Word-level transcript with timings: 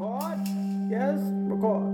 Record? 0.00 0.40
Yes, 0.88 1.20
record. 1.44 1.92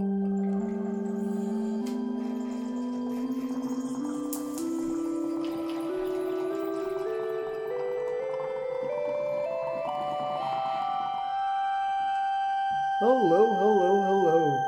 Hello, 13.00 13.42
hello, 13.58 13.90
hello. 14.07 14.65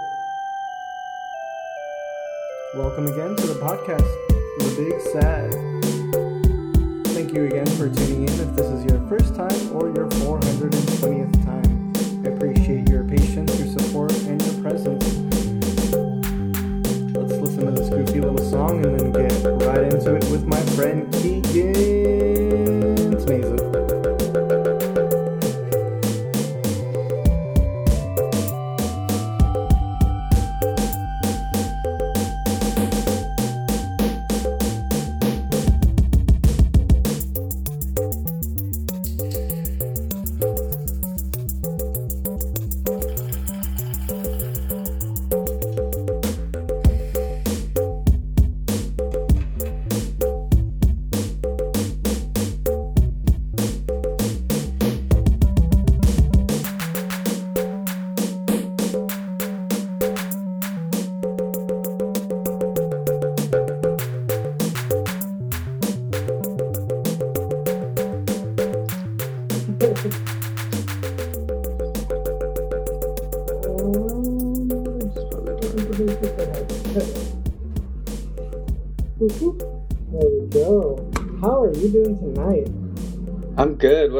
Welcome 2.74 3.06
again 3.06 3.36
to 3.36 3.46
the 3.46 3.54
podcast, 3.60 4.10
The 4.58 4.64
Big 4.76 5.00
Sad. 5.12 5.52
Thank 7.14 7.32
you 7.32 7.44
again 7.44 7.66
for 7.66 7.88
tuning 7.88 8.22
in 8.22 8.40
if 8.40 8.56
this 8.56 8.66
is 8.66 8.84
your 8.84 9.00
first 9.06 9.36
time 9.36 9.76
or 9.76 9.94
your 9.94 10.08
420th 10.08 11.44
time. 11.44 11.67
Let's 14.78 14.92
listen 17.32 17.66
to 17.66 17.72
this 17.72 17.88
goofy 17.88 18.20
little 18.20 18.38
song 18.38 18.84
and 18.84 18.96
then 18.96 19.10
get 19.10 19.66
right 19.66 19.82
into 19.92 20.14
it 20.14 20.24
with 20.30 20.46
my 20.46 20.60
friend 20.76 21.12
Keegan 21.14 21.87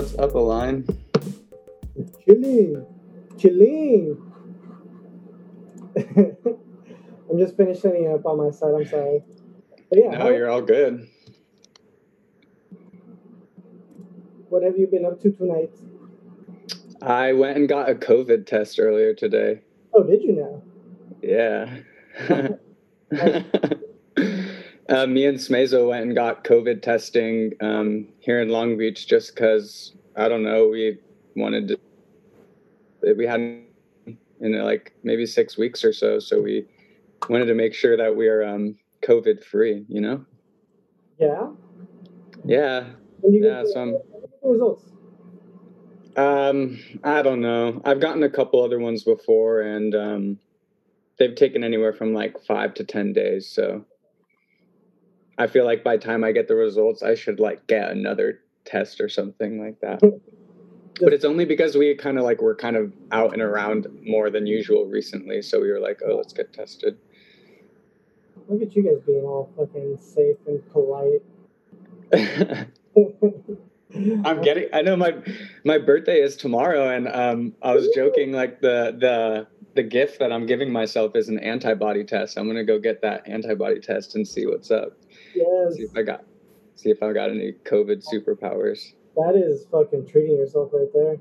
What's 0.09 0.31
up, 0.31 0.35
Align? 0.37 0.87
Chilling. 2.25 2.87
Chilling. 3.37 4.33
I'm 7.31 7.39
just 7.39 7.59
finishing 7.59 8.11
up 8.11 8.25
on 8.25 8.39
my 8.39 8.51
side. 8.51 8.73
I'm 8.75 8.87
sorry. 8.87 9.23
But 9.91 9.99
yeah, 9.99 10.11
No, 10.13 10.19
how- 10.19 10.29
you're 10.31 10.49
all 10.49 10.63
good. 10.63 11.07
what 14.49 14.63
have 14.63 14.79
you 14.79 14.87
been 14.87 15.05
up 15.05 15.21
to 15.21 15.31
tonight? 15.31 15.71
I 17.03 17.35
went 17.35 17.59
and 17.59 17.69
got 17.69 17.91
a 17.91 17.95
COVID 17.95 18.47
test 18.47 18.81
earlier 18.81 19.13
today. 19.13 19.61
Oh, 19.93 20.05
did 20.05 20.23
you 20.23 20.33
know? 20.33 20.63
Yeah. 21.23 21.81
uh, 24.89 25.07
me 25.07 25.27
and 25.27 25.37
Smezo 25.39 25.87
went 25.91 26.05
and 26.07 26.15
got 26.15 26.45
COVID 26.45 26.81
testing 26.81 27.53
um, 27.61 28.09
here 28.21 28.41
in 28.41 28.49
Long 28.49 28.79
Beach 28.79 29.07
just 29.07 29.35
because, 29.35 29.93
I 30.19 30.29
don't 30.29 30.43
know, 30.43 30.69
we 30.69 30.99
wanted 31.37 31.69
to, 31.69 33.15
we 33.15 33.25
hadn't 33.25 33.67
in 34.41 34.59
like 34.63 34.95
maybe 35.03 35.27
six 35.27 35.57
weeks 35.57 35.85
or 35.85 35.93
so. 35.93 36.19
So 36.19 36.41
we 36.41 36.67
wanted 37.29 37.47
to 37.47 37.55
make 37.55 37.73
sure 37.75 37.97
that 37.97 38.17
we 38.17 38.29
are 38.29 38.45
um, 38.45 38.77
COVID 39.03 39.45
free, 39.45 39.85
you 39.89 40.01
know? 40.01 40.25
Yeah. 41.19 41.51
Yeah. 42.45 42.87
Yeah. 43.23 43.63
So 43.73 43.81
I'm, 43.81 43.93
the 44.43 44.49
results? 44.49 44.85
Um, 46.17 46.81
I 47.05 47.23
don't 47.23 47.41
know. 47.41 47.81
I've 47.85 48.01
gotten 48.01 48.23
a 48.25 48.31
couple 48.31 48.63
other 48.63 48.81
ones 48.81 49.05
before, 49.05 49.61
and 49.61 49.95
um, 49.95 50.39
they've 51.19 51.35
taken 51.35 51.63
anywhere 51.63 51.93
from 51.93 52.13
like 52.13 52.41
five 52.45 52.75
to 52.75 52.85
ten 52.85 53.13
days. 53.13 53.49
So 53.49 53.85
I 55.37 55.47
feel 55.47 55.65
like 55.65 55.85
by 55.85 55.97
the 55.97 56.03
time 56.03 56.25
I 56.25 56.33
get 56.33 56.49
the 56.49 56.57
results, 56.57 57.03
I 57.03 57.15
should 57.15 57.39
like 57.39 57.69
get 57.69 57.91
another 57.91 58.41
test 58.69 59.01
or 59.01 59.09
something 59.09 59.61
like 59.61 59.81
that. 59.81 60.01
But 61.01 61.13
it's 61.13 61.25
only 61.25 61.45
because 61.45 61.77
we 61.77 61.95
kind 61.95 62.19
of 62.19 62.25
like 62.25 62.43
we're 62.43 62.57
kind 62.57 62.77
of 62.77 62.93
out 63.13 63.33
and 63.33 63.43
around 63.43 63.87
more 64.03 64.31
than 64.31 64.47
usual 64.47 64.87
recently, 64.87 65.43
so 65.43 65.61
we 65.61 65.71
were 65.71 65.81
like, 65.81 66.01
oh, 66.07 66.17
let's 66.17 66.33
get 66.33 66.53
tested. 66.53 66.99
Look 68.49 68.63
at 68.63 68.75
you 68.75 68.83
guys 68.83 69.01
being 69.07 69.25
all 69.25 69.53
fucking 69.57 69.99
safe 69.99 70.37
and 70.47 70.63
polite. 70.73 71.23
I'm 74.25 74.43
getting. 74.43 74.69
I 74.73 74.83
know 74.83 74.97
my 74.97 75.15
my 75.65 75.79
birthday 75.79 76.21
is 76.21 76.37
tomorrow, 76.37 76.91
and 76.91 77.09
um, 77.09 77.55
I 77.63 77.75
was 77.75 77.89
joking 77.95 78.33
like 78.33 78.61
the 78.61 78.97
the 78.99 79.47
the 79.75 79.83
gift 79.83 80.19
that 80.19 80.33
I'm 80.33 80.47
giving 80.47 80.71
myself 80.71 81.17
is 81.17 81.29
an 81.29 81.39
antibody 81.39 82.05
test. 82.05 82.39
I'm 82.39 82.47
gonna 82.47 82.65
go 82.65 82.79
get 82.79 83.01
that 83.03 83.27
antibody 83.27 83.81
test 83.81 84.15
and 84.15 84.27
see 84.27 84.47
what's 84.47 84.71
up. 84.71 84.93
Yes, 85.35 85.77
See 85.77 85.83
if 85.83 85.97
I 85.97 86.03
got 86.03 86.25
see 86.79 86.91
if 86.91 87.03
I 87.03 87.13
got 87.13 87.31
any 87.31 87.53
COVID 87.65 88.05
superpowers. 88.07 88.93
that 89.17 89.35
is 89.35 89.67
fucking 89.73 90.07
treating 90.07 90.37
yourself 90.37 90.71
right 90.73 90.89
there. 90.95 91.17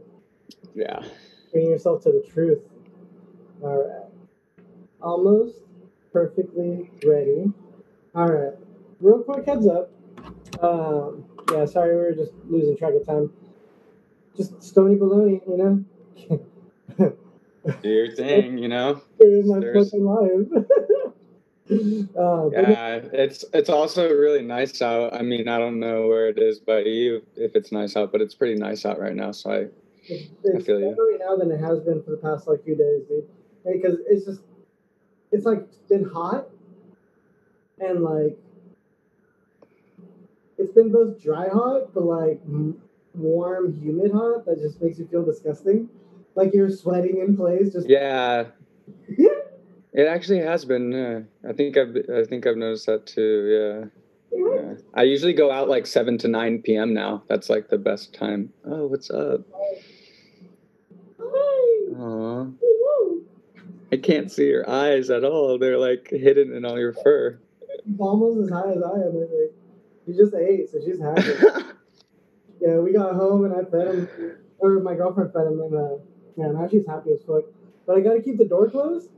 Yeah. 0.75 1.03
Treating 1.51 1.71
yourself 1.71 2.03
to 2.03 2.11
the 2.11 2.23
truth. 2.31 2.59
All 3.63 3.83
right. 3.83 4.05
Almost 5.01 5.55
perfectly 6.13 6.91
ready. 7.05 7.45
All 8.13 8.27
right. 8.27 8.53
Real 8.99 9.23
quick 9.23 9.45
heads 9.47 9.67
up. 9.67 9.91
Um, 10.63 11.25
yeah, 11.51 11.65
sorry, 11.65 11.95
we 11.95 12.01
were 12.01 12.11
just 12.13 12.33
losing 12.47 12.77
track 12.77 12.93
of 12.93 13.05
time. 13.05 13.31
Just 14.35 14.61
stony 14.61 14.95
baloney, 14.95 15.41
you 15.47 15.57
know? 15.57 15.85
Do 17.81 17.89
your 17.89 18.11
thing, 18.11 18.57
you 18.59 18.67
know. 18.67 19.01
Here's 19.19 19.45
my 19.47 19.59
There's- 19.59 19.89
fucking 19.89 20.05
life. 20.05 20.63
uh, 22.17 22.49
Yeah, 22.51 22.95
it's 23.13 23.43
it's 23.53 23.69
also 23.69 24.09
really 24.09 24.41
nice 24.41 24.81
out. 24.81 25.13
I 25.13 25.21
mean, 25.21 25.47
I 25.47 25.57
don't 25.57 25.79
know 25.79 26.07
where 26.07 26.27
it 26.29 26.37
is 26.39 26.59
by 26.59 26.79
you 26.79 27.23
if 27.35 27.55
it's 27.55 27.71
nice 27.71 27.95
out, 27.95 28.11
but 28.11 28.21
it's 28.21 28.35
pretty 28.35 28.55
nice 28.55 28.85
out 28.85 28.99
right 28.99 29.15
now. 29.15 29.31
So 29.31 29.51
I 29.51 29.67
It's, 30.07 30.29
it's 30.43 30.65
feel 30.65 30.79
you. 30.79 30.89
better 30.91 31.03
right 31.11 31.19
now 31.19 31.35
than 31.35 31.51
it 31.51 31.59
has 31.59 31.79
been 31.81 32.01
for 32.03 32.11
the 32.11 32.17
past 32.17 32.47
like 32.47 32.63
few 32.63 32.75
days, 32.75 33.03
dude. 33.09 33.27
Because 33.65 33.97
it's 34.07 34.25
just, 34.25 34.41
it's 35.31 35.45
like 35.45 35.67
been 35.89 36.05
hot, 36.05 36.47
and 37.79 38.01
like, 38.03 38.37
it's 40.57 40.71
been 40.71 40.91
both 40.91 41.21
dry 41.21 41.47
hot, 41.49 41.93
but 41.93 42.03
like 42.03 42.41
warm, 43.13 43.73
humid 43.81 44.11
hot 44.11 44.45
that 44.45 44.59
just 44.59 44.81
makes 44.81 44.99
you 44.99 45.07
feel 45.07 45.23
disgusting. 45.25 45.89
Like 46.35 46.53
you're 46.53 46.69
sweating 46.69 47.19
in 47.19 47.35
place. 47.35 47.73
Just 47.73 47.87
yeah, 47.89 48.45
it 49.97 50.07
actually 50.07 50.39
has 50.39 50.63
been. 50.63 50.93
Uh, 50.93 51.49
I 51.49 51.53
think 51.53 51.75
I've 51.75 51.97
I 52.15 52.23
think 52.23 52.45
I've 52.45 52.55
noticed 52.55 52.85
that 52.85 53.07
too. 53.07 53.89
Yeah. 54.31 54.39
yeah. 54.39 54.73
I 54.93 55.03
usually 55.03 55.33
go 55.33 55.51
out 55.51 55.67
like 55.67 55.87
seven 55.87 56.19
to 56.19 56.27
nine 56.27 56.61
p.m. 56.61 56.93
now. 56.93 57.23
That's 57.27 57.49
like 57.49 57.69
the 57.69 57.79
best 57.79 58.13
time. 58.13 58.53
Oh, 58.63 58.85
what's 58.85 59.09
up? 59.09 59.41
Aw. 61.99 62.45
I 63.91 63.97
can't 63.97 64.31
see 64.31 64.47
your 64.47 64.69
eyes 64.69 65.09
at 65.09 65.23
all. 65.23 65.57
They're 65.57 65.79
like 65.79 66.09
hidden 66.11 66.53
in 66.53 66.63
all 66.63 66.77
your 66.77 66.93
fur. 66.93 67.39
almost 67.97 68.43
as 68.43 68.49
high 68.51 68.69
as 68.71 68.83
I 68.83 68.99
am. 68.99 69.17
I 69.17 69.25
think 69.25 69.51
she 70.05 70.13
just 70.13 70.35
ate, 70.35 70.69
so 70.69 70.79
she's 70.85 70.99
happy. 70.99 71.21
yeah, 72.61 72.77
we 72.77 72.93
got 72.93 73.15
home 73.15 73.45
and 73.45 73.53
I 73.53 73.63
fed 73.69 73.95
him, 73.95 74.09
or 74.59 74.79
my 74.81 74.93
girlfriend 74.93 75.33
fed 75.33 75.47
him, 75.47 75.59
and 75.61 75.73
uh, 75.73 75.97
yeah, 76.37 76.51
now 76.51 76.67
she's 76.67 76.85
happy 76.85 77.13
as 77.13 77.23
fuck. 77.25 77.45
But 77.87 77.97
I 77.97 78.01
gotta 78.01 78.21
keep 78.21 78.37
the 78.37 78.45
door 78.45 78.69
closed, 78.69 79.09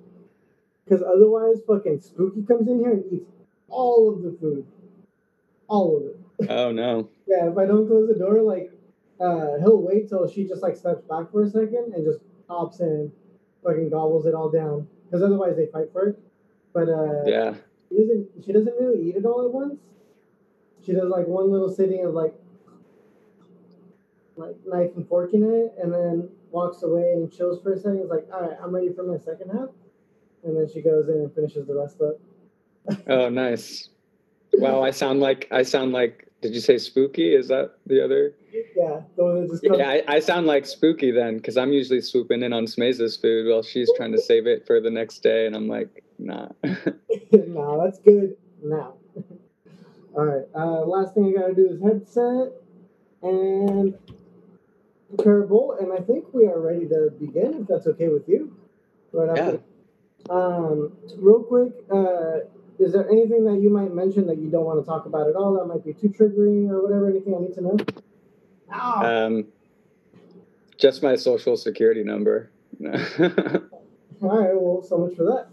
because 0.90 1.04
otherwise, 1.04 1.58
fucking 1.68 2.00
Spooky 2.00 2.42
comes 2.44 2.68
in 2.68 2.80
here 2.80 2.92
and 2.92 3.04
eats 3.12 3.30
all 3.70 4.12
of 4.12 4.24
the 4.24 4.36
food, 4.42 4.66
all 5.68 5.98
of 5.98 6.04
it. 6.04 6.50
oh 6.50 6.72
no. 6.72 7.10
Yeah, 7.28 7.52
if 7.52 7.58
I 7.60 7.66
don't 7.68 7.86
close 7.88 8.08
the 8.08 8.16
door, 8.18 8.42
like, 8.42 8.72
uh, 9.20 9.60
he'll 9.60 9.84
wait 9.84 10.10
till 10.10 10.28
she 10.28 10.48
just 10.48 10.64
like 10.64 10.76
steps 10.76 11.04
back 11.04 11.32
for 11.32 11.44
a 11.44 11.50
second 11.50 11.94
and 11.94 12.04
just 12.04 12.22
hops 12.50 12.80
in, 12.80 13.12
fucking 13.64 13.92
gobbles 13.92 14.26
it 14.26 14.34
all 14.34 14.50
down, 14.50 14.88
because 15.06 15.22
otherwise 15.22 15.56
they 15.56 15.68
fight 15.68 15.92
for 15.94 16.08
it. 16.08 16.20
But 16.74 16.90
uh, 16.90 17.24
Yeah. 17.28 17.54
she 17.88 17.98
doesn't 18.00 18.28
she 18.44 18.52
doesn't 18.52 18.74
really 18.80 19.10
eat 19.10 19.16
it 19.16 19.26
all 19.26 19.46
at 19.46 19.52
once. 19.54 19.80
She 20.84 20.94
does 20.94 21.08
like 21.10 21.28
one 21.28 21.52
little 21.52 21.70
sitting 21.70 22.04
of 22.04 22.16
like 22.16 22.34
like 24.36 24.56
knife 24.66 24.92
and 24.96 25.08
fork 25.08 25.34
in 25.36 25.44
it, 25.44 25.76
and 25.80 25.94
then 25.94 26.30
walks 26.50 26.82
away 26.82 27.12
and 27.14 27.32
chills 27.32 27.62
for 27.62 27.74
a 27.74 27.78
second. 27.78 28.00
It's 28.00 28.10
like, 28.10 28.28
all 28.34 28.42
right, 28.42 28.58
I'm 28.64 28.74
ready 28.74 28.92
for 28.92 29.04
my 29.04 29.18
second 29.18 29.50
half, 29.52 29.70
and 30.44 30.56
then 30.56 30.68
she 30.72 30.82
goes 30.82 31.08
in 31.10 31.16
and 31.16 31.34
finishes 31.34 31.68
the 31.68 31.76
rest 31.76 32.02
up. 32.02 32.20
oh, 33.08 33.30
nice. 33.30 33.90
Wow, 34.54 34.84
I 34.84 34.92
sound 34.92 35.20
like 35.20 35.48
I 35.52 35.64
sound 35.64 35.92
like. 35.92 36.26
Did 36.42 36.54
you 36.54 36.62
say 36.62 36.78
spooky? 36.78 37.36
Is 37.36 37.50
that 37.50 37.74
the 37.86 38.04
other? 38.04 38.34
Yeah, 38.76 39.02
the 39.18 39.24
one 39.24 39.42
that 39.42 39.50
just 39.50 39.64
Yeah, 39.64 39.90
I, 39.90 40.04
I 40.08 40.20
sound 40.20 40.48
like 40.48 40.66
spooky 40.66 41.12
then, 41.12 41.36
because 41.36 41.58
I'm 41.58 41.74
usually 41.74 42.00
swooping 42.00 42.44
in 42.44 42.54
on 42.54 42.66
Smaze's 42.66 43.18
food 43.18 43.50
while 43.50 43.62
she's 43.62 43.92
trying 43.98 44.14
to 44.14 44.22
save 44.22 44.48
it 44.48 44.66
for 44.66 44.80
the 44.80 44.90
next 44.90 45.22
day, 45.22 45.46
and 45.46 45.56
I'm 45.56 45.68
like, 45.68 46.04
nah. 46.18 46.48
no, 46.64 47.84
that's 47.84 48.00
good 48.00 48.38
now. 48.64 48.94
All 50.16 50.26
right. 50.26 50.46
Uh, 50.56 50.86
last 50.86 51.14
thing 51.14 51.34
I 51.36 51.42
gotta 51.42 51.54
do 51.54 51.70
is 51.70 51.82
headset 51.82 52.54
and 53.22 53.94
bowl, 55.18 55.78
and 55.80 55.92
I 55.94 55.98
think 55.98 56.34
we 56.34 56.46
are 56.46 56.60
ready 56.60 56.88
to 56.88 57.12
begin. 57.20 57.62
If 57.62 57.68
that's 57.68 57.88
okay 57.88 58.08
with 58.08 58.28
you, 58.28 58.56
right 59.12 59.38
after. 59.38 59.62
Um, 60.30 60.94
real 61.18 61.44
quick, 61.44 61.74
uh, 61.92 62.40
is 62.78 62.94
there 62.94 63.10
anything 63.10 63.46
that 63.46 63.60
you 63.62 63.70
might 63.70 63.94
mention 63.94 64.28
that 64.28 64.38
you 64.38 64.50
don't 64.50 64.64
want 64.64 64.80
to 64.80 64.86
talk 64.86 65.06
about 65.06 65.28
at 65.28 65.36
all 65.36 65.54
that 65.56 65.66
might 65.66 65.84
be 65.84 65.94
too 65.94 66.10
triggering 66.10 66.70
or 66.70 66.82
whatever? 66.82 67.10
Anything 67.10 67.36
I 67.36 67.40
need 67.40 67.54
to 67.56 67.62
know? 67.62 67.78
Ow. 68.72 69.26
Um, 69.26 69.48
just 70.78 71.04
my 71.04 71.16
social 71.16 71.58
security 71.58 72.04
number. 72.04 72.52
all 72.86 72.92
right. 74.22 74.54
Well, 74.54 74.84
so 74.88 74.98
much 74.98 75.16
for 75.16 75.24
that. 75.24 75.48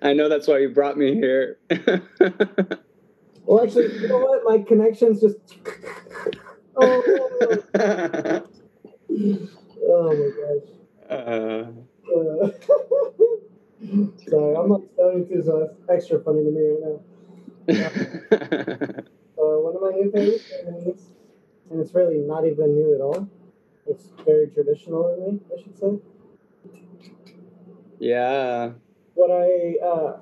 I 0.00 0.14
know 0.14 0.28
that's 0.28 0.46
why 0.46 0.58
you 0.58 0.70
brought 0.70 0.96
me 0.96 1.14
here. 1.14 1.58
well, 3.44 3.62
actually, 3.62 3.92
you 4.00 4.08
know 4.08 4.18
what? 4.18 4.42
My 4.44 4.58
connection's 4.58 5.20
just. 5.20 5.36
oh. 6.76 7.02
oh 9.88 10.12
my 10.14 10.30
gosh. 10.38 11.10
Uh. 11.10 11.64
Uh. 12.14 12.50
Sorry, 14.28 14.56
I'm 14.56 14.68
not 14.68 14.82
studying 14.94 15.28
too, 15.28 15.42
so 15.44 15.70
that's 15.86 16.02
extra 16.02 16.20
funny 16.20 16.42
to 16.44 16.50
me 16.50 16.62
right 16.70 17.00
now. 17.68 18.92
Uh, 19.38 19.60
one 19.60 19.76
of 19.76 19.82
my 19.82 19.90
new 19.90 20.10
favorite 20.10 20.40
things, 20.64 21.10
and 21.70 21.78
it's 21.78 21.92
really 21.92 22.20
not 22.20 22.46
even 22.46 22.74
new 22.74 22.94
at 22.94 23.02
all. 23.02 23.28
It's 23.86 24.08
very 24.24 24.48
traditional 24.48 25.12
in 25.12 25.34
me, 25.34 25.40
I 25.54 25.62
should 25.62 25.78
say. 25.78 25.98
Yeah. 27.98 28.72
What 29.12 29.30
I 29.30 29.76
uh, 29.86 30.20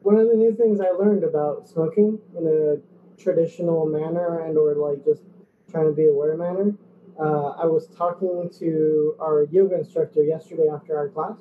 one 0.00 0.16
of 0.16 0.28
the 0.28 0.34
new 0.34 0.54
things 0.54 0.80
I 0.80 0.90
learned 0.90 1.24
about 1.24 1.68
smoking 1.68 2.18
in 2.36 2.46
a 2.46 3.22
traditional 3.22 3.86
manner 3.86 4.40
and 4.46 4.56
or 4.56 4.74
like 4.74 5.04
just 5.04 5.22
trying 5.70 5.86
to 5.86 5.92
be 5.92 6.06
aware 6.06 6.36
manner. 6.36 6.74
Uh, 7.18 7.48
I 7.50 7.66
was 7.66 7.88
talking 7.88 8.50
to 8.58 9.16
our 9.20 9.44
yoga 9.50 9.78
instructor 9.78 10.22
yesterday 10.22 10.68
after 10.72 10.96
our 10.96 11.08
class, 11.08 11.36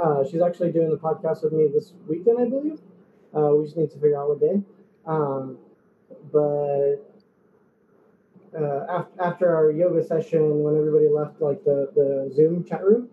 uh, 0.00 0.24
she's 0.24 0.40
actually 0.40 0.72
doing 0.72 0.90
the 0.90 0.96
podcast 0.96 1.42
with 1.42 1.52
me 1.52 1.68
this 1.72 1.92
weekend, 2.08 2.38
I 2.40 2.48
believe. 2.48 2.80
Uh, 3.36 3.54
we 3.54 3.64
just 3.64 3.76
need 3.76 3.90
to 3.90 3.98
figure 3.98 4.18
out 4.18 4.28
what 4.28 4.40
day. 4.40 4.62
Um, 5.06 5.58
but 6.32 6.96
uh, 8.58 8.86
after, 8.88 9.22
after 9.22 9.54
our 9.54 9.70
yoga 9.70 10.04
session, 10.04 10.62
when 10.62 10.76
everybody 10.76 11.08
left 11.08 11.40
like 11.40 11.62
the, 11.64 11.90
the 11.94 12.32
Zoom 12.34 12.64
chat 12.64 12.82
room, 12.84 13.08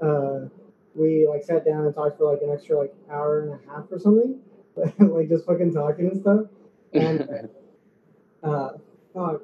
uh, 0.00 0.48
we 0.94 1.26
like 1.28 1.42
sat 1.42 1.64
down 1.64 1.84
and 1.84 1.94
talked 1.94 2.18
for 2.18 2.32
like 2.32 2.42
an 2.42 2.50
extra 2.50 2.78
like 2.78 2.94
hour 3.10 3.42
and 3.42 3.52
a 3.52 3.70
half 3.70 3.84
or 3.90 3.98
something, 3.98 4.40
like 4.98 5.28
just 5.28 5.46
fucking 5.46 5.72
talking 5.72 6.08
and 6.08 6.20
stuff. 6.20 6.46
And 6.92 7.48
uh, 8.42 8.70
fuck, 9.14 9.42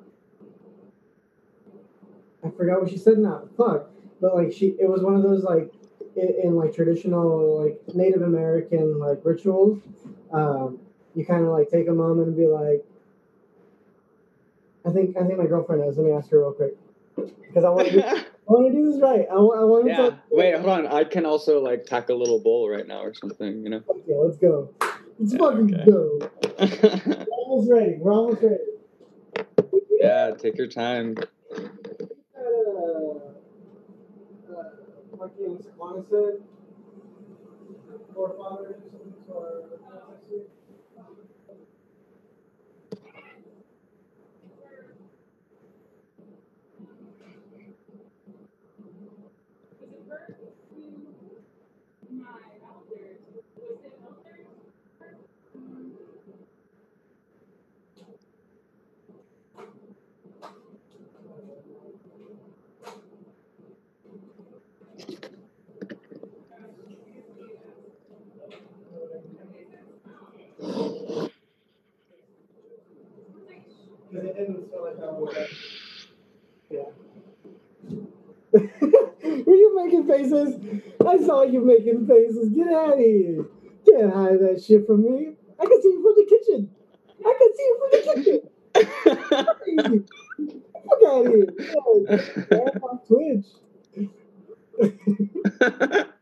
I 2.44 2.50
forgot 2.50 2.81
what 2.81 2.90
she 2.90 2.99
said 2.99 3.19
now. 3.19 3.43
Fuck, 3.56 3.90
but 4.20 4.35
like 4.35 4.52
she, 4.52 4.76
it 4.81 4.88
was 4.88 5.02
one 5.02 5.14
of 5.14 5.23
those 5.23 5.44
like 5.44 5.73
in, 6.19 6.35
in 6.43 6.56
like 6.56 6.75
traditional 6.75 7.62
like 7.62 7.81
Native 7.94 8.23
American 8.23 8.99
like 8.99 9.20
rituals, 9.25 9.81
um, 10.32 10.79
you 11.15 11.25
kind 11.25 11.44
of 11.44 11.50
like 11.50 11.70
take 11.70 11.88
a 11.88 11.93
moment 11.93 12.29
and 12.29 12.37
be 12.37 12.47
like, 12.47 12.85
I 14.87 14.91
think 14.91 15.17
I 15.17 15.25
think 15.25 15.38
my 15.38 15.47
girlfriend 15.47 15.82
knows. 15.82 15.97
Let 15.97 16.06
me 16.06 16.12
ask 16.12 16.31
her 16.31 16.38
real 16.38 16.53
quick 16.53 16.75
because 17.17 17.65
I 17.65 17.70
want 17.70 17.88
to. 17.88 18.26
I 18.49 18.53
want 18.53 18.73
to 18.73 18.79
do 18.79 18.91
this 18.91 19.00
right. 19.03 19.26
I, 19.31 19.35
want, 19.35 19.61
I 19.61 19.65
want 19.65 19.87
to. 19.88 19.91
Yeah. 19.93 20.11
Wait, 20.31 20.55
hold 20.55 20.70
on. 20.70 20.87
I 20.87 21.05
can 21.05 21.26
also 21.26 21.61
like 21.61 21.85
tack 21.85 22.09
a 22.09 22.15
little 22.15 22.38
bowl 22.38 22.71
right 22.71 22.87
now 22.87 23.03
or 23.03 23.12
something. 23.12 23.62
You 23.62 23.69
know. 23.69 23.82
Okay, 23.87 24.14
let's 24.14 24.38
go. 24.38 24.71
Let's 25.19 25.35
yeah, 25.35 25.38
fucking 25.38 25.75
okay. 25.75 25.85
go. 25.85 26.31
We're 27.29 27.37
almost 27.37 27.71
ready. 27.71 27.97
We're 27.99 28.12
almost 28.12 28.43
ready. 28.43 28.56
Yeah, 30.00 30.31
take 30.31 30.56
your 30.56 30.69
time. 30.69 31.17
Fucking 35.19 35.59
said, 36.11 36.41
forefathers 38.15 38.76
or 39.35 39.78
because 74.11 74.27
it 74.27 74.37
didn't 74.37 74.71
feel 74.71 74.85
like 74.85 74.99
I 75.03 75.11
would. 75.13 75.49
Yeah. 76.71 76.91
Were 79.47 79.55
you 79.55 79.77
making 79.77 80.07
faces? 80.07 80.55
I 81.07 81.19
saw 81.25 81.43
you 81.43 81.65
making 81.65 82.07
faces. 82.07 82.51
Get 82.51 82.69
out 82.69 82.95
of 82.95 82.99
here. 82.99 83.47
Can't 83.87 84.15
hide 84.15 84.41
that 84.41 84.63
shit 84.67 84.87
from 84.87 85.03
me. 85.03 85.35
I 85.61 85.67
can 85.67 85.83
see 85.83 85.89
you 85.89 86.03
from 86.03 86.15
the 86.17 86.27
kitchen. 86.29 86.71
I 87.25 87.35
can 87.39 87.51
see 87.57 87.63
you 87.63 87.79
from 87.81 87.91
the 87.91 88.01
kitchen. 88.15 88.41
Fuck 90.89 91.03
out 91.07 91.27
of 91.27 91.33
here. 91.33 91.49
Yeah, 92.51 92.81
off 92.83 93.07
Twitch. 93.07 93.47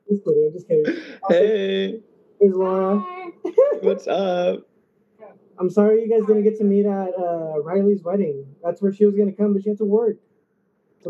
just 0.09 0.25
kidding. 0.25 0.45
I'm 0.47 0.53
just 0.53 0.69
kidding. 0.69 1.03
Hey. 1.29 2.01
Here's 2.41 2.55
Laura. 2.55 3.05
What's 3.81 4.07
up? 4.07 4.67
I'm 5.59 5.71
sorry 5.71 6.03
you 6.03 6.09
guys 6.09 6.27
didn't 6.27 6.43
get 6.43 6.59
to 6.59 6.65
meet 6.65 6.87
at 6.87 7.11
uh, 7.19 7.63
Riley's 7.63 8.03
wedding. 8.03 8.47
That's 8.63 8.83
where 8.83 8.93
she 8.93 9.07
was 9.07 9.15
gonna 9.15 9.33
come, 9.33 9.53
but 9.55 9.63
she 9.63 9.71
had 9.71 9.79
to 9.79 9.85
work. 9.85 10.17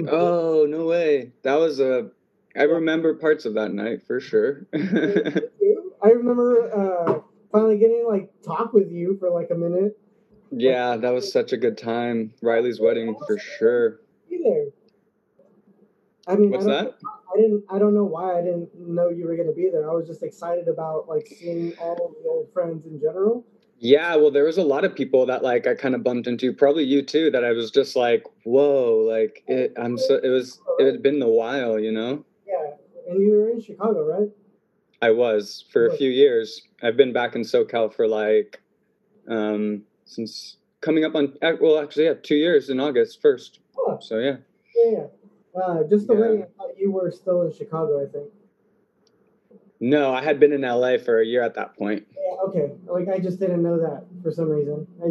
Oh 0.08 0.66
no 0.68 0.84
way! 0.84 1.32
That 1.42 1.54
was 1.56 1.80
a. 1.80 2.10
I 2.56 2.62
remember 2.62 3.14
parts 3.14 3.44
of 3.44 3.54
that 3.54 3.72
night 3.72 4.06
for 4.06 4.20
sure. 4.20 4.66
I 4.74 6.08
remember 6.08 6.72
uh, 6.72 7.20
finally 7.50 7.78
getting 7.78 8.04
like 8.06 8.30
talk 8.42 8.72
with 8.72 8.90
you 8.90 9.16
for 9.18 9.30
like 9.30 9.50
a 9.50 9.54
minute. 9.54 9.98
Yeah, 10.50 10.96
that 10.96 11.10
was 11.12 11.32
such 11.32 11.52
a 11.52 11.56
good 11.56 11.76
time. 11.76 12.32
Riley's 12.42 12.80
wedding 12.80 13.16
for 13.26 13.38
sure. 13.38 14.00
Be 14.30 14.40
there. 14.44 14.66
I 16.28 16.36
mean, 16.36 16.50
what's 16.50 16.66
I 16.66 16.70
that? 16.70 16.98
I 17.34 17.40
didn't. 17.40 17.64
I 17.70 17.78
don't 17.78 17.94
know 17.94 18.04
why 18.04 18.38
I 18.38 18.42
didn't 18.42 18.68
know 18.74 19.08
you 19.08 19.26
were 19.26 19.36
gonna 19.36 19.52
be 19.52 19.70
there. 19.70 19.90
I 19.90 19.94
was 19.94 20.06
just 20.06 20.22
excited 20.22 20.68
about 20.68 21.08
like 21.08 21.26
seeing 21.26 21.72
all 21.78 21.92
of 21.94 22.22
the 22.22 22.28
old 22.28 22.52
friends 22.52 22.86
in 22.86 23.00
general. 23.00 23.44
Yeah, 23.78 24.16
well, 24.16 24.30
there 24.30 24.45
was 24.45 24.56
a 24.56 24.62
lot 24.62 24.85
of 24.85 24.95
people 24.95 25.26
that 25.26 25.42
like 25.42 25.66
I 25.66 25.75
kind 25.75 25.95
of 25.95 26.02
bumped 26.02 26.26
into, 26.26 26.52
probably 26.52 26.85
you 26.85 27.02
too, 27.02 27.30
that 27.30 27.45
I 27.45 27.52
was 27.52 27.71
just 27.71 27.95
like, 27.95 28.25
whoa, 28.45 29.06
like 29.09 29.42
it. 29.47 29.75
I'm 29.76 29.99
so 29.99 30.18
it 30.23 30.28
was 30.28 30.61
it 30.78 30.87
had 30.87 31.02
been 31.02 31.21
a 31.21 31.28
while, 31.28 31.78
you 31.78 31.92
know. 31.92 32.25
Yeah, 32.47 32.71
and 33.09 33.21
you 33.21 33.33
were 33.33 33.50
in 33.50 33.61
Chicago, 33.61 34.04
right? 34.04 34.30
I 35.02 35.11
was 35.11 35.66
for 35.73 35.87
a 35.87 35.97
few 35.97 36.11
years. 36.11 36.62
I've 36.83 36.97
been 36.97 37.12
back 37.12 37.35
in 37.35 37.42
SoCal 37.42 37.92
for 37.95 38.09
like, 38.09 38.61
um, 39.28 39.83
since 40.06 40.56
coming 40.80 41.04
up 41.04 41.14
on 41.14 41.35
well, 41.61 41.78
actually, 41.78 42.06
yeah, 42.06 42.14
two 42.23 42.37
years 42.37 42.71
in 42.71 42.80
August 42.80 43.21
first. 43.21 43.61
Huh. 43.76 43.99
So 44.00 44.18
yeah. 44.18 44.37
Yeah, 44.75 44.90
yeah. 44.92 45.62
Uh, 45.62 45.83
just 45.88 46.06
the 46.06 46.14
yeah. 46.14 46.21
way 46.21 46.45
you 46.78 46.90
were 46.90 47.11
still 47.11 47.42
in 47.42 47.52
Chicago, 47.52 48.02
I 48.02 48.11
think. 48.11 48.30
No, 49.80 50.12
I 50.12 50.23
had 50.23 50.40
been 50.40 50.52
in 50.52 50.62
LA 50.62 50.97
for 50.97 51.21
a 51.21 51.26
year 51.26 51.42
at 51.42 51.54
that 51.54 51.76
point. 51.76 52.06
Yeah, 52.14 52.49
okay. 52.49 52.73
Like 52.87 53.09
I 53.09 53.18
just 53.18 53.38
didn't 53.38 53.62
know 53.62 53.78
that 53.78 54.04
for 54.23 54.33
some 54.33 54.49
reason. 54.49 54.87
I 55.02 55.09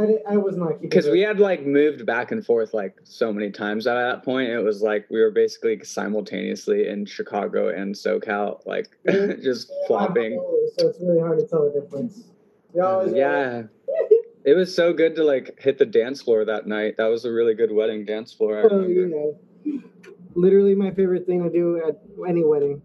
I, 0.00 0.34
I 0.34 0.36
was 0.36 0.56
not 0.56 0.74
keeping. 0.74 0.88
Because 0.88 1.08
we 1.08 1.20
had 1.20 1.40
like 1.40 1.66
moved 1.66 2.06
back 2.06 2.30
and 2.30 2.44
forth 2.44 2.72
like 2.74 2.96
so 3.02 3.32
many 3.32 3.50
times 3.50 3.86
at 3.86 3.94
that 3.94 4.24
point. 4.24 4.50
It 4.50 4.60
was 4.60 4.82
like 4.82 5.06
we 5.10 5.20
were 5.20 5.32
basically 5.32 5.82
simultaneously 5.82 6.88
in 6.88 7.06
Chicago 7.06 7.68
and 7.68 7.94
SoCal, 7.94 8.64
like 8.66 8.96
mm-hmm. 9.08 9.42
just 9.42 9.68
yeah, 9.70 9.86
flopping. 9.88 10.38
So 10.78 10.88
it's 10.88 11.00
really 11.00 11.20
hard 11.20 11.38
to 11.40 11.46
tell 11.46 11.64
the 11.70 11.80
difference. 11.80 12.24
yeah. 12.74 13.62
It 14.46 14.52
was 14.52 14.74
so 14.74 14.92
good 14.92 15.16
to 15.16 15.24
like 15.24 15.58
hit 15.58 15.78
the 15.78 15.86
dance 15.86 16.20
floor 16.20 16.44
that 16.44 16.66
night. 16.66 16.98
That 16.98 17.06
was 17.06 17.24
a 17.24 17.32
really 17.32 17.54
good 17.54 17.72
wedding 17.72 18.04
dance 18.04 18.30
floor. 18.30 18.58
I 18.58 18.62
Oh, 18.64 18.76
remember. 18.76 18.90
you 18.92 19.06
know, 19.08 19.82
literally 20.34 20.74
my 20.74 20.90
favorite 20.90 21.24
thing 21.26 21.42
to 21.44 21.48
do 21.50 21.78
at 21.78 22.02
any 22.28 22.44
wedding. 22.44 22.82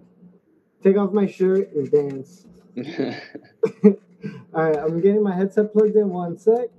Take 0.83 0.97
off 0.97 1.11
my 1.11 1.27
shirt 1.27 1.73
and 1.73 1.91
dance. 1.91 2.45
All 4.53 4.63
right, 4.63 4.77
I'm 4.77 5.01
getting 5.01 5.23
my 5.23 5.35
headset 5.35 5.73
plugged 5.73 5.95
in. 5.95 6.09
One 6.09 6.37
sec. 6.37 6.69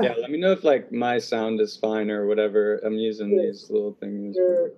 yeah, 0.00 0.14
let 0.20 0.30
me 0.30 0.38
know 0.38 0.52
if 0.52 0.64
like 0.64 0.90
my 0.92 1.18
sound 1.18 1.60
is 1.60 1.76
fine 1.76 2.10
or 2.10 2.26
whatever. 2.26 2.78
I'm 2.84 2.94
using 2.94 3.30
Yeah. 3.32 3.46
these 3.46 3.68
little 3.70 3.96
things. 4.00 4.36
You're, 4.36 4.72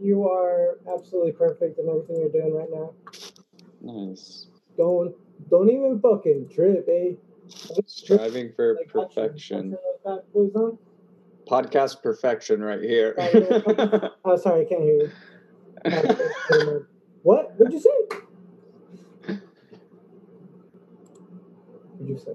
you 0.00 0.28
are 0.28 0.78
absolutely 0.92 1.32
perfect 1.32 1.78
in 1.78 1.88
everything 1.88 2.16
you're 2.16 2.28
doing 2.30 2.54
right 2.54 2.68
now. 2.70 2.92
Nice. 3.82 4.46
Don't, 4.76 5.14
don't 5.50 5.70
even 5.70 6.00
fucking 6.00 6.48
trip, 6.54 6.86
eh? 6.90 7.12
Striving 7.86 8.52
for 8.54 8.76
Like, 8.76 8.88
perfection. 8.88 9.72
got 9.72 9.80
your 10.04 10.16
bad 10.16 10.32
boys 10.32 10.54
on? 10.54 10.78
Podcast 11.48 12.02
perfection 12.02 12.62
right 12.62 12.80
here. 12.82 13.14
Oh, 14.24 14.36
sorry, 14.36 14.62
I 14.62 14.64
can't 14.68 14.82
hear 14.82 14.94
you. 15.02 15.10
What? 17.22 17.52
What'd 17.58 17.72
you 17.72 17.80
say? 17.80 18.16
What'd 21.98 22.08
you 22.08 22.18
say? 22.18 22.34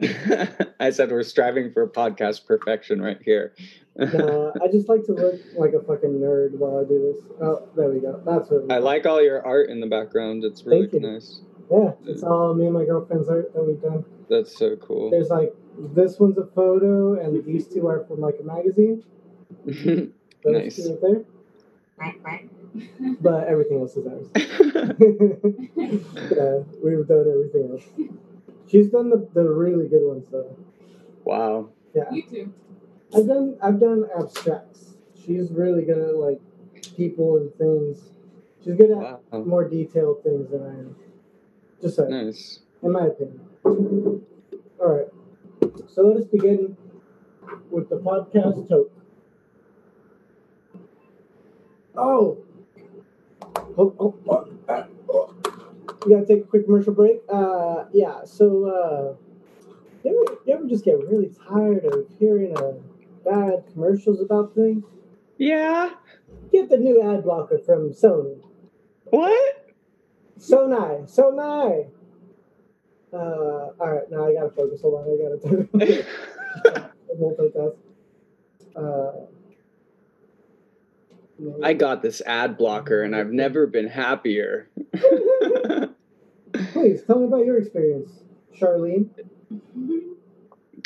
I 0.80 0.90
said 0.90 1.10
we're 1.10 1.22
striving 1.22 1.72
for 1.72 1.88
podcast 1.88 2.46
perfection 2.46 3.00
right 3.00 3.18
here. 3.24 3.54
Nah, 3.96 4.50
I 4.62 4.68
just 4.70 4.88
like 4.88 5.04
to 5.04 5.12
look 5.12 5.40
like 5.56 5.72
a 5.72 5.80
fucking 5.80 6.18
nerd 6.18 6.52
while 6.58 6.78
I 6.78 6.84
do 6.88 7.12
this. 7.12 7.24
Oh, 7.40 7.68
there 7.76 7.90
we 7.90 8.00
go. 8.00 8.20
That's 8.24 8.50
what. 8.50 8.70
I 8.72 8.78
like 8.78 9.06
all 9.06 9.22
your 9.22 9.44
art 9.46 9.70
in 9.70 9.80
the 9.80 9.86
background. 9.86 10.44
It's 10.44 10.64
really 10.64 10.88
Thank 10.88 10.94
you. 10.94 11.12
nice. 11.12 11.40
Yeah, 11.70 11.92
it's 12.04 12.22
all 12.22 12.54
me 12.54 12.66
and 12.66 12.74
my 12.74 12.84
girlfriend's 12.84 13.28
art 13.28 13.54
that 13.54 13.62
we've 13.64 13.80
done. 13.80 14.04
That's 14.28 14.56
so 14.56 14.76
cool. 14.76 15.10
There's 15.10 15.30
like 15.30 15.54
this 15.94 16.18
one's 16.18 16.38
a 16.38 16.46
photo, 16.46 17.14
and 17.20 17.44
these 17.44 17.68
two 17.68 17.86
are 17.86 18.04
from 18.04 18.20
like 18.20 18.36
a 18.40 18.44
magazine. 18.44 19.02
Those 19.64 20.08
Nice. 20.44 20.76
two 20.76 20.98
right 21.96 22.22
there. 22.22 22.40
But 23.20 23.46
everything 23.46 23.78
else 23.80 23.96
is 23.96 24.06
ours. 24.06 24.26
yeah, 24.36 24.42
we've 26.82 27.06
done 27.06 27.26
everything 27.30 27.70
else. 27.72 27.84
She's 28.68 28.88
done 28.90 29.10
the, 29.10 29.28
the 29.34 29.44
really 29.44 29.86
good 29.88 30.04
ones 30.06 30.26
though. 30.30 30.56
wow. 31.24 31.68
Yeah, 31.94 32.10
You 32.10 32.22
too. 32.28 32.52
I've 33.16 33.26
done 33.28 33.56
I've 33.62 33.78
done 33.78 34.08
abstracts. 34.18 34.94
She's 35.24 35.52
really 35.52 35.84
good 35.84 35.98
at 35.98 36.16
like 36.16 36.40
people 36.96 37.36
and 37.36 37.54
things. 37.54 38.02
She's 38.64 38.74
good 38.74 38.90
at 38.90 38.96
Wow. 38.96 39.20
more 39.44 39.68
detailed 39.68 40.22
things 40.24 40.50
than 40.50 40.62
I 40.62 40.70
am. 40.70 40.96
Just 41.80 41.94
saying, 41.96 42.10
Nice. 42.10 42.60
in 42.82 42.90
my 42.92 43.06
opinion. 43.06 43.40
All 43.64 44.20
right, 44.80 45.06
so 45.88 46.02
let 46.02 46.16
us 46.16 46.26
begin 46.26 46.76
with 47.70 47.88
the 47.88 47.96
podcast 47.96 48.68
toke. 48.68 48.90
Oh, 51.96 51.96
oh, 51.96 51.96
oh, 51.96 52.38
oh, 53.42 53.46
ah, 53.46 53.56
oh. 53.56 53.60
We 53.76 54.14
gotta 56.08 56.26
take 56.26 56.44
a 56.44 56.46
quick 56.46 56.64
commercial 56.66 56.92
break. 56.92 57.22
Uh, 57.32 57.84
yeah. 57.92 58.24
So, 58.24 58.66
uh, 58.66 59.16
you 60.04 60.26
ever, 60.26 60.38
you 60.46 60.54
ever 60.54 60.66
just 60.68 60.84
get 60.84 60.98
really 60.98 61.30
tired 61.48 61.84
of 61.84 62.06
hearing 62.18 62.56
uh, 62.56 62.72
bad 63.24 63.64
commercials 63.72 64.20
about 64.20 64.54
things? 64.54 64.84
Yeah. 65.38 65.90
Get 66.52 66.68
the 66.68 66.76
new 66.76 67.02
ad 67.02 67.24
blocker 67.24 67.58
from 67.58 67.90
Sony. 67.90 68.40
What? 69.04 69.74
Sonai, 70.38 71.08
Sonai. 71.10 71.88
Uh, 73.12 73.16
all 73.16 73.74
right, 73.78 74.10
now 74.10 74.26
I 74.26 74.34
gotta 74.34 74.50
focus. 74.50 74.80
Hold 74.82 74.94
on, 74.94 75.04
I 75.06 75.16
gotta 75.22 76.88
multitask. 77.20 77.76
Uh, 78.76 79.26
I 81.62 81.72
got 81.72 82.02
this 82.02 82.20
ad 82.26 82.56
blocker 82.56 83.02
and 83.02 83.14
I've 83.14 83.32
never 83.32 83.66
been 83.66 83.88
happier. 83.88 84.68
Please 86.72 87.02
tell 87.04 87.18
me 87.18 87.26
about 87.26 87.44
your 87.44 87.58
experience, 87.58 88.10
Charlene. 88.56 89.08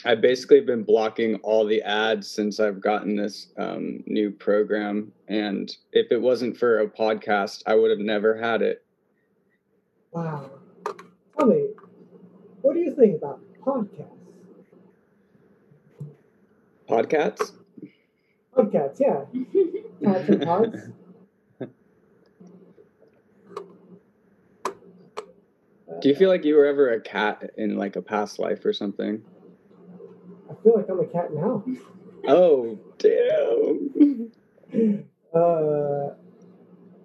I've 0.04 0.20
basically 0.20 0.60
been 0.60 0.84
blocking 0.84 1.36
all 1.36 1.66
the 1.66 1.82
ads 1.82 2.30
since 2.30 2.60
I've 2.60 2.80
gotten 2.80 3.16
this 3.16 3.48
um, 3.58 4.02
new 4.06 4.30
program. 4.30 5.12
And 5.26 5.74
if 5.92 6.12
it 6.12 6.20
wasn't 6.20 6.56
for 6.56 6.80
a 6.80 6.88
podcast, 6.88 7.62
I 7.66 7.74
would 7.74 7.90
have 7.90 7.98
never 7.98 8.36
had 8.36 8.62
it. 8.62 8.84
Wow. 10.12 10.50
Tell 11.36 11.48
me, 11.48 11.68
what 12.62 12.74
do 12.74 12.80
you 12.80 12.94
think 12.94 13.16
about 13.16 13.40
podcasts? 13.60 14.06
Podcasts? 16.88 17.57
Podcasts, 18.58 18.98
yeah. 18.98 19.24
Cats 20.12 20.28
and 20.28 20.42
pods. 20.42 20.90
Do 26.00 26.08
you 26.08 26.14
feel 26.14 26.28
like 26.28 26.44
you 26.44 26.56
were 26.56 26.66
ever 26.66 26.92
a 26.92 27.00
cat 27.00 27.52
in 27.56 27.76
like 27.76 27.94
a 27.94 28.02
past 28.02 28.40
life 28.40 28.64
or 28.64 28.72
something? 28.72 29.22
I 30.50 30.54
feel 30.62 30.76
like 30.76 30.88
I'm 30.88 31.00
a 31.00 31.06
cat 31.06 31.32
now. 31.32 31.64
Oh, 32.26 32.78
damn. 32.98 34.32
Uh, 35.32 36.14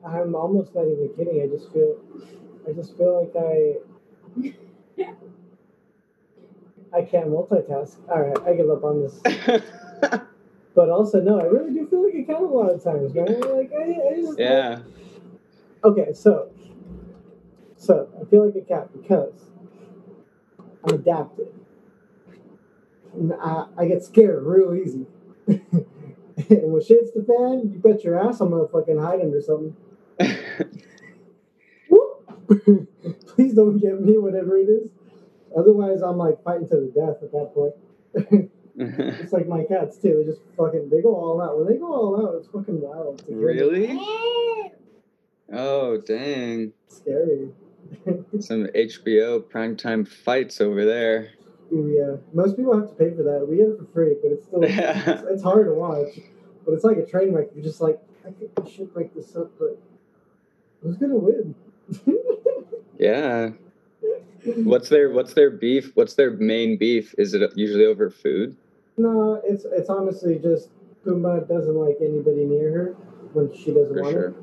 I'm 0.05 0.35
almost 0.35 0.73
not 0.75 0.85
even 0.85 1.09
kidding. 1.15 1.39
I 1.41 1.47
just 1.47 1.71
feel, 1.71 1.97
I 2.67 2.73
just 2.73 2.97
feel 2.97 3.21
like 3.21 3.33
I, 4.99 5.03
I 6.97 7.03
can't 7.03 7.27
multitask. 7.27 7.97
All 8.09 8.21
right, 8.21 8.37
I 8.45 8.55
give 8.55 8.69
up 8.71 8.83
on 8.83 9.03
this. 9.03 9.21
But 10.75 10.89
also, 10.89 11.21
no, 11.21 11.39
I 11.39 11.43
really 11.43 11.73
do 11.73 11.87
feel 11.87 12.03
like 12.03 12.15
a 12.15 12.23
cat 12.23 12.41
a 12.41 12.45
lot 12.45 12.69
of 12.69 12.83
times, 12.83 13.13
man. 13.13 13.25
Like 13.41 13.71
I, 13.73 13.83
I 13.83 14.21
just 14.21 14.39
yeah. 14.39 14.79
Okay, 15.83 16.13
so, 16.13 16.49
so 17.77 18.09
I 18.19 18.25
feel 18.29 18.45
like 18.45 18.55
a 18.55 18.65
cat 18.65 18.89
because 18.93 19.33
I'm 20.83 20.95
adapted. 20.95 21.47
And 23.13 23.33
I, 23.33 23.65
I 23.77 23.85
get 23.85 24.03
scared 24.03 24.43
real 24.43 24.73
easy. 24.73 25.05
and 25.47 25.67
when 26.37 26.81
shit's 26.81 27.11
the 27.11 27.23
fan, 27.23 27.71
you 27.71 27.79
bet 27.79 28.03
your 28.03 28.17
ass 28.17 28.41
I'm 28.41 28.49
gonna 28.49 28.67
fucking 28.67 28.97
hide 28.97 29.21
under 29.21 29.41
something. 29.41 29.75
Please 33.27 33.53
don't 33.53 33.77
get 33.77 33.99
me, 33.99 34.17
whatever 34.17 34.57
it 34.57 34.69
is. 34.69 34.89
Otherwise, 35.57 36.01
I'm 36.01 36.17
like 36.17 36.43
fighting 36.43 36.67
to 36.69 36.75
the 36.75 36.91
death 36.93 37.21
at 37.21 37.31
that 37.31 37.53
point. 37.53 38.49
it's 38.77 39.33
like 39.33 39.47
my 39.47 39.63
cats 39.63 39.97
too. 39.97 40.23
They 40.23 40.31
just 40.31 40.41
fucking 40.57 40.89
they 40.89 41.01
go 41.01 41.15
all 41.15 41.41
out. 41.41 41.57
When 41.57 41.67
they 41.67 41.77
go 41.77 41.93
all 41.93 42.27
out, 42.27 42.35
it's 42.39 42.47
fucking 42.47 42.81
wild. 42.81 43.19
to 43.19 43.25
hear 43.25 43.35
them. 43.35 43.45
really? 43.45 44.71
Oh, 45.51 45.97
dang. 45.97 46.73
Scary. 46.87 47.49
Some 48.39 48.65
HBO 48.67 49.43
primetime 49.43 50.07
fights 50.07 50.59
over 50.59 50.85
there. 50.85 51.31
Ooh, 51.71 51.87
yeah. 51.87 52.17
Most 52.33 52.57
people 52.57 52.77
have 52.79 52.89
to 52.89 52.95
pay 52.95 53.15
for 53.15 53.23
that. 53.23 53.47
We 53.47 53.57
get 53.57 53.67
it 53.67 53.77
for 53.77 53.85
free, 53.93 54.15
but 54.21 54.31
it's 54.31 54.45
still 54.47 54.63
it's, 54.63 55.23
it's 55.29 55.43
hard 55.43 55.67
to 55.67 55.73
watch. 55.73 56.19
But 56.65 56.73
it's 56.73 56.83
like 56.83 56.97
a 56.97 57.05
train 57.05 57.33
wreck. 57.33 57.47
You're 57.53 57.63
just 57.63 57.81
like, 57.81 57.99
I, 58.25 58.31
think 58.31 58.51
I 58.59 58.69
should 58.69 58.93
break 58.93 59.13
this 59.13 59.35
up, 59.35 59.51
but 59.59 59.79
who's 60.81 60.97
gonna 60.97 61.15
win? 61.15 61.55
yeah. 62.97 63.51
What's 64.45 64.89
their 64.89 65.11
What's 65.11 65.33
their 65.33 65.51
beef? 65.51 65.91
What's 65.95 66.15
their 66.15 66.31
main 66.31 66.77
beef? 66.77 67.13
Is 67.17 67.33
it 67.33 67.51
usually 67.55 67.85
over 67.85 68.09
food? 68.09 68.57
No, 68.97 69.41
it's 69.43 69.65
it's 69.65 69.89
honestly 69.89 70.39
just 70.39 70.69
Pumbaa 71.05 71.47
doesn't 71.47 71.75
like 71.75 71.97
anybody 72.01 72.45
near 72.45 72.71
her 72.71 72.85
when 73.33 73.53
she 73.55 73.71
doesn't 73.73 73.93
For 73.95 74.01
want 74.01 74.13
sure. 74.13 74.33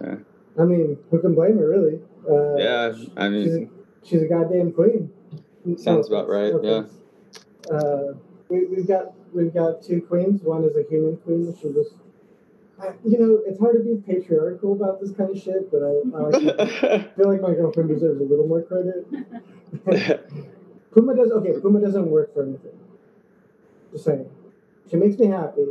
it. 0.00 0.18
I 0.58 0.64
mean, 0.64 0.98
who 1.10 1.18
can 1.20 1.34
blame 1.34 1.58
her, 1.58 1.68
really? 1.68 2.00
Uh, 2.28 2.56
Yeah, 2.56 2.92
I 3.16 3.28
she's 3.28 3.54
a, 3.54 3.58
mean, 3.58 3.70
she's 4.04 4.22
a 4.22 4.28
goddamn 4.28 4.72
queen. 4.72 5.10
Sounds 5.78 6.08
about 6.08 6.28
right, 6.28 6.52
yeah. 6.62 6.82
Uh, 7.70 8.14
we, 8.48 8.66
we've 8.66 8.86
got 8.86 9.14
we've 9.32 9.52
got 9.52 9.82
two 9.82 10.02
queens. 10.02 10.42
One 10.42 10.64
is 10.64 10.76
a 10.76 10.84
human 10.88 11.16
queen. 11.18 11.56
She 11.60 11.72
just, 11.72 11.94
I, 12.80 12.92
you 13.04 13.18
know, 13.18 13.40
it's 13.46 13.58
hard 13.58 13.76
to 13.76 13.82
be 13.82 14.00
patriarchal 14.06 14.72
about 14.74 15.00
this 15.00 15.10
kind 15.12 15.30
of 15.30 15.42
shit, 15.42 15.70
but 15.72 15.82
I, 15.82 16.16
I, 16.16 16.20
like 16.28 16.60
I 16.60 16.98
feel 17.16 17.30
like 17.32 17.40
my 17.40 17.54
girlfriend 17.54 17.88
deserves 17.88 18.20
a 18.20 18.24
little 18.24 18.46
more 18.46 18.62
credit. 18.62 19.06
Puma 20.92 21.16
does 21.16 21.32
okay. 21.32 21.58
Puma 21.60 21.80
doesn't 21.80 22.06
work 22.06 22.32
for 22.34 22.42
anything. 22.44 22.78
Just 23.94 24.06
saying, 24.06 24.28
she 24.90 24.96
makes 24.96 25.16
me 25.20 25.28
happy, 25.28 25.66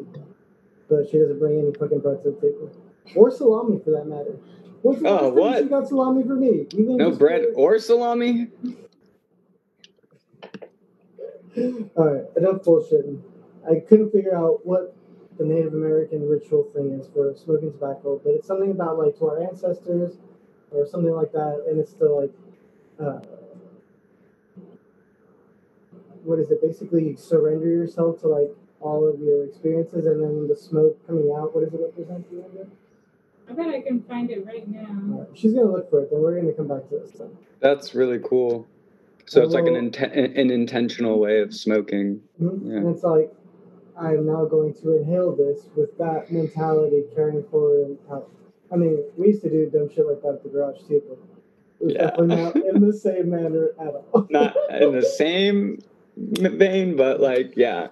but 0.90 1.10
she 1.12 1.18
doesn't 1.18 1.40
bring 1.40 1.60
any 1.60 1.74
fucking 1.74 2.00
bread 2.00 2.24
to 2.24 2.32
the 2.32 2.40
table, 2.40 2.72
or 3.18 3.30
salami 3.30 3.82
for 3.84 3.92
that 3.92 4.08
matter. 4.08 4.38
What's 4.82 5.02
the 5.02 5.10
Oh, 5.10 5.28
what? 5.28 5.64
She 5.64 5.66
got 5.66 5.90
salami 5.90 6.24
for 6.24 6.36
me. 6.36 6.66
No 6.74 7.12
bread 7.12 7.48
or 7.56 7.78
salami. 7.80 8.48
All 11.98 12.14
right, 12.14 12.24
enough 12.38 12.62
bullshitting. 12.62 13.22
I 13.70 13.82
couldn't 13.82 14.12
figure 14.12 14.36
out 14.36 14.66
what 14.66 14.96
the 15.38 15.44
Native 15.44 15.74
American 15.74 16.26
ritual 16.30 16.64
thing 16.74 16.98
is 16.98 17.08
for 17.14 17.36
smoking 17.36 17.74
tobacco, 17.74 18.22
but 18.24 18.30
it's 18.32 18.48
something 18.48 18.72
about 18.72 18.98
like 18.98 19.18
to 19.20 19.28
our 19.28 19.44
ancestors 19.44 20.14
or 20.72 20.88
something 20.88 21.12
like 21.14 21.34
that, 21.34 21.66
and 21.68 21.78
it's 21.78 21.92
still 21.92 22.22
like, 22.22 22.32
uh, 23.02 23.20
what 26.24 26.40
is 26.40 26.50
it? 26.52 26.62
Basically, 26.62 27.10
you 27.10 27.18
surrender 27.18 27.68
yourself 27.68 28.22
to 28.22 28.28
like 28.28 28.50
all 28.80 29.08
of 29.08 29.20
your 29.20 29.46
experiences, 29.46 30.06
and 30.06 30.22
then 30.22 30.48
the 30.48 30.56
smoke 30.56 31.06
coming 31.08 31.34
out. 31.38 31.56
What 31.56 31.64
does 31.66 31.74
it 31.74 31.82
represent? 31.82 32.30
Do 32.30 32.36
you 32.38 32.44
remember? 32.44 32.70
I 33.50 33.54
bet 33.54 33.68
I 33.68 33.82
can 33.82 34.02
find 34.04 34.30
it 34.32 34.46
right 34.46 34.68
now. 34.68 34.88
Alright, 35.16 35.30
She's 35.38 35.54
gonna 35.54 35.72
look 35.72 35.90
for 35.90 36.02
it. 36.02 36.10
Then 36.12 36.22
we're 36.22 36.40
gonna 36.40 36.54
come 36.54 36.68
back 36.68 36.88
to 36.90 37.00
this. 37.00 37.12
Then. 37.12 37.30
That's 37.60 37.94
really 37.94 38.20
cool. 38.24 38.66
So 39.26 39.42
it's 39.42 39.54
like 39.54 39.66
an 39.66 39.74
inten- 39.76 40.38
an 40.38 40.50
intentional 40.50 41.20
way 41.20 41.40
of 41.42 41.54
smoking. 41.54 42.22
Mhm. 42.42 42.62
Yeah. 42.66 42.78
And 42.78 42.90
it's 42.96 43.04
like 43.04 43.34
I'm 43.98 44.26
now 44.26 44.46
going 44.46 44.74
to 44.76 44.98
inhale 44.98 45.36
this 45.36 45.68
with 45.76 45.98
that 45.98 46.32
mentality 46.32 47.04
carrying 47.16 47.44
forward. 47.44 47.88
And 47.88 47.98
how, 48.10 48.26
I 48.72 48.76
mean, 48.76 49.04
we 49.18 49.28
used 49.28 49.44
to 49.44 49.50
do 49.50 49.70
dumb 49.70 49.90
shit 49.90 50.08
like 50.08 50.22
that 50.24 50.36
at 50.36 50.44
the 50.44 50.50
garage 50.50 50.82
too, 50.88 51.02
but 51.08 51.18
Yeah. 51.92 52.10
definitely 52.10 52.36
not 52.36 52.56
in 52.56 52.82
the 52.86 52.94
same 52.94 53.30
manner 53.30 53.70
at 53.80 53.94
all. 54.14 54.28
Not 54.30 54.56
in 54.72 54.94
the 54.94 55.04
same 55.04 55.80
vein, 56.18 56.96
but 56.96 57.20
like 57.20 57.54
yeah, 57.56 57.88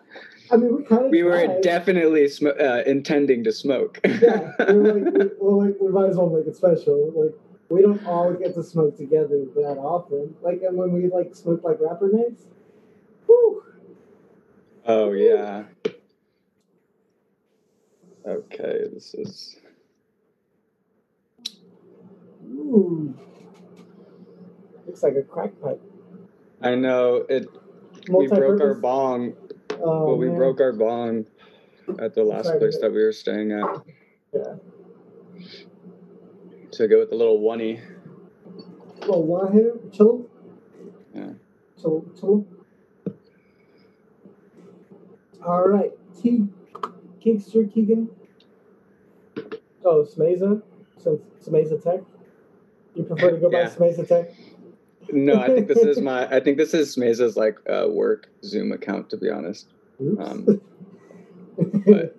I 0.52 0.58
mean, 0.58 0.76
we 0.78 0.84
kind 0.84 1.06
of 1.06 1.12
we 1.12 1.24
were 1.24 1.60
definitely 1.62 2.28
sm- 2.28 2.48
uh, 2.48 2.82
intending 2.86 3.44
to 3.46 3.52
smoke. 3.52 4.00
yeah, 4.04 4.52
we 4.68 4.76
were 4.76 4.94
like, 4.94 5.14
we, 5.14 5.30
well, 5.40 5.66
like, 5.66 5.76
we 5.80 5.90
might 5.90 6.10
as 6.10 6.18
well 6.18 6.30
make 6.30 6.46
it 6.46 6.56
special. 6.56 7.12
Like, 7.16 7.34
we 7.70 7.82
don't 7.82 8.06
all 8.06 8.34
get 8.34 8.54
to 8.56 8.64
smoke 8.64 8.98
together 8.98 9.46
that 9.56 9.78
often. 9.80 10.36
Like, 10.42 10.62
and 10.62 10.78
when 10.78 10.92
we 10.92 11.08
like 11.08 11.34
smoke 11.34 11.64
like 11.64 11.78
rapper 11.80 12.10
nights, 12.12 12.44
whew, 13.26 13.64
oh 14.86 15.12
yeah. 15.14 15.64
Okay, 18.26 18.84
this 18.94 19.14
is 19.16 19.56
ooh, 22.46 23.18
looks 24.86 25.02
like 25.02 25.16
a 25.16 25.24
crack 25.24 25.52
pipe. 25.62 25.82
I 26.62 26.76
know 26.76 27.26
it. 27.30 27.48
We 28.10 28.28
broke 28.28 28.62
our 28.62 28.74
bong. 28.76 29.34
Oh, 29.84 30.06
well, 30.08 30.18
we 30.18 30.28
man. 30.28 30.38
broke 30.38 30.62
our 30.62 30.74
bong 30.74 31.26
at 32.00 32.14
the 32.16 32.24
last 32.24 32.46
Sorry. 32.48 32.60
place 32.60 32.78
that 32.82 32.92
we 32.92 33.04
were 33.04 33.12
staying 33.12 33.52
at. 33.52 33.66
Yeah. 34.34 34.56
To 36.72 36.88
go 36.88 37.00
with 37.00 37.10
the 37.10 37.16
little 37.16 37.48
oney. 37.50 37.80
Well, 39.08 39.24
one 39.24 39.52
hitter, 39.52 39.78
chill. 39.92 40.30
Yeah. 41.14 41.32
Chill, 41.80 42.06
chill. 42.20 42.46
All 45.46 45.68
right, 45.68 45.92
T, 46.22 46.48
Keegan. 47.20 48.10
Oh, 49.84 50.04
Smeza, 50.06 50.62
since 50.98 51.22
Smeza 51.44 51.84
Tech. 51.84 52.02
You 52.94 53.04
prefer 53.04 53.32
to 53.32 53.38
go 53.38 53.50
by 53.50 53.62
Yeah. 53.62 53.70
Smeza 53.70 54.08
Tech? 54.08 54.32
No, 55.14 55.36
I 55.40 55.48
think 55.48 55.68
this 55.68 55.80
is 55.80 56.00
my. 56.00 56.28
I 56.34 56.40
think 56.40 56.58
this 56.58 56.74
is 56.74 56.96
Smeza's 56.96 57.36
like 57.38 57.58
uh, 57.70 57.88
work 57.90 58.28
Zoom 58.44 58.72
account. 58.72 59.10
To 59.12 59.18
be 59.18 59.30
honest, 59.30 59.68
Um, 60.20 60.62
but- 61.86 62.16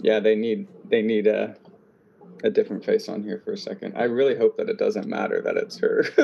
yeah, 0.00 0.20
they 0.20 0.34
need 0.34 0.68
they 0.90 1.02
need 1.02 1.26
a 1.26 1.56
a 2.42 2.50
different 2.50 2.84
face 2.84 3.08
on 3.08 3.22
here 3.22 3.40
for 3.44 3.52
a 3.52 3.56
second. 3.56 3.94
I 3.96 4.04
really 4.04 4.36
hope 4.36 4.58
that 4.58 4.68
it 4.68 4.76
doesn't 4.78 5.06
matter 5.06 5.40
that 5.42 5.56
it's 5.56 5.78
her. 5.78 6.04
I, 6.18 6.20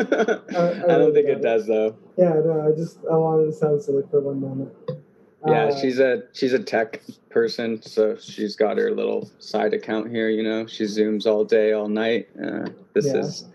really 0.61 0.87
don't 0.87 1.15
think 1.15 1.29
it 1.29 1.39
it. 1.39 1.43
does 1.43 1.67
though. 1.67 1.97
yeah, 2.19 2.35
no, 2.45 2.67
I 2.71 2.77
just 2.77 2.99
I 3.11 3.17
wanted 3.17 3.47
to 3.47 3.53
sound 3.53 3.83
silly 3.83 4.03
for 4.11 4.21
one 4.21 4.41
moment. 4.41 4.71
Yeah, 5.47 5.65
Uh, 5.67 5.81
she's 5.81 5.99
a 5.99 6.25
she's 6.35 6.53
a 6.53 6.59
tech 6.59 7.01
person, 7.31 7.81
so 7.81 8.17
she's 8.19 8.55
got 8.55 8.77
her 8.77 8.91
little 8.91 9.31
side 9.39 9.73
account 9.73 10.11
here. 10.11 10.29
You 10.29 10.43
know, 10.43 10.67
she 10.67 10.85
zooms 10.85 11.25
all 11.27 11.45
day, 11.45 11.73
all 11.73 11.89
night. 11.89 12.29
Uh, 12.43 12.67
this 12.93 13.07
Yeah. 13.07 13.17
is, 13.21 13.47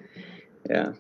yeah. 0.67 0.93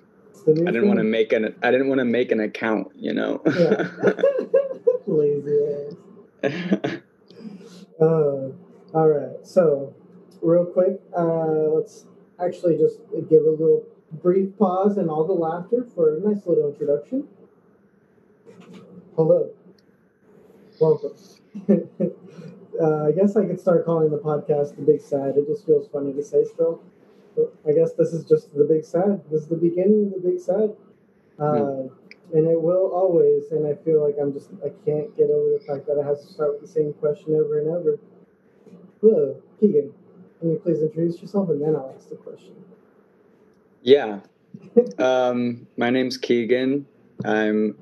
It's 0.45 0.57
the 0.57 0.63
new 0.63 0.67
I 0.67 0.71
didn't 0.71 0.87
want 0.87 0.99
to 0.99 1.03
make 1.03 1.33
an 1.33 1.55
I 1.61 1.71
didn't 1.71 1.89
want 1.89 1.99
to 1.99 2.05
make 2.05 2.31
an 2.31 2.39
account. 2.39 2.87
You 2.95 3.13
know. 3.13 3.41
Yeah. 3.45 3.87
Lazy 5.07 5.57
ass. 6.43 6.97
Uh, 7.99 8.51
all 8.93 9.07
right. 9.07 9.37
So, 9.43 9.95
real 10.41 10.65
quick, 10.65 11.01
uh, 11.17 11.69
let's 11.71 12.05
actually 12.43 12.77
just 12.77 12.99
give 13.29 13.43
a 13.43 13.51
little 13.51 13.85
brief 14.11 14.57
pause 14.57 14.97
and 14.97 15.09
all 15.09 15.25
the 15.25 15.33
laughter 15.33 15.87
for 15.95 16.15
a 16.15 16.19
nice 16.19 16.45
little 16.45 16.69
introduction. 16.69 17.27
Hello. 19.15 19.49
Welcome. 20.81 21.13
uh, 21.69 23.05
I 23.05 23.11
guess 23.13 23.37
I 23.37 23.45
could 23.45 23.61
start 23.61 23.85
calling 23.85 24.11
the 24.11 24.17
podcast 24.17 24.75
The 24.75 24.81
Big 24.81 24.99
Sad. 24.99 25.37
It 25.37 25.47
just 25.47 25.65
feels 25.65 25.87
funny 25.87 26.11
to 26.13 26.23
say 26.23 26.43
still. 26.43 26.83
I 27.67 27.71
guess 27.73 27.93
this 27.93 28.13
is 28.13 28.25
just 28.25 28.55
The 28.55 28.63
Big 28.63 28.83
Sad. 28.85 29.21
This 29.29 29.43
is 29.43 29.47
the 29.47 29.55
beginning 29.57 30.11
of 30.15 30.21
The 30.21 30.29
Big 30.29 30.39
Sad. 30.39 30.75
Uh, 31.39 31.89
and 32.33 32.47
it 32.47 32.61
will 32.61 32.91
always. 32.93 33.51
And 33.51 33.67
I 33.67 33.75
feel 33.83 34.01
like 34.03 34.15
I'm 34.21 34.33
just 34.33 34.49
I 34.63 34.69
can't 34.85 35.15
get 35.15 35.29
over 35.29 35.57
the 35.57 35.63
fact 35.67 35.85
that 35.87 35.99
I 36.01 36.07
have 36.07 36.19
to 36.19 36.27
start 36.27 36.53
with 36.53 36.61
the 36.61 36.67
same 36.67 36.93
question 36.93 37.35
over 37.35 37.59
and 37.59 37.69
over. 37.69 37.99
Hello, 39.01 39.41
Keegan. 39.59 39.93
Can 40.39 40.51
you 40.51 40.59
please 40.59 40.81
introduce 40.81 41.21
yourself 41.21 41.49
and 41.49 41.61
then 41.61 41.75
I'll 41.75 41.93
ask 41.95 42.09
the 42.09 42.15
question. 42.15 42.55
yeah. 43.81 44.19
Um, 44.97 45.67
my 45.77 45.89
name's 45.89 46.17
Keegan. 46.17 46.85
I'm 47.25 47.77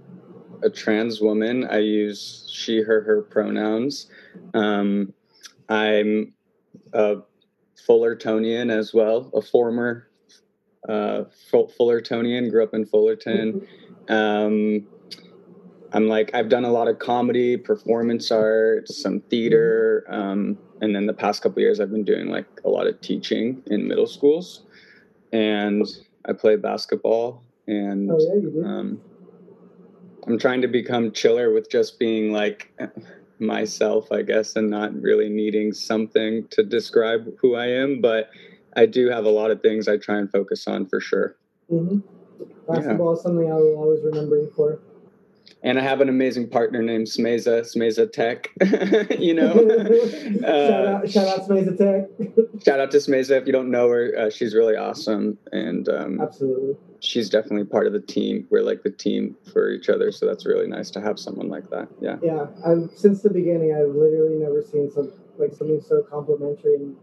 a 0.63 0.69
trans 0.69 1.21
woman. 1.21 1.65
I 1.65 1.77
use 1.79 2.49
she, 2.51 2.81
her, 2.81 3.01
her 3.01 3.21
pronouns. 3.21 4.07
Um, 4.53 5.13
I'm 5.69 6.33
a 6.93 7.17
Fullertonian 7.87 8.71
as 8.71 8.93
well, 8.93 9.29
a 9.33 9.41
former 9.41 10.07
uh, 10.87 11.23
Fullertonian. 11.51 12.49
Grew 12.49 12.63
up 12.63 12.73
in 12.73 12.85
Fullerton. 12.85 13.67
Um, 14.09 14.87
I'm 15.93 16.07
like 16.07 16.31
I've 16.33 16.49
done 16.49 16.65
a 16.65 16.71
lot 16.71 16.87
of 16.87 16.99
comedy, 16.99 17.55
performance 17.55 18.31
art, 18.31 18.89
some 18.89 19.19
theater, 19.21 20.05
um, 20.09 20.57
and 20.81 20.95
then 20.95 21.05
the 21.05 21.13
past 21.13 21.43
couple 21.43 21.61
years 21.61 21.79
I've 21.79 21.91
been 21.91 22.03
doing 22.03 22.27
like 22.27 22.47
a 22.65 22.69
lot 22.69 22.87
of 22.87 22.99
teaching 23.01 23.61
in 23.67 23.87
middle 23.87 24.07
schools, 24.07 24.63
and 25.31 25.85
I 26.25 26.33
play 26.33 26.55
basketball, 26.55 27.43
and 27.67 28.09
Oh 28.11 28.17
yeah, 28.19 28.67
um, 28.67 29.01
I'm 30.25 30.39
trying 30.39 30.61
to 30.61 30.67
become 30.67 31.11
chiller 31.11 31.53
with 31.53 31.69
just 31.69 31.99
being 31.99 32.31
like 32.31 32.71
myself, 33.45 34.11
I 34.11 34.21
guess, 34.21 34.55
and 34.55 34.69
not 34.69 34.93
really 34.99 35.29
needing 35.29 35.73
something 35.73 36.47
to 36.51 36.63
describe 36.63 37.27
who 37.39 37.55
I 37.55 37.67
am. 37.67 38.01
But 38.01 38.29
I 38.75 38.85
do 38.85 39.09
have 39.09 39.25
a 39.25 39.29
lot 39.29 39.51
of 39.51 39.61
things 39.61 39.87
I 39.87 39.97
try 39.97 40.17
and 40.17 40.31
focus 40.31 40.67
on 40.67 40.87
for 40.87 40.99
sure. 40.99 41.35
hmm 41.69 41.99
Basketball 42.67 43.13
is 43.13 43.21
something 43.21 43.51
I 43.51 43.55
will 43.55 43.75
always 43.75 44.01
remember 44.03 44.37
you 44.37 44.51
for. 44.55 44.79
And 45.61 45.79
I 45.79 45.83
have 45.83 46.01
an 46.01 46.09
amazing 46.09 46.49
partner 46.49 46.81
named 46.81 47.07
Smeza, 47.07 47.61
Smeza 47.61 48.11
Tech. 48.11 48.49
you 49.19 49.33
know, 49.33 49.53
shout 50.41 50.43
uh, 50.43 50.89
out, 50.89 51.09
shout 51.09 51.27
out 51.27 51.45
Space 51.45 51.67
Attack. 51.67 52.09
shout 52.65 52.79
out 52.79 52.91
to 52.91 52.97
Smeza. 52.97 53.39
If 53.39 53.45
you 53.45 53.53
don't 53.53 53.71
know 53.71 53.87
her, 53.89 54.13
uh, 54.17 54.29
she's 54.29 54.53
really 54.53 54.75
awesome, 54.75 55.37
and 55.51 55.87
um, 55.87 56.19
Absolutely. 56.21 56.75
She's 57.03 57.29
definitely 57.29 57.65
part 57.65 57.85
of 57.85 57.93
the 57.93 57.99
team. 57.99 58.47
We're 58.49 58.61
like 58.61 58.83
the 58.83 58.89
team 58.89 59.35
for 59.51 59.69
each 59.69 59.89
other, 59.89 60.11
so 60.11 60.25
that's 60.25 60.45
really 60.45 60.67
nice 60.67 60.89
to 60.91 61.01
have 61.01 61.19
someone 61.19 61.49
like 61.49 61.69
that. 61.69 61.89
Yeah. 62.01 62.17
Yeah, 62.23 62.47
I've 62.65 62.89
since 62.95 63.21
the 63.21 63.29
beginning 63.29 63.73
I've 63.73 63.93
literally 63.93 64.37
never 64.37 64.61
seen 64.61 64.89
some 64.91 65.11
like 65.37 65.53
something 65.53 65.81
so 65.81 66.01
complimentary 66.03 66.75
and 66.75 66.95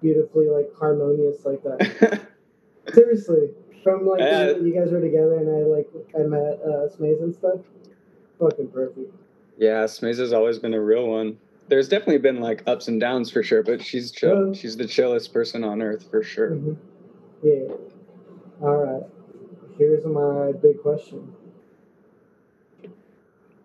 beautifully 0.00 0.48
like 0.48 0.68
harmonious 0.78 1.44
like 1.44 1.62
that. 1.64 2.28
Seriously, 2.94 3.50
from 3.82 4.06
like 4.06 4.20
Yeah. 4.20 4.56
you, 4.56 4.72
guys 4.74 4.90
were 4.92 5.00
together 5.00 5.38
and 5.38 5.48
I 5.48 5.66
like 5.68 5.88
I 6.14 6.22
met 6.24 6.60
uh, 6.62 6.88
Smaze 6.88 7.20
and 7.20 7.34
stuff. 7.34 7.60
Fucking 8.38 8.68
perfect. 8.68 9.12
Yeah, 9.56 9.80
has 9.80 10.32
always 10.32 10.58
been 10.58 10.74
a 10.74 10.80
real 10.80 11.08
one. 11.08 11.38
There's 11.68 11.88
definitely 11.88 12.18
been 12.18 12.40
like 12.40 12.62
ups 12.66 12.88
and 12.88 13.00
downs 13.00 13.30
for 13.30 13.42
sure, 13.42 13.62
but 13.62 13.82
she's 13.82 14.10
chill. 14.10 14.48
Yeah. 14.48 14.52
She's 14.60 14.76
the 14.76 14.86
chillest 14.86 15.32
person 15.32 15.64
on 15.64 15.82
earth 15.82 16.08
for 16.10 16.22
sure. 16.22 16.54
hmm 16.54 16.74
Yeah. 17.42 17.68
All 18.60 18.76
right. 18.76 19.02
Here's 19.76 20.04
my 20.04 20.50
big 20.52 20.82
question. 20.82 21.32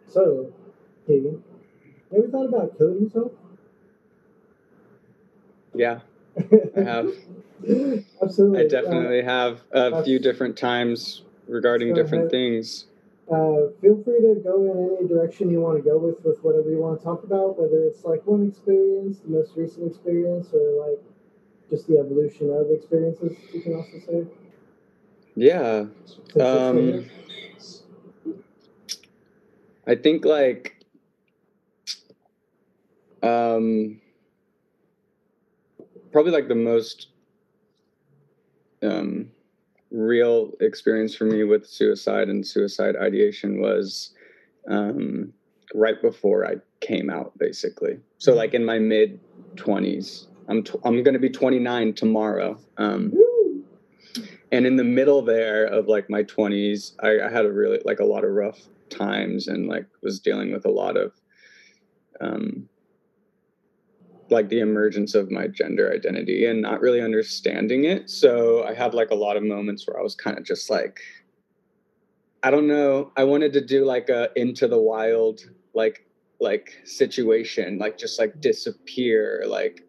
So, 0.07 0.53
Keegan, 1.07 1.43
you 2.11 2.17
ever 2.19 2.27
thought 2.29 2.45
about 2.45 2.77
killing 2.77 3.01
yourself? 3.03 3.31
Yeah, 5.73 6.01
I 6.77 6.81
have. 6.81 7.11
Absolutely. 8.21 8.59
I 8.59 8.67
definitely 8.67 9.23
have 9.23 9.61
a 9.71 10.03
few 10.03 10.19
different 10.19 10.57
times 10.57 11.23
regarding 11.47 11.95
different 11.95 12.25
ahead. 12.25 12.31
things. 12.31 12.85
Uh, 13.31 13.71
feel 13.81 14.03
free 14.03 14.21
to 14.21 14.35
go 14.43 14.61
in 14.61 14.97
any 14.97 15.07
direction 15.07 15.49
you 15.49 15.61
want 15.61 15.77
to 15.77 15.83
go 15.83 15.97
with 15.97 16.23
with 16.23 16.43
whatever 16.43 16.69
you 16.69 16.77
want 16.77 16.99
to 16.99 17.03
talk 17.03 17.23
about, 17.23 17.57
whether 17.57 17.83
it's 17.83 18.03
like 18.03 18.23
one 18.27 18.47
experience, 18.47 19.19
the 19.19 19.29
most 19.29 19.53
recent 19.55 19.87
experience, 19.89 20.49
or 20.53 20.87
like 20.87 21.01
just 21.69 21.87
the 21.87 21.97
evolution 21.97 22.51
of 22.51 22.69
experiences. 22.69 23.35
You 23.51 23.61
can 23.61 23.75
also 23.75 23.97
say. 24.05 24.27
Yeah. 25.35 25.85
Um. 26.39 27.09
I 29.85 29.95
think 29.95 30.23
like 30.23 30.77
um 33.21 33.99
probably 36.11 36.31
like 36.31 36.47
the 36.47 36.55
most 36.55 37.07
um 38.81 39.29
real 39.91 40.51
experience 40.59 41.15
for 41.15 41.25
me 41.25 41.43
with 41.43 41.65
suicide 41.67 42.27
and 42.27 42.45
suicide 42.45 42.95
ideation 42.95 43.61
was 43.61 44.11
um, 44.67 45.31
right 45.75 46.01
before 46.01 46.45
I 46.45 46.55
came 46.79 47.09
out, 47.09 47.37
basically. 47.37 47.99
So 48.17 48.33
like 48.33 48.53
in 48.53 48.65
my 48.65 48.79
mid 48.79 49.19
twenties, 49.55 50.27
I'm 50.47 50.63
I'm 50.83 51.03
gonna 51.03 51.19
be 51.19 51.29
29 51.29 51.93
tomorrow. 51.93 52.59
Um. 52.77 53.13
And 54.53 54.67
in 54.67 54.75
the 54.75 54.83
middle 54.83 55.23
there 55.23 55.65
of 55.65 55.87
like 55.87 56.11
my 56.11 56.21
20s, 56.23 56.93
I, 57.01 57.25
I 57.25 57.31
had 57.31 57.43
a 57.45 57.51
really 57.51 57.81
like 57.85 57.99
a 57.99 58.05
lot 58.05 58.23
of 58.23 58.29
rough 58.31 58.59
times 58.91 59.47
and 59.47 59.67
like 59.67 59.87
was 60.03 60.19
dealing 60.19 60.53
with 60.53 60.65
a 60.65 60.69
lot 60.69 60.95
of 60.95 61.11
um, 62.21 62.69
like 64.29 64.49
the 64.49 64.59
emergence 64.59 65.15
of 65.15 65.31
my 65.31 65.47
gender 65.47 65.91
identity 65.91 66.45
and 66.45 66.61
not 66.61 66.81
really 66.81 67.01
understanding 67.01 67.85
it. 67.85 68.11
So 68.11 68.63
I 68.63 68.75
had 68.75 68.93
like 68.93 69.09
a 69.09 69.15
lot 69.15 69.37
of 69.37 69.43
moments 69.43 69.87
where 69.87 69.99
I 69.99 70.03
was 70.03 70.13
kind 70.13 70.37
of 70.37 70.45
just 70.45 70.69
like, 70.69 70.99
I 72.43 72.51
don't 72.51 72.67
know. 72.67 73.11
I 73.17 73.23
wanted 73.23 73.53
to 73.53 73.61
do 73.61 73.85
like 73.85 74.09
a 74.09 74.29
into 74.35 74.67
the 74.67 74.79
wild 74.79 75.41
like 75.73 76.05
like 76.39 76.79
situation, 76.83 77.79
like 77.79 77.97
just 77.97 78.19
like 78.19 78.39
disappear, 78.39 79.45
like 79.47 79.81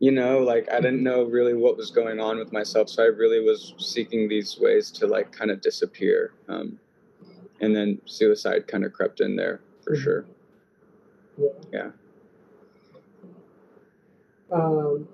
you 0.00 0.10
know, 0.12 0.38
like 0.38 0.68
I 0.72 0.80
didn't 0.80 1.02
know 1.02 1.24
really 1.24 1.54
what 1.54 1.76
was 1.76 1.90
going 1.90 2.20
on 2.20 2.38
with 2.38 2.52
myself. 2.52 2.88
So 2.88 3.02
I 3.02 3.06
really 3.06 3.40
was 3.40 3.74
seeking 3.78 4.28
these 4.28 4.58
ways 4.60 4.90
to 4.92 5.06
like 5.06 5.32
kind 5.32 5.50
of 5.50 5.60
disappear. 5.60 6.32
Um, 6.48 6.78
and 7.60 7.74
then 7.74 8.00
suicide 8.04 8.68
kind 8.68 8.84
of 8.84 8.92
crept 8.92 9.20
in 9.20 9.34
there 9.34 9.60
for 9.82 9.94
Mhm. 9.96 10.02
sure. 10.02 10.24
Yeah. 11.36 11.48
Yeah. 11.72 11.90
Um, 14.50 15.08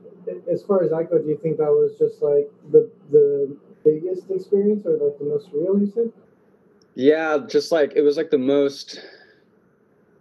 as 0.51 0.62
far 0.62 0.83
as 0.83 0.90
that 0.90 1.11
go, 1.11 1.18
do 1.18 1.29
you 1.29 1.37
think 1.38 1.57
that 1.59 1.70
was 1.70 1.97
just 1.99 2.23
like 2.23 2.51
the 2.70 2.90
the 3.11 3.57
biggest 3.85 4.31
experience 4.31 4.87
or 4.87 4.97
like 4.97 5.18
the 5.18 5.25
most 5.25 5.49
real? 5.53 5.79
You 5.79 5.87
said. 5.87 6.12
Yeah, 6.94 7.38
just 7.49 7.73
like 7.73 7.94
it 7.97 8.03
was 8.03 8.16
like 8.16 8.31
the 8.31 8.38
most 8.38 9.01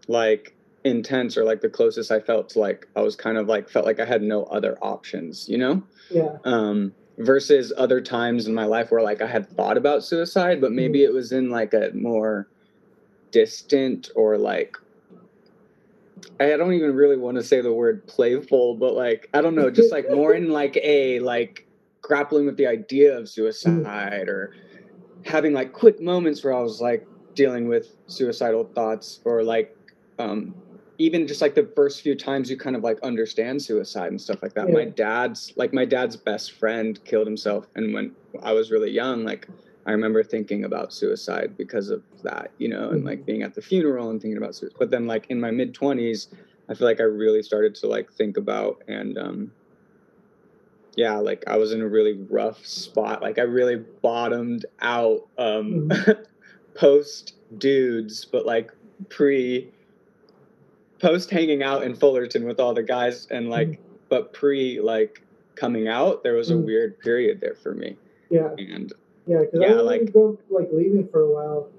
like 0.07 0.52
intense 0.83 1.37
or 1.37 1.43
like 1.43 1.61
the 1.61 1.69
closest 1.69 2.11
I 2.11 2.19
felt 2.19 2.49
to 2.49 2.59
like 2.59 2.87
I 2.95 3.01
was 3.01 3.15
kind 3.15 3.37
of 3.37 3.47
like 3.47 3.69
felt 3.69 3.85
like 3.85 3.99
I 3.99 4.05
had 4.05 4.21
no 4.21 4.43
other 4.45 4.77
options, 4.81 5.47
you 5.47 5.57
know? 5.57 5.83
Yeah. 6.09 6.37
Um 6.43 6.93
versus 7.17 7.71
other 7.77 8.01
times 8.01 8.47
in 8.47 8.53
my 8.53 8.65
life 8.65 8.91
where 8.91 9.01
like 9.01 9.21
I 9.21 9.27
had 9.27 9.49
thought 9.49 9.77
about 9.77 10.03
suicide, 10.03 10.59
but 10.59 10.71
maybe 10.71 11.03
it 11.03 11.13
was 11.13 11.31
in 11.31 11.49
like 11.49 11.73
a 11.73 11.91
more 11.93 12.47
distant 13.31 14.09
or 14.15 14.37
like 14.37 14.77
I 16.39 16.57
don't 16.57 16.73
even 16.73 16.95
really 16.95 17.17
want 17.17 17.37
to 17.37 17.43
say 17.43 17.61
the 17.61 17.73
word 17.73 18.05
playful, 18.07 18.75
but 18.75 18.93
like 18.93 19.29
I 19.33 19.41
don't 19.41 19.55
know, 19.55 19.69
just 19.69 19.91
like 19.91 20.09
more 20.13 20.33
in 20.33 20.49
like 20.49 20.77
a 20.81 21.19
like 21.19 21.67
grappling 22.01 22.45
with 22.45 22.57
the 22.57 22.67
idea 22.67 23.17
of 23.17 23.29
suicide 23.29 24.27
or 24.27 24.53
having 25.25 25.53
like 25.53 25.71
quick 25.71 26.01
moments 26.01 26.43
where 26.43 26.53
I 26.53 26.61
was 26.61 26.81
like 26.81 27.07
dealing 27.35 27.67
with 27.67 27.95
suicidal 28.07 28.65
thoughts 28.75 29.21
or 29.23 29.43
like 29.43 29.75
um 30.19 30.53
even 30.97 31.27
just 31.27 31.41
like 31.41 31.55
the 31.55 31.69
first 31.75 32.01
few 32.01 32.15
times 32.15 32.49
you 32.49 32.57
kind 32.57 32.75
of 32.75 32.83
like 32.83 32.99
understand 33.01 33.61
suicide 33.61 34.11
and 34.11 34.21
stuff 34.21 34.41
like 34.43 34.53
that. 34.53 34.69
My 34.69 34.85
dad's 34.85 35.53
like 35.55 35.73
my 35.73 35.85
dad's 35.85 36.15
best 36.15 36.53
friend 36.53 37.03
killed 37.05 37.27
himself 37.27 37.67
and 37.75 37.93
when 37.93 38.15
I 38.41 38.53
was 38.53 38.71
really 38.71 38.91
young 38.91 39.23
like 39.23 39.47
I 39.85 39.91
remember 39.91 40.23
thinking 40.23 40.63
about 40.63 40.93
suicide 40.93 41.57
because 41.57 41.89
of 41.89 42.03
that, 42.23 42.51
you 42.57 42.69
know, 42.69 42.91
and 42.91 43.03
like 43.03 43.25
being 43.25 43.43
at 43.43 43.53
the 43.53 43.61
funeral 43.61 44.11
and 44.11 44.21
thinking 44.21 44.37
about 44.37 44.55
suicide. 44.55 44.77
But 44.79 44.91
then 44.91 45.07
like 45.07 45.25
in 45.29 45.41
my 45.41 45.51
mid 45.51 45.73
20s, 45.73 46.27
I 46.69 46.73
feel 46.73 46.87
like 46.87 47.01
I 47.01 47.03
really 47.03 47.43
started 47.43 47.75
to 47.75 47.87
like 47.87 48.11
think 48.13 48.37
about 48.37 48.83
and 48.87 49.17
um 49.17 49.51
yeah, 50.95 51.15
like 51.15 51.43
I 51.47 51.57
was 51.57 51.73
in 51.73 51.81
a 51.81 51.87
really 51.87 52.13
rough 52.29 52.63
spot. 52.65 53.21
Like 53.21 53.39
I 53.39 53.43
really 53.43 53.77
bottomed 53.77 54.65
out 54.79 55.27
um 55.37 55.91
post 56.75 57.35
dudes, 57.57 58.25
but 58.25 58.45
like 58.45 58.71
pre 59.09 59.72
post 61.03 61.29
hanging 61.29 61.61
out 61.61 61.83
in 61.83 61.93
Fullerton 61.93 62.45
with 62.45 62.59
all 62.61 62.73
the 62.73 62.81
guys 62.81 63.27
and 63.29 63.49
like 63.49 63.79
but 64.09 64.31
pre 64.33 64.79
like 64.79 65.21
coming 65.55 65.87
out, 65.87 66.23
there 66.23 66.33
was 66.33 66.49
a 66.49 66.53
Mhm. 66.55 66.65
weird 66.65 66.99
period 66.99 67.39
there 67.41 67.53
for 67.55 67.73
me. 67.75 67.97
Yeah. 68.29 68.55
And 68.57 68.91
Yeah, 69.27 69.39
because 69.41 69.59
Yeah, 69.61 69.67
I 69.73 69.75
was 69.75 69.85
like- 69.85 70.01
like 70.01 70.13
go 70.13 70.37
like 70.49 70.69
leaving 70.73 71.07
for 71.07 71.21
a 71.21 71.31
while, 71.31 71.69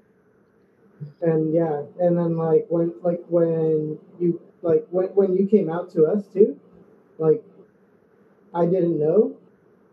and 1.21 1.53
yeah, 1.53 1.83
and 1.99 2.17
then 2.17 2.37
like 2.37 2.65
when 2.69 2.93
like 3.03 3.23
when 3.29 3.99
you 4.19 4.39
like 4.63 4.85
when 4.91 5.07
when 5.09 5.35
you 5.35 5.45
came 5.45 5.69
out 5.69 5.89
to 5.91 6.05
us 6.05 6.27
too, 6.27 6.57
like 7.19 7.43
I 8.53 8.65
didn't 8.65 8.97
know, 8.99 9.35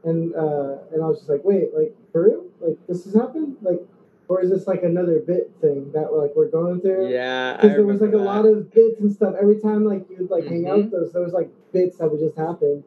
and 0.05 0.35
uh 0.35 0.79
and 0.93 1.03
I 1.03 1.07
was 1.07 1.19
just 1.19 1.29
like, 1.31 1.45
wait, 1.45 1.75
like 1.75 1.95
for 2.13 2.25
real, 2.25 2.45
like 2.61 2.79
this 2.87 3.05
has 3.05 3.15
happened, 3.15 3.57
like, 3.63 3.83
or 4.29 4.41
is 4.43 4.51
this 4.51 4.67
like 4.67 4.83
another 4.83 5.19
bit 5.19 5.51
thing 5.61 5.91
that 5.93 6.13
like 6.15 6.31
we're 6.37 6.49
going 6.51 6.81
through? 6.81 7.11
yeah, 7.11 7.55
Because 7.57 7.73
there 7.77 7.85
was 7.87 8.01
like 8.01 8.13
a 8.13 8.17
lot 8.17 8.47
of 8.47 8.73
bits 8.73 9.01
and 9.01 9.13
stuff. 9.13 9.35
Every 9.41 9.61
time 9.61 9.85
like 9.85 10.07
you'd 10.11 10.31
like 10.31 10.47
hang 10.47 10.67
out 10.69 10.79
Mhm. 10.79 10.91
with 10.93 10.95
us, 11.09 11.13
there 11.13 11.23
was 11.23 11.33
like 11.33 11.51
bits 11.73 11.99
that 11.99 12.11
would 12.11 12.21
just 12.21 12.37
happen. 12.37 12.85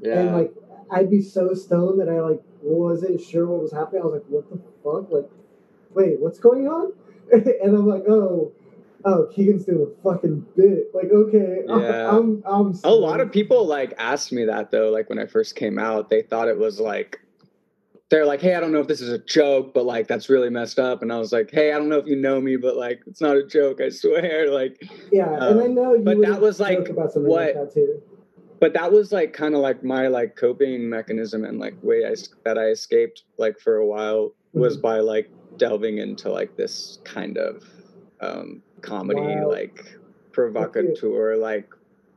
yeah. 0.00 0.20
And 0.20 0.32
like 0.36 0.52
I'd 0.90 1.10
be 1.10 1.20
so 1.22 1.52
stoned 1.54 2.00
that 2.00 2.08
I 2.08 2.20
like 2.20 2.42
wasn't 2.62 3.20
sure 3.20 3.46
what 3.46 3.62
was 3.62 3.72
happening. 3.72 4.02
I 4.02 4.06
was 4.06 4.14
like, 4.14 4.24
what 4.28 4.48
the 4.50 4.58
fuck? 4.84 5.10
Like, 5.12 5.30
wait, 5.94 6.20
what's 6.20 6.38
going 6.38 6.68
on? 6.68 6.92
and 7.32 7.76
I'm 7.76 7.86
like, 7.88 8.04
oh, 8.08 8.52
oh, 9.04 9.26
Keegan's 9.34 9.64
doing 9.64 9.82
a 9.90 10.02
fucking 10.02 10.46
bit. 10.56 10.94
Like, 10.94 11.10
okay, 11.10 11.64
Yeah. 11.68 12.10
I'm, 12.16 12.42
I'm. 12.46 12.78
a 12.84 12.90
lot 12.94 13.20
of 13.20 13.32
people 13.32 13.66
like 13.66 13.94
asked 13.98 14.32
me 14.32 14.44
that 14.44 14.70
though, 14.70 14.90
like 14.90 15.08
when 15.08 15.18
I 15.18 15.26
first 15.26 15.56
came 15.56 15.78
out, 15.78 16.08
they 16.10 16.22
thought 16.22 16.48
it 16.48 16.58
was 16.58 16.78
like 16.78 17.20
they're 18.10 18.24
like, 18.26 18.40
Hey, 18.40 18.54
I 18.54 18.60
don't 18.60 18.72
know 18.72 18.80
if 18.80 18.86
this 18.88 19.00
is 19.00 19.10
a 19.10 19.18
joke, 19.18 19.74
but 19.74 19.84
like 19.84 20.06
that's 20.06 20.28
really 20.28 20.50
messed 20.50 20.78
up. 20.78 21.02
And 21.02 21.12
I 21.12 21.18
was 21.18 21.32
like, 21.32 21.50
Hey, 21.50 21.72
I 21.72 21.78
don't 21.78 21.88
know 21.88 21.98
if 21.98 22.06
you 22.06 22.16
know 22.16 22.40
me, 22.40 22.56
but 22.56 22.76
like 22.76 23.00
it's 23.06 23.20
not 23.20 23.36
a 23.36 23.46
joke, 23.46 23.80
I 23.80 23.88
swear. 23.88 24.50
Like 24.56 24.80
Yeah, 25.12 25.32
and 25.34 25.60
I 25.60 25.66
know 25.66 25.92
you. 25.94 25.98
um, 25.98 26.04
but 26.04 26.20
that 26.22 26.40
was, 26.40 26.60
like, 26.60 26.88
what- 26.88 27.14
like 27.24 27.54
that 27.54 27.70
too. 27.74 28.00
but 28.60 28.72
that 28.74 28.90
was 28.92 29.12
like 29.12 29.32
kind 29.32 29.54
of 29.54 29.60
like 29.60 29.82
my 29.84 30.06
like 30.08 30.36
coping 30.36 30.88
mechanism 30.88 31.44
and 31.44 31.58
like 31.58 31.76
way 31.82 32.04
I 32.06 32.14
that 32.44 32.58
I 32.58 32.66
escaped 32.68 33.22
like 33.38 33.58
for 33.58 33.76
a 33.76 33.86
while 33.86 34.32
was 34.52 34.78
Mhm. 34.78 34.82
by 34.82 35.00
like 35.00 35.28
delving 35.58 35.98
into 35.98 36.30
like 36.30 36.56
this 36.56 36.98
kind 37.04 37.36
of 37.38 37.62
um 38.20 38.62
comedy 38.82 39.20
Wow. 39.20 39.50
like 39.50 39.84
provocateur 40.32 41.36
like 41.36 41.68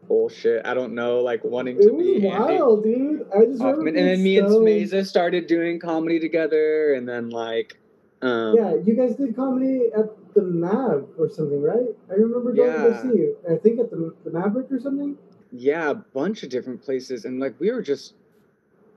bullshit. 0.10 0.66
I 0.66 0.74
don't 0.74 0.94
know, 0.94 1.22
like 1.22 1.46
wanting 1.46 1.78
It 1.78 1.84
to 1.84 1.92
was 1.94 2.06
be 2.06 2.28
Andy 2.28 2.56
wild, 2.56 2.84
dude. 2.84 3.26
I 3.34 3.46
just 3.46 3.60
remember 3.62 3.76
Kaufman. 3.78 3.96
And 3.96 4.08
then 4.10 4.24
me 4.24 4.38
and 4.40 4.50
stoned. 4.50 4.68
Smeza 4.68 5.06
started 5.06 5.48
doing 5.48 5.80
comedy 5.80 6.20
together 6.20 6.94
and 6.96 7.08
then 7.08 7.30
like 7.30 7.78
um 8.22 8.56
Yeah, 8.58 8.76
you 8.76 8.96
guys 8.96 9.16
did 9.16 9.36
comedy 9.38 9.90
at 9.98 10.08
the 10.34 10.42
Mav 10.42 11.08
or 11.18 11.30
something, 11.30 11.62
right? 11.62 11.96
I 12.10 12.14
remember 12.16 12.52
going 12.52 12.74
to 12.74 12.80
go 12.92 13.02
see 13.02 13.18
you. 13.18 13.38
I 13.50 13.56
think 13.56 13.80
at 13.80 13.90
the 13.90 14.14
the 14.26 14.32
Maverick 14.32 14.70
or 14.72 14.80
something. 14.82 15.18
yeah, 15.54 15.92
a 15.92 15.96
bunch 15.96 16.44
of 16.44 16.50
different 16.50 16.82
places 16.84 17.24
and 17.24 17.40
like 17.40 17.58
we 17.60 17.72
were 17.72 17.82
just 17.82 18.16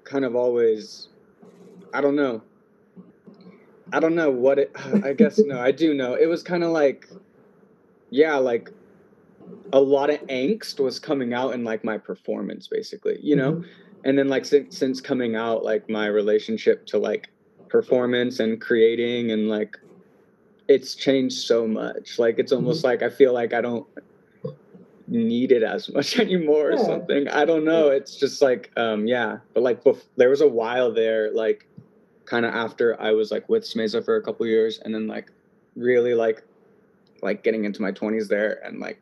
kind 0.04 0.24
of 0.24 0.34
always 0.34 1.08
I 1.94 2.00
don't 2.00 2.16
know. 2.16 2.42
I 3.92 4.00
don't 4.00 4.14
know 4.14 4.30
what 4.30 4.58
it 4.58 4.74
I 5.04 5.12
guess 5.12 5.38
no, 5.38 5.60
I 5.60 5.70
do 5.70 5.94
know. 5.94 6.14
It 6.14 6.26
was 6.26 6.42
kind 6.42 6.64
of 6.64 6.70
like 6.70 7.08
yeah, 8.10 8.36
like 8.36 8.70
a 9.72 9.80
lot 9.80 10.10
of 10.10 10.20
angst 10.26 10.80
was 10.80 10.98
coming 10.98 11.32
out 11.32 11.54
in 11.54 11.64
like 11.64 11.84
my 11.84 11.98
performance 11.98 12.68
basically, 12.68 13.18
you 13.22 13.36
know? 13.36 13.52
Mhm. 13.52 13.64
And 14.04 14.18
then 14.18 14.28
like 14.28 14.44
since 14.44 14.76
since 14.76 15.00
coming 15.00 15.36
out 15.36 15.64
like 15.64 15.88
my 15.88 16.06
relationship 16.06 16.86
to 16.86 16.98
like 16.98 17.28
performance 17.68 18.40
and 18.40 18.60
creating 18.60 19.30
and 19.30 19.48
like 19.48 19.76
it's 20.68 20.94
changed 20.94 21.36
so 21.36 21.66
much. 21.66 22.18
Like 22.18 22.38
it's 22.38 22.52
almost 22.52 22.84
like 22.84 23.02
I 23.02 23.10
feel 23.10 23.32
like 23.32 23.52
I 23.54 23.60
don't 23.60 23.86
need 25.06 25.52
it 25.52 25.62
as 25.62 25.88
much 25.92 26.18
anymore 26.24 26.72
or 26.72 26.78
something. 26.78 27.28
I 27.28 27.44
don't 27.44 27.64
know. 27.64 27.88
It's 27.88 28.16
just 28.16 28.42
like 28.42 28.70
um 28.76 29.06
yeah, 29.06 29.38
but 29.54 29.62
like 29.62 29.82
bef- 29.84 30.06
there 30.16 30.30
was 30.30 30.40
a 30.40 30.48
while 30.48 30.92
there 30.92 31.32
like 31.32 31.66
kind 32.24 32.44
of 32.44 32.54
after 32.54 33.00
I 33.00 33.12
was 33.12 33.30
like 33.30 33.48
with 33.48 33.62
Smeza 33.64 34.04
for 34.04 34.16
a 34.16 34.22
couple 34.22 34.46
years 34.46 34.78
and 34.84 34.94
then 34.94 35.06
like 35.06 35.30
really 35.76 36.14
like 36.14 36.42
like 37.22 37.42
getting 37.44 37.64
into 37.64 37.80
my 37.82 37.92
20s 37.92 38.28
there 38.28 38.60
and 38.64 38.80
like 38.80 39.00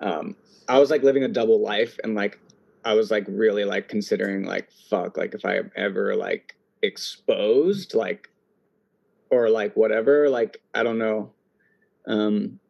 um 0.00 0.36
I 0.68 0.78
was 0.78 0.90
like 0.90 1.02
living 1.02 1.24
a 1.24 1.28
double 1.28 1.60
life 1.60 1.98
and 2.02 2.14
like 2.14 2.38
I 2.84 2.94
was 2.94 3.10
like 3.10 3.24
really 3.28 3.64
like 3.64 3.88
considering 3.88 4.44
like 4.44 4.70
fuck 4.90 5.16
like 5.16 5.34
if 5.34 5.44
I 5.44 5.60
ever 5.76 6.14
like 6.16 6.56
exposed 6.82 7.94
like 7.94 8.28
or 9.30 9.48
like 9.50 9.74
whatever 9.76 10.28
like 10.28 10.60
I 10.74 10.82
don't 10.82 10.98
know. 10.98 11.32
Um 12.06 12.60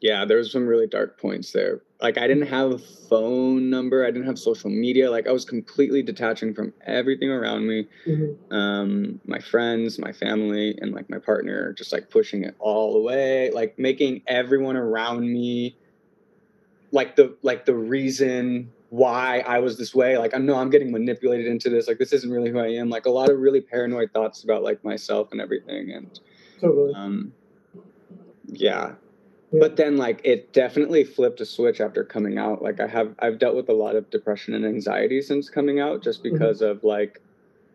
yeah 0.00 0.24
there 0.24 0.36
was 0.36 0.52
some 0.52 0.66
really 0.66 0.86
dark 0.86 1.20
points 1.20 1.52
there. 1.52 1.80
Like 2.02 2.18
I 2.18 2.26
didn't 2.26 2.48
have 2.48 2.72
a 2.72 2.78
phone 2.78 3.70
number 3.70 4.04
I 4.04 4.10
didn't 4.10 4.26
have 4.26 4.38
social 4.38 4.70
media 4.70 5.10
like 5.10 5.26
I 5.26 5.32
was 5.32 5.44
completely 5.44 6.02
detaching 6.02 6.54
from 6.54 6.72
everything 6.86 7.30
around 7.30 7.66
me. 7.66 7.88
Mhm. 8.06 8.36
um 8.52 9.20
my 9.26 9.40
friends 9.40 9.98
my 9.98 10.12
family 10.12 10.78
and 10.80 10.92
like 10.94 11.10
my 11.10 11.18
partner 11.18 11.72
just 11.72 11.92
like 11.92 12.10
pushing 12.10 12.44
it 12.44 12.54
all 12.60 12.96
away 12.96 13.50
like 13.50 13.76
making 13.78 14.22
everyone 14.28 14.76
around 14.76 15.22
me 15.32 15.76
like 16.92 17.16
the 17.16 17.36
like 17.42 17.64
the 17.66 17.74
reason 17.74 18.70
why 18.90 19.40
I 19.46 19.58
was 19.58 19.76
this 19.78 19.94
way 19.94 20.16
like 20.16 20.34
I 20.34 20.38
know 20.38 20.54
I'm 20.56 20.70
getting 20.70 20.92
manipulated 20.92 21.46
into 21.46 21.68
this 21.68 21.88
like 21.88 21.98
this 21.98 22.12
isn't 22.12 22.30
really 22.30 22.50
who 22.50 22.58
I 22.58 22.68
am 22.68 22.88
like 22.88 23.06
a 23.06 23.10
lot 23.10 23.28
of 23.30 23.38
really 23.38 23.60
paranoid 23.60 24.12
thoughts 24.12 24.44
about 24.44 24.62
like 24.62 24.82
myself 24.84 25.28
and 25.32 25.40
everything 25.40 25.90
and 25.92 26.20
Totally. 26.60 26.94
um 26.94 27.32
yeah. 28.48 28.94
Yeah. 29.52 29.60
But 29.60 29.76
then 29.76 29.96
like 29.96 30.20
it 30.24 30.52
definitely 30.52 31.04
flipped 31.04 31.40
a 31.40 31.46
switch 31.46 31.80
after 31.80 32.04
coming 32.04 32.38
out. 32.38 32.62
Like 32.62 32.80
I 32.80 32.86
have 32.86 33.14
I've 33.18 33.38
dealt 33.38 33.56
with 33.56 33.68
a 33.68 33.72
lot 33.72 33.96
of 33.96 34.08
depression 34.10 34.54
and 34.54 34.64
anxiety 34.64 35.20
since 35.22 35.48
coming 35.48 35.80
out 35.80 36.02
just 36.02 36.20
Mhm. 36.20 36.32
because 36.32 36.62
of 36.62 36.82
like 36.84 37.20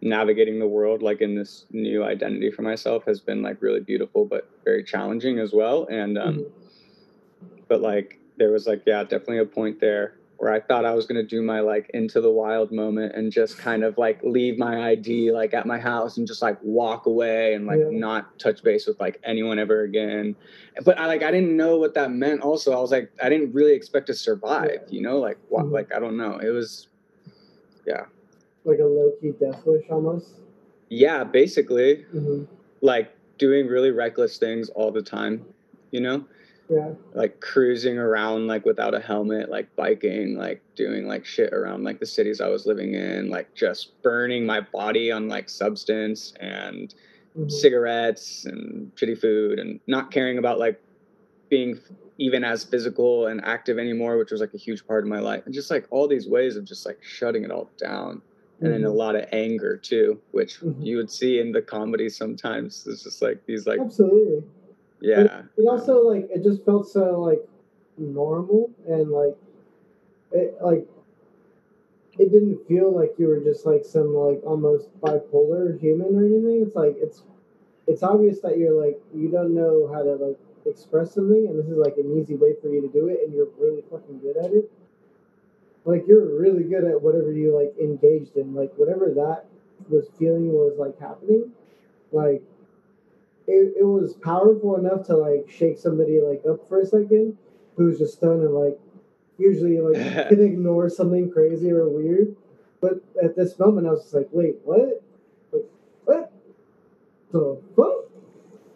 navigating 0.02 0.58
the 0.60 0.68
world 0.68 1.04
like 1.04 1.22
in 1.22 1.36
this 1.36 1.66
new 1.72 2.04
identity 2.04 2.50
for 2.50 2.64
myself 2.64 3.04
has 3.06 3.20
been 3.20 3.44
like 3.44 3.62
really 3.62 3.80
beautiful 3.82 4.26
but 4.26 4.50
very 4.66 4.84
challenging 4.84 5.38
as 5.38 5.54
well 5.54 5.86
and 5.92 6.18
um 6.18 6.40
Mhm. 6.40 6.52
but 7.68 7.82
like 7.82 8.18
there 8.42 8.52
was 8.52 8.66
like 8.66 8.82
yeah 8.88 9.04
definitely 9.04 9.38
a 9.38 9.46
point 9.46 9.80
there 9.80 10.16
where 10.38 10.52
i 10.52 10.60
thought 10.60 10.84
i 10.84 10.92
was 10.96 11.06
going 11.06 11.16
to 11.22 11.28
do 11.36 11.44
my 11.44 11.60
like 11.60 11.92
into 11.94 12.20
the 12.20 12.30
wild 12.32 12.72
moment 12.72 13.14
and 13.14 13.32
just 13.32 13.56
kind 13.60 13.84
of 13.84 13.96
like 14.00 14.20
leave 14.24 14.58
my 14.58 14.90
id 14.90 15.32
like 15.32 15.54
at 15.54 15.68
my 15.68 15.78
house 15.78 16.18
and 16.18 16.26
just 16.26 16.42
like 16.42 16.58
walk 16.64 17.06
away 17.06 17.54
and 17.54 17.68
like 17.68 17.78
Yeah. 17.80 18.00
not 18.00 18.40
touch 18.40 18.64
base 18.64 18.88
with 18.88 19.00
like 19.00 19.20
anyone 19.24 19.60
ever 19.60 19.82
again 19.84 20.36
but 20.84 20.98
i 21.00 21.06
like 21.06 21.22
i 21.22 21.30
didn't 21.30 21.56
know 21.56 21.78
what 21.78 21.94
that 21.94 22.10
meant 22.12 22.42
also 22.42 22.72
i 22.76 22.80
was 22.82 22.90
like 22.90 23.12
i 23.24 23.30
didn't 23.30 23.54
really 23.54 23.74
expect 23.74 24.08
to 24.08 24.16
survive 24.16 24.72
Yeah. 24.88 24.90
you 24.96 25.02
know 25.04 25.20
like 25.20 25.38
wa- 25.50 25.62
Mhm. 25.62 25.72
like 25.72 25.94
i 25.94 26.00
don't 26.00 26.18
know 26.18 26.40
it 26.40 26.50
was 26.50 26.88
yeah 27.86 28.06
Like 28.66 28.80
a 28.80 28.86
low 28.86 29.12
key 29.22 29.34
death 29.40 29.62
wish 29.68 29.86
almost. 29.92 30.30
yeah 30.90 31.24
basically 31.24 32.06
hmm 32.12 32.46
like 32.82 33.12
doing 33.38 33.68
really 33.68 33.92
reckless 33.92 34.40
things 34.40 34.70
all 34.70 34.92
the 34.92 35.04
time 35.04 35.46
you 35.92 36.02
know 36.02 36.26
Yeah. 36.72 36.94
like 37.14 37.42
cruising 37.42 37.98
around 37.98 38.48
like 38.48 38.66
without 38.66 38.94
a 38.94 39.00
helmet, 39.00 39.50
like 39.50 39.76
biking, 39.76 40.38
like 40.38 40.62
doing 40.78 41.06
like 41.06 41.26
shit 41.26 41.52
around 41.54 41.84
like 41.84 42.00
the 42.00 42.06
cities 42.06 42.40
I 42.40 42.48
was 42.48 42.66
living 42.66 42.94
in, 42.94 43.30
like 43.30 43.54
just 43.54 44.02
burning 44.02 44.46
my 44.46 44.62
body 44.62 45.12
on 45.12 45.28
like 45.28 45.50
substance 45.50 46.34
and 46.40 46.94
Mhm. 47.38 47.52
cigarettes 47.52 48.46
and 48.46 48.96
shitty 48.96 49.18
food 49.20 49.60
and 49.60 49.80
not 49.88 50.12
caring 50.12 50.38
about 50.38 50.60
like 50.60 50.82
being 51.50 51.78
even 52.18 52.44
as 52.46 52.64
physical 52.64 53.28
and 53.28 53.44
active 53.44 53.78
anymore, 53.78 54.18
which 54.18 54.32
was 54.32 54.40
like 54.40 54.54
a 54.54 54.58
huge 54.58 54.86
part 54.88 55.04
of 55.04 55.10
my 55.10 55.20
life. 55.20 55.44
And 55.46 55.54
just 55.54 55.70
like 55.72 55.88
all 55.90 56.08
these 56.08 56.30
ways 56.30 56.56
of 56.56 56.64
just 56.64 56.86
like 56.86 57.00
shutting 57.04 57.44
it 57.44 57.52
all 57.52 57.70
down. 57.78 58.22
And 58.62 58.72
then 58.72 58.84
a 58.86 58.90
Mhm. 58.90 58.96
lot 58.96 59.16
of 59.16 59.26
anger 59.34 59.76
too, 59.76 60.22
which 60.32 60.62
Mhm. 60.62 60.86
you 60.86 60.96
would 60.98 61.10
see 61.10 61.40
in 61.40 61.52
the 61.52 61.62
comedy 61.62 62.08
sometimes. 62.10 62.86
It's 62.88 63.04
just 63.04 63.22
like 63.22 63.46
these 63.48 63.66
like 63.68 63.80
Absolutely. 63.82 64.44
Yeah. 65.02 65.44
It 65.58 65.68
also 65.68 66.08
like 66.08 66.30
it 66.30 66.44
just 66.44 66.64
felt 66.66 66.88
so 66.88 67.20
like 67.22 67.42
normal 67.98 68.70
and 68.88 69.10
like 69.12 69.36
it 70.32 70.56
like 70.62 70.88
it 72.20 72.32
didn't 72.32 72.68
feel 72.68 72.94
like 72.96 73.14
you 73.18 73.28
were 73.28 73.40
just 73.40 73.66
like 73.66 73.84
some 73.86 74.14
like 74.14 74.42
almost 74.44 74.90
bipolar 75.02 75.80
human 75.80 76.16
or 76.16 76.26
anything. 76.26 76.64
It's 76.66 76.76
like 76.76 76.96
it's 76.98 77.24
it's 77.88 78.04
obvious 78.04 78.40
that 78.42 78.58
you're 78.58 78.80
like 78.80 79.00
you 79.16 79.30
don't 79.30 79.56
know 79.56 79.90
how 79.94 80.04
to 80.04 80.16
like 80.16 80.38
express 80.66 81.16
something 81.16 81.48
and 81.48 81.58
this 81.58 81.66
is 81.66 81.78
like 81.78 81.98
an 81.98 82.18
easy 82.20 82.36
way 82.36 82.54
for 82.62 82.68
you 82.70 82.82
to 82.82 82.88
do 82.88 83.08
it 83.08 83.20
and 83.26 83.34
you're 83.34 83.50
really 83.60 83.84
fucking 83.90 84.20
good 84.20 84.38
at 84.38 84.52
it. 84.52 84.72
Like 85.84 86.06
you're 86.08 86.40
really 86.40 86.64
good 86.64 86.84
at 86.84 87.02
whatever 87.02 87.32
you 87.32 87.58
like 87.58 87.74
engaged 87.80 88.36
in. 88.38 88.54
Like 88.54 88.72
whatever 88.76 89.12
that 89.16 89.46
was 89.90 90.08
feeling 90.20 90.52
was 90.52 90.78
like 90.78 91.00
happening. 91.00 91.52
Like 92.12 92.44
it, 93.52 93.74
it 93.82 93.84
was 93.84 94.14
powerful 94.14 94.78
enough 94.78 95.06
to 95.08 95.18
like 95.18 95.50
shake 95.50 95.78
somebody 95.78 96.20
like 96.22 96.42
up 96.50 96.68
for 96.68 96.82
a 96.82 96.86
second 96.86 97.38
who's 97.76 98.00
just 98.00 98.14
stunned 98.14 98.44
and 98.44 98.54
like 98.54 98.80
usually 99.38 99.80
like 99.80 99.96
can 100.30 100.44
ignore 100.44 100.90
something 100.90 101.30
crazy 101.32 101.72
or 101.72 101.90
weird. 101.90 102.36
But 102.80 103.04
at 103.22 103.36
this 103.36 103.60
moment 103.60 103.88
I 103.88 103.92
was 103.92 104.04
just 104.04 104.14
like, 104.14 104.30
wait, 104.32 104.56
what? 104.64 105.04
Like, 105.52 105.66
what? 106.06 106.32
The 107.32 107.62
fuck? 107.76 107.88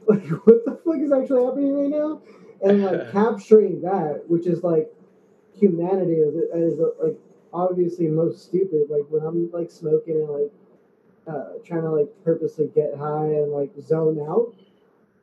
Like 0.08 0.28
what 0.46 0.64
the 0.66 0.80
fuck 0.86 1.00
is 1.00 1.12
actually 1.12 1.44
happening 1.44 1.74
right 1.74 1.90
now? 1.90 2.22
And 2.62 2.84
like 2.84 3.12
capturing 3.12 3.82
that, 3.82 4.22
which 4.28 4.46
is 4.46 4.62
like 4.62 4.88
humanity 5.58 6.14
is 6.14 6.36
is 6.54 6.80
like 7.02 7.18
obviously 7.52 8.06
most 8.06 8.44
stupid. 8.44 8.86
Like 8.88 9.06
when 9.10 9.24
I'm 9.24 9.50
like 9.52 9.72
smoking 9.72 10.18
and 10.18 10.30
like 10.30 10.52
uh, 11.28 11.58
trying 11.66 11.82
to 11.82 11.90
like 11.90 12.10
purposely 12.24 12.70
get 12.76 12.96
high 12.96 13.26
and 13.26 13.52
like 13.52 13.72
zone 13.82 14.20
out, 14.20 14.54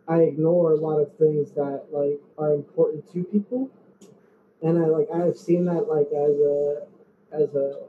I 0.09 0.23
ignore 0.23 0.73
a 0.73 0.77
lot 0.77 0.99
of 0.99 1.17
things 1.17 1.53
that 1.53 1.87
like 1.91 2.21
are 2.38 2.53
important 2.53 3.11
to 3.12 3.25
people, 3.25 3.71
and 4.62 4.79
I 4.79 4.87
like 4.87 5.09
I've 5.15 5.37
seen 5.37 5.65
that 5.67 5.88
like 5.88 6.09
as 6.09 6.38
a 6.38 6.87
as 7.33 7.55
a 7.55 7.87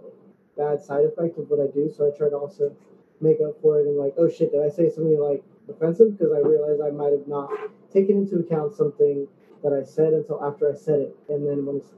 bad 0.58 0.82
side 0.82 1.06
effect 1.06 1.38
of 1.38 1.49
what 1.49 1.60
I 1.60 1.67
do. 1.71 1.91
So 1.95 2.08
I 2.08 2.15
try 2.15 2.30
to 2.30 2.38
also 2.38 2.76
make 3.19 3.39
up 3.41 3.60
for 3.62 3.80
it 3.80 3.88
and 3.88 3.97
like, 3.97 4.13
oh 4.17 4.30
shit, 4.30 4.52
did 4.52 4.62
I 4.62 4.69
say 4.69 4.89
something 4.89 5.19
like 5.19 5.43
offensive? 5.69 6.17
Because 6.17 6.34
I 6.34 6.47
realized 6.47 6.82
I 6.82 6.91
might 6.91 7.12
have 7.12 7.28
not 7.28 7.49
taken 7.91 8.17
into 8.17 8.38
account 8.38 8.76
something 8.76 9.28
that 9.63 9.73
I 9.73 9.84
said 9.84 10.13
until 10.13 10.43
after 10.43 10.71
I 10.71 10.76
said 10.76 10.99
it, 10.99 11.17
and 11.30 11.47
then 11.47 11.65
when 11.65 11.78
it's 11.78 11.89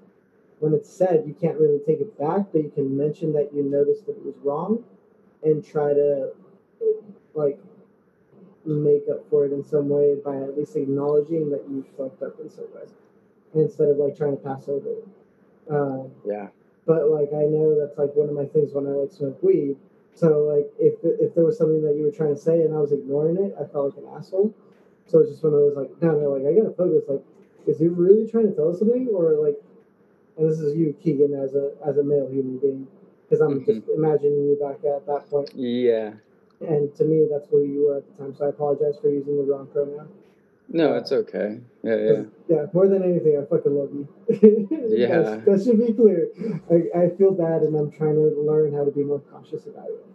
when 0.60 0.74
it's 0.74 0.90
said, 0.90 1.26
you 1.28 1.34
can't 1.34 1.60
really 1.60 1.80
take 1.80 2.00
it 2.00 2.18
back, 2.18 2.48
but 2.54 2.64
you 2.64 2.72
can 2.74 2.96
mention 2.96 3.34
that 3.34 3.54
you 3.54 3.64
noticed 3.64 4.06
that 4.06 4.14
it 4.14 4.26
was 4.26 4.36
wrong, 4.44 4.84
and 5.44 5.66
try 5.66 5.94
to 5.94 6.32
like 7.34 7.60
make 8.66 9.08
up 9.10 9.28
for 9.30 9.46
it 9.46 9.52
in 9.54 9.64
some 9.64 9.90
way 9.90 10.16
by 10.16 10.36
at 10.38 10.58
least 10.58 10.76
acknowledging 10.76 11.50
that 11.52 11.64
you 11.70 11.84
fucked 11.98 12.22
up 12.24 12.40
in 12.40 12.50
some 12.50 12.66
way, 12.76 12.84
instead 13.54 13.90
of 13.90 13.98
like 13.98 14.16
trying 14.16 14.38
to 14.38 14.44
pass 14.44 14.68
over 14.68 14.90
it. 14.90 15.08
Um, 15.70 16.12
Yeah. 16.26 16.50
but 16.86 17.10
like 17.10 17.34
I 17.34 17.46
know 17.46 17.78
that's 17.80 17.98
like 17.98 18.16
one 18.16 18.30
of 18.30 18.36
my 18.36 18.46
things 18.46 18.74
when 18.74 18.88
I 18.88 18.92
like 18.92 19.12
smoke 19.12 19.42
weed. 19.42 19.78
So 20.14 20.44
like 20.44 20.72
if 20.80 21.04
if 21.04 21.34
there 21.36 21.44
was 21.44 21.58
something 21.58 21.82
that 21.84 21.96
you 21.96 22.04
were 22.04 22.12
trying 22.12 22.36
to 22.36 22.40
say 22.42 22.62
and 22.64 22.74
I 22.74 22.80
was 22.80 22.92
ignoring 22.92 23.38
it, 23.38 23.54
I 23.60 23.66
felt 23.66 23.96
like 23.96 24.04
an 24.06 24.10
asshole. 24.18 24.54
So 25.06 25.20
it's 25.20 25.30
just 25.32 25.44
one 25.44 25.54
of 25.54 25.60
those 25.60 25.76
like 25.76 25.92
no 26.02 26.20
no 26.20 26.32
like 26.32 26.46
I 26.46 26.54
gotta 26.54 26.72
focus 26.74 27.04
like 27.10 27.24
is 27.68 27.80
he 27.80 27.88
really 27.88 28.28
trying 28.28 28.48
to 28.48 28.56
tell 28.56 28.70
us 28.70 28.80
something 28.80 29.08
or 29.10 29.34
like 29.34 29.62
and 30.38 30.50
this 30.50 30.60
is 30.60 30.76
you 30.76 30.94
Keegan 30.94 31.34
as 31.34 31.56
a 31.56 31.74
as 31.86 31.98
a 31.98 32.04
male 32.04 32.28
human 32.28 32.58
being 32.58 32.88
because 33.28 33.42
I'm 33.42 33.62
Mhm. 33.62 33.66
just 33.66 33.90
imagining 33.90 34.46
you 34.48 34.56
back 34.60 34.84
at 34.86 35.06
that 35.08 35.30
point 35.30 35.52
Yeah. 35.56 36.14
And 36.62 36.94
to 36.96 37.04
me 37.06 37.28
that's 37.32 37.48
who 37.50 37.64
you 37.64 37.88
were 37.88 37.98
at 37.98 38.06
the 38.18 38.24
time 38.24 38.36
so 38.36 38.46
I 38.46 38.50
apologize 38.50 38.96
for 39.02 39.10
using 39.10 39.38
the 39.38 39.44
wrong 39.44 39.68
pronoun. 39.68 40.08
No, 40.68 40.96
it's 40.96 41.12
okay. 41.12 41.60
Yeah, 41.84 41.96
yeah. 41.96 42.24
Yeah, 42.50 42.66
more 42.74 42.88
than 42.88 43.04
anything, 43.04 43.38
I 43.38 43.46
fucking 43.46 43.76
love 43.76 43.92
you. 43.94 44.08
Yeah. 44.90 45.08
That's- 45.08 45.46
that 45.46 45.64
should 45.64 45.78
be 45.86 45.94
clear. 45.94 46.28
I, 46.72 47.06
I 47.06 47.10
feel 47.18 47.32
bad 47.32 47.62
and 47.62 47.76
I'm 47.76 47.92
trying 47.92 48.16
to 48.16 48.34
learn 48.42 48.74
how 48.74 48.84
to 48.84 48.92
be 48.92 49.04
more 49.04 49.20
cautious 49.20 49.68
about 49.68 49.90
it. 49.90 50.06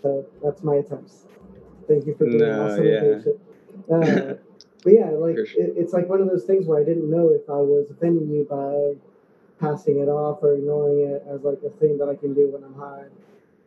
So 0.00 0.24
that's 0.42 0.62
my 0.62 0.76
attempts. 0.76 1.24
Thank 1.88 2.06
you 2.06 2.14
for 2.14 2.24
being 2.24 2.38
No, 2.38 2.66
awesome 2.66 2.86
yeah. 2.86 3.02
and 3.02 3.16
patient. 3.24 3.40
Uh, 3.92 4.34
but 4.84 4.92
yeah, 4.92 5.10
like 5.10 5.36
sure. 5.36 5.44
it, 5.44 5.74
it's 5.76 5.92
like 5.92 6.08
one 6.08 6.20
of 6.20 6.28
those 6.28 6.44
things 6.44 6.66
where 6.66 6.80
I 6.80 6.84
didn't 6.84 7.10
know 7.10 7.28
if 7.30 7.48
I 7.48 7.54
was 7.60 7.90
offending 7.90 8.28
you 8.30 8.44
by 8.48 8.94
passing 9.60 9.98
it 9.98 10.08
off 10.08 10.42
or 10.42 10.54
ignoring 10.54 11.00
it 11.10 11.22
as 11.28 11.42
like 11.42 11.58
a 11.66 11.70
thing 11.78 11.98
that 11.98 12.08
I 12.08 12.14
can 12.14 12.32
do 12.34 12.48
when 12.48 12.64
I'm 12.64 12.74
high. 12.74 13.04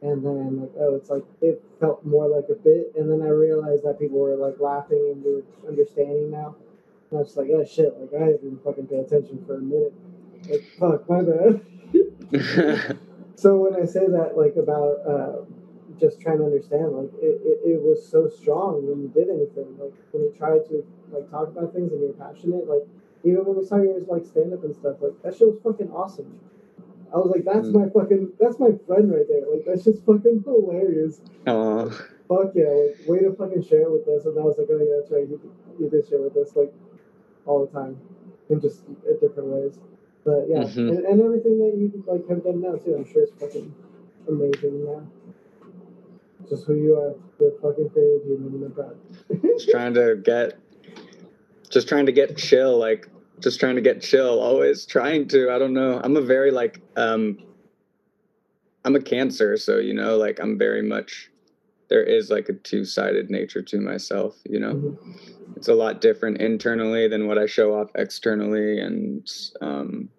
And 0.02 0.26
then 0.26 0.62
like, 0.62 0.72
oh, 0.80 0.96
it's 0.96 1.10
like 1.10 1.24
it 1.42 1.64
felt 1.80 2.04
more 2.04 2.28
like 2.28 2.46
a 2.50 2.56
bit, 2.56 2.94
and 2.98 3.10
then 3.10 3.22
I 3.22 3.30
realized 3.30 3.84
that 3.84 4.00
people 4.00 4.18
were 4.18 4.36
like 4.36 4.60
laughing 4.60 5.14
and 5.14 5.24
were 5.24 5.44
understanding 5.68 6.32
now. 6.32 6.56
And 7.10 7.20
I 7.20 7.22
was 7.22 7.38
like, 7.38 7.50
oh 7.54 7.64
shit, 7.64 7.94
like 8.00 8.20
I 8.20 8.32
didn't 8.32 8.64
fucking 8.64 8.88
pay 8.88 8.98
attention 8.98 9.44
for 9.46 9.58
a 9.58 9.62
minute. 9.62 9.94
Like 10.50 10.64
fuck, 10.80 11.08
my 11.08 11.22
bad. 11.22 12.98
So 13.42 13.58
when 13.58 13.74
I 13.74 13.86
say 13.86 14.06
that, 14.06 14.38
like 14.38 14.54
about 14.56 15.02
uh, 15.02 15.50
just 16.00 16.22
trying 16.22 16.38
to 16.38 16.46
understand, 16.46 16.94
like 16.94 17.10
it, 17.18 17.42
it, 17.42 17.74
it 17.74 17.82
was 17.82 18.06
so 18.06 18.30
strong 18.30 18.86
when 18.86 19.02
you 19.02 19.10
did 19.10 19.34
anything. 19.34 19.66
Like 19.82 19.98
when 20.12 20.30
you 20.30 20.34
tried 20.38 20.70
to 20.70 20.86
like 21.10 21.26
talk 21.32 21.50
about 21.50 21.74
things 21.74 21.92
and 21.92 22.02
you're 22.02 22.14
passionate. 22.14 22.70
Like 22.70 22.86
even 23.24 23.42
when 23.46 23.58
we 23.58 23.66
saw 23.66 23.78
yours 23.78 24.06
like 24.08 24.26
stand 24.30 24.54
up 24.54 24.64
and 24.64 24.76
stuff, 24.76 24.98
like 25.02 25.18
that 25.24 25.34
shit 25.34 25.48
was 25.48 25.58
fucking 25.64 25.90
awesome. 25.90 26.38
I 27.14 27.18
was 27.18 27.32
like, 27.32 27.44
that's 27.46 27.68
Mm. 27.68 27.74
my 27.74 27.90
fucking, 27.90 28.34
that's 28.40 28.60
my 28.60 28.72
friend 28.88 29.12
right 29.12 29.28
there. 29.28 29.42
Like 29.52 29.66
that's 29.66 29.84
just 29.84 30.04
fucking 30.06 30.44
hilarious. 30.46 31.22
Aw. 31.48 31.90
Fuck 32.30 32.54
yeah, 32.56 32.70
like 32.70 32.98
way 33.06 33.20
to 33.20 33.34
fucking 33.36 33.64
share 33.64 33.82
it 33.82 33.92
with 33.92 34.08
us. 34.08 34.26
And 34.26 34.40
I 34.40 34.44
was 34.44 34.58
like, 34.58 34.68
oh 34.72 34.78
yeah, 34.80 34.96
that's 35.00 35.12
right. 35.12 35.28
You, 35.28 35.40
you 35.80 35.90
did 35.90 36.08
share 36.08 36.22
with 36.22 36.38
us 36.38 36.56
like 36.56 36.74
all 37.46 37.66
the 37.66 37.72
time, 37.72 37.98
in 38.50 38.62
just 38.62 38.86
in 38.88 38.96
different 39.20 39.50
ways. 39.50 39.80
But 40.24 40.48
yeah, 40.48 40.60
Mhm. 40.64 40.90
and, 40.90 41.06
and 41.06 41.22
everything 41.22 41.60
that 41.60 41.76
you 41.78 42.04
like 42.08 42.28
have 42.30 42.44
done 42.44 42.62
now 42.62 42.76
too, 42.76 42.96
I'm 42.96 43.06
sure 43.12 43.24
it's 43.24 43.34
fucking 43.34 43.74
amazing 44.30 44.86
now. 44.86 45.02
Just 46.50 46.66
who 46.66 46.76
you 46.76 46.96
are. 46.96 47.14
You're 47.40 47.50
a 47.50 47.60
fucking 47.62 47.90
creative 47.90 48.24
human, 48.26 48.54
and 48.56 48.66
I'm 48.66 48.72
proud. 48.72 48.96
just 49.58 49.70
trying 49.70 49.94
to 49.96 50.16
get 50.16 50.58
just 51.70 51.88
trying 51.88 52.06
to 52.06 52.12
get 52.12 52.38
chill 52.38 52.78
like 52.78 53.08
just 53.42 53.60
trying 53.60 53.76
to 53.76 53.82
get 53.82 54.02
chill 54.02 54.40
always 54.40 54.86
trying 54.86 55.28
to 55.28 55.52
i 55.52 55.58
don't 55.60 55.74
know 55.74 56.00
i'm 56.04 56.16
a 56.16 56.22
very 56.22 56.52
like 56.52 56.82
um 56.96 57.38
i'm 58.86 58.96
a 58.96 59.02
cancer 59.02 59.58
so 59.58 59.78
you 59.78 59.94
know 59.94 60.18
like 60.18 60.40
i'm 60.40 60.58
very 60.58 60.82
much 60.82 61.30
there 61.90 62.04
is 62.04 62.30
like 62.30 62.48
a 62.50 62.54
two-sided 62.54 63.30
nature 63.30 63.62
to 63.62 63.80
myself 63.80 64.38
you 64.46 64.60
know 64.60 64.74
Mhm. 64.76 64.98
it's 65.58 65.68
a 65.68 65.74
lot 65.74 66.02
different 66.02 66.40
internally 66.40 67.08
than 67.08 67.28
what 67.28 67.38
i 67.38 67.46
show 67.46 67.74
off 67.74 67.90
externally 67.96 68.80
and 68.80 69.28
um 69.62 70.10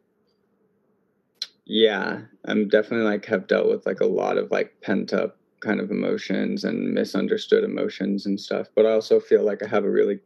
yeah 1.65 2.21
i'm 2.47 2.69
definitely 2.69 3.07
like 3.07 3.25
have 3.27 3.47
dealt 3.47 3.69
with 3.69 3.87
like 3.87 4.01
a 4.01 4.07
lot 4.07 4.37
of 4.37 4.51
like 4.51 4.75
pent 4.83 5.13
up 5.13 5.39
kind 5.61 5.81
of 5.81 5.91
emotions 5.93 6.65
and 6.65 6.93
misunderstood 6.93 7.63
emotions 7.63 8.27
and 8.27 8.39
stuff 8.41 8.67
but 8.75 8.85
i 8.85 8.91
also 8.91 9.21
feel 9.21 9.45
like 9.45 9.63
i 9.63 9.69
have 9.69 9.85
a 9.85 9.91
really 9.91 10.19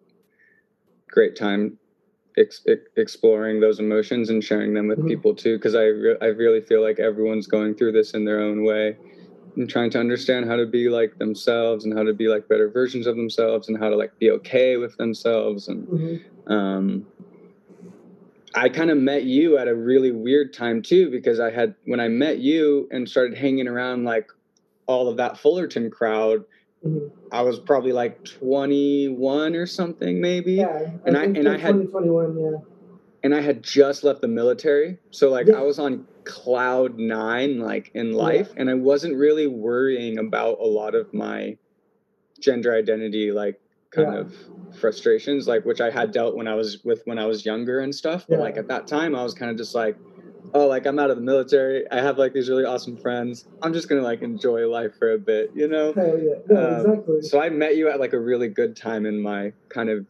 great 1.08 1.36
time 1.36 1.78
ex- 2.36 2.62
ex- 2.68 2.82
exploring 2.96 3.60
those 3.60 3.80
emotions 3.80 4.30
and 4.30 4.42
sharing 4.42 4.74
them 4.74 4.88
with 4.88 4.98
Mhm. 4.98 5.08
people 5.08 5.34
too 5.34 5.56
because 5.56 5.74
I, 5.74 5.84
re- 5.86 6.16
I 6.20 6.26
really 6.26 6.60
feel 6.60 6.82
like 6.82 6.98
everyone's 6.98 7.46
going 7.46 7.74
through 7.74 7.92
this 7.92 8.12
in 8.14 8.24
their 8.24 8.40
own 8.40 8.64
way 8.64 8.96
and 9.56 9.68
trying 9.68 9.90
to 9.90 9.98
understand 9.98 10.46
how 10.46 10.56
to 10.56 10.66
be 10.66 10.88
like 10.88 11.18
themselves 11.18 11.84
and 11.84 11.94
how 11.94 12.02
to 12.02 12.12
be 12.12 12.28
like 12.28 12.46
better 12.48 12.68
versions 12.68 13.06
of 13.06 13.16
themselves 13.16 13.68
and 13.68 13.78
how 13.78 13.88
to 13.88 13.96
like 13.96 14.16
be 14.18 14.30
okay 14.30 14.76
with 14.76 14.96
themselves 14.98 15.68
and 15.68 15.86
Mhm. 15.88 16.20
um, 16.48 17.06
I 18.54 18.68
kind 18.70 18.90
of 18.90 18.96
met 18.96 19.24
you 19.24 19.58
at 19.58 19.68
a 19.68 19.74
really 19.74 20.12
weird 20.12 20.52
time 20.54 20.80
too 20.80 21.10
because 21.10 21.40
I 21.40 21.50
had 21.50 21.74
when 21.84 22.00
I 22.00 22.08
met 22.08 22.38
you 22.38 22.88
and 22.90 23.08
started 23.08 23.36
hanging 23.36 23.68
around 23.68 24.04
like 24.04 24.28
all 24.86 25.08
of 25.08 25.16
that 25.18 25.36
Fullerton 25.36 25.90
crowd. 25.90 26.44
Mhm. 26.84 27.10
I 27.32 27.42
was 27.42 27.58
probably 27.58 27.92
like 27.92 28.24
21 28.24 29.56
or 29.56 29.66
something, 29.66 30.20
maybe. 30.20 30.54
Yeah, 30.54 30.90
And 31.04 31.16
I- 31.16 31.24
and 31.24 31.48
I 31.48 31.56
had- 31.56 31.74
2021. 31.74 32.38
Yeah, 32.38 32.58
And 33.22 33.34
I 33.34 33.40
had 33.40 33.60
just 33.62 34.04
left 34.04 34.20
the 34.20 34.28
military. 34.28 34.98
So, 35.10 35.30
like, 35.30 35.48
Yeah. 35.48 35.58
I 35.58 35.62
was 35.62 35.80
on 35.80 36.06
cloud 36.24 36.96
nine, 36.98 37.58
like, 37.58 37.90
in 37.94 38.12
life. 38.12 38.52
And 38.56 38.70
I 38.70 38.74
wasn't 38.74 39.16
really 39.16 39.48
worrying 39.48 40.18
about 40.18 40.58
a 40.60 40.66
lot 40.66 40.94
of 40.94 41.12
my 41.12 41.56
gender 42.38 42.72
identity, 42.72 43.32
like, 43.32 43.58
kind 43.90 44.12
Yeah. 44.12 44.20
of 44.20 44.34
frustrations, 44.76 45.48
like, 45.48 45.64
which 45.64 45.80
I 45.80 45.90
had 45.90 46.12
dealt 46.12 46.36
when 46.36 46.46
I 46.46 46.54
was 46.54 46.84
with 46.84 47.02
when 47.06 47.18
I 47.18 47.26
was 47.26 47.44
younger 47.44 47.80
and 47.80 47.92
stuff. 47.94 48.26
But, 48.28 48.36
Yeah. 48.36 48.42
like, 48.42 48.58
at 48.58 48.68
that 48.68 48.86
time, 48.86 49.16
I 49.16 49.24
was 49.24 49.34
kind 49.34 49.50
of 49.50 49.56
just 49.56 49.74
like, 49.74 49.96
oh, 50.56 50.66
like, 50.66 50.86
I'm 50.86 50.98
out 50.98 51.10
of 51.10 51.16
the 51.16 51.22
military. 51.22 51.88
I 51.90 51.96
have, 52.00 52.18
like, 52.18 52.32
these 52.32 52.48
really 52.48 52.64
awesome 52.64 52.96
friends. 52.96 53.46
I'm 53.62 53.72
just 53.72 53.88
to, 53.88 54.00
like, 54.00 54.22
enjoy 54.22 54.66
life 54.68 54.92
for 54.98 55.12
a 55.12 55.18
bit, 55.18 55.50
you 55.54 55.68
know? 55.68 55.92
hell 55.92 56.18
yeah, 56.18 56.34
no, 56.48 56.66
Um, 56.66 56.74
exactly. 56.80 57.22
So 57.22 57.40
I 57.40 57.50
met 57.50 57.76
you 57.76 57.88
at 57.90 58.00
like 58.00 58.12
a 58.12 58.18
really 58.18 58.48
good 58.48 58.76
time 58.76 59.06
in 59.06 59.20
my 59.20 59.52
kind 59.68 59.90
of 59.90 60.06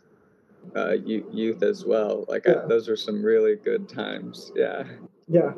uh, 0.74 0.92
youth 0.92 1.62
as 1.62 1.85
well. 1.85 2.24
Like 2.28 2.44
Yeah. 2.46 2.62
I, 2.64 2.66
those 2.66 2.88
were 2.88 2.96
some 2.96 3.22
really 3.22 3.56
good 3.56 3.88
times. 3.88 4.52
Yeah. 4.54 4.85
Yeah, 5.28 5.52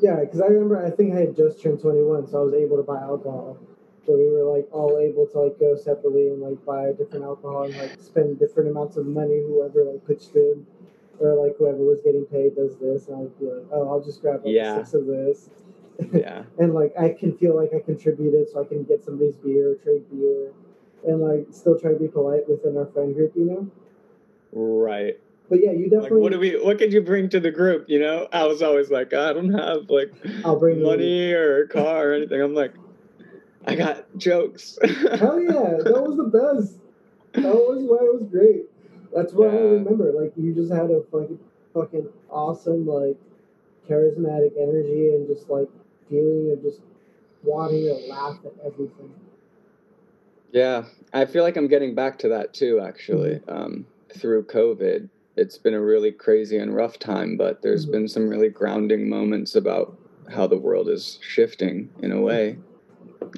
yeah, 0.00 0.20
because 0.20 0.40
I 0.40 0.46
remember 0.46 0.84
I 0.84 0.90
think 0.90 1.14
I 1.14 1.20
had 1.20 1.36
just 1.36 1.62
turned 1.62 1.80
21, 1.80 2.26
so 2.28 2.40
I 2.40 2.44
was 2.44 2.54
able 2.54 2.76
to 2.76 2.82
buy 2.82 3.00
alcohol. 3.00 3.58
So 4.06 4.16
we 4.16 4.28
were 4.30 4.44
like 4.44 4.68
all 4.70 4.98
able 4.98 5.26
to 5.26 5.38
like 5.40 5.58
go 5.58 5.76
separately 5.76 6.28
and 6.28 6.40
like 6.42 6.62
buy 6.64 6.92
different 6.92 7.24
alcohol 7.24 7.64
and 7.64 7.76
like 7.76 7.96
spend 8.00 8.38
different 8.38 8.68
amounts 8.70 8.96
of 8.96 9.06
money. 9.06 9.40
Whoever 9.46 9.84
like 9.84 10.06
pitched 10.06 10.34
in, 10.36 10.66
or 11.20 11.34
like 11.34 11.56
whoever 11.58 11.78
was 11.78 11.98
getting 12.04 12.24
paid 12.26 12.56
does 12.56 12.76
this, 12.76 13.08
and 13.08 13.16
I'd 13.22 13.38
be 13.38 13.46
like, 13.46 13.66
oh, 13.72 13.88
I'll 13.88 14.00
just 14.02 14.20
grab 14.20 14.44
like 14.44 14.54
Yeah. 14.54 14.76
six 14.76 14.94
of 14.94 15.06
this, 15.06 15.50
Yeah. 16.12 16.42
and 16.58 16.74
like 16.74 16.92
I 16.98 17.10
can 17.10 17.36
feel 17.38 17.56
like 17.56 17.70
I 17.74 17.80
contributed, 17.80 18.50
so 18.50 18.60
I 18.62 18.64
can 18.64 18.84
get 18.84 19.04
somebody's 19.04 19.34
beer, 19.36 19.76
trade 19.82 20.02
beer, 20.10 20.52
and 21.06 21.20
like 21.20 21.46
still 21.50 21.78
try 21.78 21.92
to 21.92 21.98
be 21.98 22.08
polite 22.08 22.48
within 22.48 22.76
our 22.76 22.86
friend 22.86 23.14
group, 23.14 23.32
you 23.36 23.44
know. 23.44 23.70
Right. 24.52 25.18
But 25.50 25.62
yeah, 25.62 25.72
you 25.72 25.84
Like 25.84 25.90
definitely. 25.90 26.20
what 26.22 26.32
do 26.32 26.38
we 26.38 26.50
what 26.52 26.78
could 26.78 26.92
you 26.92 27.02
bring 27.02 27.28
to 27.30 27.38
the 27.40 27.50
group? 27.50 27.84
You 27.88 27.98
know? 28.00 28.28
I 28.32 28.44
was 28.46 28.62
always 28.62 28.90
like, 28.90 29.12
I 29.12 29.32
don't 29.32 29.52
have 29.52 29.90
like 29.90 30.12
I'll 30.44 30.58
bring 30.58 30.78
you- 30.78 30.84
money 30.84 31.32
or 31.32 31.64
a 31.64 31.68
car 31.68 32.10
or 32.10 32.14
anything. 32.14 32.40
I'm 32.40 32.54
like, 32.54 32.72
I 33.66 33.74
got 33.74 34.06
jokes. 34.16 34.78
Hell 34.82 35.40
yeah, 35.40 35.76
that 35.82 36.02
was 36.06 36.16
the 36.16 36.24
best. 36.24 36.78
That 37.34 37.54
was 37.54 37.82
why 37.82 38.06
it 38.06 38.14
was 38.14 38.24
great. 38.30 38.66
That's 39.14 39.32
what 39.32 39.50
I 39.50 39.58
remember. 39.58 40.12
Like 40.12 40.32
you 40.36 40.52
just 40.54 40.72
had 40.72 40.90
a 40.90 41.02
fucking 41.10 41.38
fucking 41.72 42.08
awesome, 42.30 42.86
like 42.86 43.16
charismatic 43.88 44.52
energy 44.60 45.10
and 45.14 45.26
just 45.28 45.48
like 45.48 45.68
feeling 46.08 46.52
of 46.52 46.62
just 46.62 46.80
wanting 47.42 47.82
to 47.82 47.94
laugh 48.08 48.38
at 48.44 48.52
everything. 48.64 49.12
Yeah, 50.52 50.84
I 51.12 51.26
feel 51.26 51.42
like 51.42 51.56
I'm 51.56 51.68
getting 51.68 51.94
back 51.94 52.18
to 52.20 52.28
that 52.28 52.54
too, 52.54 52.80
actually. 52.80 53.40
Um, 53.48 53.86
through 54.16 54.44
COVID, 54.44 55.08
it's 55.36 55.58
been 55.58 55.74
a 55.74 55.80
really 55.80 56.12
crazy 56.12 56.58
and 56.58 56.74
rough 56.74 56.98
time, 56.98 57.36
but 57.36 57.62
there's 57.62 57.86
Mhm. 57.86 57.92
been 57.92 58.08
some 58.08 58.28
really 58.28 58.48
grounding 58.48 59.08
moments 59.08 59.54
about 59.54 59.96
how 60.28 60.46
the 60.46 60.58
world 60.58 60.88
is 60.88 61.18
shifting 61.22 61.90
in 62.02 62.12
a 62.12 62.20
way. 62.20 62.56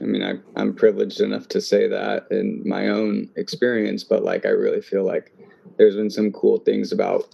I 0.01 0.05
mean, 0.05 0.23
I, 0.23 0.35
I'm 0.57 0.75
privileged 0.75 1.21
enough 1.21 1.49
to 1.49 1.61
say 1.61 1.89
that 1.89 2.27
in 2.31 2.62
my 2.67 2.89
own 2.89 3.31
experience, 3.37 4.05
but 4.05 4.23
like, 4.23 4.45
I 4.45 4.51
really 4.51 4.83
feel 4.83 5.05
like 5.05 5.33
there's 5.76 5.96
been 5.96 6.11
some 6.11 6.33
cool 6.33 6.59
things 6.59 6.92
about 6.92 7.29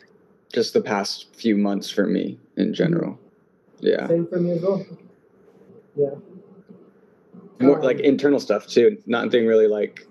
just 0.53 0.75
the 0.75 0.81
past 0.81 1.35
few 1.35 1.57
months 1.57 1.91
for 1.91 2.07
me 2.07 2.39
in 2.57 2.75
general. 2.75 3.19
Yeah. 3.81 4.07
Same 4.09 4.27
for 4.27 4.41
me 4.41 4.53
as 4.53 4.63
well. 4.63 4.87
Yeah. 5.97 6.11
More 7.61 7.79
Um, 7.79 7.83
like 7.83 8.01
internal 8.01 8.41
stuff 8.41 8.67
too. 8.67 8.99
Nothing 9.07 9.47
really 9.47 9.67
like 9.67 10.07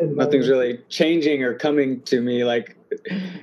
nothing's 0.00 0.48
really 0.48 0.78
changing 0.88 1.42
or 1.42 1.54
coming 1.54 2.00
to 2.02 2.20
me 2.20 2.44
like 2.44 2.76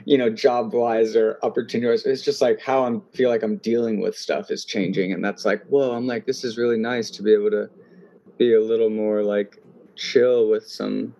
you 0.05 0.17
know 0.17 0.29
job 0.29 0.73
wise 0.73 1.15
or 1.15 1.37
opportunity 1.43 1.89
wise 1.89 2.05
it's 2.05 2.21
just 2.21 2.41
like 2.41 2.59
how 2.61 2.85
i'm 2.85 3.01
feel 3.13 3.29
like 3.29 3.43
i'm 3.43 3.57
dealing 3.57 3.99
with 3.99 4.15
stuff 4.17 4.49
is 4.49 4.63
changing 4.63 5.11
and 5.11 5.23
that's 5.23 5.43
like 5.43 5.63
whoa 5.65 5.91
i'm 5.91 6.07
like 6.07 6.25
this 6.25 6.43
is 6.43 6.57
really 6.57 6.77
nice 6.77 7.09
to 7.09 7.21
be 7.21 7.33
able 7.33 7.51
to 7.51 7.69
be 8.37 8.53
a 8.53 8.59
little 8.61 8.89
more 8.89 9.21
like 9.21 9.61
chill 9.95 10.49
with 10.49 10.65
some 10.65 11.13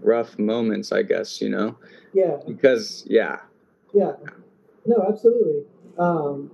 rough 0.00 0.38
moments 0.38 0.92
i 0.92 1.02
guess 1.02 1.40
you 1.40 1.48
know 1.48 1.76
Yeah, 2.12 2.36
because 2.46 3.04
yeah 3.06 3.40
yeah. 3.94 4.12
No, 4.86 5.04
absolutely. 5.08 5.64
Um, 5.98 6.50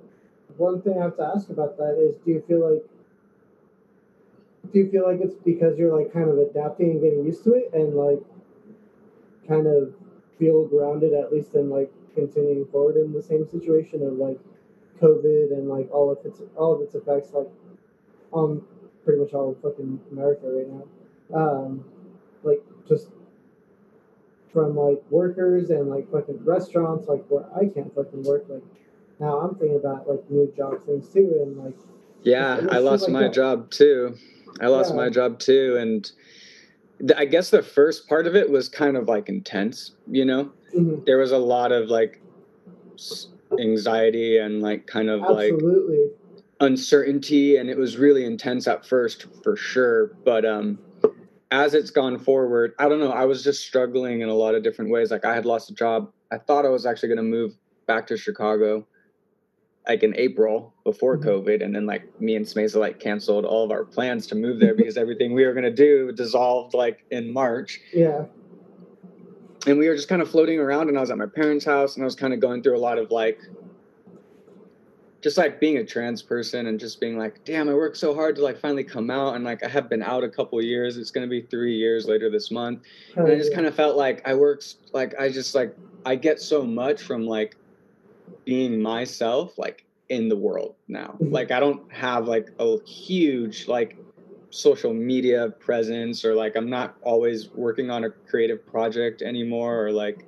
one 0.57 0.83
thing 0.83 0.99
I 0.99 1.05
have 1.05 1.17
to 1.17 1.33
ask 1.35 1.51
about 1.51 1.77
that 1.79 1.99
is, 1.99 2.17
do 2.25 2.33
you 2.33 2.45
feel 2.47 2.73
like 2.73 2.85
do 4.73 4.79
you 4.79 4.91
feel 4.91 5.05
like 5.07 5.21
it's 5.21 5.35
because 5.45 5.79
you're 5.79 5.97
like 5.97 6.13
kind 6.13 6.31
of 6.31 6.39
adapting 6.39 6.93
and 6.93 7.01
getting 7.03 7.25
used 7.25 7.45
to 7.45 7.53
it 7.53 7.71
and 7.75 7.95
like 7.95 8.19
kind 9.47 9.67
of 9.67 9.93
feel 10.39 10.65
grounded 10.67 11.13
at 11.13 11.31
least 11.33 11.55
in 11.55 11.69
like 11.69 11.93
continuing 12.15 12.65
forward 12.67 12.97
in 12.97 13.13
the 13.13 13.23
same 13.23 13.47
situation 13.49 14.03
of 14.03 14.15
like 14.15 14.39
COVID 15.03 15.53
and 15.53 15.69
like 15.69 15.91
all 15.93 16.11
of 16.11 16.19
its 16.25 16.41
all 16.57 16.75
of 16.75 16.81
its 16.81 16.95
effects 16.95 17.31
like 17.33 17.49
on 18.33 18.63
pretty 19.05 19.21
much 19.21 19.35
all 19.35 19.51
of 19.51 19.61
fucking 19.61 20.01
America 20.13 20.47
right 20.47 20.67
now. 20.69 21.39
Um, 21.39 21.85
like 22.43 22.63
just 22.89 23.09
from 24.55 24.77
like 24.77 25.03
workers 25.11 25.69
and 25.71 25.91
like 25.91 26.11
fucking 26.11 26.43
restaurants 26.45 27.09
like 27.09 27.25
where 27.29 27.45
I 27.55 27.67
can't 27.67 27.95
fucking 27.95 28.23
work 28.23 28.47
like 28.49 28.63
now 29.21 29.41
I'm 29.41 29.57
thinking 29.57 29.77
about 29.77 30.09
like 30.09 30.31
new 30.31 30.51
job 30.57 30.83
things 30.87 31.09
too 31.09 31.41
and 31.43 31.59
like 31.59 31.75
yeah 32.23 32.67
i 32.71 32.79
lost 32.79 33.03
like 33.03 33.13
my 33.13 33.23
that. 33.25 33.35
job 33.35 33.71
too 33.71 34.17
i 34.63 34.67
lost 34.67 34.91
Yeah. 34.93 34.97
my 34.97 35.11
job 35.11 35.39
too 35.39 35.77
and 35.79 36.11
th- 37.01 37.13
i 37.19 37.27
guess 37.27 37.51
the 37.51 37.63
first 37.63 38.09
part 38.09 38.27
of 38.27 38.35
it 38.35 38.49
was 38.49 38.67
kind 38.67 38.97
of 38.97 39.09
like 39.09 39.29
intense 39.29 39.91
you 40.11 40.25
know 40.25 40.51
mhm, 40.75 41.05
there 41.05 41.19
was 41.19 41.33
a 41.33 41.39
lot 41.39 41.71
of 41.71 41.91
like 41.91 42.23
anxiety 43.59 44.39
and 44.39 44.63
like 44.63 44.87
kind 44.87 45.11
of 45.11 45.21
like 45.21 45.53
uncertainty 46.61 47.57
and 47.57 47.69
it 47.69 47.77
was 47.77 47.99
really 47.99 48.25
intense 48.25 48.67
at 48.67 48.87
first 48.87 49.27
for 49.43 49.55
sure 49.57 50.13
but 50.25 50.45
um 50.47 50.79
as 51.55 51.73
it's 51.75 51.91
gone 51.91 52.19
forward 52.19 52.75
i 52.81 52.89
don't 52.89 52.99
know 52.99 53.13
i 53.13 53.25
was 53.25 53.45
just 53.45 53.61
struggling 53.65 54.21
in 54.23 54.29
a 54.29 54.35
lot 54.35 54.55
of 54.57 54.63
different 54.63 54.91
ways. 54.91 55.11
Like 55.11 55.25
i 55.25 55.35
had 55.35 55.47
lost 55.47 55.71
a 55.71 55.75
job. 55.75 56.11
I 56.33 56.39
thought 56.39 56.65
i 56.67 56.69
was 56.69 56.85
actually 56.87 57.11
going 57.11 57.25
to 57.27 57.31
move 57.39 57.53
back 57.87 58.07
to 58.09 58.17
chicago 58.17 58.85
like 59.87 60.03
in 60.03 60.15
april 60.17 60.73
before 60.85 61.17
Mhm. 61.17 61.25
covid 61.29 61.65
and 61.65 61.75
then 61.77 61.87
like 61.87 62.05
me 62.21 62.35
and 62.37 62.45
Smesa 62.47 62.77
like 62.87 62.99
canceled 62.99 63.45
all 63.45 63.65
of 63.65 63.71
our 63.71 63.85
plans 63.85 64.27
to 64.29 64.35
move 64.35 64.59
there 64.59 64.75
because 64.75 64.97
everything 64.97 65.33
we 65.35 65.45
were 65.47 65.53
going 65.59 65.71
to 65.75 65.79
do 65.89 66.11
dissolved 66.13 66.73
like 66.75 67.05
in 67.11 67.33
march. 67.33 67.81
Yeah. 67.93 68.25
And 69.67 69.79
we 69.79 69.89
were 69.89 69.97
just 69.97 70.09
kind 70.09 70.21
of 70.23 70.29
floating 70.31 70.59
around 70.59 70.89
and 70.89 70.97
i 70.99 71.01
was 71.01 71.11
at 71.11 71.19
my 71.19 71.27
parents 71.41 71.65
house 71.65 71.95
and 71.95 72.03
i 72.03 72.07
was 72.07 72.17
kind 72.17 72.33
of 72.35 72.41
going 72.41 72.63
through 72.63 72.77
a 72.77 72.85
lot 72.89 72.99
of 72.99 73.11
like 73.11 73.39
just 75.25 75.39
like 75.39 75.59
being 75.59 75.79
a 75.79 75.85
trans 75.85 76.21
person 76.21 76.67
and 76.67 76.79
just 76.79 77.01
being 77.01 77.17
like 77.17 77.43
damn 77.47 77.67
i 77.67 77.73
worked 77.73 77.97
so 77.97 78.15
hard 78.15 78.37
to 78.37 78.43
like 78.43 78.59
finally 78.61 78.85
come 78.85 79.11
out 79.11 79.35
and 79.35 79.43
like 79.43 79.65
i 79.65 79.69
have 79.69 79.89
been 79.89 80.03
out 80.03 80.23
a 80.23 80.29
couple 80.29 80.61
years. 80.63 80.99
It's 80.99 81.11
going 81.11 81.27
to 81.27 81.31
be 81.31 81.41
three 81.41 81.75
years 81.75 82.05
later 82.05 82.29
this 82.29 82.51
month. 82.51 82.83
And 83.17 83.27
i 83.27 83.35
just 83.35 83.55
kind 83.55 83.67
of 83.67 83.75
felt 83.75 83.97
like 83.97 84.21
i 84.29 84.35
worked 84.35 84.75
like 84.93 85.15
i 85.19 85.31
just 85.31 85.55
like 85.55 85.75
i 86.05 86.15
get 86.15 86.43
so 86.43 86.63
much 86.63 87.01
from 87.01 87.27
like 87.27 87.57
being 88.45 88.83
myself 88.83 89.57
like 89.57 89.87
in 90.11 90.29
the 90.29 90.37
world 90.37 90.75
now. 90.89 91.17
Mhm. 91.19 91.33
like 91.33 91.51
i 91.51 91.59
don't 91.59 91.91
have 91.91 92.29
like 92.29 92.51
a 92.59 92.85
huge 92.85 93.67
like 93.67 93.97
social 94.51 94.93
media 94.93 95.49
presence 95.59 96.23
or 96.23 96.35
like 96.35 96.55
i'm 96.55 96.69
not 96.69 96.97
always 97.03 97.49
working 97.49 97.91
on 97.91 98.05
a 98.05 98.11
creative 98.11 98.65
project 98.67 99.23
anymore 99.23 99.87
or 99.87 99.91
like 99.91 100.27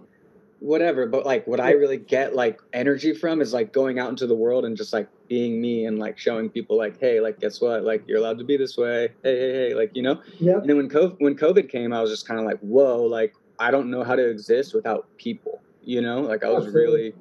whatever 0.60 1.06
but 1.06 1.26
like 1.26 1.46
what 1.46 1.60
i 1.60 1.70
really 1.72 1.98
get 1.98 2.34
like 2.34 2.58
energy 2.72 3.12
from 3.14 3.40
is 3.42 3.52
like 3.52 3.72
going 3.72 3.98
out 3.98 4.08
into 4.08 4.26
the 4.26 4.34
world 4.34 4.64
and 4.64 4.76
just 4.76 4.92
like 4.92 5.08
being 5.28 5.60
me 5.60 5.84
and 5.84 5.98
like 5.98 6.16
showing 6.18 6.48
people 6.48 6.76
like 6.78 6.98
hey 6.98 7.20
like 7.20 7.38
guess 7.40 7.60
what 7.60 7.84
like 7.84 8.02
you're 8.06 8.18
allowed 8.18 8.38
to 8.38 8.44
be 8.44 8.56
this 8.56 8.76
way 8.76 9.08
hey 9.22 9.38
hey 9.38 9.52
hey 9.52 9.74
like 9.74 9.90
you 9.94 10.02
know 10.02 10.20
yep 10.40 10.62
and 10.66 10.70
then 10.70 10.76
when 10.78 10.88
COVID, 10.88 11.16
when 11.20 11.36
COVID 11.36 11.68
came, 11.70 11.92
I 11.92 12.00
was 12.00 12.10
just 12.10 12.26
kind 12.26 12.40
of 12.40 12.46
like, 12.46 12.58
whoa, 12.58 13.02
like 13.02 13.32
I 13.60 13.70
don't 13.70 13.88
know 13.88 14.02
how 14.02 14.16
to 14.16 14.28
exist 14.28 14.74
without 14.74 15.06
people, 15.16 15.60
you 15.80 16.00
know? 16.00 16.20
Like 16.22 16.42
I 16.42 16.48
was 16.48 16.66
Absolutely. 16.66 16.90
really 17.02 17.14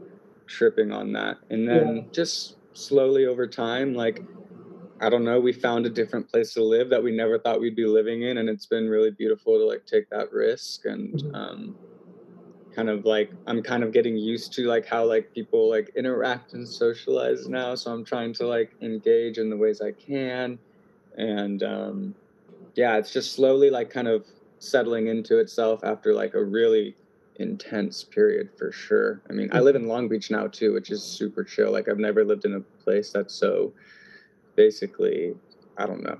tripping 0.48 0.92
on 0.92 1.14
that. 1.14 1.38
And 1.52 1.68
then 1.68 1.96
Yeah. 1.96 2.02
just 2.12 2.58
slowly 2.74 3.26
over 3.28 3.46
time, 3.48 3.94
like 3.94 4.24
I 5.02 5.10
don't 5.10 5.26
know, 5.26 5.40
we 5.40 5.52
found 5.52 5.86
a 5.86 5.90
different 5.90 6.30
place 6.30 6.54
to 6.54 6.64
live 6.64 6.90
that 6.90 7.04
we 7.04 7.12
never 7.16 7.38
thought 7.38 7.60
we'd 7.60 7.76
be 7.76 7.86
living 7.86 8.24
in, 8.24 8.38
and 8.38 8.50
it's 8.50 8.66
been 8.66 8.88
really 8.90 9.12
beautiful 9.12 9.60
to 9.60 9.66
like 9.66 9.86
take 9.86 10.10
that 10.10 10.32
risk 10.32 10.86
and 10.86 11.14
Mhm. 11.14 11.36
um 11.36 11.76
kind 12.76 12.90
of 12.90 13.06
like 13.06 13.32
I'm 13.48 13.62
kind 13.62 13.84
of 13.84 13.92
getting 13.94 14.18
used 14.18 14.54
to 14.54 14.66
like 14.66 14.86
how 14.86 15.06
like 15.06 15.34
people 15.34 15.70
like 15.70 15.92
interact 15.96 16.54
and 16.54 16.68
socialize 16.68 17.48
now. 17.48 17.76
So 17.76 17.92
I'm 17.92 18.04
trying 18.04 18.34
to 18.34 18.48
like 18.48 18.72
engage 18.82 19.38
in 19.38 19.50
the 19.50 19.58
ways 19.58 19.82
I 19.82 19.92
can, 19.92 20.60
and 21.18 21.64
um, 21.64 22.16
yeah, 22.76 22.98
it's 22.98 23.12
just 23.12 23.34
slowly 23.34 23.70
like 23.70 23.90
kind 23.90 24.08
of 24.08 24.26
settling 24.60 25.08
into 25.08 25.40
itself 25.40 25.84
after 25.84 26.14
like 26.14 26.34
a 26.34 26.44
really 26.44 26.96
intense 27.38 28.04
period 28.04 28.50
for 28.58 28.72
sure. 28.72 29.22
I 29.30 29.34
mean, 29.34 29.50
I 29.52 29.60
live 29.60 29.76
in 29.76 29.88
Long 29.88 30.08
Beach 30.08 30.32
now 30.32 30.48
too, 30.48 30.74
which 30.74 30.92
is 30.92 31.04
super 31.04 31.44
chill. 31.44 31.72
Like 31.72 31.88
I've 31.90 32.00
never 32.00 32.24
lived 32.24 32.46
in 32.46 32.56
a 32.56 32.62
place 32.84 33.12
that's 33.12 33.34
so 33.34 33.74
basically, 34.56 35.36
I 35.78 35.86
don't 35.86 36.04
know. 36.04 36.18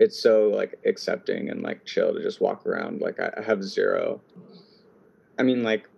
It's 0.00 0.20
so 0.20 0.48
like 0.48 0.78
accepting 0.86 1.50
and 1.50 1.62
like 1.62 1.84
chill 1.84 2.14
to 2.14 2.22
just 2.22 2.40
walk 2.40 2.66
around. 2.66 3.00
Like 3.00 3.18
I, 3.20 3.32
I 3.36 3.42
have 3.42 3.62
zero. 3.64 4.20
I 5.38 5.42
mean, 5.42 5.62
like 5.62 5.88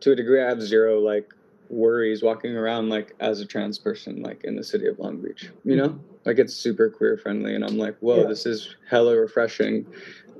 to 0.00 0.12
a 0.12 0.16
degree, 0.16 0.42
I 0.42 0.48
have 0.48 0.62
zero 0.62 1.00
like 1.00 1.32
worries 1.68 2.22
walking 2.22 2.56
around 2.56 2.88
like 2.88 3.14
as 3.20 3.40
a 3.40 3.46
trans 3.46 3.78
person, 3.78 4.22
like 4.22 4.42
in 4.44 4.56
the 4.56 4.64
city 4.64 4.86
of 4.86 4.98
Long 4.98 5.18
Beach. 5.20 5.50
You 5.64 5.76
know, 5.76 5.98
like 6.24 6.38
it's 6.38 6.54
super 6.54 6.90
queer 6.90 7.16
friendly, 7.16 7.54
and 7.54 7.64
I'm 7.64 7.78
like, 7.78 7.96
whoa, 8.00 8.22
Yeah. 8.22 8.26
this 8.28 8.46
is 8.46 8.74
hella 8.88 9.16
refreshing. 9.16 9.86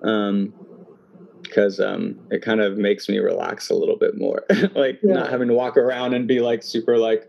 Um, 0.03 0.53
because 1.42 1.80
um, 1.80 2.16
it 2.30 2.42
kind 2.42 2.61
of 2.61 2.76
makes 2.78 3.09
me 3.09 3.18
relax 3.18 3.70
a 3.70 3.74
little 3.74 3.96
bit 3.96 4.16
more, 4.16 4.44
like 4.74 5.01
Yeah. 5.03 5.14
not 5.14 5.30
having 5.30 5.48
to 5.48 5.55
walk 5.55 5.76
around 5.76 6.14
and 6.14 6.28
be 6.28 6.40
like 6.40 6.62
super 6.62 6.96
like, 6.96 7.28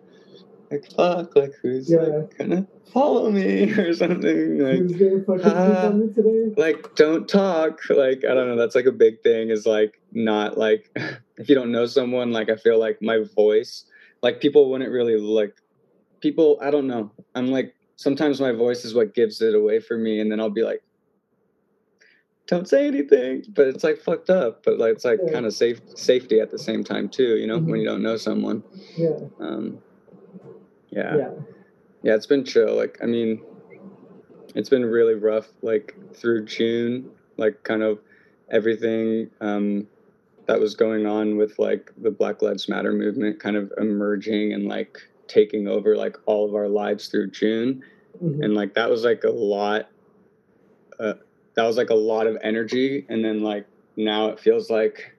like 0.69 0.85
fuck, 0.95 1.35
like 1.35 1.53
who's 1.61 1.89
Yeah. 1.89 2.01
like 2.01 2.37
gonna 2.37 2.67
follow 2.93 3.31
me 3.31 3.71
or 3.79 3.93
something, 3.93 4.59
like 4.59 4.79
Who's 4.79 4.91
gonna 4.93 5.23
fucking 5.23 6.07
me 6.07 6.13
today? 6.13 6.53
like 6.57 6.93
don't 6.95 7.27
talk 7.29 7.79
like 7.89 8.23
i 8.25 8.33
don't 8.33 8.47
know 8.49 8.57
that's 8.57 8.75
like 8.75 8.85
a 8.85 8.91
big 8.91 9.21
thing 9.21 9.49
is 9.49 9.65
like 9.65 10.00
not 10.13 10.57
like 10.57 10.89
if 11.37 11.49
you 11.49 11.55
don't 11.55 11.71
know 11.71 11.85
someone 11.85 12.31
like 12.31 12.49
i 12.49 12.55
feel 12.55 12.79
like 12.79 13.01
my 13.01 13.19
voice 13.35 13.85
like 14.21 14.39
people 14.41 14.69
wouldn't 14.69 14.91
really 14.91 15.17
like 15.17 15.55
people 16.19 16.57
i 16.61 16.69
don't 16.69 16.87
know. 16.87 17.11
I'm 17.35 17.47
like 17.47 17.73
sometimes 17.95 18.39
my 18.41 18.51
voice 18.51 18.85
is 18.85 18.93
what 18.93 19.13
gives 19.15 19.41
it 19.41 19.55
away 19.55 19.79
for 19.79 19.97
me 19.97 20.19
and 20.19 20.31
then 20.31 20.39
i'll 20.39 20.49
be 20.49 20.63
like 20.63 20.81
don't 22.47 22.67
say 22.67 22.85
anything. 22.87 23.45
But 23.55 23.67
it's 23.69 23.83
like 23.83 23.97
fucked 23.99 24.29
up 24.29 24.63
but 24.65 24.77
like 24.77 24.93
it's 24.93 25.05
like 25.05 25.19
Yeah. 25.25 25.31
kind 25.31 25.45
of 25.45 25.53
safe 25.53 25.79
safety 25.95 26.39
at 26.41 26.51
the 26.51 26.59
same 26.59 26.83
time 26.83 27.07
too 27.07 27.37
you 27.37 27.47
know 27.47 27.59
Mhm. 27.59 27.65
when 27.67 27.79
you 27.79 27.85
don't 27.87 28.03
know 28.03 28.17
someone. 28.17 28.63
Yeah, 28.97 29.17
um 29.39 29.79
yeah, 30.89 31.15
yeah. 31.17 31.31
Yeah 32.03 32.15
it's 32.15 32.25
been 32.25 32.43
chill 32.43 32.75
like 32.75 32.97
i 33.01 33.05
mean 33.05 33.41
it's 34.55 34.67
been 34.69 34.83
really 34.83 35.13
rough 35.13 35.47
like 35.61 35.95
through 36.13 36.45
june 36.45 37.09
like 37.37 37.63
kind 37.63 37.83
of 37.83 37.99
everything 38.49 39.29
um 39.39 39.87
that 40.51 40.59
was 40.59 40.75
going 40.75 41.05
on 41.05 41.37
with 41.37 41.57
like 41.59 41.91
the 42.01 42.11
black 42.11 42.41
lives 42.41 42.67
matter 42.67 42.91
movement 42.91 43.39
kind 43.39 43.55
of 43.55 43.71
emerging 43.77 44.51
and 44.51 44.67
like 44.67 44.97
taking 45.27 45.65
over 45.67 45.95
like 45.95 46.17
all 46.25 46.45
of 46.47 46.53
our 46.55 46.67
lives 46.67 47.07
through 47.07 47.29
june. 47.31 47.81
Mhm. 48.21 48.43
and 48.43 48.53
like 48.53 48.73
that 48.73 48.89
was 48.89 49.03
like 49.05 49.23
a 49.23 49.29
lot 49.29 49.87
uh, 50.99 51.13
that 51.55 51.63
was 51.63 51.77
like 51.77 51.89
a 51.89 51.95
lot 51.95 52.27
of 52.27 52.37
energy. 52.43 53.05
And 53.09 53.23
then 53.25 53.41
like 53.41 53.65
now 53.95 54.27
it 54.27 54.39
feels 54.39 54.69
like 54.69 55.15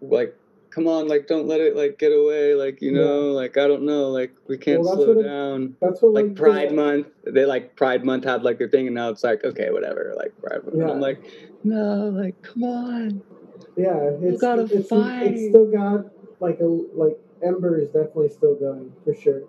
like 0.00 0.34
come 0.70 0.86
on 0.88 1.06
like 1.08 1.26
don't 1.26 1.46
let 1.46 1.60
it 1.60 1.76
like 1.76 1.98
get 1.98 2.12
away. 2.12 2.54
Like 2.54 2.80
you 2.80 2.92
Yeah. 2.92 3.02
know 3.04 3.20
like 3.32 3.56
i 3.58 3.68
don't 3.68 3.82
know. 3.82 4.08
Like 4.08 4.32
we 4.48 4.56
can't 4.56 4.80
Well, 4.82 4.94
slow 4.96 5.08
what 5.08 5.18
it- 5.18 5.28
down. 5.28 5.76
That's 5.82 6.00
what 6.02 6.14
like 6.14 6.34
pride 6.34 6.72
month 6.72 7.06
they 7.24 7.44
like 7.44 7.76
pride 7.76 8.04
month 8.04 8.24
had 8.24 8.42
like 8.42 8.56
their 8.58 8.68
thing. 8.68 8.86
And 8.86 8.94
now 8.96 9.10
it's 9.10 9.22
like 9.22 9.44
okay 9.44 9.68
whatever. 9.70 10.14
Like 10.16 10.32
pride 10.40 10.64
month. 10.64 10.76
Yeah. 10.78 10.90
i'm 10.90 11.00
like 11.00 11.22
no 11.62 12.08
like 12.08 12.40
come 12.42 12.64
on 12.64 13.22
Yeah, 13.82 14.10
it's 14.20 14.40
gotta 14.40 14.62
it's, 14.64 14.88
fight. 14.88 15.32
it's 15.32 15.48
still 15.48 15.70
got 15.70 16.06
like 16.40 16.60
a 16.60 16.64
like 16.64 17.18
Ember 17.42 17.78
is 17.78 17.88
definitely 17.88 18.28
still 18.28 18.54
going 18.54 18.92
for 19.04 19.14
sure, 19.14 19.42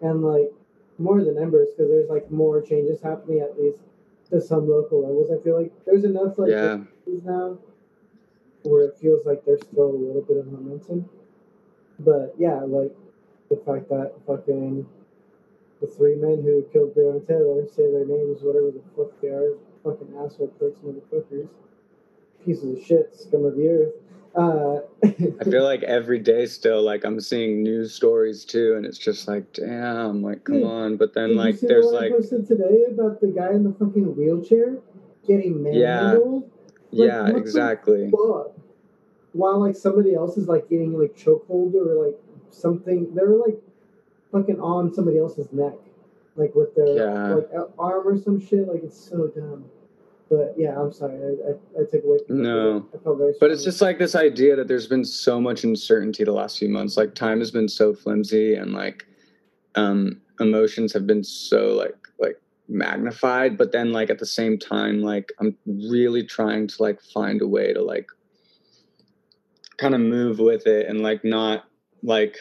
and 0.00 0.22
like 0.22 0.52
more 0.98 1.22
than 1.22 1.38
Embers 1.38 1.68
because 1.76 1.90
there's 1.90 2.08
like 2.08 2.30
more 2.30 2.60
changes 2.60 3.00
happening 3.02 3.40
at 3.40 3.58
least 3.58 3.78
to 4.30 4.40
some 4.40 4.68
local 4.68 5.02
levels. 5.02 5.30
I 5.30 5.42
feel 5.42 5.60
like 5.60 5.72
there's 5.86 6.04
enough 6.04 6.38
like 6.38 6.50
yeah 6.50 6.78
now 7.24 7.58
where 8.62 8.86
it 8.86 8.96
feels 9.00 9.24
like 9.24 9.44
there's 9.44 9.62
still 9.62 9.90
a 9.90 9.96
little 9.96 10.22
bit 10.22 10.36
of 10.36 10.46
momentum. 10.46 11.08
But 11.98 12.34
yeah, 12.38 12.60
like 12.60 12.94
the 13.50 13.56
fact 13.64 13.88
that 13.88 14.12
fucking 14.26 14.86
the 15.80 15.86
three 15.86 16.16
men 16.16 16.42
who 16.42 16.66
killed 16.72 16.94
Breonna 16.94 17.26
Taylor 17.26 17.66
say 17.68 17.90
their 17.90 18.04
names, 18.04 18.42
whatever 18.42 18.70
the 18.70 18.82
fuck 18.96 19.12
they 19.22 19.28
are, 19.28 19.54
fucking 19.84 20.14
asshole 20.18 20.48
pricks, 20.58 20.80
motherfuckers, 20.80 21.48
pieces 22.44 22.78
of 22.78 22.84
shit, 22.84 23.14
scum 23.14 23.44
of 23.44 23.56
the 23.56 23.68
earth. 23.68 23.94
Uh, 24.34 24.80
i 25.40 25.44
feel 25.44 25.64
like 25.64 25.82
every 25.84 26.18
day 26.18 26.44
still 26.46 26.82
like 26.82 27.02
i'm 27.02 27.18
seeing 27.18 27.62
news 27.62 27.92
stories 27.94 28.44
too 28.44 28.74
and 28.76 28.84
it's 28.84 28.98
just 28.98 29.26
like 29.26 29.50
damn 29.54 30.22
like 30.22 30.44
come 30.44 30.62
on 30.64 30.96
but 30.96 31.14
then 31.14 31.28
Did 31.30 31.36
like 31.38 31.60
there's 31.60 31.86
the 31.86 31.92
one 31.94 31.96
I 31.96 32.06
like 32.08 32.12
posted 32.12 32.46
today 32.46 32.84
about 32.90 33.20
the 33.20 33.28
guy 33.28 33.50
in 33.50 33.64
the 33.64 33.72
fucking 33.72 34.14
wheelchair 34.16 34.76
getting 35.26 35.64
Yeah. 35.64 35.72
manhandled? 36.12 36.50
yeah 36.90 37.22
what 37.22 37.32
the 37.32 37.38
exactly? 37.38 38.10
While 39.32 39.60
like 39.60 39.74
somebody 39.76 40.14
else 40.14 40.36
is 40.36 40.46
like 40.46 40.68
getting 40.68 40.98
like 40.98 41.16
chokehold 41.16 41.74
or 41.74 42.06
like 42.06 42.16
something, 42.50 43.14
they're 43.14 43.36
like 43.36 43.58
fucking 44.30 44.60
on 44.60 44.92
somebody 44.92 45.18
else's 45.18 45.52
neck, 45.52 45.74
like 46.36 46.54
with 46.54 46.74
their 46.76 46.96
Yeah. 46.96 47.34
like 47.34 47.48
arm 47.78 48.06
or 48.06 48.16
some 48.18 48.38
shit. 48.40 48.68
Like 48.68 48.82
it's 48.84 48.98
so 48.98 49.26
dumb. 49.28 49.64
But 50.30 50.54
yeah, 50.58 50.78
I'm 50.78 50.92
sorry, 50.92 51.14
I, 51.14 51.50
I, 51.50 51.82
I 51.82 51.84
took 51.90 52.04
away. 52.04 52.18
From 52.26 52.40
it. 52.40 52.42
No. 52.42 52.86
I 52.94 52.98
felt 52.98 53.18
very. 53.18 53.34
But 53.40 53.50
it's 53.50 53.64
just 53.64 53.80
like 53.80 53.98
this 53.98 54.14
idea 54.14 54.56
that 54.56 54.68
there's 54.68 54.86
been 54.86 55.04
so 55.04 55.40
much 55.40 55.64
uncertainty 55.64 56.24
the 56.24 56.32
last 56.32 56.58
few 56.58 56.68
months. 56.68 56.96
Like 56.96 57.14
time 57.14 57.38
has 57.38 57.50
been 57.50 57.68
so 57.68 57.94
flimsy 57.94 58.54
and 58.54 58.72
like 58.72 59.06
um 59.74 60.20
emotions 60.40 60.92
have 60.92 61.06
been 61.06 61.24
so 61.24 61.74
like 61.74 61.96
like 62.18 62.40
magnified. 62.68 63.56
But 63.56 63.72
then 63.72 63.92
like 63.92 64.10
at 64.10 64.18
the 64.18 64.26
same 64.26 64.58
time, 64.58 65.00
like 65.00 65.32
I'm 65.40 65.56
really 65.66 66.24
trying 66.24 66.66
to 66.68 66.82
like 66.82 67.00
find 67.00 67.40
a 67.40 67.48
way 67.48 67.72
to 67.72 67.82
like 67.82 68.08
kind 69.78 69.94
of 69.94 70.00
move 70.00 70.40
with 70.40 70.66
it 70.66 70.88
and 70.88 71.00
like 71.00 71.24
not 71.24 71.64
like 72.02 72.36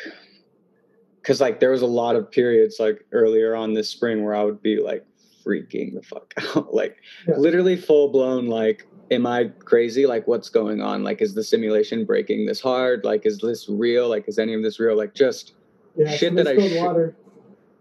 because 1.21 1.39
like 1.39 1.59
there 1.59 1.71
was 1.71 1.83
a 1.83 1.87
lot 1.87 2.15
of 2.15 2.29
periods 2.31 2.77
like 2.79 3.05
earlier 3.11 3.55
on 3.55 3.73
this 3.73 3.89
spring 3.89 4.23
where 4.23 4.35
I 4.35 4.43
would 4.43 4.61
be 4.61 4.81
like 4.81 5.05
freaking 5.47 5.93
the 5.93 6.01
fuck 6.03 6.33
out. 6.55 6.73
like 6.73 6.97
Yeah. 7.27 7.37
literally 7.37 7.75
full 7.77 8.09
blown 8.09 8.47
like 8.47 8.87
am 9.09 9.25
I 9.25 9.45
crazy? 9.59 10.05
Like, 10.05 10.27
what's 10.27 10.49
going 10.49 10.81
on? 10.81 11.01
Like, 11.01 11.21
is 11.21 11.33
the 11.33 11.41
simulation 11.43 12.03
breaking 12.03 12.45
this 12.45 12.59
hard? 12.59 13.05
Like, 13.05 13.25
is 13.25 13.37
this 13.37 13.69
real? 13.69 14.09
Like, 14.09 14.27
is 14.27 14.37
any 14.37 14.53
of 14.53 14.61
this 14.63 14.81
real? 14.81 14.97
Like, 14.97 15.13
just 15.13 15.53
yeah, 15.95 16.11
shit 16.11 16.35
that 16.35 16.45
I 16.45 16.55
water. 16.83 17.15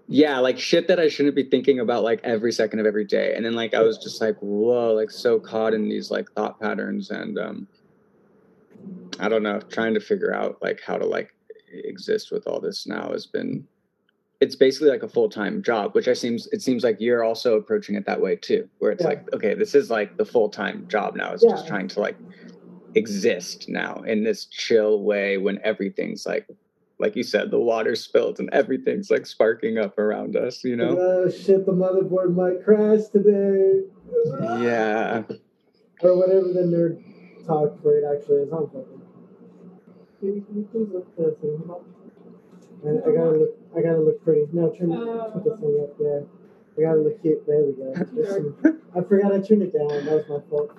yeah, 0.06 0.38
like 0.38 0.56
shit 0.56 0.86
that 0.86 1.00
I 1.00 1.08
shouldn't 1.08 1.34
be 1.34 1.42
thinking 1.42 1.80
about 1.80 2.04
like 2.04 2.20
every 2.22 2.52
second 2.52 2.78
of 2.78 2.86
every 2.86 3.04
day. 3.04 3.34
And 3.34 3.44
then 3.44 3.54
like 3.56 3.74
I 3.74 3.80
was 3.82 3.98
just 3.98 4.20
like, 4.20 4.36
whoa, 4.38 4.92
like 4.94 5.10
so 5.10 5.40
caught 5.40 5.74
in 5.74 5.88
these 5.88 6.12
like 6.12 6.30
thought 6.32 6.60
patterns 6.60 7.10
and 7.10 7.36
um 7.38 7.66
I 9.18 9.28
don't 9.28 9.42
know, 9.42 9.58
trying 9.58 9.94
to 9.94 10.00
figure 10.00 10.32
out 10.32 10.58
like 10.62 10.80
how 10.80 10.96
to 10.96 11.06
like 11.06 11.34
exist 11.72 12.30
with 12.30 12.46
all 12.46 12.60
this 12.60 12.86
now 12.86 13.10
has 13.10 13.26
been 13.26 13.66
it's 14.40 14.54
basically 14.54 14.90
like 14.90 15.02
a 15.02 15.08
full-time 15.08 15.62
job, 15.62 15.94
which 15.94 16.08
I 16.08 16.12
seems 16.12 16.46
it 16.48 16.60
seems 16.62 16.84
like 16.84 16.96
you're 17.00 17.24
also 17.24 17.56
approaching 17.56 17.94
it 17.94 18.04
that 18.06 18.20
way 18.20 18.36
too, 18.36 18.68
where 18.78 18.92
it's 18.92 19.02
Yeah. 19.02 19.08
like, 19.08 19.32
okay, 19.34 19.54
this 19.54 19.74
is 19.74 19.90
like 19.90 20.16
the 20.16 20.24
full-time 20.26 20.86
job 20.88 21.16
now. 21.16 21.32
It's 21.32 21.42
just 21.42 21.66
trying 21.66 21.88
to 21.88 22.00
like 22.00 22.16
exist 22.94 23.68
now 23.68 24.02
in 24.06 24.24
this 24.24 24.46
chill 24.46 25.02
way 25.02 25.36
when 25.38 25.58
everything's 25.64 26.26
like 26.26 26.46
like 26.98 27.14
you 27.14 27.22
said, 27.22 27.50
the 27.50 27.60
water 27.60 27.94
spilled 27.94 28.38
and 28.40 28.48
everything's 28.54 29.10
like 29.10 29.26
sparking 29.26 29.76
up 29.76 29.98
around 29.98 30.34
us, 30.34 30.64
you 30.64 30.74
know? 30.76 30.96
Oh 30.98 31.28
shit! 31.30 31.66
The 31.66 31.72
motherboard 31.72 32.34
might 32.34 32.64
crash 32.64 33.08
today. 33.12 33.82
Yeah. 34.62 35.22
Or 36.02 36.14
whatever 36.14 36.48
the 36.52 36.60
nerd 36.60 37.02
talk 37.46 37.80
for 37.80 37.96
it 37.96 38.04
actually 38.04 38.42
is. 38.42 38.52
I'm 38.52 38.66
fucking. 38.66 39.00
Can 40.20 40.28
you- 40.28 40.68
please 40.70 40.88
look 40.92 41.16
the? 41.16 41.34
And 42.84 43.00
I 43.02 43.12
gotta 43.16 43.30
look. 43.38 43.65
I 43.76 43.82
gotta 43.82 43.98
look 44.00 44.22
pretty. 44.24 44.46
No, 44.52 44.70
turn 44.70 44.92
Oh. 44.92 45.30
put 45.34 45.44
the 45.44 45.56
thing 45.58 45.80
up. 45.82 45.94
Yeah, 46.00 46.20
I 46.78 46.80
gotta 46.88 47.00
look 47.00 47.20
cute. 47.22 47.46
There 47.46 47.62
we 47.62 47.72
go. 47.72 47.92
Some- 48.24 48.80
I 48.94 49.00
forgot 49.02 49.32
I 49.34 49.40
turned 49.40 49.62
it 49.62 49.72
down. 49.72 49.88
That 49.88 50.14
was 50.14 50.28
my 50.28 50.40
fault. 50.48 50.70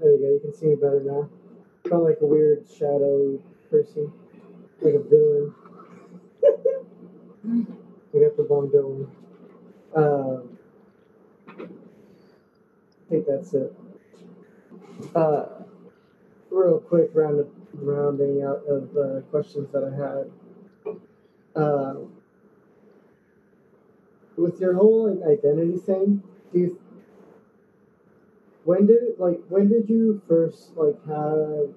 There 0.00 0.12
we 0.12 0.18
go. 0.18 0.30
You 0.30 0.40
can 0.40 0.52
see 0.54 0.66
me 0.66 0.74
better 0.76 1.00
now. 1.02 1.28
Felt 1.88 2.04
like 2.04 2.18
a 2.20 2.26
weird 2.26 2.66
shadowy 2.68 3.40
person, 3.70 4.12
like 4.82 4.94
a 4.94 4.98
villain. 5.00 5.54
I 8.14 8.18
got 8.18 8.36
the 8.36 8.42
bomb 8.48 8.70
going. 8.70 9.10
Um, 9.94 10.58
I 11.48 13.10
think 13.10 13.26
that's 13.26 13.54
it. 13.54 13.72
Uh, 15.14 15.46
real 16.50 16.80
quick 16.80 17.10
round 17.14 17.40
of, 17.40 17.48
rounding 17.74 18.42
out 18.42 18.62
of 18.68 18.96
uh, 18.96 19.20
questions 19.30 19.68
that 19.72 19.84
I 19.84 19.90
had. 19.96 20.30
Uh, 21.56 21.94
with 24.36 24.60
your 24.60 24.74
whole 24.74 25.14
like 25.14 25.38
identity 25.38 25.78
thing, 25.78 26.22
do 26.52 26.58
you 26.58 26.80
when 28.64 28.86
did 28.86 29.18
like 29.18 29.40
when 29.48 29.68
did 29.68 29.88
you 29.88 30.20
first 30.28 30.76
like 30.76 30.96
have 31.06 31.68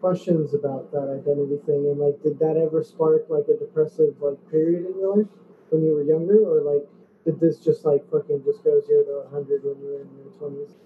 questions 0.00 0.54
about 0.54 0.92
that 0.92 1.08
identity 1.08 1.58
thing, 1.66 1.86
and 1.86 1.98
like, 1.98 2.22
did 2.22 2.38
that 2.38 2.56
ever 2.56 2.82
spark 2.82 3.26
like 3.28 3.48
a 3.48 3.56
depressive 3.56 4.14
like 4.20 4.38
period 4.50 4.86
in 4.86 4.98
your 4.98 5.16
life 5.16 5.26
when 5.70 5.82
you 5.82 5.92
were 5.92 6.02
younger, 6.02 6.38
or 6.44 6.60
like, 6.62 6.86
did 7.24 7.40
this 7.40 7.58
just 7.58 7.84
like 7.84 8.08
fucking 8.10 8.42
just 8.44 8.62
go 8.64 8.80
zero 8.86 9.04
to 9.04 9.28
hundred 9.30 9.64
when 9.64 9.80
you 9.80 9.88
were 9.88 10.00
in 10.02 10.08
your 10.22 10.32
twenties? 10.38 10.76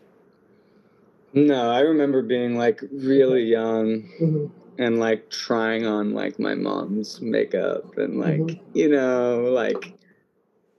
No, 1.32 1.70
I 1.70 1.80
remember 1.80 2.22
being 2.22 2.56
like 2.56 2.82
really 2.92 3.44
young. 3.44 4.02
Hmm 4.18 4.46
and 4.80 4.98
like 4.98 5.28
trying 5.30 5.86
on 5.86 6.14
like 6.14 6.38
my 6.40 6.54
mom's 6.54 7.20
makeup 7.20 7.98
and 7.98 8.18
like 8.18 8.40
Mhm. 8.40 8.58
you 8.72 8.88
know 8.88 9.42
like 9.52 9.92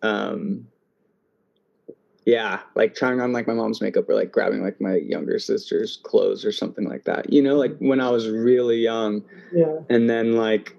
um 0.01 0.67
yeah 2.25 2.61
like 2.75 2.95
trying 2.95 3.21
on 3.21 3.31
like 3.31 3.45
my 3.47 3.53
mom's 3.53 3.79
makeup 3.79 4.09
or 4.09 4.15
like 4.15 4.31
grabbing 4.31 4.63
like 4.63 4.81
my 4.81 4.95
younger 4.95 5.37
sister's 5.37 5.97
clothes 5.97 6.43
or 6.43 6.51
something 6.51 6.85
like 6.89 7.03
that 7.03 7.31
you 7.31 7.41
know 7.43 7.55
like 7.55 7.77
when 7.77 8.01
i 8.01 8.09
was 8.09 8.27
really 8.27 8.77
young 8.77 9.23
Yeah. 9.53 9.79
and 9.89 10.09
then 10.09 10.33
like 10.33 10.75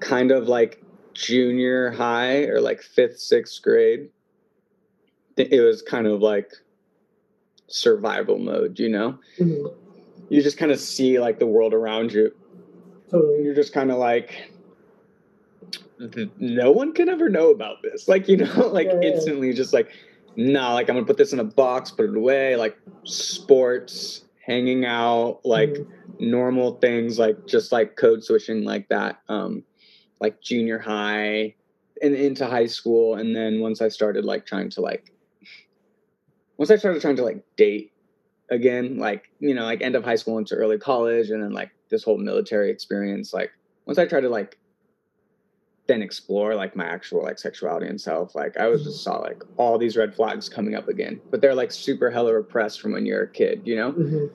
kind 0.00 0.30
of 0.30 0.48
like 0.48 0.82
junior 1.14 1.90
high 1.90 2.44
or 2.44 2.60
like 2.60 2.82
fifth 2.82 3.18
sixth 3.18 3.62
grade 3.62 4.10
it 5.38 5.60
was 5.62 5.80
kind 5.80 6.06
of 6.06 6.20
like 6.20 6.52
survival 7.68 8.38
mode 8.38 8.78
you 8.78 8.90
know 8.90 9.18
hmm 9.38 9.66
you 10.28 10.42
just 10.42 10.58
kind 10.58 10.72
of 10.72 10.78
see 10.80 11.18
like 11.20 11.38
the 11.38 11.46
world 11.46 11.72
around 11.74 12.12
you 12.12 12.32
Totally. 13.10 13.44
you're 13.44 13.54
just 13.54 13.72
kind 13.72 13.90
of 13.90 13.98
like 13.98 14.50
no 16.38 16.70
one 16.72 16.92
can 16.92 17.08
ever 17.08 17.28
know 17.28 17.50
about 17.50 17.76
this 17.82 18.06
like 18.12 18.28
you 18.28 18.36
know 18.36 18.68
like 18.72 18.88
Yeah, 18.88 19.00
yeah. 19.00 19.08
instantly 19.10 19.52
just 19.52 19.72
like 19.72 19.90
nah 20.36 20.74
like 20.74 20.88
i'm 20.90 20.96
gonna 20.96 21.06
put 21.06 21.16
this 21.16 21.32
in 21.32 21.40
a 21.40 21.44
box 21.44 21.90
put 21.90 22.04
it 22.10 22.16
away 22.16 22.56
like 22.56 22.76
sports 23.04 24.24
hanging 24.44 24.84
out 24.84 25.40
like 25.44 25.70
Mhm. 25.70 25.86
normal 26.20 26.72
things 26.78 27.18
like 27.18 27.46
just 27.46 27.72
like 27.72 27.96
code 27.96 28.22
switching 28.22 28.64
like 28.64 28.88
that 28.88 29.20
um 29.28 29.62
like 30.20 30.40
junior 30.40 30.78
high 30.78 31.54
and 32.02 32.14
into 32.14 32.46
high 32.46 32.66
school 32.66 33.14
and 33.16 33.34
then 33.34 33.60
once 33.60 33.80
i 33.80 33.88
started 33.88 34.24
like 34.24 34.44
trying 34.46 34.70
to 34.70 34.80
like 34.80 35.12
once 36.58 36.70
i 36.70 36.76
started 36.76 37.00
trying 37.02 37.16
to 37.16 37.24
like 37.24 37.42
date 37.56 37.92
again 38.50 38.96
like 38.98 39.30
you 39.40 39.54
know 39.54 39.64
like 39.64 39.82
end 39.82 39.94
of 39.96 40.04
high 40.04 40.14
school 40.14 40.38
into 40.38 40.54
early 40.54 40.78
college 40.78 41.30
and 41.30 41.42
then 41.42 41.52
like 41.52 41.70
this 41.90 42.04
whole 42.04 42.18
military 42.18 42.70
experience 42.70 43.34
like 43.34 43.50
once 43.86 43.98
i 43.98 44.06
tried 44.06 44.20
to 44.20 44.28
like 44.28 44.58
then 45.88 46.02
explore 46.02 46.54
like 46.54 46.74
my 46.74 46.84
actual 46.84 47.22
like 47.22 47.38
sexuality 47.38 47.86
and 47.86 48.00
self 48.00 48.34
like 48.34 48.56
i 48.56 48.66
was 48.66 48.84
just 48.84 49.02
saw 49.02 49.18
like 49.18 49.42
all 49.56 49.78
these 49.78 49.96
red 49.96 50.14
flags 50.14 50.48
coming 50.48 50.74
up 50.74 50.88
again 50.88 51.20
but 51.30 51.40
they're 51.40 51.54
like 51.54 51.72
super 51.72 52.10
hella 52.10 52.32
repressed 52.34 52.80
from 52.80 52.92
when 52.92 53.04
you're 53.06 53.22
a 53.22 53.28
kid 53.30 53.62
you 53.64 53.76
know 53.76 53.92
Mhm. 53.92 54.30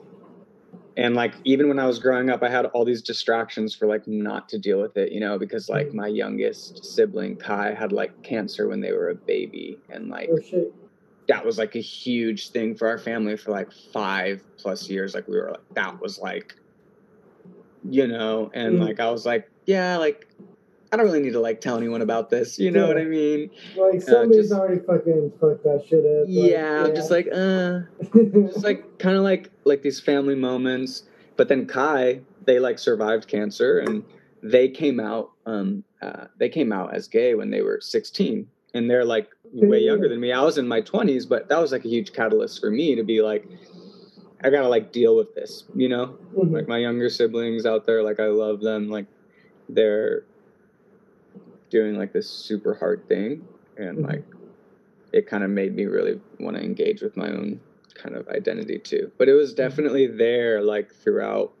and 0.96 1.14
like 1.14 1.34
even 1.44 1.68
when 1.68 1.78
i 1.78 1.86
was 1.86 1.98
growing 1.98 2.28
up 2.30 2.42
i 2.42 2.48
had 2.50 2.66
all 2.66 2.84
these 2.84 3.02
distractions 3.02 3.74
for 3.74 3.86
like 3.86 4.06
not 4.06 4.48
to 4.50 4.58
deal 4.58 4.80
with 4.80 4.96
it 4.96 5.12
you 5.12 5.20
know 5.20 5.38
because 5.38 5.68
like 5.68 5.92
my 5.94 6.06
youngest 6.06 6.84
sibling 6.94 7.36
kai 7.36 7.72
had 7.72 7.92
like 7.92 8.12
cancer 8.22 8.68
when 8.68 8.80
they 8.80 8.92
were 8.92 9.08
a 9.10 9.14
baby 9.14 9.78
and 9.90 10.08
like 10.08 10.28
Oh. 10.30 10.72
That 11.28 11.44
was 11.44 11.56
like 11.58 11.74
a 11.76 11.80
huge 11.80 12.50
thing 12.50 12.74
for 12.74 12.88
our 12.88 12.98
family 12.98 13.36
for 13.36 13.50
like 13.52 13.70
five 13.92 14.42
plus 14.58 14.88
years 14.90 15.14
like 15.14 15.26
we 15.28 15.36
were 15.36 15.50
like 15.50 15.74
that 15.74 16.00
was 16.00 16.18
like 16.18 16.54
you 17.88 18.06
know 18.06 18.50
and 18.54 18.78
Mm. 18.78 18.86
like 18.86 19.00
i 19.00 19.10
was 19.10 19.26
like 19.26 19.50
yeah 19.66 19.96
like 19.96 20.28
i 20.92 20.96
don't 20.96 21.06
really 21.06 21.20
need 21.20 21.32
to 21.32 21.40
like 21.40 21.60
tell 21.60 21.76
anyone 21.76 22.02
about 22.02 22.30
this 22.30 22.58
you 22.58 22.70
know 22.70 22.82
Yeah. 22.82 22.88
what 22.88 22.98
i 22.98 23.04
mean 23.04 23.50
Like 23.76 24.02
somebody's 24.02 24.48
just- 24.48 24.52
already 24.52 24.80
fucking 24.80 25.32
fucked 25.40 25.64
that 25.64 25.84
shit 25.88 26.04
up. 26.04 26.26
like, 26.28 26.50
yeah, 26.50 26.88
just 26.94 27.10
like 27.10 27.28
uh 27.32 27.80
just 28.52 28.62
like 28.64 28.98
kind 29.04 29.16
of 29.16 29.22
like 29.22 29.50
like 29.64 29.82
these 29.82 30.00
family 30.00 30.34
moments 30.34 31.04
but 31.36 31.48
then 31.48 31.66
kai 31.66 32.20
they 32.44 32.58
like 32.58 32.78
survived 32.78 33.26
cancer 33.28 33.78
and 33.78 34.04
they 34.42 34.68
came 34.68 34.98
out 35.00 35.30
um 35.46 35.82
uh, 36.02 36.26
they 36.38 36.48
came 36.48 36.72
out 36.72 36.92
as 36.94 37.06
gay 37.06 37.34
when 37.36 37.50
they 37.50 37.62
were 37.62 37.78
16 37.80 38.46
and 38.74 38.90
they're 38.90 39.04
like 39.04 39.30
way 39.52 39.80
younger 39.80 40.08
than 40.08 40.20
me 40.20 40.32
i 40.32 40.40
was 40.42 40.58
in 40.58 40.66
my 40.66 40.80
20s 40.80 41.26
but 41.28 41.48
that 41.48 41.58
was 41.58 41.72
like 41.72 41.84
a 41.84 41.88
huge 41.88 42.12
catalyst 42.12 42.60
for 42.60 42.70
me 42.70 42.94
to 42.94 43.02
be 43.02 43.20
like 43.22 43.46
i 44.42 44.50
gotta 44.50 44.68
like 44.68 44.92
deal 44.92 45.16
with 45.16 45.34
this 45.34 45.64
you 45.74 45.88
know 45.88 46.16
Mhm. 46.34 46.52
like 46.52 46.68
my 46.68 46.78
younger 46.78 47.10
siblings 47.10 47.66
out 47.66 47.84
there 47.86 48.02
like 48.02 48.18
i 48.20 48.26
love 48.26 48.60
them 48.60 48.88
like 48.88 49.06
they're 49.68 50.24
doing 51.70 51.96
like 51.96 52.12
this 52.12 52.28
super 52.28 52.74
hard 52.74 53.06
thing 53.08 53.46
and 53.76 53.98
Mhm. 53.98 54.06
like 54.08 54.24
it 55.12 55.26
kind 55.26 55.44
of 55.44 55.50
made 55.50 55.74
me 55.74 55.84
really 55.84 56.18
want 56.40 56.56
to 56.56 56.62
engage 56.62 57.02
with 57.02 57.16
my 57.16 57.28
own 57.30 57.60
kind 57.94 58.16
of 58.16 58.26
identity 58.28 58.78
too 58.78 59.10
but 59.18 59.28
it 59.28 59.34
was 59.34 59.52
definitely 59.52 60.06
there 60.06 60.62
like 60.62 60.90
throughout 60.94 61.52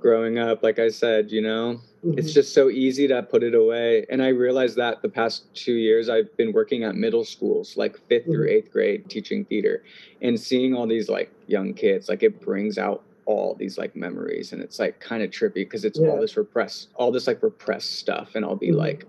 growing 0.00 0.38
up 0.38 0.62
like 0.62 0.78
i 0.78 0.88
said 0.88 1.30
you 1.30 1.40
know 1.40 1.80
it's 2.16 2.30
Mhm. 2.30 2.34
just 2.34 2.52
so 2.54 2.68
easy 2.68 3.08
to 3.08 3.22
put 3.22 3.42
it 3.42 3.54
away 3.54 4.04
and 4.10 4.22
i 4.22 4.28
realized 4.28 4.76
that 4.76 5.00
the 5.02 5.08
past 5.08 5.54
two 5.54 5.74
years 5.74 6.08
i've 6.08 6.34
been 6.36 6.52
working 6.52 6.84
at 6.84 6.94
middle 6.94 7.24
schools 7.24 7.76
like 7.76 7.96
5th 8.08 8.24
through 8.24 8.46
Mhm. 8.46 8.50
eighth 8.50 8.70
grade 8.70 9.08
teaching 9.08 9.44
theater 9.44 9.82
and 10.20 10.38
seeing 10.38 10.74
all 10.74 10.86
these 10.86 11.08
like 11.08 11.30
young 11.46 11.72
kids 11.74 12.08
like 12.08 12.22
it 12.22 12.40
brings 12.40 12.76
out 12.78 13.02
all 13.26 13.54
these 13.54 13.78
like 13.78 13.96
memories 13.96 14.52
and 14.52 14.60
it's 14.62 14.78
like 14.78 15.00
kind 15.00 15.22
of 15.22 15.30
trippy 15.30 15.54
because 15.64 15.84
it's 15.84 15.98
Yeah. 15.98 16.08
all 16.08 16.20
this 16.20 16.36
repressed 16.36 16.88
all 16.96 17.10
this 17.10 17.26
like 17.26 17.42
repressed 17.42 17.92
stuff 17.98 18.34
and 18.34 18.44
i'll 18.44 18.56
be 18.56 18.68
Mhm. 18.70 18.76
like 18.76 19.06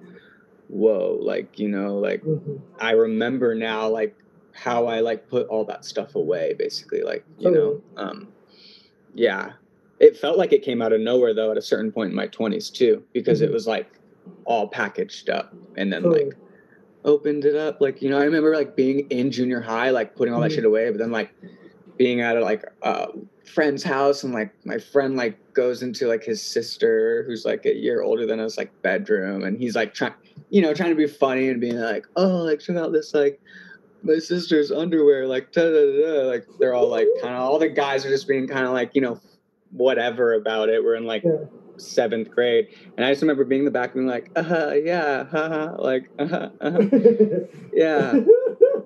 whoa 0.69 1.17
like 1.21 1.59
you 1.59 1.67
know 1.67 1.97
like 1.99 2.23
Mhm. 2.23 2.59
i 2.80 2.91
remember 2.91 3.53
now 3.55 3.88
like 3.89 4.15
how 4.53 4.86
i 4.88 5.01
like 5.01 5.28
put 5.30 5.47
all 5.47 5.65
that 5.65 5.84
stuff 5.84 6.15
away 6.15 6.53
basically 6.57 7.01
like 7.01 7.26
you 7.38 7.51
know 7.51 7.82
um 7.97 8.30
yeah 9.13 9.51
it 9.99 10.17
felt 10.17 10.37
like 10.37 10.51
it 10.53 10.61
came 10.63 10.81
out 10.81 10.91
of 10.93 10.99
nowhere 11.01 11.33
though 11.33 11.51
at 11.51 11.57
a 11.57 11.61
certain 11.61 11.91
point 11.91 12.09
in 12.09 12.15
my 12.15 12.27
20s 12.27 12.69
too 12.71 13.03
because 13.13 13.41
it 13.41 13.49
Mhm. 13.49 13.53
was 13.53 13.67
like 13.67 13.87
all 14.45 14.67
packaged 14.67 15.29
up 15.29 15.53
and 15.77 15.91
then 15.91 16.03
Totally. 16.03 16.25
like 16.25 16.35
opened 17.05 17.45
it 17.45 17.55
up 17.55 17.79
like 17.81 18.01
you 18.01 18.09
know 18.09 18.17
i 18.17 18.23
remember 18.23 18.53
like 18.55 18.75
being 18.75 19.01
in 19.11 19.29
junior 19.31 19.61
high 19.61 19.91
like 19.91 20.15
putting 20.15 20.33
all 20.33 20.41
that 20.41 20.51
Mhm. 20.51 20.55
shit 20.55 20.65
away 20.65 20.89
but 20.89 20.97
then 20.97 21.11
like 21.11 21.29
being 21.97 22.19
at 22.21 22.35
a 22.35 22.41
like 22.41 22.65
a 22.81 23.07
friend's 23.45 23.83
house 23.83 24.23
and 24.23 24.33
like 24.33 24.51
my 24.65 24.77
friend 24.79 25.15
like 25.15 25.37
goes 25.53 25.83
into 25.83 26.07
like 26.07 26.23
his 26.23 26.41
sister 26.41 27.23
who's 27.27 27.45
like 27.45 27.65
a 27.65 27.73
year 27.75 28.01
older 28.01 28.25
than 28.25 28.39
us 28.39 28.57
like 28.57 28.71
bedroom 28.81 29.43
and 29.43 29.59
he's 29.59 29.75
like 29.75 29.93
trying 29.93 30.13
you 30.49 30.61
know 30.61 30.73
trying 30.73 30.89
to 30.89 30.95
be 30.95 31.07
funny 31.07 31.47
and 31.49 31.61
being 31.61 31.77
like 31.79 32.05
oh 32.15 32.39
like 32.43 32.59
check 32.59 32.75
out 32.75 32.91
this 32.91 33.13
like 33.13 33.39
my 34.03 34.17
sister's 34.17 34.71
underwear 34.71 35.27
like 35.27 35.51
da 35.51 35.61
da 35.61 36.01
da. 36.01 36.21
like 36.27 36.45
they're 36.59 36.73
all 36.73 36.89
like 36.89 37.07
kind 37.21 37.33
of 37.35 37.41
all 37.41 37.59
the 37.59 37.69
guys 37.69 38.03
are 38.05 38.09
just 38.09 38.27
being 38.27 38.47
kind 38.47 38.65
of 38.65 38.73
like 38.73 38.89
you 38.95 39.01
know 39.01 39.19
whatever 39.76 40.34
about 40.34 40.69
it 40.69 40.84
we're 40.84 40.95
in 40.95 41.05
like 41.05 41.23
Yeah. 41.23 41.45
seventh 41.78 42.30
grade 42.32 42.67
and 42.95 43.05
i 43.05 43.11
just 43.11 43.21
remember 43.21 43.43
being 43.43 43.61
in 43.61 43.65
the 43.65 43.71
back 43.71 43.93
being 43.93 44.07
like 44.07 44.32
uh 44.36 44.43
huh, 44.43 44.73
yeah 44.73 45.26
haha 45.26 45.76
like 45.82 46.09
uh 46.19 46.49
uh 46.61 46.82
yeah 47.73 48.13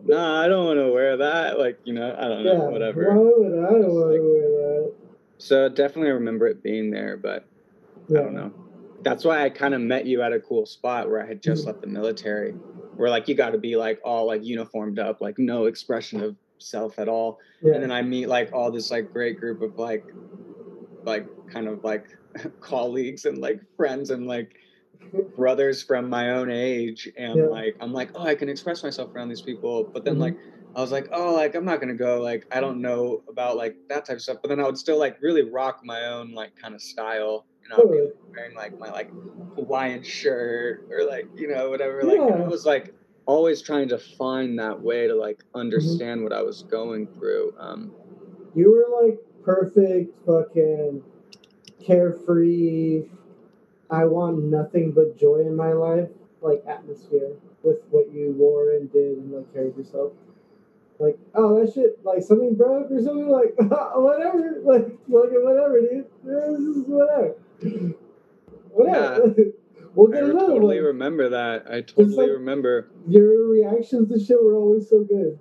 no 0.06 0.18
i 0.36 0.48
don't 0.48 0.66
want 0.66 0.80
to 0.80 0.92
wear 0.92 1.18
that 1.18 1.60
like 1.60 1.80
you 1.84 1.94
know 1.94 2.16
i 2.18 2.28
don't 2.28 2.44
know 2.44 2.54
yeah. 2.54 2.70
whatever 2.70 3.12
I 3.12 3.16
want 3.16 3.42
like- 3.42 4.18
to 4.18 4.22
wear 4.22 4.90
so 5.42 5.70
definitely 5.70 6.10
I 6.10 6.16
remember 6.16 6.48
it 6.48 6.62
being 6.62 6.92
there, 6.92 7.16
but 7.16 7.46
that? 8.10 8.20
I 8.20 8.24
don't 8.26 8.34
know. 8.34 8.52
That's 9.04 9.24
why 9.24 9.46
I 9.46 9.50
kind 9.50 9.74
of 9.74 9.80
met 9.80 10.06
you 10.06 10.22
at 10.22 10.34
a 10.34 10.40
cool 10.42 10.66
spot 10.66 11.10
where 11.10 11.24
I 11.24 11.26
had 11.26 11.42
just 11.42 11.64
Mhm. 11.64 11.68
left 11.68 11.80
the 11.82 11.88
military, 11.88 12.52
where 12.98 13.10
like 13.10 13.30
you 13.30 13.36
got 13.36 13.52
to 13.52 13.58
be 13.58 13.78
like 13.78 14.02
all 14.04 14.28
like 14.28 14.44
uniformed 14.44 15.00
up, 15.00 15.22
like 15.22 15.40
no 15.40 15.68
expression 15.68 16.22
of 16.22 16.36
self 16.58 17.00
at 17.00 17.08
all. 17.08 17.40
Yeah. 17.64 17.76
And 17.76 17.84
then 17.84 17.90
I 17.90 18.02
meet 18.02 18.28
like 18.28 18.52
all 18.52 18.70
this 18.70 18.92
like 18.92 19.14
great 19.14 19.40
group 19.40 19.62
of 19.62 19.80
like, 19.80 20.04
like 21.06 21.28
kind 21.52 21.68
of 21.68 21.84
like 21.84 22.06
colleagues 22.62 23.26
and 23.26 23.38
like 23.40 23.60
friends 23.78 24.10
and 24.12 24.28
like 24.28 24.52
brothers 25.36 25.84
from 25.84 26.10
my 26.10 26.32
own 26.32 26.52
age, 26.52 27.10
and 27.18 27.36
Yeah. 27.40 27.48
like 27.48 27.76
I'm 27.82 27.94
like, 27.94 28.12
oh, 28.16 28.24
I 28.26 28.36
can 28.36 28.50
express 28.50 28.84
myself 28.84 29.12
around 29.16 29.30
these 29.30 29.42
people, 29.42 29.90
but 29.94 30.06
then 30.06 30.16
Mhm. 30.16 30.20
like. 30.20 30.38
I 30.76 30.82
was 30.82 30.92
like, 30.92 31.10
oh, 31.12 31.34
like 31.34 31.56
I'm 31.56 31.66
not 31.66 31.80
gonna 31.82 31.96
go. 31.96 32.22
Like 32.22 32.46
I 32.52 32.60
don't 32.62 32.80
know 32.80 33.24
about 33.28 33.58
like 33.58 33.76
that 33.90 34.06
type 34.06 34.18
of 34.18 34.22
stuff. 34.22 34.38
But 34.44 34.50
then 34.50 34.60
I 34.60 34.66
would 34.66 34.78
still 34.78 35.00
like 35.00 35.18
really 35.20 35.42
rock 35.50 35.80
my 35.84 36.06
own 36.06 36.32
like 36.32 36.54
kind 36.62 36.76
of 36.76 36.82
style, 36.82 37.48
and 37.66 37.74
I 37.74 37.80
would 37.80 37.90
be 37.90 38.02
like, 38.02 38.14
wearing 38.38 38.56
like 38.56 38.74
my 38.80 38.92
like 38.92 39.10
Hawaiian 39.58 40.04
shirt 40.04 40.82
or 40.92 41.08
like 41.10 41.28
you 41.36 41.48
know 41.48 41.72
whatever. 41.72 42.06
Like 42.06 42.22
Yeah. 42.28 42.44
I 42.46 42.50
was 42.50 42.66
like 42.66 42.94
always 43.26 43.64
trying 43.64 43.90
to 43.90 43.98
find 43.98 44.60
that 44.60 44.80
way 44.80 45.08
to 45.08 45.16
like 45.16 45.38
Mm-hmm. 45.40 45.60
understand 45.60 46.24
what 46.24 46.34
I 46.34 46.44
was 46.44 46.64
going 46.70 47.10
through. 47.20 47.52
Um, 47.60 47.96
You 48.54 48.72
were 48.72 49.06
like 49.08 49.20
perfect, 49.50 50.16
fucking 50.28 51.02
carefree. 51.84 53.04
I 53.90 54.06
want 54.06 54.44
nothing 54.44 54.92
but 54.92 55.18
joy 55.18 55.40
in 55.40 55.56
my 55.56 55.74
life, 55.74 56.10
like 56.42 56.64
atmosphere 56.68 57.32
with 57.64 57.78
what 57.90 58.14
you 58.14 58.36
wore 58.38 58.74
and 58.74 58.92
did 58.92 59.18
and 59.18 59.32
like 59.32 59.52
carried 59.52 59.76
yourself. 59.76 60.14
Like, 61.00 61.18
oh 61.34 61.60
that 61.60 61.74
shit, 61.74 62.04
like 62.06 62.22
something 62.22 62.54
broke 62.56 62.92
or 62.92 63.02
something, 63.02 63.28
like 63.28 63.56
whatever, 63.58 64.60
like 64.64 64.86
fucking 65.10 65.44
whatever, 65.44 65.82
dude. 65.82 66.06
This 66.24 66.60
is 66.60 66.84
whatever. 66.88 67.36
Whatever. 68.72 69.34
we'll 69.96 70.16
I 70.16 70.20
another 70.20 70.40
totally 70.40 70.78
one. 70.78 70.86
remember 70.86 71.30
that. 71.30 71.66
I 71.70 71.82
totally 71.82 72.16
like- 72.16 72.30
remember. 72.30 72.88
Your 73.08 73.48
reactions 73.48 74.10
to 74.10 74.24
shit 74.24 74.42
were 74.42 74.54
always 74.54 74.88
so 74.88 75.04
good. 75.04 75.40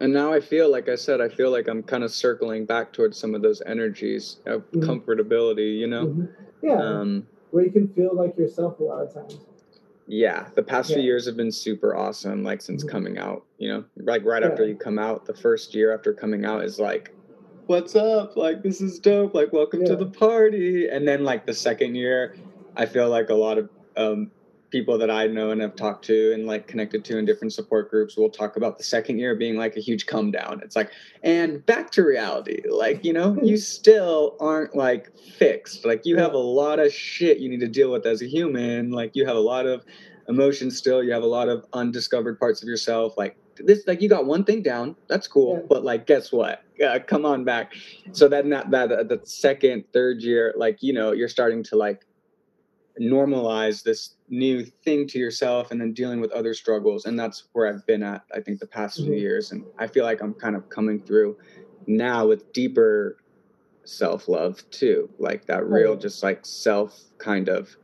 And 0.00 0.12
now 0.12 0.32
I 0.32 0.40
feel 0.40 0.70
like 0.70 0.88
I 0.88 0.94
said, 0.96 1.20
I 1.20 1.28
feel 1.28 1.50
like 1.50 1.68
I'm 1.68 1.82
kind 1.82 2.04
of 2.04 2.12
circling 2.12 2.64
back 2.66 2.92
towards 2.92 3.18
some 3.18 3.34
of 3.34 3.42
those 3.42 3.62
energies 3.66 4.38
of 4.46 4.70
Mhm. 4.72 4.82
comfortability, 4.82 5.78
you 5.78 5.86
know. 5.86 6.06
Mhm. 6.06 6.28
Yeah, 6.62 6.76
Um, 6.82 7.26
where 7.50 7.64
you 7.64 7.70
can 7.70 7.88
feel 7.88 8.14
like 8.14 8.36
yourself 8.36 8.80
a 8.80 8.84
lot 8.84 9.02
of 9.06 9.12
times. 9.14 9.38
yeah, 10.06 10.48
the 10.54 10.62
past 10.62 10.92
few 10.92 11.02
years 11.02 11.24
have 11.24 11.36
been 11.36 11.50
super 11.52 11.96
awesome. 11.96 12.42
Like 12.42 12.60
since 12.60 12.84
Mhm. 12.84 12.88
coming 12.88 13.18
out, 13.18 13.44
you 13.56 13.68
know, 13.68 13.84
like 13.96 14.22
right 14.24 14.42
after 14.42 14.66
you 14.66 14.76
come 14.76 14.98
out, 14.98 15.24
the 15.24 15.32
first 15.32 15.74
year 15.74 15.94
after 15.94 16.12
coming 16.12 16.44
out 16.44 16.62
is 16.62 16.78
like, 16.78 17.10
what's 17.68 17.96
up? 17.96 18.36
Like 18.36 18.62
this 18.62 18.82
is 18.82 18.98
dope. 18.98 19.32
Like 19.34 19.52
welcome 19.54 19.82
to 19.84 19.96
the 19.96 20.04
party. 20.06 20.88
And 20.88 21.08
then 21.08 21.24
like 21.24 21.46
the 21.46 21.54
second 21.54 21.94
year, 21.94 22.34
I 22.76 22.84
feel 22.86 23.08
like 23.08 23.30
a 23.30 23.34
lot 23.34 23.56
of 23.56 23.70
um, 23.96 24.30
people 24.74 24.98
that 24.98 25.08
I 25.08 25.28
know 25.28 25.52
and 25.52 25.60
have 25.60 25.76
talked 25.76 26.04
to 26.06 26.32
and 26.32 26.48
like 26.48 26.66
connected 26.66 27.04
to 27.04 27.16
in 27.16 27.24
different 27.24 27.52
support 27.52 27.90
groups 27.90 28.16
will 28.16 28.28
talk 28.28 28.56
about 28.56 28.76
the 28.76 28.82
second 28.82 29.20
year 29.20 29.36
being 29.36 29.56
like 29.56 29.76
a 29.76 29.80
huge 29.80 30.06
come 30.06 30.32
down. 30.32 30.60
It's 30.64 30.74
like, 30.74 30.90
and 31.22 31.64
back 31.64 31.92
to 31.92 32.02
reality. 32.02 32.60
Like, 32.68 33.04
you 33.04 33.12
know, 33.12 33.38
you 33.40 33.56
still 33.76 34.36
aren't 34.40 34.74
like 34.74 35.16
fixed. 35.16 35.84
Like 35.84 36.04
you 36.04 36.16
have 36.16 36.34
a 36.34 36.38
lot 36.38 36.80
of 36.80 36.92
shit 36.92 37.38
you 37.38 37.48
need 37.48 37.60
to 37.60 37.68
deal 37.68 37.92
with 37.92 38.04
as 38.04 38.20
a 38.20 38.26
human. 38.26 38.90
Like 38.90 39.12
you 39.14 39.24
have 39.26 39.36
a 39.36 39.46
lot 39.54 39.64
of 39.64 39.84
emotions 40.26 40.76
still. 40.76 41.04
You 41.04 41.12
have 41.12 41.22
a 41.22 41.32
lot 41.38 41.48
of 41.48 41.64
undiscovered 41.72 42.40
parts 42.40 42.60
of 42.60 42.68
yourself. 42.68 43.16
Like 43.16 43.36
this, 43.58 43.86
like 43.86 44.02
you 44.02 44.08
got 44.08 44.26
one 44.26 44.42
thing 44.42 44.60
down. 44.60 44.96
That's 45.06 45.28
cool. 45.28 45.58
Yeah. 45.60 45.66
But 45.68 45.84
like, 45.84 46.08
guess 46.08 46.32
what? 46.32 46.64
Uh, 46.84 46.98
come 46.98 47.24
on 47.24 47.44
back. 47.44 47.74
So 48.10 48.26
that, 48.26 48.50
that, 48.50 48.72
that, 48.72 49.08
that 49.08 49.28
second, 49.28 49.84
third 49.92 50.20
year, 50.20 50.52
like, 50.56 50.82
you 50.82 50.92
know, 50.92 51.12
you're 51.12 51.28
starting 51.28 51.62
to 51.62 51.76
like 51.76 52.04
normalize 53.00 53.82
this 53.82 54.14
new 54.28 54.64
thing 54.84 55.06
to 55.08 55.18
yourself 55.18 55.70
and 55.70 55.80
then 55.80 55.92
dealing 55.92 56.20
with 56.20 56.30
other 56.32 56.54
struggles 56.54 57.06
and 57.06 57.18
that's 57.18 57.48
where 57.52 57.66
i've 57.66 57.84
been 57.86 58.02
at 58.04 58.22
i 58.34 58.40
think 58.40 58.60
the 58.60 58.66
past 58.66 58.98
few 58.98 59.12
Mhm. 59.12 59.20
years 59.20 59.50
and 59.52 59.64
i 59.78 59.86
feel 59.86 60.04
like 60.04 60.20
i'm 60.22 60.32
kind 60.34 60.54
of 60.54 60.68
coming 60.68 61.00
through 61.00 61.36
now 61.88 62.26
with 62.26 62.52
deeper 62.52 63.16
self-love 63.84 64.62
too 64.70 65.08
like 65.18 65.44
that 65.46 65.66
real 65.68 65.96
just 65.96 66.22
like 66.22 66.46
self 66.46 67.00
kind 67.18 67.48
of 67.48 67.76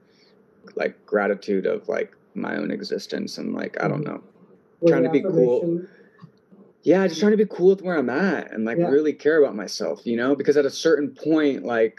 like 0.76 0.94
gratitude 1.06 1.66
of 1.66 1.86
like 1.88 2.12
my 2.34 2.56
own 2.56 2.70
existence 2.70 3.38
and 3.38 3.52
like 3.52 3.76
i 3.82 3.88
don't 3.88 4.02
Mhm. 4.02 4.06
know 4.06 4.22
Trying 4.86 5.02
to 5.02 5.10
be 5.10 5.20
cool. 5.20 5.82
yeah 6.84 7.06
just 7.06 7.20
trying 7.20 7.32
to 7.32 7.36
be 7.36 7.44
cool 7.46 7.70
with 7.70 7.82
where 7.82 7.96
i'm 7.98 8.08
at 8.08 8.52
and 8.52 8.64
like 8.64 8.78
Yeah. 8.78 8.88
really 8.88 9.12
care 9.12 9.42
about 9.42 9.54
myself 9.56 10.06
you 10.06 10.16
know 10.16 10.34
because 10.36 10.56
at 10.56 10.64
a 10.64 10.70
certain 10.70 11.10
point 11.14 11.64
like 11.64 11.98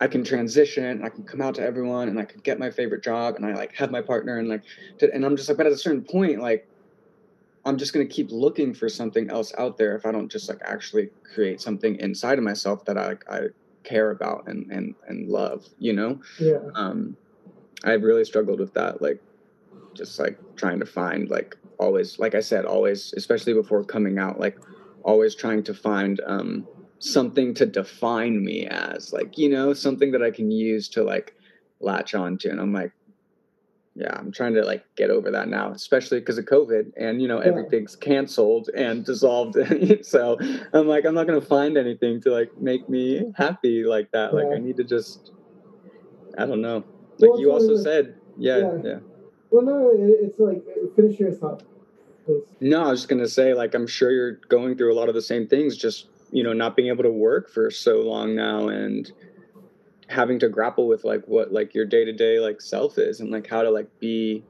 i 0.00 0.06
can 0.06 0.24
transition 0.24 1.02
i 1.04 1.08
can 1.08 1.24
come 1.24 1.40
out 1.40 1.54
to 1.54 1.62
everyone 1.62 2.08
and 2.08 2.18
i 2.18 2.24
can 2.24 2.40
get 2.40 2.58
my 2.58 2.70
favorite 2.70 3.02
job 3.02 3.36
and 3.36 3.46
i 3.46 3.54
like 3.54 3.74
have 3.74 3.90
my 3.90 4.00
partner 4.00 4.38
and 4.38 4.48
like 4.48 4.62
to, 4.98 5.12
and 5.14 5.24
i'm 5.24 5.36
just 5.36 5.48
like 5.48 5.56
but 5.56 5.66
at 5.66 5.72
a 5.72 5.76
certain 5.76 6.02
point 6.02 6.40
like 6.40 6.66
i'm 7.64 7.76
just 7.76 7.92
going 7.92 8.06
to 8.06 8.12
keep 8.12 8.30
looking 8.30 8.74
for 8.74 8.88
something 8.88 9.30
else 9.30 9.52
out 9.58 9.76
there 9.78 9.96
if 9.96 10.04
i 10.06 10.12
don't 10.12 10.30
just 10.30 10.48
like 10.48 10.58
actually 10.64 11.10
create 11.34 11.60
something 11.60 11.96
inside 11.96 12.38
of 12.38 12.44
myself 12.44 12.84
that 12.84 12.98
i 12.98 13.16
i 13.28 13.42
care 13.84 14.10
about 14.10 14.46
and 14.46 14.70
and 14.70 14.94
and 15.08 15.28
love 15.28 15.66
you 15.78 15.92
know? 15.92 16.20
Yeah, 16.40 16.58
um 16.74 17.16
i've 17.84 18.02
really 18.02 18.24
struggled 18.24 18.58
with 18.58 18.72
that 18.74 19.02
like 19.02 19.20
just 19.94 20.18
like 20.18 20.38
trying 20.56 20.80
to 20.80 20.86
find 20.86 21.28
like 21.28 21.56
always 21.78 22.18
like 22.18 22.34
i 22.34 22.40
said 22.40 22.64
always 22.64 23.12
especially 23.16 23.52
before 23.52 23.84
coming 23.84 24.18
out 24.18 24.40
like 24.40 24.58
always 25.02 25.34
trying 25.34 25.62
to 25.62 25.74
find 25.74 26.20
um 26.26 26.66
something 26.98 27.52
to 27.54 27.66
define 27.66 28.42
me 28.44 28.66
as 28.66 29.12
like 29.12 29.36
you 29.36 29.48
know 29.48 29.72
something 29.74 30.10
that 30.12 30.22
i 30.22 30.30
can 30.30 30.50
use 30.50 30.88
to 30.88 31.02
like 31.02 31.34
latch 31.80 32.14
on 32.14 32.38
to 32.38 32.48
and 32.50 32.60
i'm 32.60 32.72
like 32.72 32.92
yeah 33.96 34.12
i'm 34.18 34.32
trying 34.32 34.54
to 34.54 34.62
like 34.62 34.84
get 34.96 35.10
over 35.10 35.30
that 35.30 35.48
now 35.48 35.70
especially 35.72 36.18
because 36.18 36.38
of 36.38 36.44
covid 36.46 36.90
and 36.96 37.20
you 37.20 37.28
know 37.28 37.40
Yeah. 37.40 37.48
everything's 37.48 37.94
canceled 37.94 38.68
and 38.74 39.04
dissolved 39.04 39.56
so 40.02 40.38
i'm 40.72 40.88
like 40.88 41.04
i'm 41.04 41.14
not 41.14 41.26
going 41.26 41.40
to 41.40 41.46
find 41.46 41.76
anything 41.76 42.20
to 42.22 42.30
like 42.30 42.50
make 42.58 42.88
me 42.88 43.32
happy 43.36 43.84
like 43.84 44.10
that 44.12 44.34
like 44.34 44.46
i 44.54 44.58
need 44.58 44.76
to 44.78 44.84
just 44.84 45.32
i 46.38 46.46
don't 46.46 46.62
know 46.62 46.84
like 47.18 47.30
Well, 47.30 47.40
you 47.40 47.52
also 47.52 47.76
said 47.76 48.16
yeah, 48.36 48.58
yeah. 48.58 48.78
yeah 48.82 48.98
Well, 49.50 49.62
no, 49.62 49.92
it's 49.94 50.40
like 50.40 50.64
finish 50.96 51.20
your 51.20 51.30
thought, 51.30 51.62
please. 52.24 52.42
no 52.60 52.84
i 52.84 52.90
was 52.90 53.00
just 53.00 53.08
going 53.08 53.22
to 53.22 53.28
say 53.28 53.54
like 53.54 53.74
i'm 53.74 53.86
sure 53.86 54.10
you're 54.10 54.40
going 54.48 54.76
through 54.76 54.92
a 54.92 54.96
lot 54.96 55.08
of 55.08 55.14
the 55.14 55.22
same 55.22 55.46
things 55.46 55.76
just 55.76 56.08
you 56.34 56.42
know 56.42 56.52
not 56.52 56.74
being 56.74 56.88
able 56.88 57.04
to 57.04 57.10
work 57.12 57.48
for 57.48 57.70
so 57.70 58.00
long 58.02 58.34
now 58.34 58.66
and 58.68 59.12
having 60.08 60.38
to 60.40 60.48
grapple 60.48 60.88
with 60.88 61.04
like 61.04 61.22
what 61.26 61.52
like 61.52 61.74
your 61.74 61.86
day-to-day 61.86 62.40
like 62.40 62.60
self 62.60 62.98
is 62.98 63.20
and 63.20 63.30
like 63.30 63.46
how 63.46 63.62
to 63.62 63.70
like 63.70 63.88
be 64.00 64.42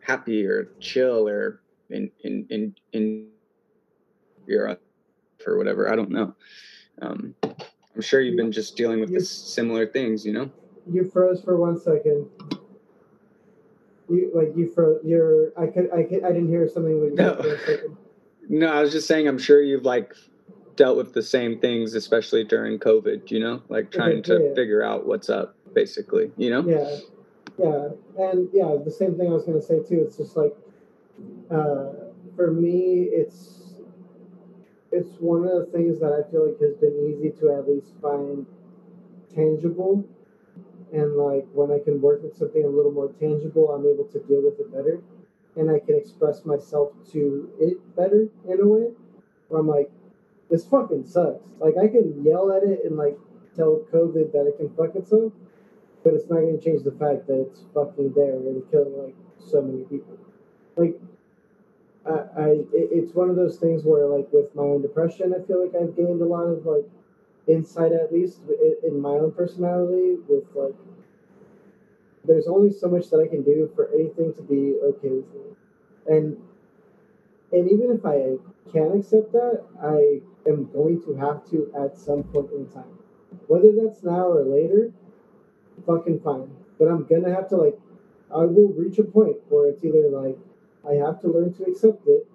happy 0.00 0.46
or 0.46 0.70
chill 0.80 1.28
or 1.28 1.60
in 1.90 2.10
in 2.24 2.46
in 2.48 2.74
in 2.94 3.28
your 4.46 4.78
or 5.46 5.58
whatever 5.58 5.92
i 5.92 5.94
don't 5.94 6.10
know 6.10 6.34
um 7.02 7.34
i'm 7.44 8.00
sure 8.00 8.20
you've 8.22 8.36
been 8.36 8.50
just 8.50 8.74
dealing 8.74 8.98
with 8.98 9.10
You- 9.10 9.18
this 9.18 9.30
similar 9.30 9.86
things 9.86 10.24
you 10.24 10.32
know 10.32 10.50
You 10.90 11.04
froze 11.04 11.42
for 11.42 11.56
one 11.58 11.78
second. 11.78 12.26
You 14.08 14.30
like 14.32 14.52
you 14.56 14.68
froze. 14.72 15.00
You're. 15.04 15.50
I 15.58 15.66
could. 15.66 15.90
I 15.92 16.04
could. 16.04 16.22
I 16.22 16.30
didn't 16.30 16.48
hear 16.48 16.68
something 16.68 17.00
when 17.00 17.10
you 17.10 17.16
No. 17.16 17.34
for 17.42 17.48
a 17.54 17.58
second. 17.58 17.96
no 18.48 18.68
i 18.72 18.80
was 18.80 18.92
just 18.92 19.08
saying 19.08 19.26
i'm 19.26 19.38
sure 19.38 19.60
you've 19.60 19.84
like 19.84 20.14
dealt 20.76 20.96
with 20.96 21.12
the 21.14 21.22
same 21.22 21.58
things 21.58 21.94
especially 21.94 22.44
during 22.44 22.78
covid 22.78 23.30
you 23.30 23.40
know 23.40 23.62
like 23.68 23.90
trying 23.90 24.22
to 24.22 24.54
figure 24.54 24.82
out 24.82 25.06
what's 25.06 25.28
up 25.30 25.56
basically 25.74 26.30
you 26.36 26.50
know 26.50 26.62
Yeah, 26.66 26.98
yeah, 27.58 27.88
and 28.18 28.48
yeah, 28.52 28.76
the 28.84 28.90
same 28.90 29.16
thing 29.16 29.28
I 29.28 29.30
was 29.30 29.44
gonna 29.44 29.62
say 29.62 29.82
too. 29.82 30.02
It's 30.06 30.18
just 30.18 30.36
like, 30.36 30.54
uh, 31.50 31.92
for 32.34 32.52
me, 32.52 33.08
it's 33.12 33.76
it's 34.92 35.16
one 35.20 35.44
of 35.44 35.52
the 35.58 35.66
things 35.72 35.98
that 36.00 36.12
I 36.12 36.30
feel 36.30 36.46
like 36.46 36.60
has 36.60 36.74
been 36.74 36.96
easy 37.08 37.30
to 37.40 37.52
at 37.54 37.68
least 37.68 37.92
find 38.02 38.46
tangible, 39.34 40.04
and 40.92 41.16
like 41.16 41.46
when 41.52 41.70
I 41.70 41.78
can 41.78 42.00
work 42.00 42.22
with 42.22 42.36
something 42.36 42.62
a 42.62 42.68
little 42.68 42.92
more 42.92 43.10
tangible, 43.18 43.70
I'm 43.70 43.86
able 43.86 44.04
to 44.04 44.18
deal 44.20 44.42
with 44.42 44.60
it 44.60 44.70
better, 44.70 45.00
and 45.56 45.70
I 45.70 45.78
can 45.78 45.96
express 45.96 46.44
myself 46.44 46.92
to 47.12 47.50
it 47.58 47.96
better 47.96 48.28
in 48.46 48.60
a 48.60 48.66
way. 48.66 48.90
Where 49.48 49.60
I'm 49.60 49.68
like, 49.68 49.90
this 50.50 50.64
fucking 50.66 51.06
sucks. 51.06 51.48
Like 51.58 51.74
I 51.76 51.88
can 51.88 52.22
yell 52.24 52.52
at 52.52 52.62
it 52.62 52.80
and 52.84 52.96
like 52.96 53.18
tell 53.56 53.84
COVID 53.92 54.32
that 54.32 54.46
it 54.46 54.58
can 54.58 54.70
fuck 54.76 54.94
itself 54.94 55.32
but 56.06 56.14
it's 56.14 56.30
not 56.30 56.38
going 56.38 56.56
to 56.56 56.64
change 56.64 56.84
the 56.84 56.92
fact 56.92 57.26
that 57.26 57.48
it's 57.50 57.64
fucking 57.74 58.12
there 58.14 58.36
and 58.36 58.62
killing 58.70 58.96
like 58.96 59.14
so 59.40 59.60
many 59.60 59.82
people. 59.82 60.16
Like, 60.76 60.94
I, 62.06 62.40
I 62.40 62.48
it, 62.70 62.88
it's 62.94 63.12
one 63.12 63.28
of 63.28 63.34
those 63.34 63.58
things 63.58 63.82
where 63.82 64.06
like 64.06 64.28
with 64.32 64.54
my 64.54 64.62
own 64.62 64.82
depression, 64.82 65.34
I 65.34 65.44
feel 65.44 65.66
like 65.66 65.74
I've 65.74 65.96
gained 65.96 66.22
a 66.22 66.24
lot 66.24 66.44
of 66.44 66.64
like 66.64 66.86
insight 67.48 67.90
at 67.90 68.12
least 68.12 68.38
in, 68.48 68.92
in 68.92 69.00
my 69.00 69.18
own 69.18 69.32
personality. 69.32 70.14
With 70.28 70.44
like, 70.54 70.76
there's 72.24 72.46
only 72.46 72.70
so 72.70 72.86
much 72.86 73.10
that 73.10 73.18
I 73.18 73.26
can 73.26 73.42
do 73.42 73.68
for 73.74 73.90
anything 73.92 74.32
to 74.34 74.42
be 74.42 74.78
okay 74.80 75.08
with 75.10 75.26
me, 75.34 75.42
and 76.06 76.36
and 77.50 77.68
even 77.68 77.90
if 77.90 78.06
I 78.06 78.38
can 78.70 78.96
accept 78.96 79.32
that, 79.32 79.64
I 79.82 80.22
am 80.48 80.70
going 80.72 81.02
to 81.02 81.14
have 81.14 81.48
to 81.50 81.70
at 81.76 81.98
some 81.98 82.22
point 82.24 82.50
in 82.52 82.66
time, 82.68 82.98
whether 83.46 83.72
that's 83.72 84.02
now 84.02 84.26
or 84.28 84.44
later 84.44 84.92
fucking 85.86 86.20
fine. 86.20 86.50
But 86.78 86.88
I'm 86.88 87.04
gonna 87.04 87.34
have 87.34 87.48
to 87.50 87.56
like 87.56 87.78
I 88.34 88.44
will 88.44 88.72
reach 88.72 88.98
a 88.98 89.04
point 89.04 89.36
where 89.48 89.68
it's 89.68 89.84
either 89.84 90.08
like 90.10 90.38
I 90.88 90.94
have 90.94 91.20
to 91.22 91.28
learn 91.28 91.52
to 91.54 91.64
accept 91.64 92.06
it 92.06 92.26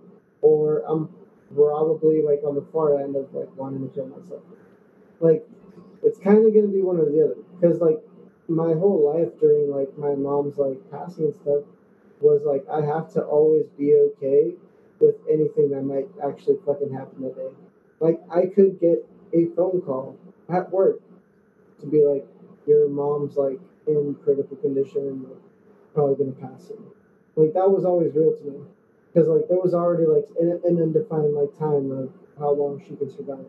or 0.42 0.84
I'm 0.88 1.10
probably 1.56 2.22
like 2.22 2.42
on 2.46 2.56
the 2.56 2.66
far 2.74 3.00
end 3.00 3.16
of 3.16 3.34
like 3.34 3.56
wanting 3.58 3.88
to 3.88 3.94
kill 3.94 4.08
myself. 4.08 4.42
Like 5.20 5.48
it's 6.04 6.20
kind 6.20 6.46
of 6.46 6.54
gonna 6.54 6.68
be 6.68 6.82
one 6.82 6.98
or 6.98 7.10
the 7.10 7.24
other 7.24 7.36
because 7.60 7.80
like 7.82 8.02
my 8.48 8.74
whole 8.74 9.14
life 9.14 9.40
during 9.40 9.70
like 9.70 9.98
my 9.98 10.16
mom's 10.16 10.58
like 10.58 10.80
passing 10.92 11.26
and 11.26 11.36
stuff 11.36 11.64
was 12.20 12.44
like 12.44 12.66
I 12.70 12.86
have 12.86 13.12
to 13.14 13.22
always 13.24 13.68
be 13.78 13.96
okay 13.96 14.54
with 15.00 15.16
anything 15.30 15.70
that 15.72 15.84
might 15.84 16.08
actually 16.24 16.58
fucking 16.66 16.94
happen 16.94 17.24
that 17.24 17.36
day. 17.36 17.50
Like 18.02 18.22
I 18.30 18.48
could 18.48 18.80
get 18.80 19.08
a 19.32 19.46
phone 19.46 19.80
call 19.82 20.18
at 20.50 20.74
work 20.74 21.02
to 21.80 21.88
be 21.88 22.04
like, 22.04 22.28
your 22.68 22.90
mom's 22.90 23.38
like 23.38 23.60
in 23.88 24.16
critical 24.16 24.58
condition 24.58 25.26
probably 25.94 26.16
gonna 26.16 26.32
pass 26.38 26.72
it. 26.72 26.80
Like 27.36 27.54
that 27.54 27.72
was 27.72 27.86
always 27.86 28.14
real 28.14 28.36
to 28.36 28.44
me 28.44 28.58
because 29.14 29.30
like 29.30 29.48
there 29.48 29.60
was 29.60 29.74
already 29.74 30.06
like 30.06 30.28
an, 30.40 30.60
an 30.66 30.82
undefined 30.82 31.34
like 31.34 31.54
time 31.58 31.92
of 31.92 32.12
how 32.38 32.52
long 32.52 32.82
she 32.86 32.96
could 32.96 33.12
survive. 33.12 33.46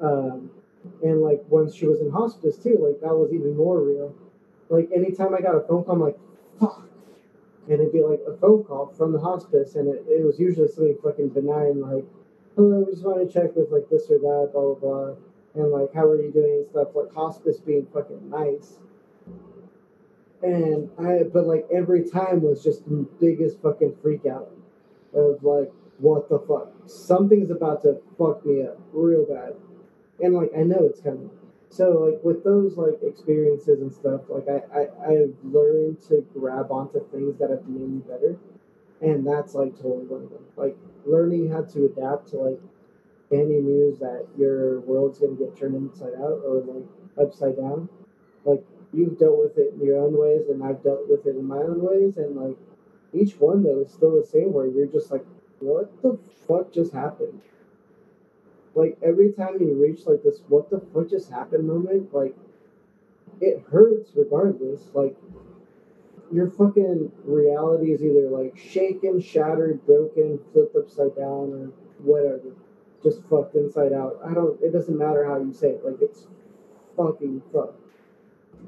Um, 0.00 0.50
and 1.02 1.20
like 1.20 1.44
once 1.50 1.74
she 1.74 1.86
was 1.86 2.00
in 2.00 2.10
hospice 2.10 2.56
too, 2.56 2.78
like 2.80 3.00
that 3.00 3.16
was 3.16 3.32
even 3.32 3.56
more 3.56 3.80
real. 3.82 4.14
Like 4.70 4.90
anytime 4.92 5.34
I 5.34 5.40
got 5.40 5.56
a 5.56 5.60
phone 5.60 5.84
call, 5.84 5.94
I'm 5.94 6.00
like, 6.00 6.18
fuck. 6.58 6.88
And 7.68 7.80
it'd 7.80 7.92
be 7.92 8.02
like 8.02 8.22
a 8.26 8.34
phone 8.34 8.64
call 8.64 8.86
from 8.86 9.12
the 9.12 9.20
hospice, 9.20 9.76
and 9.76 9.88
it, 9.88 10.04
it 10.08 10.24
was 10.24 10.40
usually 10.40 10.66
something 10.66 10.96
fucking 11.00 11.28
benign, 11.28 11.80
like, 11.80 12.04
Oh, 12.56 12.62
hello, 12.62 12.84
we 12.86 12.92
just 12.92 13.04
want 13.04 13.26
to 13.26 13.32
check 13.32 13.56
with 13.56 13.70
like 13.70 13.88
this 13.90 14.10
or 14.10 14.18
that, 14.18 14.50
blah, 14.52 14.74
blah, 14.74 14.74
blah 14.74 15.14
and 15.54 15.70
like 15.70 15.92
how 15.94 16.04
are 16.06 16.20
you 16.20 16.32
doing 16.32 16.64
and 16.64 16.68
stuff 16.70 16.88
like 16.94 17.12
hospice 17.14 17.58
being 17.58 17.86
fucking 17.92 18.30
nice 18.30 18.78
and 20.42 20.88
i 20.98 21.22
but 21.24 21.46
like 21.46 21.66
every 21.70 22.08
time 22.08 22.40
was 22.40 22.64
just 22.64 22.88
the 22.88 23.06
biggest 23.20 23.60
fucking 23.60 23.94
freak 24.02 24.24
out 24.24 24.50
of 25.14 25.44
like 25.44 25.70
what 26.02 26.28
the 26.28 26.38
fuck? 26.40 26.72
Something's 26.86 27.50
about 27.50 27.82
to 27.82 28.00
fuck 28.18 28.44
me 28.44 28.62
up 28.62 28.76
real 28.92 29.24
bad. 29.24 29.54
And 30.20 30.34
like 30.34 30.50
I 30.56 30.62
know 30.62 30.84
it's 30.84 31.00
coming. 31.00 31.30
So 31.70 31.90
like 31.90 32.24
with 32.24 32.44
those 32.44 32.76
like 32.76 32.98
experiences 33.02 33.80
and 33.80 33.92
stuff, 33.92 34.22
like 34.28 34.46
I, 34.48 34.62
I 34.76 34.82
I've 35.06 35.34
learned 35.44 36.00
to 36.08 36.26
grab 36.34 36.72
onto 36.72 37.08
things 37.10 37.38
that 37.38 37.50
have 37.50 37.66
made 37.68 37.88
me 37.88 38.00
better. 38.00 38.36
And 39.00 39.26
that's 39.26 39.54
like 39.54 39.76
totally 39.76 40.06
one 40.06 40.24
of 40.24 40.30
them. 40.30 40.44
Like 40.56 40.76
learning 41.06 41.48
how 41.50 41.62
to 41.62 41.84
adapt 41.86 42.28
to 42.28 42.38
like 42.38 42.60
any 43.30 43.60
news 43.60 43.98
that 43.98 44.26
your 44.36 44.80
world's 44.80 45.18
gonna 45.18 45.34
get 45.34 45.56
turned 45.56 45.74
inside 45.74 46.14
out 46.14 46.42
or 46.44 46.60
like 46.60 46.84
upside 47.18 47.56
down. 47.56 47.88
Like 48.44 48.64
you've 48.92 49.18
dealt 49.18 49.38
with 49.38 49.58
it 49.58 49.74
in 49.74 49.80
your 49.80 49.98
own 49.98 50.16
ways 50.16 50.48
and 50.48 50.62
I've 50.62 50.82
dealt 50.82 51.08
with 51.08 51.26
it 51.26 51.36
in 51.36 51.44
my 51.44 51.58
own 51.62 51.82
ways 51.82 52.16
and 52.18 52.36
like 52.36 52.56
each 53.12 53.40
one 53.40 53.62
though 53.62 53.80
is 53.80 53.90
still 53.90 54.16
the 54.16 54.24
same 54.24 54.52
where 54.52 54.66
you're 54.66 54.86
just 54.86 55.10
like, 55.10 55.24
what 55.60 56.02
the 56.02 56.18
fuck 56.46 56.72
just 56.72 56.92
happened? 56.92 57.40
Like 58.74 58.98
every 59.02 59.30
time 59.30 59.60
you 59.60 59.74
reach 59.74 60.06
like 60.06 60.22
this 60.22 60.40
what 60.48 60.70
the 60.70 60.80
fuck 60.80 61.08
just 61.08 61.30
happened 61.30 61.66
moment, 61.66 62.12
like 62.12 62.34
it 63.40 63.60
hurts 63.70 64.14
regardless. 64.16 64.90
Like 64.94 65.16
your 66.32 66.50
fucking 66.50 67.12
reality 67.24 67.92
is 67.92 68.02
either 68.02 68.28
like 68.28 68.56
shaken, 68.56 69.20
shattered, 69.20 69.84
broken, 69.86 70.38
flipped 70.52 70.76
upside 70.76 71.16
down, 71.16 71.52
or 71.52 71.72
whatever. 71.98 72.54
Just 73.02 73.22
fucked 73.28 73.54
inside 73.56 73.92
out. 73.92 74.20
I 74.24 74.32
don't 74.32 74.60
it 74.62 74.72
doesn't 74.72 74.96
matter 74.96 75.24
how 75.24 75.38
you 75.38 75.52
say 75.52 75.70
it, 75.70 75.84
like 75.84 76.00
it's 76.00 76.26
fucking 76.96 77.42
fucked 77.52 77.82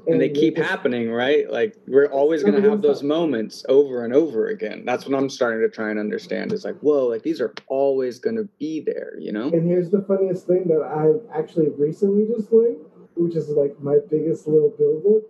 and 0.07 0.21
they 0.21 0.29
keep 0.29 0.57
happening, 0.57 1.09
right? 1.11 1.49
Like 1.49 1.75
we're 1.87 2.07
always 2.07 2.43
going 2.43 2.61
to 2.61 2.69
have 2.69 2.81
those 2.81 3.03
moments 3.03 3.65
over 3.69 4.05
and 4.05 4.13
over 4.13 4.47
again. 4.47 4.83
That's 4.85 5.05
what 5.05 5.17
I'm 5.17 5.29
starting 5.29 5.67
to 5.67 5.73
try 5.73 5.89
and 5.89 5.99
understand. 5.99 6.53
Is 6.53 6.65
like, 6.65 6.77
whoa, 6.79 7.07
like 7.07 7.23
these 7.23 7.41
are 7.41 7.53
always 7.67 8.19
going 8.19 8.35
to 8.35 8.47
be 8.59 8.81
there, 8.81 9.13
you 9.19 9.31
know. 9.31 9.47
And 9.47 9.67
here's 9.67 9.89
the 9.89 10.03
funniest 10.03 10.47
thing 10.47 10.67
that 10.67 10.81
I've 10.81 11.21
actually 11.35 11.69
recently 11.69 12.27
just 12.27 12.51
learned, 12.51 12.77
which 13.15 13.35
is 13.35 13.49
like 13.49 13.79
my 13.81 13.97
biggest 14.09 14.47
little 14.47 14.69
buildup. 14.69 15.23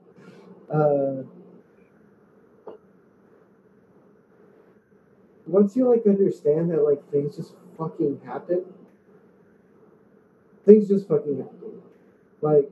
Uh, 0.73 1.23
once 5.47 5.75
you 5.75 5.89
like 5.89 6.05
understand 6.05 6.71
that 6.71 6.83
like 6.83 7.09
things 7.11 7.35
just 7.35 7.53
fucking 7.77 8.21
happen, 8.25 8.65
things 10.65 10.87
just 10.87 11.07
fucking 11.07 11.37
happen. 11.37 11.81
Like 12.41 12.69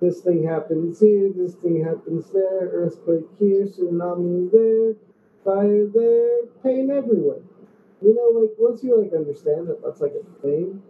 this 0.00 0.20
thing 0.20 0.44
happens 0.44 1.00
here, 1.00 1.30
this 1.34 1.54
thing 1.54 1.84
happens 1.84 2.30
there, 2.30 2.70
earthquake 2.72 3.26
here, 3.38 3.66
tsunami 3.66 4.50
there, 4.50 4.94
fire 5.44 5.86
there, 5.86 6.46
pain 6.62 6.90
everywhere. 6.90 7.42
You 8.02 8.14
know, 8.14 8.40
like 8.40 8.50
once 8.58 8.82
you 8.82 9.00
like 9.00 9.12
understand 9.12 9.68
that 9.68 9.82
that's 9.82 10.00
like 10.00 10.14
a 10.14 10.42
thing, 10.42 10.82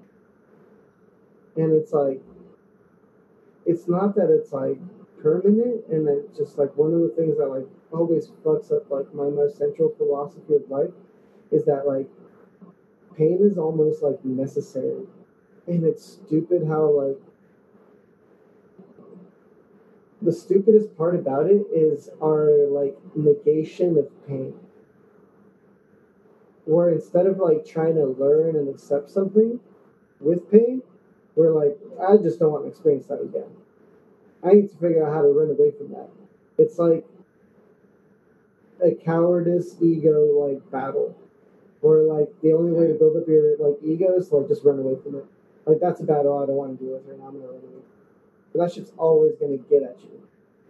and 1.56 1.72
it's 1.72 1.92
like, 1.92 2.20
it's 3.66 3.88
not 3.88 4.14
that 4.16 4.30
it's 4.30 4.52
like 4.52 4.78
permanent, 5.22 5.86
and 5.90 6.08
it's 6.08 6.36
just 6.36 6.58
like 6.58 6.74
one 6.76 6.92
of 6.92 7.00
the 7.00 7.12
things 7.16 7.38
that 7.38 7.48
like 7.48 7.66
always 7.92 8.28
fucks 8.44 8.70
up 8.70 8.90
like 8.90 9.12
my 9.14 9.28
most 9.28 9.56
central 9.56 9.92
philosophy 9.96 10.54
of 10.54 10.70
life 10.70 10.90
is 11.50 11.64
that 11.64 11.86
like 11.86 12.08
pain 13.16 13.38
is 13.40 13.58
almost 13.58 14.02
like 14.02 14.24
necessary, 14.24 15.06
and 15.66 15.84
it's 15.84 16.04
stupid 16.04 16.66
how 16.66 16.90
like 16.90 17.18
the 20.20 20.32
stupidest 20.32 20.96
part 20.96 21.14
about 21.14 21.46
it 21.46 21.66
is 21.72 22.10
our 22.22 22.66
like 22.68 22.96
negation 23.14 23.96
of 23.98 24.08
pain. 24.26 24.54
Where 26.64 26.90
instead 26.90 27.26
of 27.26 27.38
like 27.38 27.64
trying 27.64 27.94
to 27.94 28.06
learn 28.06 28.56
and 28.56 28.68
accept 28.68 29.10
something 29.10 29.60
with 30.20 30.50
pain 30.50 30.82
we're 31.38 31.52
like 31.52 31.78
i 32.02 32.16
just 32.16 32.40
don't 32.40 32.50
want 32.50 32.64
to 32.64 32.68
experience 32.68 33.06
that 33.06 33.20
again. 33.22 33.48
I 34.42 34.52
need 34.54 34.70
to 34.70 34.76
figure 34.76 35.06
out 35.06 35.14
how 35.14 35.22
to 35.22 35.28
run 35.28 35.50
away 35.50 35.70
from 35.70 35.90
that. 35.92 36.08
It's 36.58 36.78
like 36.78 37.06
a 38.82 38.94
cowardice 38.94 39.76
ego 39.80 40.46
like 40.46 40.70
battle 40.70 41.16
where 41.80 42.02
like 42.02 42.28
the 42.42 42.52
only 42.52 42.72
way 42.72 42.86
to 42.86 42.94
build 42.94 43.16
up 43.16 43.26
your 43.28 43.56
like 43.58 43.78
ego 43.84 44.16
is 44.16 44.28
to 44.28 44.36
like 44.36 44.48
just 44.48 44.64
run 44.64 44.78
away 44.78 44.96
from 45.02 45.14
it 45.16 45.24
like 45.66 45.78
that's 45.80 46.00
a 46.00 46.04
battle 46.04 46.38
i 46.38 46.46
don't 46.46 46.56
want 46.56 46.76
to 46.76 46.84
deal 46.84 46.94
with 46.94 47.06
right 47.06 47.18
now 47.18 47.26
i'm 47.28 47.34
gonna 47.34 47.46
run 47.46 47.62
away 47.62 47.82
but 48.52 48.60
that 48.60 48.74
shit's 48.74 48.92
always 48.96 49.34
going 49.36 49.56
to 49.56 49.64
get 49.68 49.82
at 49.82 50.00
you. 50.02 50.22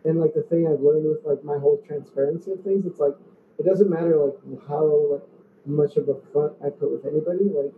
And 0.05 0.21
like 0.21 0.35
the 0.35 0.43
thing 0.43 0.67
I've 0.67 0.81
learned 0.81 1.07
with 1.07 1.25
like 1.25 1.45
my 1.45 1.59
whole 1.59 1.83
transparency 1.87 2.53
of 2.53 2.63
things, 2.63 2.87
it's 2.87 3.01
like 3.01 3.15
it 3.59 3.65
doesn't 3.65 3.91
matter 3.91 4.17
like 4.17 4.69
how 4.69 4.85
like 5.13 5.23
much 5.67 5.97
of 5.97 6.09
a 6.09 6.17
front 6.33 6.55
I 6.65 6.71
put 6.71 6.91
with 6.91 7.05
anybody. 7.05 7.45
Like 7.45 7.75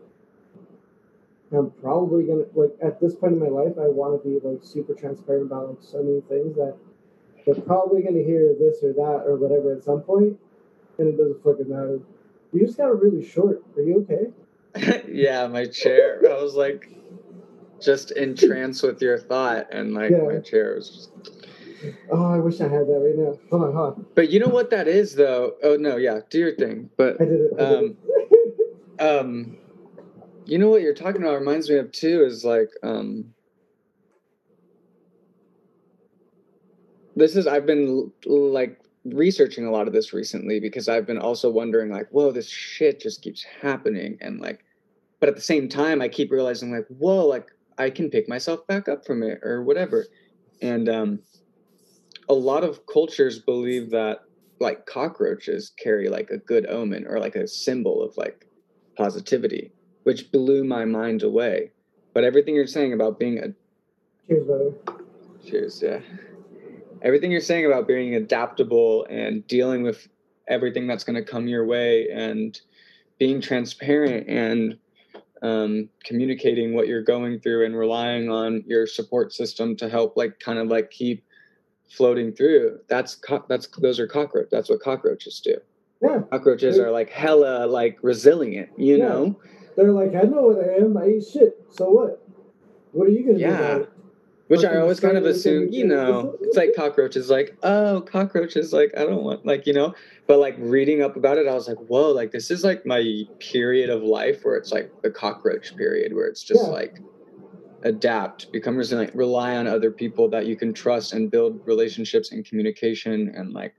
I'm 1.53 1.71
probably 1.83 2.25
gonna 2.25 2.45
like 2.55 2.77
at 2.83 3.01
this 3.01 3.15
point 3.15 3.33
in 3.35 3.41
my 3.41 3.49
life, 3.49 3.73
I 3.79 3.89
want 3.89 4.23
to 4.23 4.29
be 4.29 4.39
like 4.47 4.63
super 4.63 4.95
transparent 4.95 5.47
about 5.47 5.71
like 5.71 5.79
so 5.81 6.03
many 6.03 6.21
things 6.21 6.57
that 6.57 6.77
they're 7.45 7.55
probably 7.55 8.03
gonna 8.03 8.23
hear 8.23 8.55
this 8.59 8.83
or 8.83 8.93
that 8.93 9.25
or 9.27 9.37
whatever 9.37 9.73
at 9.75 9.83
some 9.83 10.03
point, 10.03 10.39
and 10.99 11.09
it 11.09 11.17
doesn't 11.17 11.43
fucking 11.43 11.69
matter. 11.69 12.01
You 12.53 12.67
just 12.67 12.77
got 12.77 13.01
really 13.01 13.27
short. 13.27 13.63
Are 13.77 13.83
you 13.83 14.07
okay? 14.11 15.05
yeah, 15.09 15.47
my 15.47 15.67
chair. 15.67 16.21
I 16.29 16.43
was 16.43 16.55
like 16.55 16.89
just 17.81 18.11
entranced 18.13 18.83
with 18.83 19.01
your 19.01 19.19
thought, 19.19 19.73
and 19.73 19.95
like 19.95 20.11
yeah. 20.11 20.19
my 20.19 20.39
chair 20.39 20.75
was 20.75 20.91
just. 20.91 21.37
Oh, 22.11 22.35
I 22.35 22.39
wish 22.39 22.61
I 22.61 22.65
had 22.65 22.87
that 22.87 23.01
right 23.01 23.17
now. 23.17 23.39
Hold 23.51 23.63
on, 23.63 23.73
hold 23.75 23.95
on. 23.95 24.07
But 24.15 24.31
you 24.31 24.39
know 24.39 24.49
what 24.49 24.71
that 24.71 24.87
is, 24.87 25.15
though. 25.15 25.55
Oh 25.63 25.77
no, 25.77 25.97
yeah, 25.97 26.21
do 26.29 26.39
your 26.39 26.55
thing. 26.55 26.91
But 26.97 27.21
I 27.21 27.25
did 27.25 27.41
it. 27.41 27.53
I 27.59 27.63
um, 27.63 27.81
did 27.81 27.97
it. 28.99 29.01
um, 29.19 29.57
you 30.45 30.59
know 30.59 30.69
what 30.69 30.83
you're 30.83 30.95
talking 30.95 31.23
about 31.23 31.39
reminds 31.39 31.71
me 31.71 31.77
of 31.77 31.91
too 31.93 32.25
is 32.25 32.45
like 32.45 32.71
um. 32.83 33.33
This 37.17 37.37
is 37.37 37.47
I've 37.47 37.67
been 37.67 38.13
like 38.27 38.81
researching 39.05 39.67
a 39.67 39.71
lot 39.71 39.87
of 39.87 39.93
this 39.93 40.13
recently 40.13 40.61
because 40.61 40.89
I've 40.89 41.07
been 41.07 41.19
also 41.19 41.51
wondering 41.51 41.91
like, 41.91 42.09
whoa, 42.11 42.33
this 42.33 42.49
shit 42.49 43.01
just 43.01 43.23
keeps 43.23 43.45
happening, 43.63 44.19
and 44.21 44.41
like, 44.41 44.65
but 45.21 45.29
at 45.29 45.35
the 45.35 45.41
same 45.41 45.69
time, 45.69 46.01
I 46.01 46.09
keep 46.09 46.31
realizing 46.31 46.73
like, 46.73 46.87
whoa, 46.89 47.27
like 47.27 47.51
I 47.79 47.91
can 47.91 48.11
pick 48.11 48.29
myself 48.29 48.67
back 48.67 48.89
up 48.89 49.07
from 49.07 49.23
it 49.23 49.41
or 49.43 49.63
whatever. 49.63 50.07
And 50.61 50.89
um, 50.89 51.21
a 52.29 52.35
lot 52.35 52.63
of 52.63 52.87
cultures 52.87 53.39
believe 53.39 53.91
that 53.91 54.21
like 54.61 54.85
cockroaches 54.85 55.73
carry 55.83 56.09
like 56.09 56.31
a 56.31 56.37
good 56.37 56.67
omen 56.67 57.07
or 57.09 57.19
like 57.19 57.35
a 57.35 57.49
symbol 57.49 58.03
of 58.03 58.17
like 58.19 58.47
positivity, 58.97 59.73
which 60.03 60.31
blew 60.31 60.63
my 60.65 60.85
mind 60.85 61.23
away. 61.23 61.73
But 62.13 62.25
everything 62.25 62.55
you're 62.55 62.67
saying 62.67 62.93
about 62.93 63.19
being 63.19 63.39
a 63.39 63.55
cheers, 64.29 64.45
brother. 64.45 64.73
Cheers, 65.47 65.83
yeah. 65.83 66.01
Everything 67.03 67.31
you're 67.31 67.41
saying 67.41 67.67
about 67.67 67.89
being 67.89 68.15
adaptable 68.15 69.07
and 69.09 69.47
dealing 69.47 69.83
with 69.83 70.09
everything 70.49 70.87
that's 70.87 71.05
going 71.05 71.17
to 71.17 71.23
come 71.23 71.49
your 71.49 71.65
way 71.65 72.09
and 72.11 72.61
being 73.19 73.41
transparent 73.41 74.29
and 74.29 74.79
um, 75.43 75.89
communicating 76.05 76.75
what 76.75 76.89
you're 76.89 77.03
going 77.03 77.41
through 77.41 77.65
and 77.65 77.77
relying 77.77 78.31
on 78.31 78.63
your 78.67 78.87
support 78.87 79.33
system 79.33 79.77
to 79.77 79.89
help 79.89 80.17
like 80.17 80.39
kind 80.41 80.59
of 80.59 80.69
like 80.69 80.91
keep 80.91 81.25
floating 81.89 82.33
through 82.33 82.79
that's 82.89 83.17
co- 83.17 83.45
that's 83.49 83.67
those 83.79 83.99
are 83.99 84.07
cockroach 84.07 84.49
that's 84.51 84.69
what 84.69 84.81
cockroaches 84.81 85.41
do. 85.41 85.57
Yeah. 86.03 86.21
Cockroaches 86.31 86.79
are 86.79 86.91
like 86.91 87.11
hella 87.11 87.67
like 87.67 87.99
resilient 88.03 88.71
you 88.77 88.97
yeah. 88.97 89.09
know? 89.09 89.41
They're 89.77 89.93
like 89.93 90.15
i 90.15 90.23
know 90.23 90.43
what 90.43 90.69
i 90.69 90.75
am 90.75 90.97
i 90.97 91.07
eat 91.07 91.25
shit 91.33 91.57
so 91.71 91.91
what? 91.91 92.27
What 92.93 93.07
are 93.07 93.11
you 93.11 93.25
gonna 93.25 93.39
yeah. 93.39 93.75
do 93.79 93.89
which 94.51 94.65
I 94.65 94.79
always 94.79 94.99
kind 94.99 95.17
of 95.17 95.25
assume, 95.27 95.69
you 95.71 95.87
know, 95.87 96.37
it's 96.41 96.57
like 96.57 96.75
cockroaches, 96.75 97.31
like, 97.31 97.57
oh, 97.63 98.01
cockroaches, 98.01 98.73
like, 98.73 98.91
I 98.97 99.05
don't 99.05 99.23
want, 99.23 99.47
like, 99.47 99.65
you 99.65 99.73
know, 99.73 99.95
but 100.27 100.41
like 100.41 100.57
reading 100.59 101.03
up 101.03 101.15
about 101.15 101.39
it, 101.39 101.47
I 101.47 101.55
was 101.55 101.69
like, 101.69 101.77
whoa, 101.77 102.11
like, 102.11 102.33
this 102.33 102.51
is 102.51 102.65
like 102.65 102.85
my 102.85 103.23
period 103.39 103.91
of 103.91 104.03
life 104.03 104.41
where 104.43 104.57
it's 104.57 104.73
like 104.73 104.91
the 105.03 105.11
cockroach 105.11 105.77
period, 105.77 106.13
where 106.13 106.27
it's 106.27 106.43
just 106.43 106.65
yeah. 106.65 106.69
like 106.69 106.99
adapt, 107.85 108.51
become 108.51 108.77
resilient, 108.77 109.15
rely 109.15 109.57
on 109.57 109.69
other 109.69 109.93
people 109.93 110.29
that 110.31 110.47
you 110.47 110.57
can 110.57 110.75
trust 110.75 111.13
and 111.13 111.31
build 111.31 111.61
relationships 111.65 112.33
and 112.33 112.45
communication. 112.45 113.33
And 113.37 113.53
like, 113.53 113.77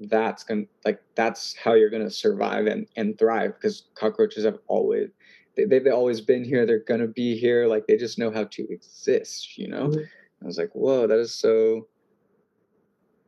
that's 0.00 0.42
gonna, 0.42 0.64
like, 0.84 1.00
that's 1.14 1.54
how 1.62 1.74
you're 1.74 1.90
gonna 1.90 2.10
survive 2.10 2.66
and, 2.66 2.88
and 2.96 3.16
thrive 3.16 3.54
because 3.54 3.84
cockroaches 3.94 4.44
have 4.44 4.58
always, 4.66 5.10
they, 5.64 5.76
have 5.76 5.86
always 5.88 6.20
been 6.20 6.44
here. 6.44 6.66
They're 6.66 6.78
gonna 6.80 7.06
be 7.06 7.36
here. 7.36 7.66
Like 7.66 7.86
they 7.86 7.96
just 7.96 8.18
know 8.18 8.30
how 8.30 8.44
to 8.44 8.72
exist. 8.72 9.58
You 9.58 9.68
know. 9.68 9.88
Mm-hmm. 9.88 10.02
I 10.42 10.46
was 10.46 10.58
like, 10.58 10.70
whoa, 10.72 11.06
that 11.06 11.18
is 11.18 11.34
so. 11.34 11.88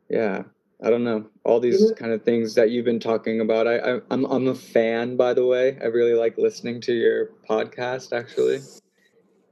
Yeah, 0.09 0.43
I 0.83 0.89
don't 0.89 1.03
know 1.03 1.25
all 1.45 1.59
these 1.59 1.81
mm-hmm. 1.81 1.93
kind 1.95 2.11
of 2.11 2.23
things 2.23 2.55
that 2.55 2.69
you've 2.69 2.85
been 2.85 2.99
talking 2.99 3.41
about. 3.41 3.67
I, 3.67 3.77
I 3.77 3.99
I'm 4.09 4.25
I'm 4.25 4.47
a 4.47 4.55
fan, 4.55 5.15
by 5.15 5.33
the 5.33 5.45
way. 5.45 5.77
I 5.81 5.85
really 5.85 6.13
like 6.13 6.37
listening 6.37 6.81
to 6.81 6.93
your 6.93 7.31
podcast 7.49 8.17
actually, 8.17 8.59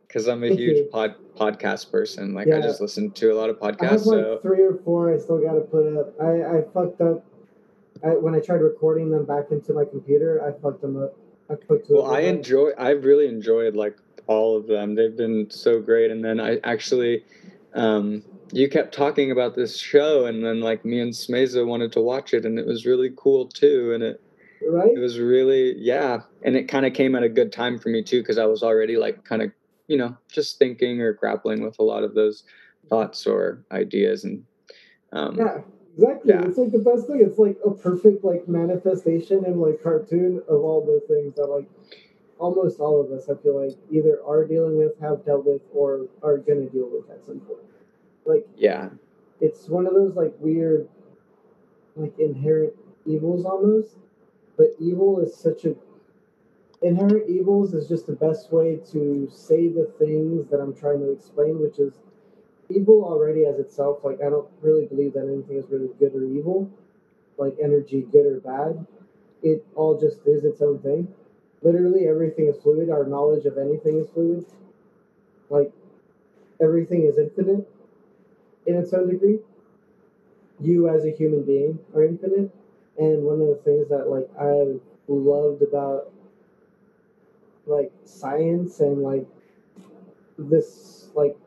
because 0.08 0.28
I'm 0.28 0.44
a 0.44 0.48
Thank 0.48 0.60
huge 0.60 0.78
you. 0.78 0.90
pod 0.92 1.16
podcast 1.36 1.92
person. 1.92 2.34
Like 2.34 2.48
yeah. 2.48 2.58
I 2.58 2.62
just 2.62 2.82
listen 2.82 3.12
to 3.12 3.32
a 3.32 3.36
lot 3.36 3.50
of 3.50 3.58
podcasts. 3.58 3.84
I 3.84 3.92
have 3.92 4.06
like 4.06 4.26
so. 4.26 4.40
three 4.42 4.62
or 4.62 4.80
four. 4.84 5.14
I 5.14 5.18
still 5.18 5.40
got 5.40 5.54
to 5.54 5.62
put 5.62 5.98
up. 5.98 6.14
I 6.22 6.58
I 6.58 6.62
fucked 6.74 7.02
up. 7.02 7.26
I, 8.02 8.16
when 8.16 8.34
I 8.34 8.40
tried 8.40 8.62
recording 8.62 9.12
them 9.12 9.26
back 9.26 9.52
into 9.52 9.74
my 9.74 9.84
computer, 9.84 10.42
I 10.42 10.58
fucked 10.62 10.82
them 10.82 11.02
up 11.02 11.14
I 11.14 11.18
put 11.18 11.18
two. 11.18 11.19
Well, 11.90 12.12
I 12.12 12.22
enjoy. 12.22 12.72
I've 12.78 13.04
really 13.04 13.28
enjoyed 13.28 13.76
like 13.76 13.98
all 14.28 14.56
of 14.56 14.68
them. 14.68 14.96
They've 14.96 15.16
been 15.16 15.50
so 15.50 15.82
great. 15.82 16.12
And 16.12 16.24
then 16.24 16.40
I 16.40 16.60
actually, 16.64 17.24
um, 17.74 18.24
you 18.52 18.70
kept 18.70 18.94
talking 18.94 19.32
about 19.32 19.56
this 19.56 19.78
show, 19.78 20.26
and 20.26 20.44
then 20.46 20.62
like 20.62 20.86
me 20.86 21.00
and 21.00 21.12
Smeza 21.12 21.66
wanted 21.66 21.92
to 21.94 22.02
watch 22.02 22.34
it, 22.34 22.46
and 22.46 22.60
it 22.60 22.66
was 22.66 22.86
really 22.86 23.12
cool 23.18 23.48
too. 23.48 23.92
And 23.94 24.04
it 24.04 24.22
right. 24.68 24.92
it 24.96 25.00
was 25.00 25.20
really 25.20 25.76
yeah, 25.78 26.22
and 26.44 26.56
it 26.56 26.68
kind 26.68 26.86
of 26.86 26.94
came 26.94 27.16
at 27.16 27.24
a 27.24 27.30
good 27.30 27.52
time 27.52 27.80
for 27.80 27.90
me 27.90 28.04
too 28.04 28.22
because 28.22 28.38
I 28.38 28.46
was 28.46 28.64
already 28.64 28.98
like 28.98 29.24
kind 29.24 29.42
of 29.42 29.52
you 29.88 29.98
know 29.98 30.16
just 30.32 30.60
thinking 30.60 31.02
or 31.02 31.14
grappling 31.14 31.64
with 31.64 31.80
a 31.80 31.84
lot 31.84 32.04
of 32.04 32.14
those 32.14 32.44
thoughts 32.90 33.28
or 33.28 33.64
ideas 33.72 34.24
and 34.24 34.44
um, 35.12 35.38
Yeah, 35.38 35.62
exactly. 36.02 36.34
Yeah. 36.34 36.46
It's 36.46 36.58
like 36.58 36.72
the 36.72 36.80
best 36.80 37.08
thing. 37.08 37.22
It's 37.22 37.40
like 37.40 37.58
a 37.66 37.72
perfect 37.72 38.24
like 38.24 38.48
manifestation 38.48 39.46
and 39.46 39.60
like 39.62 39.82
cartoon 39.84 40.42
of 40.48 40.62
all 40.62 40.86
the 40.86 41.02
things 41.14 41.36
that 41.36 41.48
like 41.48 41.70
almost 42.38 42.80
all 42.80 43.02
of 43.02 43.12
us 43.12 43.30
I 43.30 43.42
feel 43.42 43.62
like 43.62 43.78
either 43.92 44.20
are 44.26 44.46
dealing 44.46 44.78
with, 44.78 45.00
have 45.02 45.26
dealt 45.26 45.46
with, 45.46 45.62
or 45.74 46.08
are 46.24 46.38
gonna 46.38 46.70
deal 46.70 46.90
with 46.92 47.10
at 47.10 47.26
some 47.26 47.40
point. 47.42 47.64
Like 48.26 48.48
yeah 48.56 48.90
it's 49.42 49.68
one 49.70 49.88
of 49.88 49.94
those 49.94 50.16
like 50.16 50.34
weird 50.40 50.88
like 51.96 52.18
inherent 52.20 52.74
evils 53.06 53.46
almost. 53.46 53.96
But 54.58 54.76
evil 54.80 55.20
is 55.20 55.36
such 55.36 55.66
a 55.66 55.76
inherent 56.82 57.30
evils 57.30 57.74
is 57.74 57.88
just 57.88 58.08
the 58.08 58.14
best 58.14 58.52
way 58.52 58.80
to 58.92 59.30
say 59.32 59.68
the 59.68 59.92
things 60.00 60.50
that 60.50 60.60
I'm 60.60 60.74
trying 60.74 61.00
to 61.00 61.12
explain, 61.12 61.62
which 61.62 61.80
is 61.80 61.94
evil 62.70 63.04
already 63.04 63.46
as 63.46 63.60
itself. 63.60 64.00
Like 64.04 64.22
I 64.22 64.30
don't 64.30 64.48
really 64.62 64.86
believe 64.86 65.14
that 65.14 65.28
anything 65.28 65.58
is 65.58 65.66
really 65.70 65.90
good 66.00 66.16
or 66.16 66.24
evil, 66.24 66.70
like 67.38 67.56
energy, 67.62 68.02
good 68.12 68.26
or 68.26 68.40
bad. 68.40 68.86
It 69.42 69.66
all 69.76 70.00
just 70.00 70.20
is 70.26 70.44
its 70.44 70.62
own 70.62 70.80
thing. 70.80 71.08
Literally 71.62 72.08
everything 72.08 72.48
is 72.48 72.58
fluid. 72.62 72.90
Our 72.90 73.06
knowledge 73.06 73.46
of 73.46 73.58
anything 73.58 74.00
is 74.00 74.10
fluid. 74.10 74.46
Like 75.50 75.72
everything 76.62 77.04
is 77.04 77.18
infinite 77.18 77.70
in 78.66 78.76
its 78.76 78.94
own 78.94 79.10
degree. 79.10 79.40
You 80.60 80.90
as 80.90 81.06
a 81.06 81.12
human 81.12 81.44
being 81.44 81.80
are 81.96 82.04
infinite. 82.04 82.52
And 82.98 83.24
one 83.24 83.42
of 83.42 83.48
the 83.48 83.62
things 83.64 83.88
that 83.90 84.10
like 84.10 84.30
I 84.40 84.78
loved 85.08 85.62
about 85.62 86.12
like 87.66 87.92
science 88.04 88.80
and 88.80 89.02
like 89.02 89.26
this 90.38 91.10
like 91.16 91.38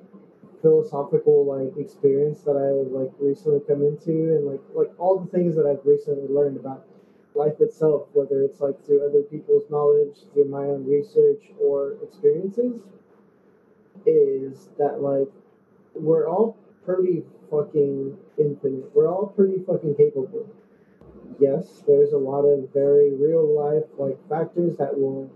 philosophical 0.62 1.44
like 1.44 1.76
experience 1.76 2.42
that 2.42 2.56
I 2.56 2.70
like 2.96 3.12
recently 3.20 3.60
come 3.60 3.82
into 3.82 4.12
and 4.36 4.46
like 4.46 4.60
like 4.74 4.92
all 4.98 5.18
the 5.18 5.30
things 5.30 5.56
that 5.56 5.66
I've 5.66 5.84
recently 5.86 6.28
learned 6.28 6.56
about 6.56 6.86
life 7.34 7.60
itself, 7.60 8.08
whether 8.14 8.42
it's 8.42 8.60
like 8.60 8.84
through 8.84 9.06
other 9.06 9.22
people's 9.22 9.68
knowledge, 9.70 10.26
through 10.32 10.46
my 10.46 10.64
own 10.64 10.86
research 10.86 11.52
or 11.60 11.94
experiences, 12.02 12.82
is 14.06 14.68
that 14.78 15.00
like 15.00 15.28
we're 15.94 16.28
all 16.28 16.56
pretty 16.84 17.24
fucking 17.50 18.16
infinite. 18.38 18.94
We're 18.94 19.08
all 19.08 19.26
pretty 19.28 19.58
fucking 19.58 19.96
capable. 19.96 20.46
Yes, 21.38 21.82
there's 21.86 22.12
a 22.12 22.18
lot 22.18 22.42
of 22.44 22.72
very 22.72 23.14
real 23.14 23.46
life 23.46 23.84
like 23.98 24.18
factors 24.28 24.76
that 24.76 24.98
will 24.98 25.30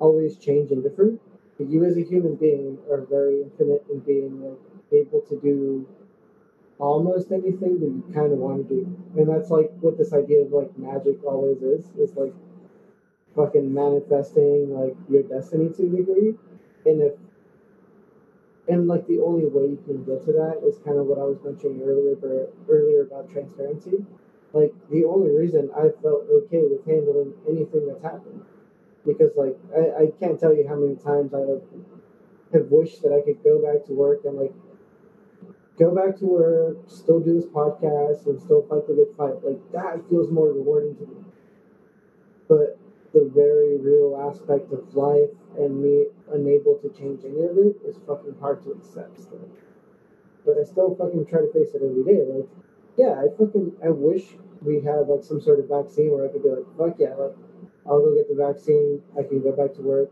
always 0.00 0.36
change 0.36 0.70
and 0.72 0.82
differ. 0.82 1.18
But 1.58 1.68
you 1.68 1.84
as 1.84 1.96
a 1.96 2.02
human 2.02 2.36
being 2.36 2.78
are 2.90 3.02
very 3.02 3.42
infinite 3.42 3.84
in 3.90 4.00
being 4.00 4.42
like 4.42 4.58
able 4.92 5.20
to 5.22 5.36
do 5.40 5.86
almost 6.78 7.32
anything 7.32 7.80
that 7.80 7.86
you 7.86 8.04
kind 8.14 8.32
of 8.32 8.38
want 8.38 8.68
to 8.68 8.74
do. 8.74 8.96
And 9.16 9.28
that's 9.28 9.50
like 9.50 9.72
what 9.80 9.98
this 9.98 10.12
idea 10.12 10.42
of 10.42 10.52
like 10.52 10.76
magic 10.78 11.24
always 11.24 11.62
is. 11.62 11.86
Is 11.98 12.14
like 12.16 12.32
fucking 13.34 13.72
manifesting 13.72 14.70
like 14.74 14.96
your 15.08 15.22
destiny 15.22 15.70
to 15.70 15.82
a 15.86 15.90
degree. 15.90 16.34
And 16.86 17.02
if 17.02 17.14
and 18.68 18.86
like 18.86 19.06
the 19.06 19.20
only 19.20 19.46
way 19.46 19.66
you 19.70 19.82
can 19.86 20.04
get 20.04 20.24
to 20.26 20.32
that 20.32 20.60
is 20.64 20.78
kind 20.78 20.98
of 20.98 21.06
what 21.06 21.18
I 21.18 21.24
was 21.24 21.38
mentioning 21.42 21.82
earlier 21.82 22.16
for, 22.16 22.48
earlier 22.68 23.02
about 23.02 23.30
transparency. 23.30 24.04
Like 24.52 24.72
the 24.90 25.04
only 25.04 25.30
reason 25.30 25.70
I 25.74 25.88
felt 26.02 26.26
okay 26.28 26.62
with 26.62 26.84
handling 26.86 27.34
anything 27.48 27.86
that's 27.86 28.02
happened. 28.02 28.44
Because 29.06 29.36
like 29.36 29.56
I, 29.74 30.04
I 30.04 30.06
can't 30.20 30.38
tell 30.38 30.54
you 30.54 30.68
how 30.68 30.76
many 30.76 30.96
times 30.96 31.32
I 31.32 31.40
have, 31.40 31.62
have 32.52 32.70
wished 32.70 33.02
that 33.02 33.12
I 33.12 33.22
could 33.22 33.42
go 33.42 33.60
back 33.62 33.86
to 33.86 33.92
work 33.94 34.24
and 34.24 34.36
like 34.36 34.52
go 35.78 35.94
back 35.94 36.16
to 36.18 36.26
work, 36.26 36.78
still 36.86 37.20
do 37.20 37.34
this 37.34 37.46
podcast 37.46 38.26
and 38.26 38.40
still 38.40 38.62
fight 38.62 38.86
the 38.86 38.94
good 38.94 39.14
fight. 39.16 39.44
Like 39.44 39.72
that 39.72 40.08
feels 40.08 40.30
more 40.30 40.48
rewarding 40.48 40.96
to 40.96 41.06
me. 41.06 41.16
But 42.48 42.78
the 43.12 43.30
very 43.34 43.78
real 43.78 44.16
aspect 44.16 44.72
of 44.72 44.94
life 44.94 45.30
and 45.56 45.82
me 45.82 46.06
unable 46.30 46.76
to 46.76 46.88
change 46.90 47.24
any 47.24 47.42
of 47.42 47.56
it 47.58 47.76
is 47.86 47.98
fucking 48.06 48.36
hard 48.40 48.62
to 48.64 48.72
accept 48.72 49.20
still. 49.20 49.48
But 50.44 50.58
I 50.58 50.64
still 50.64 50.94
fucking 50.94 51.26
try 51.26 51.42
to 51.42 51.52
face 51.52 51.74
it 51.74 51.82
every 51.82 52.04
day. 52.04 52.24
Like, 52.24 52.48
yeah, 52.96 53.22
I 53.22 53.28
fucking 53.36 53.72
I 53.84 53.90
wish 53.90 54.36
we 54.62 54.80
had 54.80 55.08
like 55.08 55.22
some 55.22 55.40
sort 55.40 55.60
of 55.60 55.68
vaccine 55.68 56.10
where 56.10 56.28
I 56.28 56.32
could 56.32 56.42
be 56.42 56.50
like, 56.50 56.76
fuck 56.76 56.98
yeah, 56.98 57.14
like 57.14 57.36
I'll 57.86 58.00
go 58.00 58.14
get 58.14 58.28
the 58.28 58.34
vaccine, 58.34 59.02
I 59.18 59.22
can 59.22 59.40
go 59.40 59.52
back 59.52 59.74
to 59.74 59.82
work, 59.82 60.10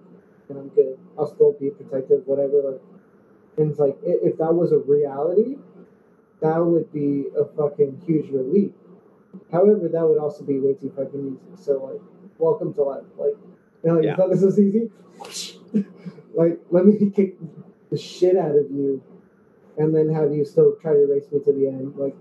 and 0.49 0.59
I'm 0.59 0.69
good. 0.69 0.99
I'll 1.19 1.27
still 1.27 1.53
be 1.53 1.71
protected, 1.71 2.27
whatever. 2.27 2.63
Like, 2.63 2.81
and 3.57 3.71
it's 3.71 3.79
like 3.81 3.97
if 4.03 4.37
that 4.39 4.55
was 4.55 4.73
a 4.73 4.79
reality, 4.79 5.57
that 6.41 6.59
would 6.59 6.93
be 6.93 7.27
a 7.39 7.45
fucking 7.45 8.03
huge 8.07 8.31
relief. 8.31 8.73
However, 9.51 9.89
that 9.89 10.07
would 10.07 10.19
also 10.19 10.45
be 10.45 10.59
way 10.59 10.75
too 10.75 10.93
fucking 10.97 11.39
easy. 11.39 11.63
So 11.63 11.85
like, 11.85 12.01
welcome 12.39 12.75
to 12.75 12.83
life. 12.83 13.05
Like, 13.19 13.35
you 13.85 13.91
know, 13.91 13.99
you 13.99 14.09
Yeah. 14.09 14.17
thought 14.17 14.31
this 14.31 14.43
was 14.43 14.59
easy? 14.59 14.91
like, 16.35 16.61
let 16.71 16.87
me 16.87 17.11
kick 17.15 17.37
the 17.91 17.97
shit 17.97 18.37
out 18.37 18.57
of 18.57 18.71
you, 18.71 19.03
and 19.79 19.95
then 19.95 20.09
have 20.13 20.35
you 20.35 20.45
still 20.45 20.75
try 20.81 20.93
to 20.93 21.07
race 21.07 21.31
me 21.33 21.41
to 21.41 21.53
the 21.53 21.69
end. 21.69 21.97
Like, 21.97 22.17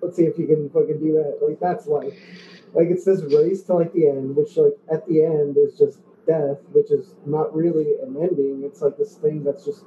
let's 0.00 0.16
see 0.16 0.24
if 0.24 0.38
you 0.38 0.46
can 0.46 0.70
fucking 0.70 0.98
do 1.00 1.12
that. 1.14 1.38
Like, 1.46 1.60
that's 1.60 1.86
life. 1.86 2.14
Like, 2.74 2.88
it's 2.88 3.04
this 3.04 3.22
race 3.24 3.62
to 3.64 3.74
like 3.74 3.92
the 3.92 4.08
end, 4.08 4.36
which 4.36 4.56
like 4.56 4.78
at 4.90 5.06
the 5.06 5.24
end 5.24 5.56
is 5.56 5.76
just 5.76 5.98
death, 6.26 6.58
which 6.72 6.90
is 6.90 7.14
not 7.26 7.54
really 7.54 7.94
an 8.02 8.16
ending. 8.16 8.62
It's 8.64 8.82
like 8.82 8.96
this 8.96 9.14
thing 9.16 9.42
that's 9.42 9.64
just 9.64 9.84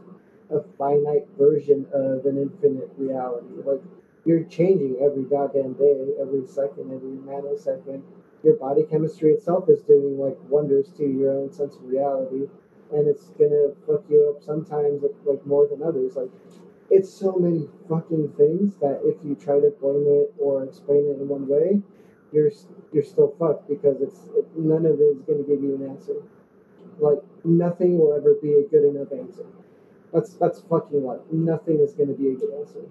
a 0.52 0.62
finite 0.78 1.28
version 1.38 1.88
of 1.94 2.26
an 2.26 2.38
infinite 2.38 2.90
reality. 2.98 3.48
Like 3.66 3.82
you're 4.26 4.44
changing 4.44 4.98
every 5.02 5.24
goddamn 5.24 5.74
day, 5.74 6.14
every 6.20 6.46
second, 6.46 6.92
every 6.94 7.18
nanosecond. 7.18 8.02
Your 8.44 8.56
body 8.56 8.84
chemistry 8.84 9.32
itself 9.32 9.70
is 9.70 9.82
doing 9.84 10.20
like 10.20 10.38
wonders 10.50 10.92
to 10.98 11.06
your 11.06 11.32
own 11.32 11.52
sense 11.52 11.76
of 11.76 11.86
reality, 11.86 12.48
and 12.92 13.08
it's 13.08 13.30
gonna 13.40 13.72
fuck 13.88 14.04
you 14.10 14.30
up 14.30 14.44
sometimes 14.44 15.04
like 15.26 15.46
more 15.46 15.68
than 15.68 15.82
others. 15.84 16.16
Like 16.16 16.30
it's 16.90 17.10
so 17.10 17.38
many 17.38 17.68
fucking 17.88 18.30
things 18.38 18.76
that 18.82 19.02
if 19.04 19.16
you 19.24 19.36
try 19.36 19.60
to 19.60 19.70
blame 19.70 20.08
it 20.08 20.34
or 20.38 20.64
explain 20.64 21.08
it 21.08 21.20
in 21.20 21.28
one 21.28 21.48
way, 21.48 21.82
you're 22.32 22.52
you're 22.92 23.04
still 23.04 23.34
fucked 23.40 23.68
because 23.68 24.02
it's 24.02 24.28
it, 24.36 24.46
none 24.58 24.86
of 24.86 25.00
it 25.00 25.06
is 25.18 25.22
gonna 25.24 25.44
give 25.44 25.64
you 25.64 25.76
an 25.76 25.84
answer. 25.90 26.22
Like 27.00 27.20
nothing 27.46 27.98
will 27.98 28.14
ever 28.14 28.34
be 28.36 28.54
a 28.56 28.64
good 28.64 28.84
enough 28.84 29.12
answer. 29.12 29.46
That's 30.14 30.34
that's 30.34 30.62
fucking 30.62 31.04
life. 31.04 31.22
Nothing 31.32 31.80
is 31.80 31.94
gonna 31.94 32.14
be 32.14 32.30
a 32.30 32.36
good 32.36 32.54
answer. 32.60 32.82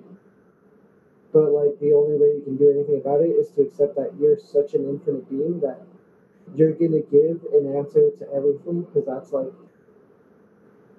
But 1.32 1.52
like 1.52 1.78
the 1.78 1.92
only 1.92 2.16
way 2.18 2.34
you 2.36 2.42
can 2.42 2.56
do 2.56 2.70
anything 2.70 2.96
about 3.00 3.20
it 3.20 3.30
is 3.30 3.50
to 3.50 3.62
accept 3.62 3.96
that 3.96 4.12
you're 4.18 4.38
such 4.38 4.74
an 4.74 4.88
infinite 4.88 5.28
being 5.28 5.60
that 5.60 5.82
you're 6.54 6.72
gonna 6.72 7.00
give 7.00 7.44
an 7.52 7.76
answer 7.76 8.10
to 8.10 8.32
everything 8.34 8.82
because 8.82 9.06
that's 9.06 9.32
like 9.32 9.52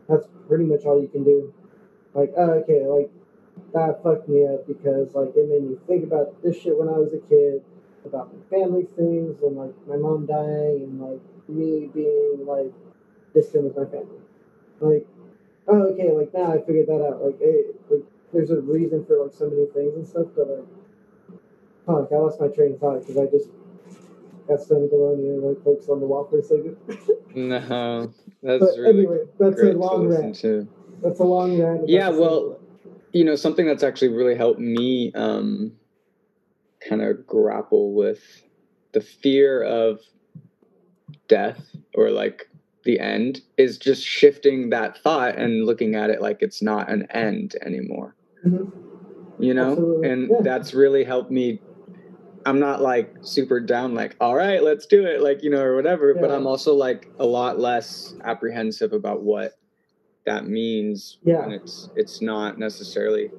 that's 0.08 0.28
pretty 0.48 0.66
much 0.66 0.86
all 0.86 1.02
you 1.02 1.08
can 1.08 1.24
do. 1.24 1.54
Like, 2.14 2.34
oh, 2.38 2.52
okay, 2.64 2.86
like 2.86 3.10
that 3.74 4.04
fucked 4.04 4.30
me 4.30 4.46
up 4.46 4.68
because 4.68 5.16
like 5.16 5.36
it 5.36 5.50
made 5.50 5.64
me 5.64 5.78
think 5.88 6.04
about 6.04 6.42
this 6.44 6.60
shit 6.62 6.78
when 6.78 6.88
I 6.90 6.98
was 6.98 7.14
a 7.14 7.20
kid, 7.20 7.64
about 8.06 8.34
my 8.34 8.42
family 8.50 8.84
things 8.96 9.42
and 9.42 9.56
like 9.56 9.74
my 9.88 9.96
mom 9.96 10.26
dying 10.26 10.84
and 10.84 11.02
like 11.02 11.22
me 11.48 11.90
being 11.94 12.46
like 12.46 12.72
distant 13.34 13.66
with 13.66 13.78
my 13.78 13.86
family. 13.86 14.20
Like, 14.80 15.08
oh, 15.68 15.82
okay, 15.94 16.12
like 16.12 16.34
now 16.34 16.54
I 16.54 16.60
figured 16.66 16.88
that 16.88 17.06
out. 17.06 17.24
Like, 17.24 17.40
hey, 17.40 17.64
like 17.90 18.04
there's 18.34 18.52
a 18.52 18.62
reason 18.62 19.06
for 19.06 19.24
like 19.24 19.34
so 19.34 19.50
many 19.50 19.66
things 19.68 19.96
and 19.96 20.08
stuff, 20.08 20.28
but 20.36 20.48
like, 20.48 20.66
fuck, 21.86 22.12
I 22.12 22.16
lost 22.16 22.40
my 22.40 22.48
train 22.48 22.74
of 22.74 22.80
thought 22.80 23.00
because 23.00 23.18
I 23.18 23.26
just 23.26 23.50
got 24.48 24.62
Stony 24.62 24.88
Baloney 24.88 25.30
and 25.30 25.44
like 25.44 25.64
focused 25.64 25.90
on 25.90 26.00
the 26.00 26.06
wall 26.06 26.28
for 26.30 26.40
a 26.40 26.44
second. 26.44 26.78
no 27.36 28.12
that's 28.44 28.60
but 28.60 28.78
really 28.78 29.00
anyway, 29.06 29.20
that's 29.40 29.62
a 29.62 29.72
long 29.74 30.08
rant. 30.08 30.36
to 30.36 30.68
That's 31.02 31.20
a 31.20 31.24
long 31.24 31.60
rant. 31.62 31.88
yeah 31.88 32.10
well 32.10 32.60
you 33.14 33.24
know 33.24 33.36
something 33.36 33.66
that's 33.66 33.84
actually 33.84 34.10
really 34.10 34.36
helped 34.36 34.60
me 34.60 35.12
um 35.14 35.72
kind 36.88 37.02
of 37.02 37.26
grapple 37.26 37.94
with 37.94 38.20
the 38.94 39.02
fear 39.02 39.64
of 39.64 40.00
death 41.28 41.62
or 41.94 42.10
like 42.10 42.50
the 42.84 43.00
end 43.00 43.42
is 43.58 43.78
just 43.78 44.04
shifting 44.06 44.70
that 44.70 44.98
thought 44.98 45.36
and 45.38 45.66
looking 45.66 45.96
at 45.96 46.10
it 46.10 46.22
like 46.22 46.38
it's 46.42 46.62
not 46.62 46.90
an 46.90 47.06
end 47.12 47.56
anymore 47.66 48.16
Mhm. 48.46 48.72
you 49.40 49.54
know 49.54 49.70
Absolutely. 49.72 50.10
and 50.10 50.30
Yeah. 50.30 50.38
that's 50.42 50.74
really 50.74 51.04
helped 51.04 51.32
me 51.32 51.62
I'm 52.46 52.60
not 52.60 52.82
like 52.82 53.14
super 53.22 53.60
down, 53.60 53.94
like, 53.94 54.16
all 54.20 54.34
right, 54.36 54.64
let's 54.64 54.88
do 54.88 55.06
it, 55.06 55.22
like, 55.22 55.44
you 55.44 55.52
know, 55.52 55.62
or 55.62 55.76
whatever. 55.76 56.16
But 56.16 56.32
I'm 56.32 56.48
also 56.48 56.74
like 56.74 57.08
a 57.20 57.26
lot 57.26 57.60
less 57.60 58.16
apprehensive 58.24 58.94
about 58.94 59.22
what 59.22 59.54
that 60.26 60.48
means 60.48 61.20
Yeah. 61.24 61.42
when 61.42 61.52
it's 61.52 61.90
it's 61.96 62.20
not 62.20 62.58
necessarily 62.58 63.30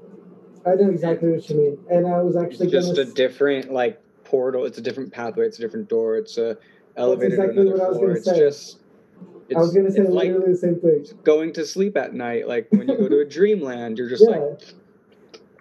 I 0.65 0.77
know 0.77 0.89
exactly 0.91 1.33
what 1.33 1.49
you 1.51 1.57
mean, 1.57 1.79
and 1.91 2.07
I 2.07 2.23
was 2.23 2.37
actually 2.37 2.71
just 2.71 2.97
a 2.97 3.05
different 3.05 3.73
like 3.73 4.01
portal. 4.23 4.65
It's 4.67 4.79
a 4.79 4.83
different 4.83 5.13
pathway. 5.13 5.47
It's 5.47 5.59
a 5.59 5.63
different 5.63 5.89
door. 5.89 6.17
It's 6.17 6.39
a 6.39 6.57
elevator 6.97 7.35
exactly 7.35 7.65
to 7.65 7.75
another 7.75 7.89
was 7.89 7.97
floor. 7.99 8.11
It's 8.13 8.25
say. 8.25 8.39
just. 8.39 8.79
I 9.57 9.61
was 9.61 9.73
gonna 9.75 9.91
say 9.91 10.03
like 10.03 10.29
literally 10.29 10.53
the 10.53 10.59
same 10.59 10.81
thing. 10.81 11.07
going 11.25 11.53
to 11.55 11.67
sleep 11.67 11.97
at 11.97 12.15
night. 12.15 12.49
Like 12.49 12.69
when 12.71 12.89
you 12.89 12.97
go 12.97 13.09
to 13.09 13.21
a 13.21 13.25
dreamland, 13.29 13.99
you're 13.99 14.09
just 14.09 14.25
Yeah, 14.29 14.37
like 14.37 14.63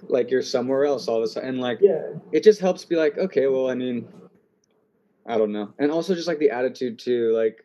like 0.10 0.32
you're 0.32 0.42
somewhere 0.42 0.86
else 0.86 1.08
all 1.08 1.18
of 1.18 1.24
a 1.24 1.28
sudden. 1.28 1.50
And 1.50 1.60
like 1.60 1.80
yeah, 1.82 2.14
it 2.32 2.44
just 2.44 2.60
helps 2.60 2.86
be 2.86 2.96
like, 2.96 3.18
okay, 3.18 3.48
well, 3.48 3.70
I 3.70 3.76
mean, 3.76 4.08
I 5.26 5.38
don't 5.38 5.52
know. 5.52 5.74
And 5.80 5.92
also 5.92 6.16
just 6.16 6.28
like 6.28 6.40
the 6.40 6.52
attitude 6.52 7.00
too, 7.00 7.32
like 7.34 7.64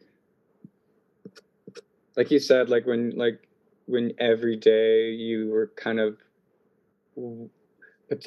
like 2.16 2.31
you 2.31 2.39
said, 2.39 2.68
like 2.68 2.87
when 2.87 3.11
like 3.16 3.47
when 3.87 4.12
every 4.18 4.57
day 4.57 5.11
you 5.11 5.51
were 5.51 5.70
kind 5.77 6.01
of 6.01 6.16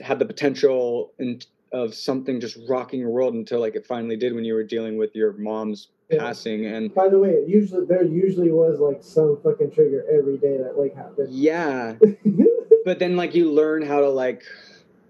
had 0.01 0.19
the 0.19 0.25
potential 0.25 1.13
in, 1.19 1.39
of 1.71 1.93
something 1.93 2.39
just 2.39 2.57
rocking 2.67 2.99
your 2.99 3.09
world 3.09 3.33
until 3.33 3.59
like 3.59 3.75
it 3.75 3.85
finally 3.85 4.17
did 4.17 4.33
when 4.33 4.43
you 4.43 4.53
were 4.53 4.63
dealing 4.63 4.97
with 4.97 5.13
your 5.13 5.33
mom's 5.33 5.89
Yeah. 6.09 6.19
passing 6.19 6.65
and 6.65 6.93
By 6.95 7.09
the 7.09 7.19
way, 7.19 7.29
it 7.31 7.47
usually 7.47 7.85
there 7.85 8.03
usually 8.03 8.51
was 8.51 8.79
like 8.79 9.03
some 9.03 9.39
fucking 9.43 9.71
trigger 9.71 10.05
every 10.11 10.37
day 10.37 10.57
that 10.57 10.77
like 10.77 10.95
happened. 10.95 11.27
yeah 11.31 11.95
but 12.85 12.97
then 12.99 13.15
like 13.15 13.35
you 13.35 13.51
learn 13.51 13.83
how 13.83 13.99
to 14.01 14.09
like 14.09 14.41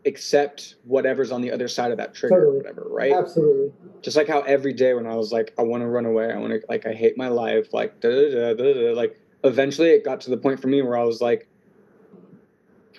accept 0.05 0.75
whatever's 0.83 1.31
on 1.31 1.41
the 1.41 1.51
other 1.51 1.67
side 1.67 1.91
of 1.91 1.97
that 1.97 2.13
trigger 2.13 2.47
or 2.47 2.55
whatever 2.55 2.85
right 2.89 3.13
Absolutely. 3.13 3.71
just 4.01 4.17
like 4.17 4.27
how 4.27 4.41
every 4.41 4.73
day 4.73 4.93
when 4.93 5.05
I 5.05 5.15
was 5.15 5.31
like, 5.31 5.53
I 5.57 5.61
want 5.63 5.81
to 5.83 5.87
run 5.87 6.05
away, 6.05 6.31
I 6.31 6.37
want 6.37 6.51
to 6.53 6.61
like, 6.69 6.85
I 6.85 6.93
hate 6.93 7.17
my 7.17 7.27
life, 7.27 7.73
like, 7.73 7.99
da, 8.01 8.09
da, 8.09 8.29
da, 8.31 8.53
da, 8.53 8.73
da, 8.73 8.93
like, 8.93 9.17
eventually 9.43 9.89
it 9.89 10.05
got 10.05 10.21
to 10.21 10.29
the 10.29 10.37
point 10.37 10.61
for 10.61 10.67
me 10.67 10.81
where 10.81 10.97
I 10.97 11.03
was 11.03 11.19
like, 11.21 11.49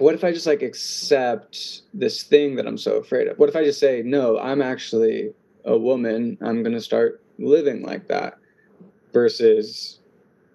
what 0.01 0.15
if 0.15 0.25
I 0.25 0.33
just 0.33 0.47
like 0.47 0.63
accept 0.63 1.83
this 1.95 2.23
thing 2.23 2.57
that 2.57 2.67
I'm 2.67 2.79
so 2.79 2.97
afraid 2.97 3.29
of? 3.29 3.39
What 3.39 3.49
if 3.49 3.57
I 3.57 3.65
just 3.65 3.79
say, 3.81 4.03
no, 4.05 4.39
I'm 4.39 4.63
actually 4.63 5.33
a 5.65 5.77
woman, 5.79 6.39
I'm 6.41 6.63
gonna 6.63 6.81
start 6.81 7.23
living 7.39 7.83
like 7.83 8.09
that, 8.09 8.39
versus 9.13 10.01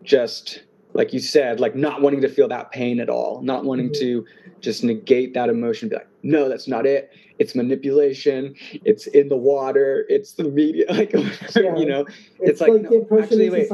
just 0.04 0.64
like 0.94 1.12
you 1.12 1.20
said, 1.20 1.60
like 1.60 1.76
not 1.76 2.02
wanting 2.02 2.22
to 2.22 2.30
feel 2.30 2.48
that 2.48 2.72
pain 2.72 3.00
at 3.02 3.10
all, 3.10 3.42
not 3.42 3.66
wanting 3.66 3.90
Mhm. 3.90 4.00
to 4.00 4.26
just 4.62 4.84
negate 4.84 5.34
that 5.34 5.50
emotion, 5.50 5.90
be 5.90 5.96
like, 5.96 6.08
no, 6.24 6.48
that's 6.48 6.68
not 6.70 6.86
it. 6.86 7.10
It's 7.38 7.54
manipulation. 7.54 8.56
It's 8.86 9.08
in 9.08 9.28
the 9.28 9.36
water. 9.36 10.06
It's 10.08 10.34
the 10.34 10.46
media. 10.46 10.86
Like, 10.90 11.12
Yeah. 11.12 11.78
you 11.78 11.86
know, 11.86 12.02
It's, 12.40 12.62
It's 12.62 12.62
like, 12.62 12.72
like, 12.72 12.82
no, 12.84 13.08
actually, 13.20 13.50
wait. 13.50 13.70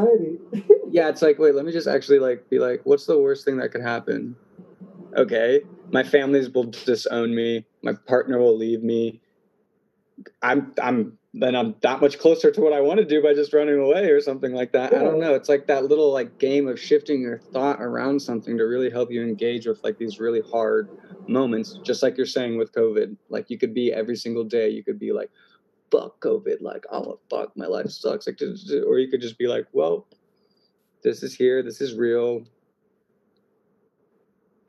yeah, 0.91 1.09
it's 1.09 1.21
like, 1.21 1.37
wait, 1.37 1.53
let 1.53 1.63
me 1.63 1.71
just 1.71 1.87
actually 1.87 2.17
like 2.17 2.49
be 2.49 2.57
like, 2.57 2.81
what's 2.85 3.05
the 3.05 3.19
worst 3.19 3.45
thing 3.45 3.57
that 3.57 3.71
could 3.71 3.81
happen? 3.81 4.35
Okay, 5.17 5.61
my 5.91 6.03
families 6.03 6.49
will 6.49 6.65
disown 6.65 7.35
me. 7.35 7.65
My 7.83 7.93
partner 7.93 8.37
will 8.39 8.57
leave 8.57 8.83
me. 8.83 9.21
I'm, 10.41 10.73
I'm, 10.81 11.17
then 11.33 11.55
I'm 11.55 11.75
that 11.81 12.01
much 12.01 12.19
closer 12.19 12.51
to 12.51 12.61
what 12.61 12.73
I 12.73 12.81
want 12.81 12.99
to 12.99 13.05
do 13.05 13.23
by 13.23 13.33
just 13.33 13.53
running 13.53 13.79
away 13.79 14.09
or 14.09 14.21
something 14.21 14.53
like 14.53 14.73
that. 14.73 14.93
I 14.93 14.99
don't 14.99 15.19
know. 15.19 15.33
It's 15.33 15.49
like 15.49 15.67
that 15.67 15.85
little 15.85 16.11
like 16.11 16.37
game 16.39 16.67
of 16.67 16.79
shifting 16.79 17.21
your 17.21 17.39
thought 17.39 17.81
around 17.81 18.21
something 18.21 18.57
to 18.57 18.63
really 18.63 18.89
help 18.89 19.11
you 19.11 19.23
engage 19.23 19.65
with 19.65 19.83
like 19.83 19.97
these 19.97 20.19
really 20.19 20.41
hard 20.41 20.89
moments. 21.27 21.79
Just 21.83 22.03
like 22.03 22.17
you're 22.17 22.25
saying 22.25 22.57
with 22.57 22.73
COVID, 22.73 23.15
like 23.29 23.49
you 23.49 23.57
could 23.57 23.73
be 23.73 23.93
every 23.93 24.15
single 24.15 24.43
day. 24.43 24.69
You 24.69 24.83
could 24.83 24.99
be 24.99 25.13
like, 25.13 25.31
fuck 25.89 26.19
COVID, 26.19 26.61
like 26.61 26.85
oh 26.91 27.19
fuck, 27.29 27.55
my 27.55 27.65
life 27.65 27.89
sucks. 27.89 28.27
Like, 28.27 28.39
or 28.41 28.99
you 28.99 29.09
could 29.09 29.21
just 29.21 29.37
be 29.37 29.47
like, 29.47 29.67
well, 29.71 30.07
this 31.03 31.23
is 31.23 31.33
here. 31.33 31.63
This 31.63 31.81
is 31.81 31.95
real. 31.95 32.43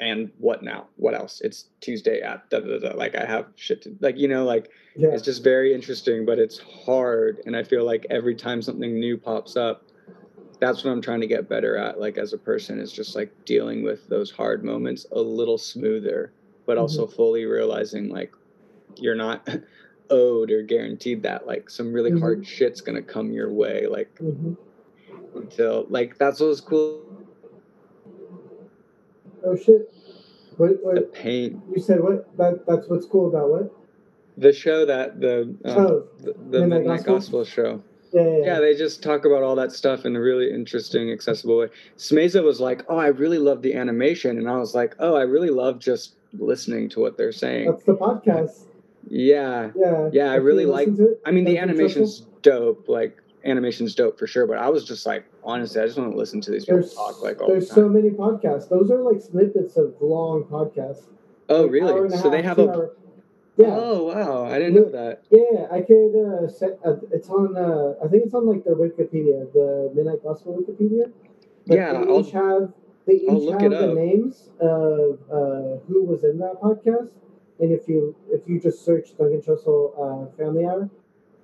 And 0.02 0.32
what 0.38 0.64
now? 0.64 0.88
What 0.96 1.14
else? 1.14 1.40
It's 1.42 1.66
Tuesday 1.80 2.22
at 2.22 2.50
da, 2.50 2.58
da, 2.58 2.78
da. 2.78 2.96
like 2.96 3.14
I 3.14 3.24
have 3.24 3.46
shit 3.54 3.82
to 3.82 3.96
like 4.00 4.18
you 4.18 4.26
know 4.26 4.44
like 4.44 4.70
yeah. 4.96 5.10
it's 5.10 5.22
just 5.22 5.44
very 5.44 5.72
interesting, 5.72 6.26
but 6.26 6.40
it's 6.40 6.58
hard. 6.58 7.40
And 7.46 7.56
I 7.56 7.62
feel 7.62 7.84
like 7.84 8.04
every 8.10 8.34
time 8.34 8.60
something 8.62 8.98
new 8.98 9.16
pops 9.16 9.56
up, 9.56 9.84
that's 10.58 10.82
what 10.82 10.90
I'm 10.90 11.00
trying 11.00 11.20
to 11.20 11.28
get 11.28 11.48
better 11.48 11.76
at. 11.76 12.00
Like 12.00 12.18
as 12.18 12.32
a 12.32 12.38
person, 12.38 12.80
is 12.80 12.92
just 12.92 13.14
like 13.14 13.32
dealing 13.44 13.84
with 13.84 14.08
those 14.08 14.32
hard 14.32 14.64
moments 14.64 15.06
a 15.12 15.20
little 15.20 15.58
smoother, 15.58 16.32
but 16.66 16.78
also 16.78 17.06
fully 17.06 17.44
realizing 17.44 18.08
like 18.08 18.32
you're 18.96 19.14
not 19.14 19.48
owed 20.10 20.50
or 20.50 20.62
guaranteed 20.62 21.22
that. 21.22 21.46
Like 21.46 21.70
some 21.70 21.92
really 21.92 22.18
hard 22.18 22.44
shit's 22.44 22.80
gonna 22.80 23.02
come 23.02 23.32
your 23.32 23.52
way. 23.52 23.86
Like 23.86 24.18
hmm 24.18 24.54
until 25.34 25.86
like 25.88 26.18
that's 26.18 26.40
what 26.40 26.46
was 26.46 26.60
cool. 26.60 27.11
Oh 29.44 29.56
shit. 29.56 29.92
What, 30.56 30.70
The 30.70 30.76
what 30.82 31.14
pain, 31.14 31.62
you 31.74 31.80
said? 31.82 32.00
What 32.02 32.36
that 32.36 32.64
that's 32.66 32.88
what's 32.88 33.06
cool 33.06 33.28
about 33.28 33.50
what? 33.50 33.72
the 34.38 34.52
show 34.52 34.86
that 34.86 35.20
the 35.20 35.42
um, 35.42 35.58
oh, 35.64 36.08
the, 36.20 36.32
the 36.32 36.60
Midnight 36.60 36.68
Midnight 36.80 37.04
Gospel? 37.04 37.40
Gospel 37.40 37.44
show. 37.44 37.82
yeah, 38.12 38.22
yeah, 38.22 38.44
Yeah, 38.44 38.60
they 38.60 38.74
just 38.74 39.02
talk 39.02 39.24
about 39.24 39.42
all 39.42 39.54
that 39.56 39.72
stuff 39.72 40.04
in 40.06 40.16
a 40.16 40.20
really 40.20 40.50
interesting, 40.52 41.10
accessible 41.10 41.58
way. 41.58 41.68
Smeza 41.98 42.42
was 42.42 42.60
like, 42.60 42.84
"Oh, 42.88 42.96
I 42.96 43.08
really 43.08 43.38
love 43.38 43.62
the 43.62 43.74
animation," 43.74 44.38
and 44.38 44.48
I 44.48 44.56
was 44.56 44.74
like, 44.74 44.94
"Oh, 44.98 45.14
I 45.16 45.22
really 45.22 45.50
love 45.50 45.78
just 45.78 46.14
listening 46.34 46.88
to 46.90 47.00
what 47.00 47.16
they're 47.18 47.32
saying." 47.32 47.70
That's 47.70 47.84
the 47.84 47.94
podcast. 47.94 48.64
Yeah, 49.08 49.70
Yeah. 49.74 50.10
Yeah, 50.12 50.32
I 50.32 50.36
If 50.36 50.44
really 50.44 50.64
like- 50.66 50.88
I 51.26 51.30
mean, 51.30 51.44
the 51.44 51.54
Duncan 51.56 51.70
animation's 51.70 52.20
dope. 52.42 52.88
Like, 52.88 53.21
animation's 53.44 53.94
dope 53.94 54.18
for 54.18 54.26
sure. 54.26 54.46
But 54.46 54.58
I 54.58 54.68
was 54.68 54.84
just 54.84 55.06
like, 55.06 55.24
honestly, 55.44 55.80
I 55.80 55.86
just 55.86 55.98
want 55.98 56.10
to 56.12 56.16
listen 56.16 56.40
to 56.42 56.50
these 56.50 56.64
people 56.64 56.82
talk 56.88 57.22
like 57.22 57.40
all 57.40 57.48
the 57.48 57.54
there's 57.54 57.68
time. 57.68 57.74
so 57.76 57.88
many 57.88 58.10
podcasts. 58.10 58.68
Those 58.68 58.90
are 58.90 58.98
like 59.00 59.20
snippets 59.20 59.76
of 59.76 59.94
long 60.00 60.44
podcasts. 60.44 61.04
oh, 61.48 61.62
Like, 61.62 61.70
really? 61.72 62.10
So 62.16 62.30
they 62.30 62.42
have 62.42 62.58
a. 62.58 62.68
hour- 62.70 62.96
Yeah. 63.56 63.66
Oh, 63.78 64.04
wow! 64.04 64.46
I 64.46 64.58
didn't 64.58 64.74
know 64.76 64.88
that. 64.90 65.24
Yeah, 65.30 65.66
I 65.70 65.82
could 65.82 66.14
uh, 66.16 66.48
set. 66.48 66.78
Uh, 66.84 66.96
it's 67.10 67.28
on. 67.28 67.54
Uh, 67.56 67.94
I 68.02 68.08
think 68.08 68.24
it's 68.24 68.34
on 68.34 68.46
like 68.46 68.64
their 68.64 68.74
Wikipedia, 68.76 69.52
the 69.52 69.92
Midnight 69.94 70.22
Gospel 70.22 70.56
Wikipedia. 70.56 71.12
But 71.66 71.76
Yeah, 71.76 71.92
they 71.92 71.98
I'll- 71.98 72.20
each 72.20 72.30
have 72.32 72.72
they 73.06 73.14
each 73.14 73.28
I'll 73.28 73.44
look 73.44 73.60
have 73.60 73.72
it 73.72 73.78
the 73.78 73.90
up. 73.90 73.94
names 73.94 74.48
of 74.60 75.18
uh, 75.30 75.76
who 75.86 76.02
was 76.04 76.24
in 76.24 76.38
that 76.38 76.54
podcast. 76.62 77.10
And 77.60 77.70
if 77.70 77.86
you 77.88 78.16
if 78.30 78.48
you 78.48 78.58
just 78.58 78.84
search 78.86 79.14
Duncan 79.18 79.42
Trussell 79.42 79.92
uh, 80.00 80.34
Family 80.36 80.64
Hour, 80.64 80.88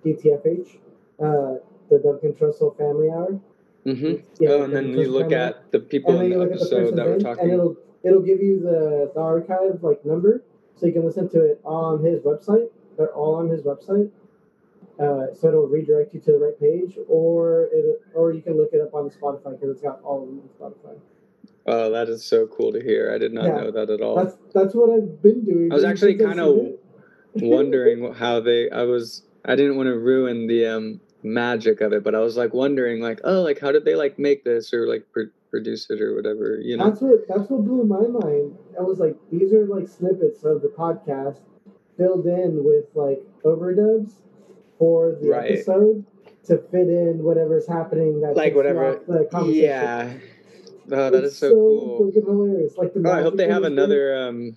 DTFH, 0.05 0.79
uh, 1.23 1.57
the 1.89 1.99
Duncan 1.99 2.33
Trussell 2.35 2.77
Family 2.77 3.09
Hour. 3.11 3.41
hmm 3.85 4.15
Yeah, 4.39 4.51
oh, 4.51 4.63
and 4.63 4.75
then 4.75 4.89
you 4.99 5.09
look 5.11 5.33
at 5.33 5.71
the 5.71 5.81
people 5.81 6.21
in 6.21 6.31
the 6.31 6.41
episode 6.41 6.97
that 6.97 7.07
we're 7.07 7.19
talking. 7.19 7.45
and 7.45 7.53
it'll 7.53 7.77
it'll 8.03 8.23
give 8.23 8.41
you 8.41 8.61
the, 8.61 9.11
the 9.15 9.21
archive 9.21 9.83
like 9.83 10.05
number, 10.05 10.43
so 10.77 10.87
you 10.87 10.93
can 10.93 11.05
listen 11.05 11.29
to 11.31 11.43
it 11.43 11.61
on 11.65 12.03
his 12.05 12.21
website. 12.23 12.69
They're 12.97 13.15
all 13.15 13.37
on 13.37 13.49
his 13.49 13.63
website, 13.63 14.11
uh, 14.99 15.33
so 15.35 15.49
it'll 15.49 15.67
redirect 15.69 16.15
you 16.15 16.21
to 16.21 16.33
the 16.33 16.39
right 16.39 16.59
page, 16.61 16.99
or 17.09 17.69
it 17.73 18.03
or 18.15 18.33
you 18.33 18.43
can 18.43 18.57
look 18.57 18.71
it 18.73 18.81
up 18.81 18.95
on 18.95 19.11
Spotify 19.11 19.53
because 19.53 19.71
it's 19.71 19.83
got 19.83 20.03
all 20.03 20.23
of 20.23 20.29
them 20.29 20.41
on 20.61 20.73
Spotify. 20.73 20.99
Oh, 21.67 21.91
that 21.91 22.09
is 22.09 22.25
so 22.25 22.47
cool 22.47 22.73
to 22.73 22.83
hear. 22.83 23.13
I 23.15 23.19
did 23.19 23.33
not 23.33 23.45
Yeah. 23.45 23.61
know 23.61 23.71
that 23.71 23.91
at 23.91 24.01
all. 24.01 24.17
That's 24.17 24.37
that's 24.53 24.75
what 24.75 24.91
I've 24.91 25.23
been 25.23 25.45
doing. 25.45 25.71
I 25.71 25.75
was 25.75 25.85
actually 25.85 26.17
kinda 26.17 26.75
wondering 27.35 28.13
how 28.15 28.41
they 28.41 28.71
i 28.71 28.83
was 28.83 29.23
i 29.45 29.55
didn't 29.55 29.77
want 29.77 29.87
to 29.87 29.97
ruin 29.99 30.47
the 30.47 30.67
um 30.67 31.01
magic 31.23 31.81
of 31.81 31.93
it 31.93 32.05
but 32.05 32.15
i 32.15 32.21
was 32.21 32.37
like 32.37 32.55
wondering 32.55 33.01
like 33.03 33.21
oh 33.25 33.43
like 33.43 33.59
how 33.61 33.73
did 33.73 33.85
they 33.85 33.97
like 33.97 34.19
make 34.19 34.45
this 34.45 34.73
or 34.73 34.87
like 34.87 35.05
pr- 35.13 35.33
produce 35.51 35.91
it 35.91 36.01
or 36.01 36.15
whatever 36.15 36.59
you 36.63 36.77
know 36.77 36.89
That's 36.89 37.01
what 37.01 37.27
that's 37.29 37.51
what 37.51 37.65
blew 37.65 37.85
my 37.85 38.07
mind. 38.07 38.57
I 38.79 38.83
was 38.83 38.99
like, 38.99 39.17
these 39.33 39.53
are 39.53 39.67
like 39.67 39.89
snippets 39.89 40.45
of 40.45 40.61
the 40.63 40.69
podcast 40.69 41.39
filled 41.97 42.27
in 42.27 42.63
with 42.63 42.85
like 42.95 43.21
overdubs 43.45 44.13
for 44.79 45.17
the 45.21 45.31
Right. 45.31 45.53
episode 45.53 46.05
to 46.45 46.59
fit 46.59 46.89
in 46.89 47.25
whatever's 47.25 47.67
happening 47.67 48.21
that 48.21 48.37
like 48.37 48.55
whatever 48.55 49.01
the 49.09 49.25
conversation. 49.31 49.65
yeah 49.65 50.13
oh 50.93 51.11
that 51.11 51.15
It's 51.25 51.33
is 51.35 51.39
so, 51.39 51.51
cool 51.51 52.13
hilarious. 52.15 52.77
Like 52.77 52.93
the 52.95 53.03
oh 53.07 53.13
i 53.13 53.23
hope 53.23 53.37
they 53.37 53.49
have 53.49 53.65
another 53.65 54.17
um 54.29 54.57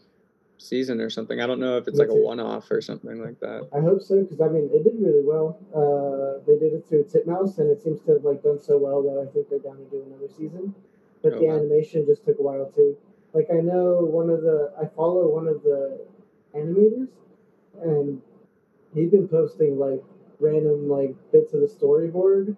season 0.61 1.01
or 1.01 1.09
something 1.09 1.41
i 1.41 1.47
don't 1.47 1.59
know 1.59 1.77
if 1.77 1.87
it's 1.87 1.97
Me 1.99 2.05
like 2.05 2.09
a 2.09 2.15
one-off 2.15 2.69
or 2.71 2.81
something 2.81 3.23
like 3.23 3.39
that 3.39 3.67
I 3.73 3.79
hope 3.79 4.01
so 4.01 4.21
because 4.21 4.41
I 4.41 4.49
mean 4.49 4.69
it 4.73 4.83
did 4.83 4.99
really 4.99 5.23
well. 5.23 5.57
Uh, 5.73 6.43
they 6.45 6.57
did 6.57 6.73
it 6.73 6.85
through 6.87 7.05
Titmouse 7.05 7.57
and 7.59 7.69
it 7.69 7.81
seems 7.81 8.01
to 8.01 8.13
have 8.13 8.23
like 8.23 8.43
done 8.43 8.59
so 8.59 8.77
well 8.77 9.01
that 9.03 9.17
I 9.21 9.31
think 9.31 9.49
they're 9.49 9.59
down 9.59 9.77
to 9.77 9.83
do 9.85 10.03
another 10.05 10.27
season. 10.27 10.73
But 11.21 11.33
Oh, 11.33 11.39
the 11.39 11.47
wow. 11.47 11.55
animation 11.55 12.05
just 12.05 12.25
took 12.25 12.39
a 12.39 12.41
while 12.41 12.65
too. 12.69 12.97
Like 13.33 13.47
I 13.51 13.61
know 13.61 14.03
one 14.03 14.29
of 14.29 14.41
the 14.41 14.73
I 14.79 14.85
follow 14.87 15.27
one 15.33 15.47
of 15.47 15.63
the 15.63 15.99
animators 16.53 17.09
and 17.81 18.21
he's 18.93 19.09
been 19.09 19.27
posting 19.27 19.77
like 19.79 20.03
random 20.39 20.89
like 20.89 21.15
bits 21.31 21.53
of 21.53 21.61
the 21.61 21.67
storyboard 21.67 22.55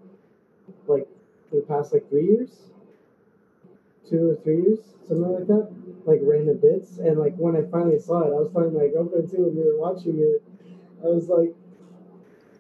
like 0.88 1.08
for 1.50 1.58
the 1.58 1.62
past 1.64 1.94
like 1.94 2.10
three 2.10 2.26
years. 2.26 2.72
Two 4.06 4.32
or 4.32 4.36
three 4.36 4.62
years, 4.64 4.80
something 5.08 5.32
like 5.32 5.48
that. 5.48 5.70
Like 6.06 6.20
random 6.22 6.58
bits. 6.58 6.98
And 6.98 7.18
like 7.18 7.36
when 7.36 7.56
I 7.56 7.64
finally 7.72 8.00
saw 8.00 8.22
it, 8.22 8.28
I 8.28 8.40
was 8.40 8.52
telling 8.54 8.74
my 8.74 8.88
girlfriend 8.88 9.30
too 9.32 9.44
when 9.46 9.56
we 9.56 9.64
were 9.64 9.78
watching 9.80 10.20
it. 10.20 10.44
I 11.04 11.08
was 11.08 11.28
like, 11.30 11.54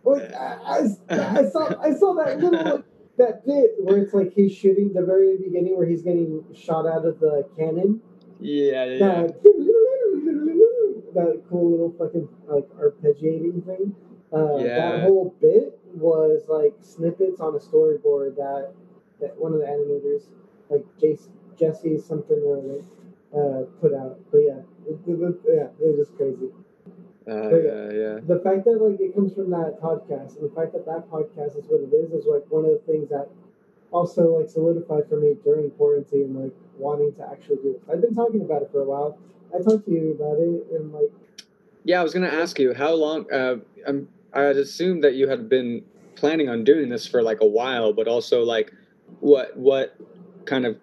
Like, 0.04 0.34
I, 0.34 0.88
I, 1.10 1.40
I 1.40 1.50
saw 1.50 1.82
I 1.82 1.94
saw 1.94 2.14
that 2.16 2.40
little 2.40 2.76
like, 2.76 2.84
that 3.18 3.46
bit 3.46 3.76
where 3.80 3.98
it's 3.98 4.14
like 4.14 4.34
he's 4.34 4.54
shooting 4.54 4.92
the 4.94 5.04
very 5.06 5.38
beginning 5.38 5.78
where 5.78 5.88
he's 5.88 6.02
getting 6.04 6.44
shot 6.56 6.88
out 6.88 7.06
of 7.06 7.20
the 7.20 7.48
cannon. 7.58 8.02
Yeah, 8.40 8.86
yeah. 8.86 9.00
That, 9.00 9.44
that 11.14 11.44
cool 11.50 11.72
little 11.72 11.94
fucking 11.98 12.28
like 12.48 12.68
arpeggiating 12.80 13.66
thing. 13.66 13.96
Uh, 14.34 14.58
Yeah. 14.58 14.92
That 14.92 15.02
whole 15.04 15.36
bit 15.40 15.80
was 15.94 16.44
like 16.48 16.74
snippets 16.82 17.40
on 17.40 17.56
a 17.56 17.60
storyboard 17.60 18.36
that 18.38 18.74
that 19.22 19.38
one 19.38 19.54
of 19.54 19.60
the 19.60 19.66
animators, 19.66 20.24
like 20.70 20.84
Jace, 21.00 21.28
Jesse 21.58 22.00
something 22.00 22.42
or 22.44 22.58
other, 22.58 22.82
uh, 23.36 23.64
put 23.82 23.94
out. 23.94 24.20
But 24.32 24.40
yeah, 24.40 24.62
it, 24.88 24.98
it, 25.08 25.22
it- 25.22 25.42
yeah, 25.48 25.68
it 25.80 25.88
was 25.98 26.08
just 26.08 26.18
crazy. 26.18 26.50
Uh, 27.28 27.50
But 27.50 27.62
yeah, 27.64 27.92
yeah. 27.92 28.20
The 28.28 28.40
fact 28.44 28.66
that 28.66 28.78
like 28.82 29.00
it 29.00 29.16
comes 29.16 29.34
from 29.34 29.50
that 29.52 29.80
podcast, 29.82 30.38
and 30.40 30.50
the 30.50 30.56
fact 30.56 30.74
that 30.74 30.86
that 30.86 31.10
podcast 31.10 31.58
is 31.58 31.66
what 31.68 31.82
it 31.82 31.94
is, 31.96 32.12
is 32.12 32.26
like 32.26 32.46
one 32.50 32.66
of 32.66 32.72
the 32.72 32.82
things 32.86 33.10
that 33.10 33.30
also 33.92 34.40
like 34.40 34.50
solidified 34.50 35.08
for 35.10 35.18
me 35.18 35.36
during 35.44 35.70
quarantine, 35.72 36.36
like 36.42 36.54
wanting 36.78 37.14
to 37.16 37.24
actually 37.30 37.58
do 37.58 37.72
it. 37.72 37.82
I've 37.92 38.02
been 38.02 38.16
talking 38.16 38.42
about 38.42 38.62
it 38.64 38.70
for 38.72 38.82
a 38.82 38.86
while. 38.86 39.18
I 39.54 39.62
talked 39.62 39.86
to 39.86 39.92
you 39.92 40.12
about 40.20 40.38
it, 40.40 40.68
and 40.80 40.94
like 40.94 41.12
Yeah, 41.84 42.00
I 42.00 42.04
was 42.04 42.14
gonna 42.14 42.28
ask 42.28 42.60
you 42.60 42.74
how 42.74 42.94
long. 42.94 43.32
Uh, 43.32 43.58
I'm, 43.88 44.08
I'd 44.34 44.58
assume 44.58 45.02
that 45.02 45.16
you 45.16 45.28
had 45.28 45.50
been 45.50 45.84
planning 46.16 46.50
on 46.50 46.64
doing 46.64 46.90
this 46.90 47.06
for 47.08 47.22
like 47.22 47.42
a 47.42 47.48
while, 47.48 47.94
but 47.94 48.08
also 48.08 48.44
like, 48.44 48.74
what 49.20 49.56
what 49.58 49.96
kind 50.46 50.66
of 50.66 50.78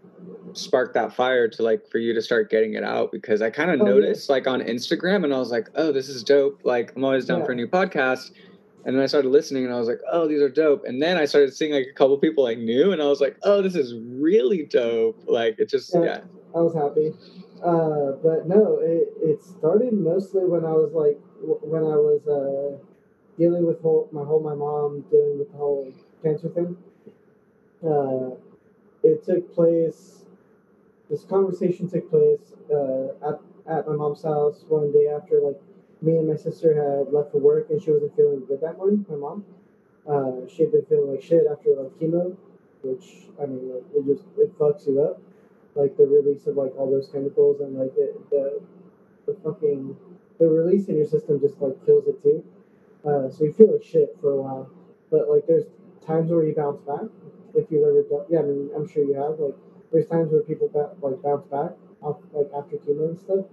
sparked 0.55 0.95
that 0.95 1.15
fire 1.15 1.49
to 1.49 1.63
like 1.63 1.87
for 1.91 1.99
you 1.99 2.13
to 2.15 2.23
start 2.23 2.51
getting 2.51 2.75
it 2.75 2.85
out? 2.85 3.13
Because 3.13 3.43
I 3.43 3.51
kind 3.51 3.71
of 3.71 3.81
Oh, 3.81 3.85
yeah. 3.87 3.91
noticed 3.93 4.29
like 4.31 4.47
on 4.47 4.61
Instagram, 4.61 5.25
and 5.25 5.33
I 5.35 5.39
was 5.39 5.51
like, 5.51 5.69
oh, 5.75 5.93
this 5.93 6.09
is 6.09 6.23
dope. 6.23 6.61
Like 6.65 6.93
I'm 6.97 7.05
always 7.05 7.27
down 7.27 7.41
Yeah. 7.41 7.47
for 7.47 7.53
a 7.53 7.57
new 7.57 7.69
podcast. 7.69 8.31
And 8.85 8.97
then 8.97 9.03
I 9.03 9.07
started 9.07 9.29
listening, 9.29 9.67
and 9.67 9.75
I 9.75 9.79
was 9.79 9.89
like, 9.89 10.01
"Oh, 10.11 10.27
these 10.27 10.41
are 10.41 10.49
dope." 10.49 10.85
And 10.87 11.03
then 11.03 11.19
I 11.19 11.27
started 11.27 11.53
seeing 11.53 11.71
like 11.75 11.87
a 11.91 11.93
couple 11.93 12.17
people 12.17 12.47
I 12.47 12.55
knew, 12.55 12.93
and 12.93 13.03
I 13.03 13.09
was 13.09 13.21
like, 13.21 13.37
"Oh, 13.43 13.61
this 13.61 13.75
is 13.77 13.95
really 14.09 14.65
dope!" 14.65 15.23
Like 15.29 15.57
it 15.59 15.69
just, 15.69 15.93
Yeah. 15.93 16.03
yeah, 16.03 16.21
I 16.55 16.61
was 16.63 16.75
happy. 16.75 17.13
Uh, 17.63 18.13
but 18.23 18.49
no, 18.49 18.79
it, 18.81 19.09
it 19.23 19.45
started 19.45 19.93
mostly 19.93 20.47
when 20.47 20.65
I 20.65 20.73
was 20.73 20.93
like, 20.95 21.21
w- 21.43 21.61
when 21.63 21.83
I 21.83 21.95
was 21.95 22.27
uh, 22.27 22.83
dealing 23.37 23.67
with 23.67 23.83
whole, 23.83 24.09
my 24.13 24.25
whole, 24.25 24.41
my 24.41 24.55
mom 24.55 25.05
dealing 25.11 25.39
with 25.41 25.51
the 25.53 25.59
whole 25.59 25.93
cancer 26.23 26.49
thing. 26.49 26.75
Uh, 27.87 28.31
it 29.03 29.23
took 29.25 29.55
place, 29.55 30.20
this 31.11 31.25
conversation 31.25 31.89
took 31.89 32.09
place 32.11 32.55
uh, 32.73 33.29
at, 33.29 33.41
at 33.69 33.87
my 33.87 33.95
mom's 33.97 34.23
house 34.23 34.65
one 34.69 34.93
day 34.93 35.09
after 35.09 35.41
like 35.41 35.61
me 36.03 36.17
and 36.17 36.29
my 36.29 36.37
sister 36.37 36.73
had 36.75 37.13
left 37.13 37.33
for 37.33 37.39
work 37.39 37.69
and 37.71 37.83
she 37.83 37.91
wasn't 37.91 38.15
feeling 38.17 38.45
good 38.47 38.61
that 38.61 38.77
morning, 38.79 39.05
my 39.09 39.17
mom. 39.17 39.45
Uh, 40.09 40.49
she 40.49 40.63
had 40.63 40.73
been 40.73 40.85
feeling 40.87 41.11
like 41.13 41.23
shit 41.23 41.45
after 41.51 41.75
like 41.77 41.93
chemo, 42.01 42.35
which, 42.83 43.29
I 43.41 43.47
mean, 43.47 43.75
like, 43.75 43.85
it 43.95 44.07
just, 44.07 44.25
it 44.39 44.57
fucks 44.59 44.87
you 44.87 45.03
up 45.03 45.21
like 45.75 45.97
the 45.97 46.07
release 46.07 46.47
of 46.47 46.57
like 46.57 46.73
all 46.77 46.91
those 46.91 47.09
chemicals 47.09 47.61
and 47.61 47.79
like 47.79 47.93
it, 47.97 48.15
the 48.31 48.61
the 49.27 49.35
fucking 49.45 49.97
the 50.39 50.49
release 50.49 50.89
in 50.89 50.97
your 50.97 51.07
system 51.07 51.41
just 51.41 51.61
like 51.61 51.75
kills 51.87 52.07
it 52.07 52.23
too. 52.23 52.45
Uh, 53.05 53.31
so 53.31 53.45
you 53.45 53.53
feel 53.53 53.73
like 53.73 53.85
shit 53.85 54.17
for 54.21 54.33
a 54.33 54.43
while, 54.43 54.71
but 55.11 55.29
like 55.29 55.47
there's 55.47 55.65
times 56.05 56.31
where 56.31 56.45
you 56.45 56.55
bounce 56.55 56.81
back. 56.83 57.09
If 57.55 57.71
you've 57.71 57.83
ever 57.83 58.03
done, 58.03 58.27
yeah, 58.29 58.41
I 58.41 58.43
mean 58.43 58.71
I'm 58.75 58.89
sure 58.89 59.05
you 59.05 59.15
have. 59.15 59.39
Like 59.39 59.57
there's 59.93 60.07
times 60.07 60.33
where 60.33 60.43
people 60.43 60.69
ba- 60.69 60.91
like 61.03 61.23
bounce 61.23 61.47
back 61.47 61.73
off 62.03 62.17
like 62.33 62.51
after 62.55 62.77
chemo 62.77 63.09
and 63.09 63.19
stuff, 63.19 63.47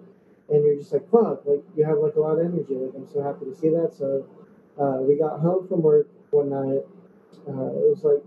and 0.49 0.63
you're 0.63 0.75
just 0.75 0.93
like 0.93 1.09
fuck, 1.09 1.45
like 1.45 1.63
you 1.75 1.85
have 1.85 1.99
like 1.99 2.15
a 2.15 2.19
lot 2.19 2.39
of 2.39 2.45
energy. 2.45 2.75
Like 2.75 2.95
I'm 2.95 3.07
so 3.07 3.21
happy 3.21 3.45
to 3.45 3.53
see 3.53 3.69
that. 3.69 3.93
So 3.93 4.25
uh, 4.77 4.99
we 5.01 5.15
got 5.15 5.39
home 5.39 5.67
from 5.67 5.81
work 5.81 6.07
one 6.31 6.49
night. 6.49 6.83
Uh, 7.47 7.71
it 7.75 7.89
was 7.89 8.03
like 8.03 8.23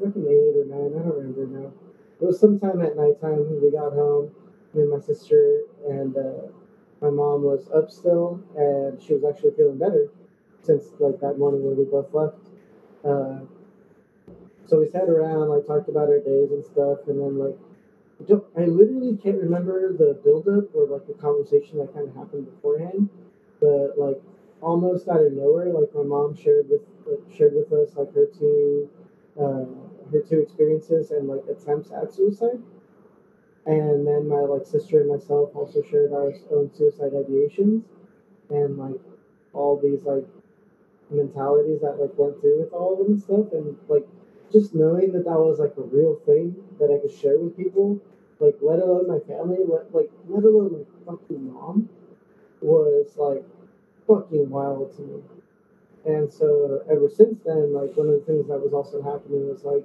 fucking 0.00 0.26
eight 0.26 0.56
or 0.56 0.64
nine. 0.64 0.94
I 0.98 1.02
don't 1.02 1.16
remember 1.16 1.46
now 1.46 1.72
it 2.20 2.24
was 2.24 2.38
sometime 2.38 2.80
at 2.82 2.96
nighttime 2.96 3.48
when 3.50 3.60
we 3.62 3.70
got 3.70 3.92
home. 3.92 4.30
Me 4.74 4.82
and 4.82 4.90
my 4.90 4.98
sister 4.98 5.62
and 5.88 6.16
uh, 6.16 6.48
my 7.00 7.10
mom 7.10 7.42
was 7.42 7.68
up 7.70 7.90
still, 7.90 8.40
and 8.56 9.00
she 9.00 9.14
was 9.14 9.24
actually 9.24 9.52
feeling 9.52 9.78
better 9.78 10.08
since 10.62 10.94
like 10.98 11.20
that 11.20 11.38
morning 11.38 11.64
when 11.64 11.76
we 11.76 11.84
both 11.84 12.12
left. 12.14 12.36
Uh, 13.04 13.40
so 14.66 14.78
we 14.78 14.86
sat 14.86 15.08
around, 15.08 15.48
like 15.48 15.66
talked 15.66 15.88
about 15.88 16.08
our 16.08 16.18
days 16.18 16.50
and 16.52 16.64
stuff, 16.64 17.06
and 17.08 17.20
then 17.20 17.38
like 17.38 17.56
I 18.56 18.64
literally 18.66 19.14
can't 19.14 19.38
remember 19.38 19.92
the 19.92 20.14
buildup 20.14 20.74
or 20.74 20.86
like 20.86 21.06
the 21.06 21.12
conversation 21.14 21.78
that 21.78 21.92
kind 21.92 22.08
of 22.08 22.14
happened 22.14 22.46
beforehand, 22.46 23.08
but 23.60 23.98
like 23.98 24.20
almost 24.62 25.08
out 25.08 25.22
of 25.22 25.32
nowhere, 25.32 25.70
like 25.72 25.94
my 25.94 26.02
mom 26.02 26.34
shared 26.34 26.68
with 26.68 26.80
like, 27.06 27.20
shared 27.30 27.54
with 27.54 27.72
us 27.72 27.96
like 27.96 28.12
her 28.14 28.26
two 28.26 28.88
uh, 29.38 29.64
her 30.10 30.20
two 30.20 30.38
experiences 30.38 31.10
and 31.10 31.28
like 31.28 31.46
attempts 31.48 31.90
at 31.90 32.12
suicide. 32.12 32.60
And 33.66 34.06
then 34.06 34.28
my 34.28 34.40
like 34.40 34.64
sister 34.66 35.00
and 35.00 35.08
myself 35.08 35.50
also 35.54 35.80
shared 35.82 36.12
our 36.12 36.32
own 36.50 36.70
suicide 36.70 37.12
ideations 37.12 37.82
and 38.50 38.76
like 38.78 39.00
all 39.54 39.76
these 39.76 40.04
like 40.04 40.24
mentalities 41.10 41.80
that 41.80 41.98
like 42.00 42.16
went 42.18 42.40
through 42.40 42.58
with 42.58 42.72
all 42.72 42.92
of 42.92 42.98
them 42.98 43.08
and 43.08 43.20
stuff 43.20 43.52
and 43.52 43.76
like 43.88 44.04
just 44.54 44.74
knowing 44.74 45.12
that 45.12 45.26
that 45.26 45.40
was 45.40 45.60
like 45.60 45.76
a 45.78 45.82
real 45.82 46.16
thing 46.16 46.56
that 46.80 46.90
I 46.92 46.98
could 46.98 47.12
share 47.12 47.38
with 47.38 47.56
people, 47.58 48.00
like 48.40 48.58
let 48.62 48.80
alone 48.80 49.08
my 49.08 49.20
family, 49.20 49.64
let 49.64 49.94
like 49.94 50.10
let 50.28 50.44
alone 50.44 50.72
my 50.74 50.84
fucking 51.06 51.52
mom, 51.52 51.90
was 52.62 53.18
like 53.18 53.44
fucking 54.06 54.50
wild 54.50 54.92
to 54.94 55.02
me. 55.02 55.22
And 56.06 56.32
so 56.32 56.82
ever 56.88 57.08
since 57.08 57.40
then, 57.44 57.72
like 57.74 57.96
one 57.96 58.08
of 58.08 58.14
the 58.14 58.26
things 58.26 58.48
that 58.48 58.60
was 58.62 58.74
also 58.74 59.02
happening 59.02 59.48
was 59.48 59.64
like 59.64 59.84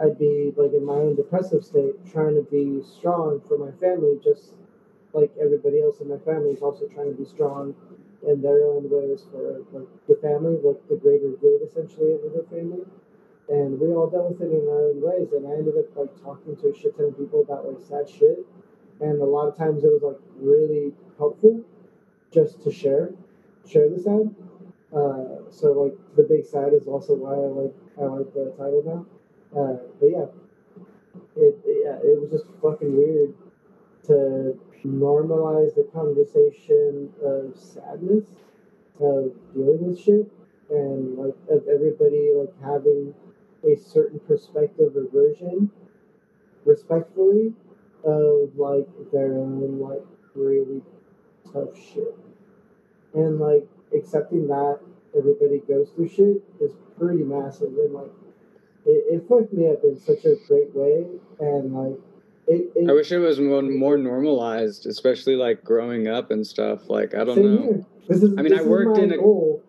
I'd 0.00 0.18
be 0.18 0.52
like 0.56 0.72
in 0.74 0.84
my 0.84 0.94
own 0.98 1.16
depressive 1.16 1.64
state, 1.64 1.94
trying 2.06 2.34
to 2.36 2.42
be 2.42 2.82
strong 2.82 3.40
for 3.40 3.58
my 3.58 3.72
family, 3.72 4.18
just 4.22 4.54
like 5.14 5.36
everybody 5.38 5.82
else 5.82 6.00
in 6.00 6.08
my 6.08 6.18
family 6.18 6.52
is 6.52 6.62
also 6.62 6.86
trying 6.86 7.10
to 7.10 7.16
be 7.16 7.24
strong 7.24 7.74
in 8.26 8.42
their 8.42 8.64
own 8.66 8.90
ways 8.90 9.24
for 9.30 9.64
like 9.72 10.06
the 10.08 10.16
family, 10.16 10.58
like 10.58 10.88
the 10.88 10.96
greater 10.96 11.30
good 11.30 11.62
essentially 11.62 12.12
of 12.14 12.22
the 12.34 12.44
family. 12.50 12.84
And 13.50 13.80
we 13.80 13.88
all 13.88 14.08
dealt 14.08 14.30
with 14.30 14.40
it 14.42 14.54
in 14.54 14.68
our 14.68 14.90
own 14.90 15.00
ways. 15.02 15.32
And 15.32 15.46
I 15.46 15.56
ended 15.58 15.74
up 15.76 15.96
like 15.96 16.22
talking 16.22 16.56
to 16.56 16.68
a 16.68 16.74
shit 16.74 16.96
ton 16.96 17.06
of 17.06 17.18
people 17.18 17.42
about 17.42 17.66
like 17.66 17.82
sad 17.82 18.08
shit. 18.08 18.46
And 19.00 19.20
a 19.20 19.24
lot 19.24 19.48
of 19.48 19.56
times 19.56 19.82
it 19.82 19.88
was 19.88 20.02
like 20.02 20.20
really 20.38 20.92
helpful 21.18 21.64
just 22.30 22.62
to 22.62 22.70
share, 22.70 23.12
share 23.68 23.88
the 23.88 23.98
sad. 23.98 24.34
Uh, 24.94 25.50
so 25.50 25.72
like 25.72 25.94
the 26.16 26.22
big 26.22 26.44
sad 26.44 26.72
is 26.74 26.86
also 26.86 27.14
why 27.14 27.34
I 27.34 27.46
like 27.62 27.74
I 27.98 28.04
like 28.04 28.32
the 28.34 28.54
title 28.56 28.82
now. 28.86 29.60
Uh, 29.60 29.76
but 29.98 30.06
yeah, 30.06 30.26
it, 31.36 31.58
it 31.64 31.82
yeah 31.84 31.98
it 32.02 32.20
was 32.20 32.30
just 32.30 32.46
fucking 32.62 32.96
weird 32.96 33.34
to 34.06 34.58
normalize 34.84 35.74
the 35.74 35.88
conversation 35.92 37.10
of 37.22 37.56
sadness, 37.56 38.24
of 39.00 39.32
dealing 39.54 39.86
with 39.86 40.00
shit, 40.00 40.30
and 40.70 41.16
like 41.16 41.34
of 41.48 41.66
everybody 41.68 42.32
like 42.34 42.52
having 42.62 43.14
a 43.64 43.76
certain 43.76 44.20
perspective 44.20 44.96
or 44.96 45.08
version, 45.12 45.70
respectfully, 46.64 47.52
of 48.04 48.56
like 48.56 48.86
their 49.12 49.34
own 49.34 49.78
like 49.78 50.02
really 50.34 50.82
tough 51.52 51.76
shit, 51.76 52.16
and 53.14 53.38
like 53.38 53.66
accepting 53.94 54.46
that 54.48 54.80
everybody 55.16 55.58
goes 55.68 55.90
through 55.90 56.08
shit 56.08 56.42
is 56.60 56.72
pretty 56.98 57.22
massive, 57.22 57.76
and 57.76 57.92
like 57.92 58.10
it, 58.86 59.04
it 59.14 59.28
fucked 59.28 59.52
me 59.52 59.68
up 59.68 59.82
in 59.84 59.98
such 59.98 60.24
a 60.24 60.36
great 60.46 60.74
way, 60.74 61.06
and 61.40 61.74
like 61.74 61.98
it. 62.46 62.70
it 62.74 62.88
I 62.88 62.92
wish 62.92 63.12
it 63.12 63.18
was 63.18 63.38
more, 63.38 63.62
more 63.62 63.98
normalized, 63.98 64.86
especially 64.86 65.36
like 65.36 65.62
growing 65.64 66.08
up 66.08 66.30
and 66.30 66.46
stuff. 66.46 66.88
Like 66.88 67.14
I 67.14 67.24
don't 67.24 67.42
know. 67.42 67.86
is, 68.08 68.24
I 68.38 68.42
mean, 68.42 68.54
I 68.54 68.62
worked 68.62 68.96
my 68.96 69.02
in 69.02 69.12
a- 69.12 69.18
goal. 69.18 69.62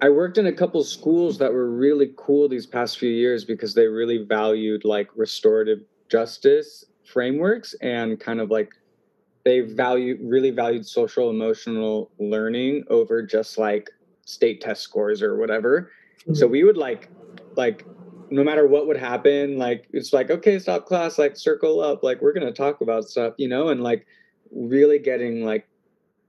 I 0.00 0.08
worked 0.08 0.38
in 0.38 0.46
a 0.46 0.52
couple 0.52 0.82
schools 0.84 1.38
that 1.38 1.52
were 1.52 1.70
really 1.70 2.12
cool 2.16 2.48
these 2.48 2.66
past 2.66 2.98
few 2.98 3.10
years 3.10 3.44
because 3.44 3.74
they 3.74 3.86
really 3.86 4.24
valued 4.24 4.84
like 4.84 5.08
restorative 5.16 5.80
justice 6.08 6.84
frameworks 7.04 7.74
and 7.80 8.20
kind 8.20 8.40
of 8.40 8.50
like 8.50 8.70
they 9.44 9.60
value 9.60 10.18
really 10.22 10.50
valued 10.50 10.86
social 10.86 11.30
emotional 11.30 12.10
learning 12.18 12.84
over 12.90 13.22
just 13.22 13.58
like 13.58 13.90
state 14.24 14.60
test 14.60 14.82
scores 14.82 15.22
or 15.22 15.36
whatever. 15.36 15.90
So 16.34 16.44
mm-hmm. 16.44 16.52
we 16.52 16.64
would 16.64 16.76
like 16.76 17.10
like 17.56 17.84
no 18.30 18.44
matter 18.44 18.66
what 18.66 18.86
would 18.86 18.98
happen, 18.98 19.58
like 19.58 19.88
it's 19.92 20.12
like 20.12 20.30
okay, 20.30 20.58
stop 20.58 20.86
class, 20.86 21.18
like 21.18 21.36
circle 21.36 21.80
up, 21.80 22.04
like 22.04 22.20
we're 22.20 22.34
gonna 22.34 22.52
talk 22.52 22.82
about 22.82 23.04
stuff, 23.04 23.34
you 23.36 23.48
know, 23.48 23.68
and 23.68 23.82
like 23.82 24.06
really 24.52 24.98
getting 24.98 25.44
like 25.44 25.66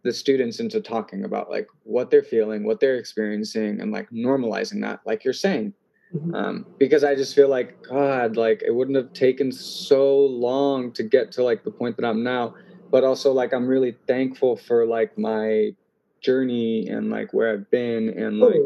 the 0.04 0.14
students 0.14 0.60
into 0.60 0.80
talking 0.82 1.24
about 1.26 1.50
like 1.50 1.68
what 1.84 2.10
they're 2.10 2.24
feeling, 2.24 2.64
what 2.64 2.80
they're 2.80 2.98
experiencing, 2.98 3.82
and 3.82 3.92
like 3.92 4.10
normalizing 4.12 4.82
that, 4.82 5.02
like 5.06 5.24
you're 5.24 5.34
saying. 5.34 5.74
Mhm. 6.16 6.34
Um, 6.34 6.66
because 6.80 7.04
I 7.04 7.16
just 7.16 7.36
feel 7.36 7.50
like 7.50 7.78
God, 7.88 8.38
like 8.38 8.64
it 8.66 8.74
wouldn't 8.74 8.98
have 8.98 9.14
taken 9.14 9.52
so 9.52 10.18
long 10.20 10.92
to 10.94 11.04
get 11.04 11.32
to 11.34 11.44
like 11.44 11.64
the 11.64 11.72
point 11.72 11.98
that 11.98 12.06
I'm 12.06 12.24
now. 12.24 12.56
But 12.92 13.04
also 13.04 13.32
like 13.32 13.54
I'm 13.54 13.68
really 13.68 13.96
thankful 14.08 14.56
for 14.58 14.86
like 14.86 15.18
my 15.18 15.76
journey 16.22 16.88
and 16.88 17.10
like 17.10 17.34
where 17.34 17.54
I've 17.54 17.70
been 17.70 18.10
and 18.10 18.40
like 18.40 18.62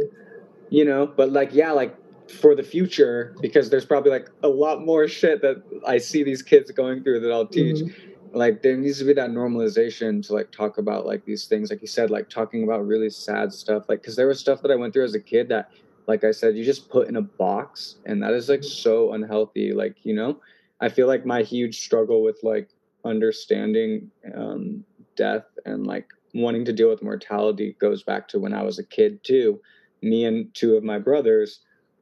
you 0.69 0.85
know. 0.85 1.05
But 1.05 1.31
like, 1.31 1.53
yeah, 1.53 1.71
like 1.71 1.95
for 2.29 2.55
the 2.55 2.63
future, 2.63 3.33
because 3.41 3.69
there's 3.69 3.85
probably 3.85 4.11
like 4.11 4.29
a 4.43 4.47
lot 4.47 4.81
more 4.85 5.07
shit 5.07 5.41
that 5.41 5.57
I 5.85 5.97
see 5.97 6.23
these 6.23 6.41
kids 6.41 6.71
going 6.71 7.03
through 7.03 7.19
that 7.21 7.31
I'll 7.31 7.47
teach. 7.47 7.77
Mhm. 7.77 7.91
Like 8.33 8.63
there 8.63 8.75
needs 8.75 8.97
to 8.97 9.05
be 9.05 9.13
that 9.13 9.29
normalization 9.29 10.25
to 10.27 10.33
like 10.33 10.51
talk 10.51 10.79
about 10.79 11.05
like 11.05 11.23
these 11.23 11.45
things, 11.45 11.69
like 11.69 11.81
you 11.81 11.87
said, 11.87 12.09
like 12.09 12.29
talking 12.29 12.63
about 12.63 12.85
really 12.85 13.09
sad 13.09 13.53
stuff. 13.53 13.85
Like, 13.87 14.01
because 14.01 14.15
there 14.15 14.27
was 14.27 14.39
stuff 14.39 14.61
that 14.63 14.71
I 14.71 14.75
went 14.75 14.93
through 14.93 15.05
as 15.05 15.13
a 15.13 15.19
kid 15.19 15.49
that, 15.49 15.69
like 16.07 16.23
I 16.23 16.31
said, 16.31 16.57
you 16.57 16.65
just 16.65 16.89
put 16.89 17.07
in 17.07 17.15
a 17.15 17.21
box, 17.21 17.95
and 18.05 18.21
that 18.23 18.33
is 18.33 18.49
like 18.49 18.63
so 18.63 19.13
unhealthy. 19.13 19.71
Like, 19.71 19.97
you 20.03 20.13
know, 20.13 20.41
I 20.81 20.89
feel 20.89 21.07
like 21.07 21.25
my 21.25 21.43
huge 21.43 21.79
struggle 21.79 22.23
with 22.23 22.39
like 22.43 22.69
understanding 23.05 24.11
um, 24.35 24.83
death 25.15 25.45
and 25.65 25.85
like 25.85 26.07
wanting 26.33 26.65
to 26.65 26.73
deal 26.73 26.89
with 26.89 27.03
mortality 27.03 27.75
goes 27.79 28.03
back 28.03 28.27
to 28.29 28.39
when 28.39 28.53
I 28.53 28.63
was 28.63 28.79
a 28.79 28.83
kid 28.83 29.23
too. 29.23 29.61
Me 30.01 30.25
and 30.25 30.53
two 30.53 30.75
of 30.75 30.83
my 30.83 30.99
brothers, 30.99 31.59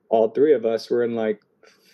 all 0.10 0.30
three 0.30 0.54
of 0.54 0.66
us 0.66 0.90
were 0.90 1.04
in 1.04 1.16
like 1.16 1.42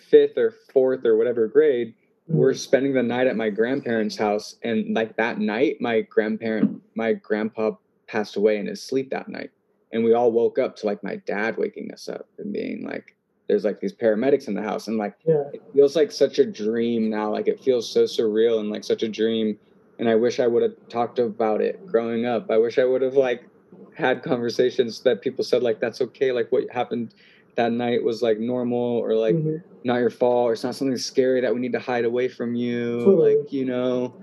fifth 0.08 0.38
or 0.38 0.54
fourth 0.72 1.04
or 1.04 1.16
whatever 1.16 1.46
grade. 1.46 1.94
We're 2.28 2.52
mm. 2.52 2.58
spending 2.58 2.92
the 2.92 3.02
night 3.02 3.26
at 3.26 3.36
my 3.36 3.50
grandparents' 3.50 4.16
house, 4.16 4.56
and 4.62 4.94
like 4.94 5.16
that 5.16 5.38
night, 5.38 5.78
my 5.80 6.02
grandparent, 6.02 6.82
my 6.94 7.14
grandpa 7.14 7.72
passed 8.06 8.36
away 8.36 8.58
in 8.58 8.66
his 8.66 8.82
sleep 8.82 9.10
that 9.10 9.28
night, 9.28 9.50
and 9.92 10.04
we 10.04 10.12
all 10.12 10.30
woke 10.30 10.58
up 10.58 10.76
to 10.76 10.86
like 10.86 11.02
my 11.02 11.16
dad 11.16 11.56
waking 11.56 11.90
us 11.92 12.08
up 12.08 12.28
and 12.38 12.52
being 12.52 12.86
like, 12.86 13.16
"There's 13.48 13.64
like 13.64 13.80
these 13.80 13.94
paramedics 13.94 14.46
in 14.46 14.54
the 14.54 14.62
house," 14.62 14.88
and 14.88 14.98
like 14.98 15.14
Yeah. 15.26 15.44
it 15.54 15.62
feels 15.72 15.96
like 15.96 16.12
such 16.12 16.38
a 16.38 16.44
dream 16.44 17.08
now. 17.08 17.32
Like 17.32 17.48
it 17.48 17.60
feels 17.60 17.90
so 17.90 18.04
surreal 18.04 18.60
and 18.60 18.70
like 18.70 18.84
such 18.84 19.02
a 19.02 19.08
dream. 19.08 19.58
And 19.98 20.08
I 20.08 20.14
wish 20.14 20.38
I 20.38 20.46
would 20.46 20.62
have 20.62 20.76
talked 20.88 21.18
about 21.18 21.60
it 21.60 21.84
growing 21.86 22.24
up. 22.24 22.50
I 22.50 22.58
wish 22.58 22.78
I 22.78 22.84
would 22.84 23.02
have 23.02 23.14
like 23.14 23.48
had 23.96 24.22
conversations 24.22 25.00
that 25.00 25.22
people 25.22 25.44
said 25.44 25.62
like 25.62 25.80
that's 25.80 26.00
okay. 26.02 26.30
Like 26.30 26.52
what 26.52 26.70
happened 26.70 27.14
that 27.58 27.72
night 27.72 28.02
was 28.04 28.22
like 28.22 28.38
normal 28.38 28.78
or 28.78 29.14
like 29.14 29.34
Mhm. 29.34 29.60
not 29.82 29.96
your 29.96 30.10
fault 30.10 30.48
or 30.48 30.52
it's 30.52 30.62
not 30.62 30.76
something 30.76 30.96
scary 30.96 31.40
that 31.40 31.52
we 31.52 31.60
need 31.60 31.72
to 31.72 31.80
hide 31.80 32.04
away 32.04 32.28
from 32.28 32.54
you. 32.54 33.00
Totally. 33.04 33.36
Like, 33.38 33.52
you 33.52 33.64
know, 33.64 34.14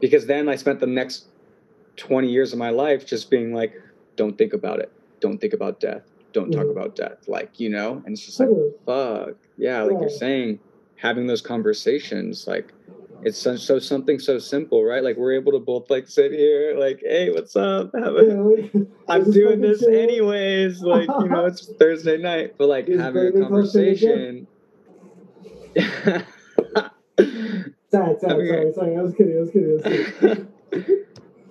because 0.00 0.26
then 0.26 0.48
I 0.48 0.56
spent 0.56 0.80
the 0.80 0.86
next 0.86 1.26
20 1.96 2.28
years 2.30 2.52
of 2.54 2.58
my 2.58 2.70
life 2.70 3.04
just 3.06 3.30
being 3.30 3.52
like, 3.54 3.74
don't 4.16 4.38
think 4.38 4.54
about 4.54 4.80
it. 4.80 4.90
Don't 5.20 5.38
think 5.38 5.52
about 5.52 5.80
death. 5.80 6.02
Don't 6.32 6.50
talk 6.50 6.64
Mhm. 6.66 6.70
about 6.70 6.96
death. 6.96 7.28
Like, 7.28 7.60
you 7.60 7.68
know, 7.68 8.02
and 8.06 8.14
it's 8.14 8.24
just 8.24 8.40
like, 8.40 8.48
fuck 8.86 9.36
yeah 9.58 9.82
like 9.82 10.00
you're 10.00 10.08
saying 10.08 10.58
having 10.96 11.26
those 11.26 11.42
conversations 11.42 12.46
like 12.46 12.72
it's 13.22 13.38
so, 13.38 13.56
so 13.56 13.78
something 13.78 14.18
so 14.18 14.38
simple 14.38 14.84
right 14.84 15.02
like 15.02 15.16
we're 15.16 15.32
able 15.34 15.52
to 15.52 15.58
both 15.58 15.90
like 15.90 16.06
sit 16.08 16.30
here 16.32 16.76
like 16.78 17.00
hey 17.04 17.30
what's 17.30 17.56
up 17.56 17.90
Have 17.94 18.16
a- 18.16 18.24
Yeah, 18.24 18.34
like, 18.34 18.72
i'm 19.08 19.30
doing 19.30 19.60
this 19.60 19.82
anyways 19.82 20.80
like 20.82 21.08
you 21.20 21.28
know 21.28 21.46
it's 21.46 21.72
thursday 21.78 22.16
night 22.16 22.54
but 22.58 22.68
like 22.68 22.86
Just 22.86 23.00
having 23.00 23.26
a 23.26 23.30
bring 23.30 23.42
me 23.42 23.48
closer 23.48 23.94
to 23.94 23.96
conversation 23.96 24.46
sad, 25.78 26.24
I 27.90 28.18
sorry, 28.18 28.72
sorry. 28.74 28.96
I 28.96 29.02
was 29.02 29.14
kidding. 29.14 29.36
I 29.36 29.40
was 29.40 29.50
kidding. 29.50 29.70
I 29.70 29.88
was 29.88 30.12
kidding. 30.20 30.48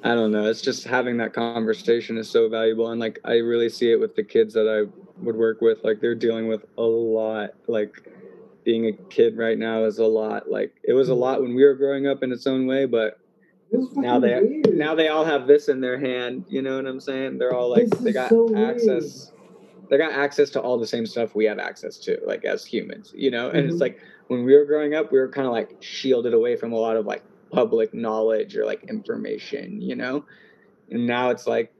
I 0.04 0.16
don't 0.16 0.32
know. 0.32 0.46
It's 0.48 0.62
just 0.62 0.84
having 0.86 1.18
that 1.18 1.34
conversation 1.34 2.18
is 2.18 2.30
so 2.30 2.50
valuable, 2.50 2.92
and 2.92 3.00
like 3.00 3.20
I 3.26 3.36
really 3.36 3.70
see 3.70 3.92
it 3.92 4.00
with 4.00 4.16
the 4.16 4.24
kids 4.24 4.54
that 4.54 4.68
I 4.68 4.90
would 5.24 5.36
work 5.36 5.62
with. 5.62 5.80
Like 5.84 6.02
they're 6.02 6.16
dealing 6.16 6.48
with 6.48 6.66
a 6.78 6.84
lot. 6.84 7.52
Like 7.68 8.10
being 8.68 8.86
a 8.88 8.92
kid 9.10 9.38
right 9.38 9.58
now 9.58 9.86
is 9.86 9.98
a 9.98 10.06
lot. 10.06 10.52
Like 10.52 10.74
it 10.84 10.92
was 10.92 11.08
a 11.08 11.14
lot 11.16 11.42
when 11.42 11.56
we 11.56 11.64
were 11.64 11.74
growing 11.74 12.06
up 12.06 12.22
in 12.22 12.34
its 12.34 12.46
own 12.46 12.68
way, 12.68 12.84
but 12.86 13.18
now 13.96 14.20
they 14.20 14.38
weird. 14.42 14.76
now 14.78 14.94
they 14.94 15.08
all 15.08 15.24
have 15.24 15.48
this 15.48 15.70
in 15.70 15.80
their 15.80 15.98
hand. 15.98 16.44
You 16.50 16.62
know 16.62 16.76
what 16.76 16.86
I'm 16.86 17.00
saying? 17.00 17.38
They're 17.38 17.54
all 17.54 17.70
like 17.70 17.90
This 17.90 18.00
they 18.02 18.12
got 18.12 18.28
so 18.30 18.44
weird. 18.52 18.72
access. 18.72 19.32
They 19.90 19.98
got 19.98 20.12
access 20.12 20.50
to 20.50 20.60
all 20.62 20.78
the 20.78 20.86
same 20.86 21.06
stuff 21.06 21.34
we 21.34 21.46
have 21.46 21.60
access 21.60 21.98
to, 22.00 22.20
like 22.26 22.44
as 22.44 22.66
humans. 22.66 23.14
You 23.16 23.32
know, 23.32 23.50
and 23.50 23.66
it's 23.68 23.78
Mhm. 23.78 23.80
like 23.80 24.00
when 24.28 24.44
we 24.44 24.54
were 24.54 24.66
growing 24.66 24.94
up, 24.96 25.14
we 25.14 25.18
were 25.18 25.30
kind 25.30 25.48
of 25.48 25.54
like 25.54 25.78
shielded 25.80 26.34
away 26.34 26.58
from 26.58 26.74
a 26.74 26.78
lot 26.78 26.98
of 26.98 27.06
like 27.06 27.24
public 27.52 27.94
knowledge 27.94 28.58
or 28.58 28.66
like 28.66 28.84
information. 28.90 29.80
You 29.82 29.96
know, 29.96 30.26
and 30.92 31.08
now 31.08 31.30
it's 31.30 31.48
like, 31.48 31.72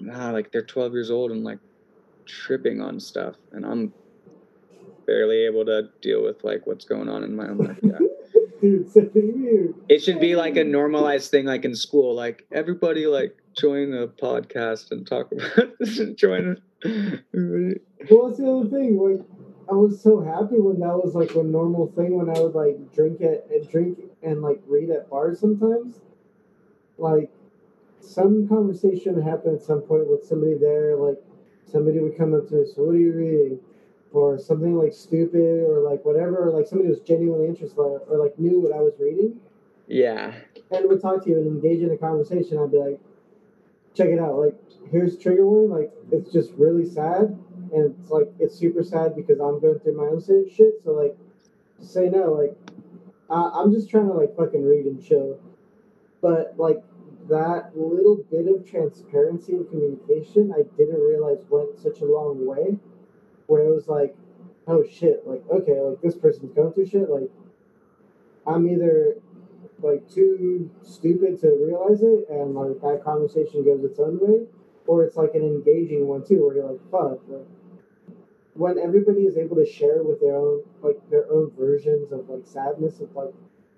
nah, 0.00 0.30
like 0.30 0.50
they're 0.52 0.62
12 0.62 0.94
years 0.94 1.10
old 1.10 1.32
and 1.32 1.44
like 1.44 1.58
tripping 2.24 2.80
on 2.80 2.98
stuff, 2.98 3.36
and 3.52 3.66
I'm 3.66 3.92
barely 5.10 5.44
able 5.44 5.64
to 5.64 5.88
deal 6.00 6.22
with 6.22 6.44
like 6.44 6.66
what's 6.68 6.84
going 6.84 7.08
on 7.08 7.24
in 7.24 7.34
my 7.34 7.48
own 7.48 7.58
life. 7.58 7.78
Yeah. 7.82 7.98
Dude, 8.60 8.92
so 8.92 9.10
weird. 9.12 9.74
It 9.88 10.02
should 10.02 10.20
be 10.20 10.36
like 10.36 10.56
a 10.56 10.62
normalized 10.62 11.30
thing, 11.32 11.46
like 11.46 11.64
in 11.64 11.74
school. 11.74 12.14
Like 12.14 12.46
everybody, 12.52 13.06
like 13.06 13.36
join 13.58 13.92
a 13.92 14.06
podcast 14.06 14.92
and 14.92 15.04
talk 15.06 15.32
about 15.32 15.72
this 15.80 15.98
and 15.98 16.16
join. 16.16 16.62
it. 16.84 17.82
Well, 18.08 18.28
that's 18.28 18.38
the 18.38 18.48
other 18.48 18.68
thing. 18.68 18.98
Like, 18.98 19.26
I 19.68 19.74
was 19.74 20.00
so 20.00 20.20
happy 20.20 20.60
when 20.60 20.78
that 20.80 20.96
was 21.02 21.14
like 21.14 21.34
a 21.34 21.42
normal 21.42 21.90
thing. 21.96 22.16
When 22.16 22.28
I 22.28 22.40
would 22.40 22.54
like 22.54 22.94
drink 22.94 23.20
it 23.20 23.48
and 23.50 23.68
drink 23.68 23.98
and 24.22 24.42
like 24.42 24.60
read 24.68 24.90
at 24.90 25.10
bars 25.10 25.40
sometimes. 25.40 25.98
Like, 26.98 27.30
some 28.00 28.46
conversation 28.46 29.14
would 29.16 29.24
happen 29.24 29.54
at 29.54 29.62
some 29.62 29.80
point 29.80 30.06
with 30.06 30.24
somebody 30.24 30.54
there. 30.54 30.96
Like, 30.96 31.18
somebody 31.66 31.98
would 31.98 32.16
come 32.16 32.34
up 32.34 32.48
to 32.48 32.54
me. 32.54 32.66
So, 32.66 32.82
what 32.82 32.94
are 32.94 32.98
you 32.98 33.12
reading? 33.12 33.60
Or 34.12 34.38
something 34.38 34.76
like 34.76 34.92
stupid 34.92 35.64
or 35.68 35.80
like 35.80 36.04
whatever. 36.04 36.48
Or 36.48 36.50
like 36.50 36.66
somebody 36.66 36.90
was 36.90 37.00
genuinely 37.00 37.46
interested 37.46 37.78
or 37.78 38.18
like 38.18 38.38
knew 38.38 38.60
what 38.60 38.72
I 38.72 38.80
was 38.80 38.94
reading. 38.98 39.40
Yeah, 39.86 40.34
and 40.70 40.88
would 40.88 41.00
talk 41.00 41.24
to 41.24 41.30
you 41.30 41.36
and 41.38 41.46
engage 41.46 41.80
in 41.80 41.90
a 41.90 41.96
conversation, 41.96 42.58
I'd 42.58 42.70
be 42.70 42.78
like, 42.78 43.00
check 43.94 44.08
it 44.08 44.18
out. 44.18 44.38
Like, 44.38 44.54
here's 44.90 45.18
trigger 45.18 45.46
warning. 45.46 45.70
Like, 45.70 45.92
it's 46.12 46.32
just 46.32 46.52
really 46.52 46.86
sad. 46.86 47.38
And 47.72 47.94
it's 47.94 48.10
like, 48.10 48.28
it's 48.38 48.56
super 48.56 48.82
sad 48.82 49.14
because 49.16 49.40
I'm 49.40 49.60
going 49.60 49.78
through 49.80 49.96
my 49.96 50.04
own 50.04 50.20
shit. 50.20 50.52
shit, 50.54 50.74
So, 50.84 50.92
like, 50.92 51.16
say 51.80 52.08
no. 52.08 52.32
Like, 52.32 52.56
I, 53.28 53.60
I'm 53.60 53.72
just 53.72 53.90
trying 53.90 54.06
to, 54.06 54.12
like, 54.12 54.36
fucking 54.36 54.62
read 54.64 54.86
and 54.86 55.02
chill. 55.02 55.38
But, 56.20 56.54
like, 56.56 56.82
that 57.28 57.72
little 57.74 58.16
bit 58.30 58.46
of 58.48 58.68
transparency 58.68 59.52
and 59.52 59.68
communication, 59.68 60.52
I 60.52 60.62
didn't 60.76 61.00
realize 61.00 61.44
went 61.48 61.78
such 61.78 62.00
a 62.00 62.04
long 62.04 62.46
way. 62.46 62.76
Where 63.50 63.64
it 63.64 63.74
was 63.74 63.88
like, 63.88 64.14
oh 64.68 64.84
shit, 64.84 65.26
like, 65.26 65.42
okay, 65.50 65.80
like, 65.80 66.00
this 66.00 66.16
person's 66.16 66.52
going 66.52 66.72
through 66.72 66.86
shit. 66.86 67.10
Like, 67.10 67.30
I'm 68.46 68.68
either 68.68 69.16
like 69.82 70.08
too 70.08 70.70
stupid 70.82 71.40
to 71.40 71.48
realize 71.48 72.02
it 72.02 72.26
and 72.28 72.54
like 72.54 72.80
that 72.80 73.02
conversation 73.02 73.64
goes 73.64 73.82
its 73.82 73.98
own 73.98 74.18
way 74.20 74.46
or 74.86 75.02
it's 75.04 75.16
like 75.16 75.34
an 75.34 75.42
engaging 75.42 76.06
one 76.06 76.24
too 76.24 76.44
where 76.44 76.56
you're 76.56 76.70
like 76.70 76.90
fuck 76.90 77.20
like 77.28 77.46
when 78.54 78.78
everybody 78.78 79.22
is 79.22 79.36
able 79.36 79.56
to 79.56 79.64
share 79.64 80.02
with 80.02 80.20
their 80.20 80.36
own 80.36 80.62
like 80.82 80.98
their 81.10 81.30
own 81.30 81.50
versions 81.58 82.12
of 82.12 82.28
like 82.28 82.44
sadness 82.44 83.00
of 83.00 83.14
like 83.14 83.32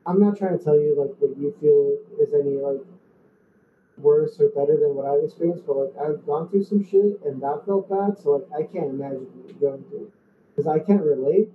i'm 0.06 0.18
not 0.18 0.36
trying 0.36 0.56
to 0.56 0.62
tell 0.62 0.78
you 0.78 0.94
like 0.98 1.14
what 1.20 1.38
you 1.38 1.54
feel 1.60 1.96
is 2.20 2.34
any 2.34 2.56
like 2.56 2.80
worse 3.98 4.40
or 4.40 4.48
better 4.48 4.76
than 4.76 4.94
what 4.94 5.06
i've 5.06 5.22
experienced 5.22 5.66
but 5.66 5.76
like 5.76 5.92
i've 5.98 6.24
gone 6.26 6.48
through 6.48 6.64
some 6.64 6.82
shit 6.82 7.20
and 7.24 7.42
that 7.42 7.64
felt 7.66 7.88
bad 7.88 8.18
so 8.18 8.32
like 8.32 8.48
i 8.58 8.62
can't 8.62 8.90
imagine 8.90 9.26
going 9.60 9.84
through 9.84 10.10
because 10.50 10.66
i 10.66 10.78
can't 10.78 11.02
relate 11.02 11.50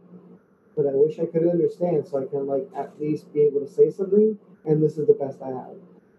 but 0.77 0.85
I 0.85 0.91
wish 0.93 1.19
I 1.19 1.25
could 1.25 1.47
understand 1.47 2.07
so 2.07 2.19
I 2.19 2.25
can 2.25 2.45
like 2.45 2.69
at 2.75 2.97
least 3.01 3.33
be 3.33 3.41
able 3.41 3.59
to 3.61 3.67
say 3.67 3.89
something 3.89 4.37
and 4.63 4.81
this 4.81 4.99
is 4.99 5.07
the 5.07 5.13
best 5.13 5.41
I 5.41 5.47
have. 5.47 5.75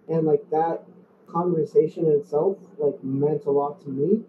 And 0.08 0.26
like 0.26 0.50
that 0.50 0.82
conversation 1.28 2.06
itself 2.08 2.58
like 2.76 3.02
meant 3.04 3.46
a 3.46 3.52
lot 3.52 3.80
to 3.82 3.88
me. 3.88 4.24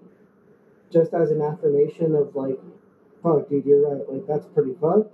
Just 0.92 1.14
as 1.14 1.32
an 1.32 1.42
affirmation 1.42 2.14
of 2.14 2.36
like, 2.36 2.60
fuck 3.24 3.50
dude, 3.50 3.66
you're 3.66 3.90
right, 3.90 4.08
like 4.08 4.28
that's 4.28 4.46
pretty 4.46 4.76
fucked. 4.80 5.12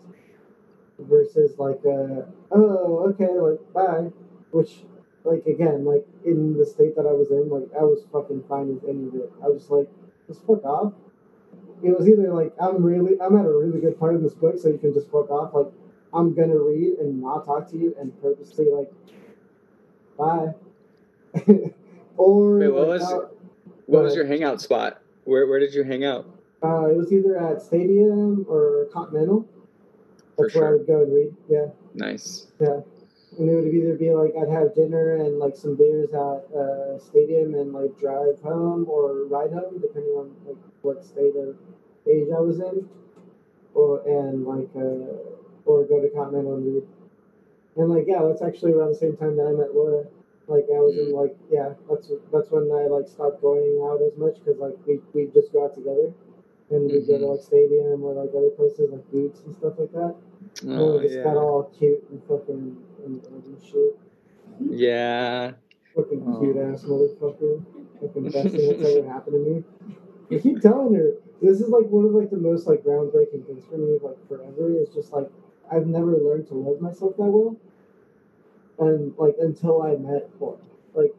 Versus 0.99 1.57
like 1.57 1.79
uh 1.85 2.23
oh 2.51 3.07
okay, 3.09 3.39
like 3.39 3.73
bye. 3.73 4.11
Which 4.51 4.83
like 5.25 5.45
again, 5.45 5.83
like 5.85 6.05
in 6.23 6.57
the 6.57 6.65
state 6.65 6.95
that 6.95 7.05
I 7.05 7.11
was 7.11 7.31
in, 7.31 7.49
like 7.49 7.67
I 7.79 7.83
was 7.83 8.05
fucking 8.11 8.43
fine 8.47 8.75
with 8.75 8.83
any 8.87 9.07
of 9.07 9.15
it. 9.15 9.31
I 9.43 9.47
was 9.47 9.69
like, 9.69 9.89
just 10.27 10.45
fuck 10.45 10.63
off 10.63 10.93
it 11.83 11.97
was 11.97 12.07
either 12.07 12.33
like 12.33 12.53
I'm 12.59 12.83
really 12.83 13.19
I'm 13.21 13.35
at 13.35 13.45
a 13.45 13.51
really 13.53 13.79
good 13.79 13.99
part 13.99 14.15
of 14.15 14.21
this 14.21 14.33
book, 14.33 14.57
so 14.57 14.69
you 14.69 14.77
can 14.77 14.93
just 14.93 15.09
fuck 15.11 15.29
off. 15.29 15.53
Like 15.53 15.67
I'm 16.13 16.33
gonna 16.33 16.57
read 16.57 16.97
and 16.99 17.21
not 17.21 17.45
talk 17.45 17.69
to 17.71 17.77
you 17.77 17.95
and 17.99 18.19
purposely 18.21 18.65
like 18.71 18.91
bye. 20.17 20.53
or 22.17 22.59
Wait, 22.59 22.69
what 22.69 22.87
like, 22.87 22.99
was- 23.01 23.13
uh, 23.13 23.27
what 23.87 24.03
was 24.03 24.15
your 24.15 24.25
hangout 24.25 24.61
spot? 24.61 25.01
Where 25.25 25.47
where 25.47 25.59
did 25.59 25.73
you 25.73 25.83
hang 25.83 26.03
out? 26.05 26.25
uh, 26.63 26.85
it 26.89 26.97
was 26.97 27.11
either 27.11 27.37
at 27.37 27.61
Stadium 27.61 28.45
or 28.49 28.87
Continental. 28.91 29.47
That's 30.37 30.55
where 30.55 30.65
I 30.65 30.69
sure. 30.69 30.77
would 30.77 30.87
go 30.87 31.03
and 31.03 31.13
read. 31.13 31.35
Yeah, 31.49 31.67
Nice. 31.93 32.47
yeah. 32.59 32.79
And 33.37 33.49
it 33.49 33.55
would 33.55 33.73
either 33.73 33.95
be 33.95 34.11
like 34.13 34.33
I'd 34.39 34.49
have 34.49 34.73
dinner 34.75 35.15
and 35.15 35.39
like 35.39 35.55
some 35.55 35.75
beers 35.75 36.09
at 36.13 36.55
uh, 36.55 36.97
Stadium 36.99 37.53
and 37.55 37.73
like 37.73 37.97
drive 37.99 38.39
home 38.41 38.85
or 38.87 39.25
ride 39.25 39.51
home, 39.51 39.79
depending 39.79 40.11
on 40.13 40.31
like 40.45 40.57
what 40.81 41.03
state 41.03 41.35
of 41.35 41.55
age 42.07 42.29
I 42.35 42.39
was 42.39 42.59
in, 42.59 42.87
or 43.73 44.01
and 44.07 44.45
like 44.45 44.69
uh, 44.75 45.35
or 45.65 45.83
go 45.85 45.99
to 46.01 46.09
Continental 46.09 46.55
and 46.55 46.65
read. 46.75 46.83
And 47.75 47.89
like 47.89 48.05
yeah, 48.07 48.23
that's 48.23 48.41
actually 48.41 48.71
around 48.73 48.89
the 48.89 48.95
same 48.95 49.17
time 49.17 49.35
that 49.37 49.47
I 49.47 49.51
met 49.51 49.75
Laura. 49.75 50.05
Like 50.47 50.65
I 50.73 50.79
was 50.79 50.95
in 50.97 51.11
like 51.11 51.35
yeah, 51.51 51.73
that's 51.89 52.11
that's 52.31 52.51
when 52.51 52.71
I 52.71 52.87
like 52.87 53.07
stopped 53.07 53.41
going 53.41 53.81
out 53.83 53.99
as 54.01 54.17
much 54.17 54.35
because 54.43 54.59
like 54.59 54.77
we 54.87 54.99
we 55.13 55.27
just 55.33 55.51
go 55.51 55.65
out 55.65 55.73
together. 55.75 56.13
and 56.69 56.89
we 56.89 57.01
go 57.01 57.17
to 57.19 57.25
like 57.27 57.41
stadium 57.41 58.03
or 58.03 58.13
like 58.13 58.29
other 58.35 58.49
places 58.49 58.89
like 58.91 59.11
Boots 59.11 59.41
and 59.45 59.53
stuff 59.55 59.73
like 59.77 59.91
that. 59.91 60.15
and 60.61 60.79
Oh, 60.79 60.97
we 60.97 61.03
just 61.03 61.15
got 61.23 61.35
all 61.37 61.63
cute 61.77 62.03
and 62.11 62.21
fucking 62.29 62.77
and, 63.05 63.21
shit. 63.63 63.97
Yeah. 64.59 65.53
Fucking 65.95 66.23
Oh. 66.27 66.39
cute 66.39 66.57
ass 66.57 66.83
motherfucker. 66.83 67.63
Fucking 68.01 68.23
best 68.23 68.55
thing 68.55 68.67
that's 68.67 68.95
ever 68.97 69.07
happened 69.07 69.45
to 69.45 69.51
me. 69.51 69.63
I 70.31 70.39
keep 70.39 70.59
telling 70.61 70.93
her 70.95 71.13
this 71.41 71.61
is 71.61 71.69
like 71.69 71.87
one 71.89 72.05
of 72.05 72.11
like 72.13 72.29
the 72.31 72.37
most 72.37 72.67
like 72.67 72.83
groundbreaking 72.83 73.45
things 73.45 73.63
for 73.65 73.77
me 73.77 73.97
like 74.01 74.17
forever. 74.27 74.71
It's 74.79 74.93
just 74.93 75.13
like 75.13 75.29
I've 75.71 75.87
never 75.87 76.17
learned 76.17 76.47
to 76.47 76.55
love 76.55 76.81
myself 76.81 77.15
that 77.17 77.23
well, 77.23 77.57
and 78.79 79.13
like 79.17 79.35
until 79.39 79.81
I 79.83 79.95
met 79.95 80.29
Cora. 80.39 80.57
Like 80.93 81.13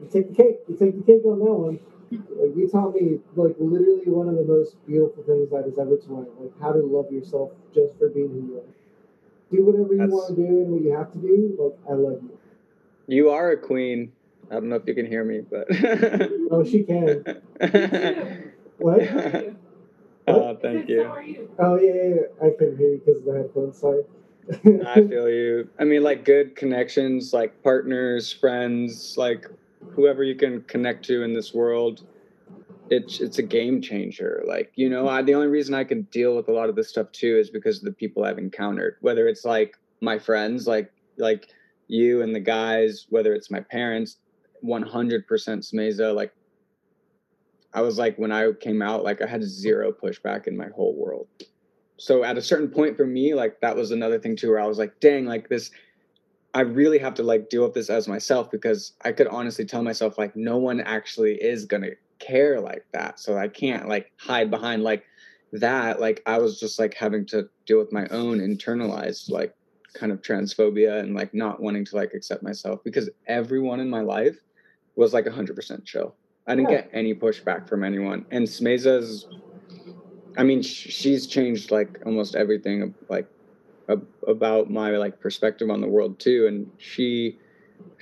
you 0.00 0.08
take 0.10 0.28
the 0.28 0.34
cake, 0.34 0.56
you 0.68 0.76
take 0.76 0.96
the 0.96 1.02
cake 1.04 1.24
on 1.24 1.38
that 1.40 1.52
one. 1.52 1.78
Like 2.10 2.56
you 2.56 2.68
taught 2.68 2.94
me 2.94 3.20
like 3.36 3.56
literally 3.58 4.04
one 4.06 4.28
of 4.28 4.36
the 4.36 4.44
most 4.44 4.84
beautiful 4.86 5.22
things 5.22 5.50
that 5.50 5.64
has 5.64 5.78
ever 5.78 5.96
to 5.96 6.14
learn. 6.14 6.26
Like 6.40 6.52
how 6.60 6.72
to 6.72 6.80
love 6.80 7.12
yourself 7.12 7.52
just 7.74 7.98
for 7.98 8.08
being 8.08 8.28
who 8.30 8.46
you 8.46 8.56
are. 8.58 8.79
Do 9.50 9.64
whatever 9.64 9.94
you 9.94 10.10
want 10.10 10.28
to 10.28 10.36
do 10.36 10.46
and 10.46 10.70
what 10.70 10.82
you 10.82 10.92
have 10.92 11.12
to 11.12 11.18
do. 11.18 11.56
Like 11.58 11.90
I 11.90 11.94
love 11.94 12.22
you. 12.22 12.38
You 13.06 13.30
are 13.30 13.50
a 13.50 13.56
queen. 13.56 14.12
I 14.50 14.54
don't 14.54 14.68
know 14.68 14.76
if 14.76 14.86
you 14.86 14.94
can 14.94 15.06
hear 15.06 15.24
me, 15.24 15.40
but. 15.40 15.66
Oh, 16.52 16.64
she 16.64 16.82
can. 16.82 17.24
What? 18.80 19.02
oh, 20.26 20.56
thank 20.56 20.88
you. 20.88 21.02
you? 21.26 21.50
Oh 21.58 21.78
yeah, 21.78 21.92
yeah, 21.92 22.14
yeah. 22.14 22.46
I 22.46 22.50
couldn't 22.58 22.78
hear 22.78 22.92
you 22.92 23.02
because 23.04 23.18
of 23.18 23.26
the 23.26 23.34
headphones. 23.34 23.78
Sorry. 23.78 24.04
I 24.86 25.06
feel 25.06 25.28
you. 25.28 25.68
I 25.78 25.84
mean, 25.84 26.02
like 26.02 26.24
good 26.24 26.56
connections, 26.56 27.34
like 27.34 27.62
partners, 27.62 28.32
friends, 28.32 29.16
like 29.18 29.46
whoever 29.90 30.24
you 30.24 30.34
can 30.34 30.62
connect 30.62 31.04
to 31.06 31.22
in 31.22 31.34
this 31.34 31.52
world. 31.52 32.06
It's 32.90 33.20
it's 33.20 33.38
a 33.38 33.42
game 33.42 33.80
changer. 33.80 34.42
Like 34.46 34.72
you 34.74 34.88
know, 34.90 35.08
I, 35.08 35.22
the 35.22 35.34
only 35.34 35.46
reason 35.46 35.74
I 35.74 35.84
can 35.84 36.02
deal 36.10 36.36
with 36.36 36.48
a 36.48 36.52
lot 36.52 36.68
of 36.68 36.76
this 36.76 36.88
stuff 36.88 37.12
too 37.12 37.38
is 37.38 37.50
because 37.50 37.78
of 37.78 37.84
the 37.84 37.92
people 37.92 38.24
I've 38.24 38.38
encountered. 38.38 38.96
Whether 39.00 39.28
it's 39.28 39.44
like 39.44 39.76
my 40.00 40.18
friends, 40.18 40.66
like 40.66 40.92
like 41.16 41.48
you 41.88 42.22
and 42.22 42.34
the 42.34 42.40
guys, 42.40 43.06
whether 43.10 43.32
it's 43.32 43.50
my 43.50 43.60
parents, 43.60 44.18
one 44.60 44.82
hundred 44.82 45.26
percent 45.26 45.62
Smeza. 45.62 46.14
Like 46.14 46.32
I 47.72 47.82
was 47.82 47.98
like 47.98 48.18
when 48.18 48.32
I 48.32 48.50
came 48.52 48.82
out, 48.82 49.04
like 49.04 49.22
I 49.22 49.26
had 49.26 49.44
zero 49.44 49.92
pushback 49.92 50.46
in 50.46 50.56
my 50.56 50.68
whole 50.74 50.96
world 50.96 51.28
so 52.00 52.24
at 52.24 52.38
a 52.38 52.42
certain 52.42 52.68
point 52.68 52.96
for 52.96 53.06
me 53.06 53.34
like 53.34 53.60
that 53.60 53.76
was 53.76 53.90
another 53.90 54.18
thing 54.18 54.34
too 54.34 54.48
where 54.48 54.58
i 54.58 54.66
was 54.66 54.78
like 54.78 54.98
dang 55.00 55.26
like 55.26 55.48
this 55.50 55.70
i 56.54 56.62
really 56.62 56.98
have 56.98 57.12
to 57.14 57.22
like 57.22 57.50
deal 57.50 57.62
with 57.62 57.74
this 57.74 57.90
as 57.90 58.08
myself 58.08 58.50
because 58.50 58.94
i 59.04 59.12
could 59.12 59.26
honestly 59.26 59.66
tell 59.66 59.82
myself 59.82 60.16
like 60.16 60.34
no 60.34 60.56
one 60.56 60.80
actually 60.80 61.34
is 61.34 61.66
gonna 61.66 61.90
care 62.20 62.60
like 62.60 62.84
that 62.92 63.18
so 63.18 63.36
i 63.36 63.48
can't 63.48 63.88
like 63.88 64.12
hide 64.20 64.50
behind 64.50 64.82
like 64.82 65.04
that 65.52 66.00
like 66.00 66.22
i 66.26 66.38
was 66.38 66.60
just 66.60 66.78
like 66.78 66.94
having 66.94 67.26
to 67.26 67.48
deal 67.66 67.78
with 67.78 67.92
my 67.92 68.06
own 68.08 68.38
internalized 68.38 69.30
like 69.30 69.52
kind 69.94 70.12
of 70.12 70.22
transphobia 70.22 71.00
and 71.00 71.14
like 71.14 71.34
not 71.34 71.60
wanting 71.60 71.84
to 71.84 71.96
like 71.96 72.14
accept 72.14 72.42
myself 72.42 72.78
because 72.84 73.10
everyone 73.26 73.80
in 73.80 73.90
my 73.90 74.00
life 74.00 74.38
was 74.94 75.12
like 75.12 75.24
100% 75.24 75.84
chill 75.84 76.14
i 76.46 76.54
didn't 76.54 76.70
Yeah. 76.70 76.82
get 76.82 76.90
any 76.92 77.14
pushback 77.14 77.68
from 77.68 77.82
anyone 77.82 78.24
and 78.30 78.46
smeza's 78.46 79.26
I 80.36 80.42
mean, 80.42 80.62
sh- 80.62 80.88
she's 80.90 81.26
changed 81.26 81.70
like 81.70 81.98
almost 82.06 82.34
everything, 82.34 82.94
like 83.08 83.26
ab- 83.88 84.06
about 84.26 84.70
my 84.70 84.90
like 84.92 85.20
perspective 85.20 85.70
on 85.70 85.80
the 85.80 85.88
world 85.88 86.18
too, 86.20 86.46
and 86.46 86.70
she 86.78 87.38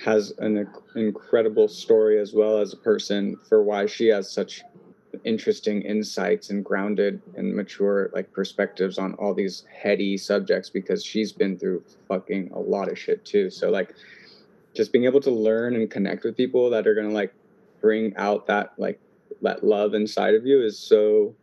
has 0.03 0.33
an 0.39 0.67
incredible 0.95 1.67
story 1.67 2.19
as 2.19 2.33
well 2.33 2.57
as 2.59 2.73
a 2.73 2.77
person 2.77 3.35
for 3.47 3.63
why 3.63 3.85
she 3.85 4.07
has 4.07 4.31
such 4.31 4.63
interesting 5.23 5.81
insights 5.81 6.49
and 6.49 6.63
grounded 6.63 7.21
and 7.35 7.53
mature 7.53 8.09
like 8.13 8.31
perspectives 8.31 8.97
on 8.97 9.13
all 9.15 9.33
these 9.33 9.65
heady 9.73 10.17
subjects 10.17 10.69
because 10.69 11.03
she's 11.03 11.31
been 11.31 11.57
through 11.57 11.83
fucking 12.07 12.49
a 12.53 12.59
lot 12.59 12.89
of 12.89 12.97
shit 12.97 13.25
too. 13.25 13.49
So 13.49 13.69
like, 13.69 13.93
just 14.75 14.91
being 14.91 15.05
able 15.05 15.19
to 15.21 15.31
learn 15.31 15.75
and 15.75 15.89
connect 15.89 16.23
with 16.23 16.37
people 16.37 16.69
that 16.69 16.87
are 16.87 16.93
gonna 16.93 17.09
like 17.09 17.33
bring 17.81 18.15
out 18.17 18.45
that 18.47 18.73
like 18.77 18.99
that 19.41 19.63
love 19.63 19.93
inside 19.93 20.35
of 20.35 20.45
you 20.45 20.63
is 20.63 20.77
so 20.77 21.33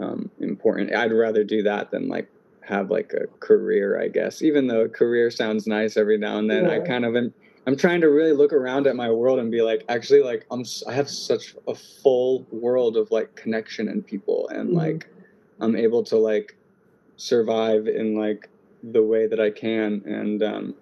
um, 0.00 0.30
important. 0.40 0.94
I'd 0.94 1.12
rather 1.12 1.44
do 1.44 1.62
that 1.62 1.90
than 1.90 2.08
like 2.08 2.28
have 2.62 2.90
like 2.90 3.12
a 3.12 3.26
career, 3.40 4.00
I 4.00 4.08
guess. 4.08 4.42
Even 4.42 4.66
though 4.66 4.82
a 4.82 4.88
career 4.88 5.30
sounds 5.30 5.66
nice 5.66 5.96
every 5.96 6.18
now 6.18 6.38
and 6.38 6.50
then, 6.50 6.66
I 6.68 6.80
kind 6.80 7.04
of 7.04 7.16
am. 7.16 7.32
I'm 7.68 7.76
trying 7.76 8.00
to 8.00 8.06
really 8.06 8.32
look 8.32 8.54
around 8.54 8.86
at 8.86 8.96
my 8.96 9.10
world 9.10 9.38
and 9.38 9.50
be 9.50 9.60
like, 9.60 9.84
actually, 9.90 10.22
like 10.22 10.46
I'm. 10.50 10.64
I 10.88 10.94
have 10.94 11.10
such 11.10 11.54
a 11.68 11.74
full 11.74 12.46
world 12.50 12.96
of 12.96 13.10
like 13.10 13.36
connection 13.36 13.88
and 13.88 14.04
people, 14.06 14.48
and 14.48 14.70
Mhm. 14.70 14.74
like 14.74 15.06
I'm 15.60 15.76
able 15.76 16.02
to 16.04 16.16
like 16.16 16.56
survive 17.18 17.86
in 17.86 18.14
like 18.14 18.48
the 18.82 19.02
way 19.02 19.26
that 19.26 19.38
I 19.38 19.50
can, 19.50 20.02
and 20.06 20.42
um, 20.42 20.74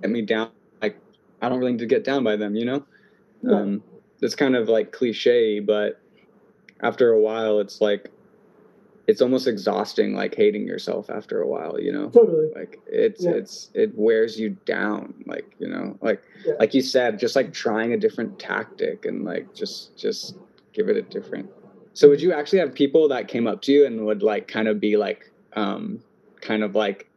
get 0.00 0.10
me 0.10 0.22
down. 0.22 0.48
Like 0.80 0.96
I 1.42 1.50
don't 1.50 1.58
really 1.58 1.72
need 1.72 1.80
to 1.80 1.86
get 1.94 2.04
down 2.04 2.24
by 2.24 2.36
them, 2.36 2.56
you 2.56 2.64
know. 2.64 2.82
Yeah. 3.42 3.56
Um, 3.56 3.82
it's 4.22 4.34
kind 4.34 4.56
of 4.56 4.70
like 4.70 4.92
cliche, 4.92 5.60
but 5.60 6.00
after 6.80 7.10
a 7.10 7.20
while, 7.20 7.60
it's 7.60 7.82
like 7.82 8.10
it's 9.06 9.20
almost 9.20 9.46
exhausting, 9.46 10.14
like 10.14 10.34
hating 10.34 10.66
yourself 10.66 11.10
after 11.10 11.40
a 11.42 11.46
while, 11.46 11.78
you 11.78 11.92
know. 11.92 12.08
Totally. 12.08 12.50
Like 12.54 12.80
it's 12.86 13.24
Yeah. 13.24 13.32
it's 13.32 13.70
it 13.74 13.94
wears 13.94 14.38
you 14.38 14.50
down, 14.64 15.14
like 15.26 15.54
you 15.58 15.68
know, 15.68 15.98
like 16.00 16.22
Yeah. 16.46 16.54
like 16.58 16.74
you 16.74 16.80
said, 16.82 17.18
just 17.18 17.36
like 17.36 17.52
trying 17.52 17.92
a 17.92 17.98
different 17.98 18.38
tactic 18.38 19.04
and 19.04 19.24
like 19.24 19.52
just 19.54 19.96
just 19.96 20.36
give 20.72 20.88
it 20.88 20.96
a 20.96 21.02
different. 21.02 21.50
So 21.92 22.08
would 22.08 22.20
you 22.20 22.32
actually 22.32 22.58
have 22.60 22.74
people 22.74 23.08
that 23.08 23.28
came 23.28 23.46
up 23.46 23.62
to 23.62 23.72
you 23.72 23.86
and 23.86 24.04
would 24.06 24.22
like 24.22 24.48
kind 24.48 24.68
of 24.68 24.80
be 24.80 24.96
like 24.96 25.30
um 25.54 26.00
kind 26.40 26.62
of 26.62 26.74
like 26.74 27.08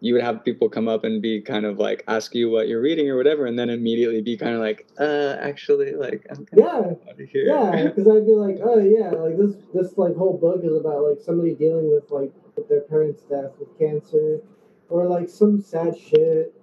you 0.00 0.14
would 0.14 0.22
have 0.22 0.44
people 0.44 0.68
come 0.68 0.86
up 0.88 1.02
and 1.04 1.20
be 1.20 1.40
kind 1.40 1.66
of 1.66 1.78
like 1.78 2.04
ask 2.06 2.34
you 2.34 2.48
what 2.50 2.68
you're 2.68 2.80
reading 2.80 3.08
or 3.10 3.16
whatever 3.16 3.46
and 3.46 3.58
then 3.58 3.68
immediately 3.68 4.20
be 4.22 4.36
kind 4.36 4.54
of 4.54 4.60
like 4.60 4.86
uh 4.98 5.36
actually 5.40 5.92
like 5.92 6.24
I'm 6.30 6.46
kind 6.46 6.48
Yeah. 6.54 6.78
of 7.10 7.18
here. 7.18 7.46
Yeah, 7.46 7.86
because 7.88 8.06
I'd 8.08 8.26
be 8.26 8.32
like, 8.32 8.58
oh 8.62 8.78
yeah, 8.78 9.10
like 9.10 9.36
this 9.36 9.56
this 9.74 9.98
like 9.98 10.14
whole 10.16 10.38
book 10.38 10.60
is 10.64 10.76
about 10.76 11.02
like 11.08 11.18
somebody 11.20 11.54
dealing 11.54 11.90
with 11.90 12.10
like 12.10 12.32
with 12.56 12.68
their 12.68 12.82
parents' 12.82 13.22
death 13.22 13.52
with 13.58 13.76
cancer, 13.78 14.40
or 14.88 15.06
like 15.06 15.28
some 15.28 15.60
sad 15.60 15.96
shit. 15.98 16.54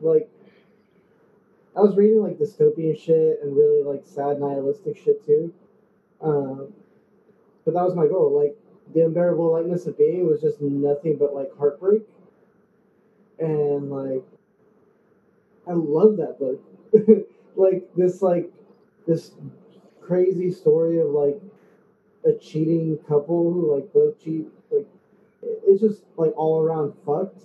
Like 0.00 0.28
I 1.76 1.80
was 1.80 1.96
reading 1.96 2.22
like 2.22 2.38
dystopian 2.38 2.98
shit 2.98 3.40
and 3.42 3.56
really 3.56 3.82
like 3.82 4.02
sad 4.04 4.38
nihilistic 4.38 4.96
shit 4.96 5.24
too. 5.26 5.52
Um, 6.20 6.72
but 7.64 7.74
that 7.74 7.82
was 7.82 7.94
my 7.94 8.06
goal. 8.06 8.30
Like 8.40 8.56
the 8.94 9.04
unbearable 9.04 9.50
lightness 9.52 9.86
of 9.86 9.98
being 9.98 10.28
was 10.28 10.40
just 10.40 10.60
nothing 10.60 11.16
but 11.18 11.34
like 11.34 11.50
heartbreak, 11.58 12.02
and 13.38 13.90
like 13.90 14.24
I 15.66 15.72
love 15.72 16.16
that 16.18 16.38
book. 16.38 16.60
like 17.56 17.88
this 17.94 18.22
like 18.22 18.50
this 19.06 19.32
crazy 20.00 20.50
story 20.50 20.98
of 20.98 21.08
like 21.10 21.40
a 22.24 22.32
cheating 22.32 22.98
couple 23.08 23.52
who 23.52 23.74
like 23.74 23.92
both 23.92 24.18
cheat 24.18 24.46
like 24.70 24.86
it's 25.42 25.80
just 25.80 26.02
like 26.16 26.32
all 26.36 26.60
around 26.62 26.92
fucked 27.04 27.44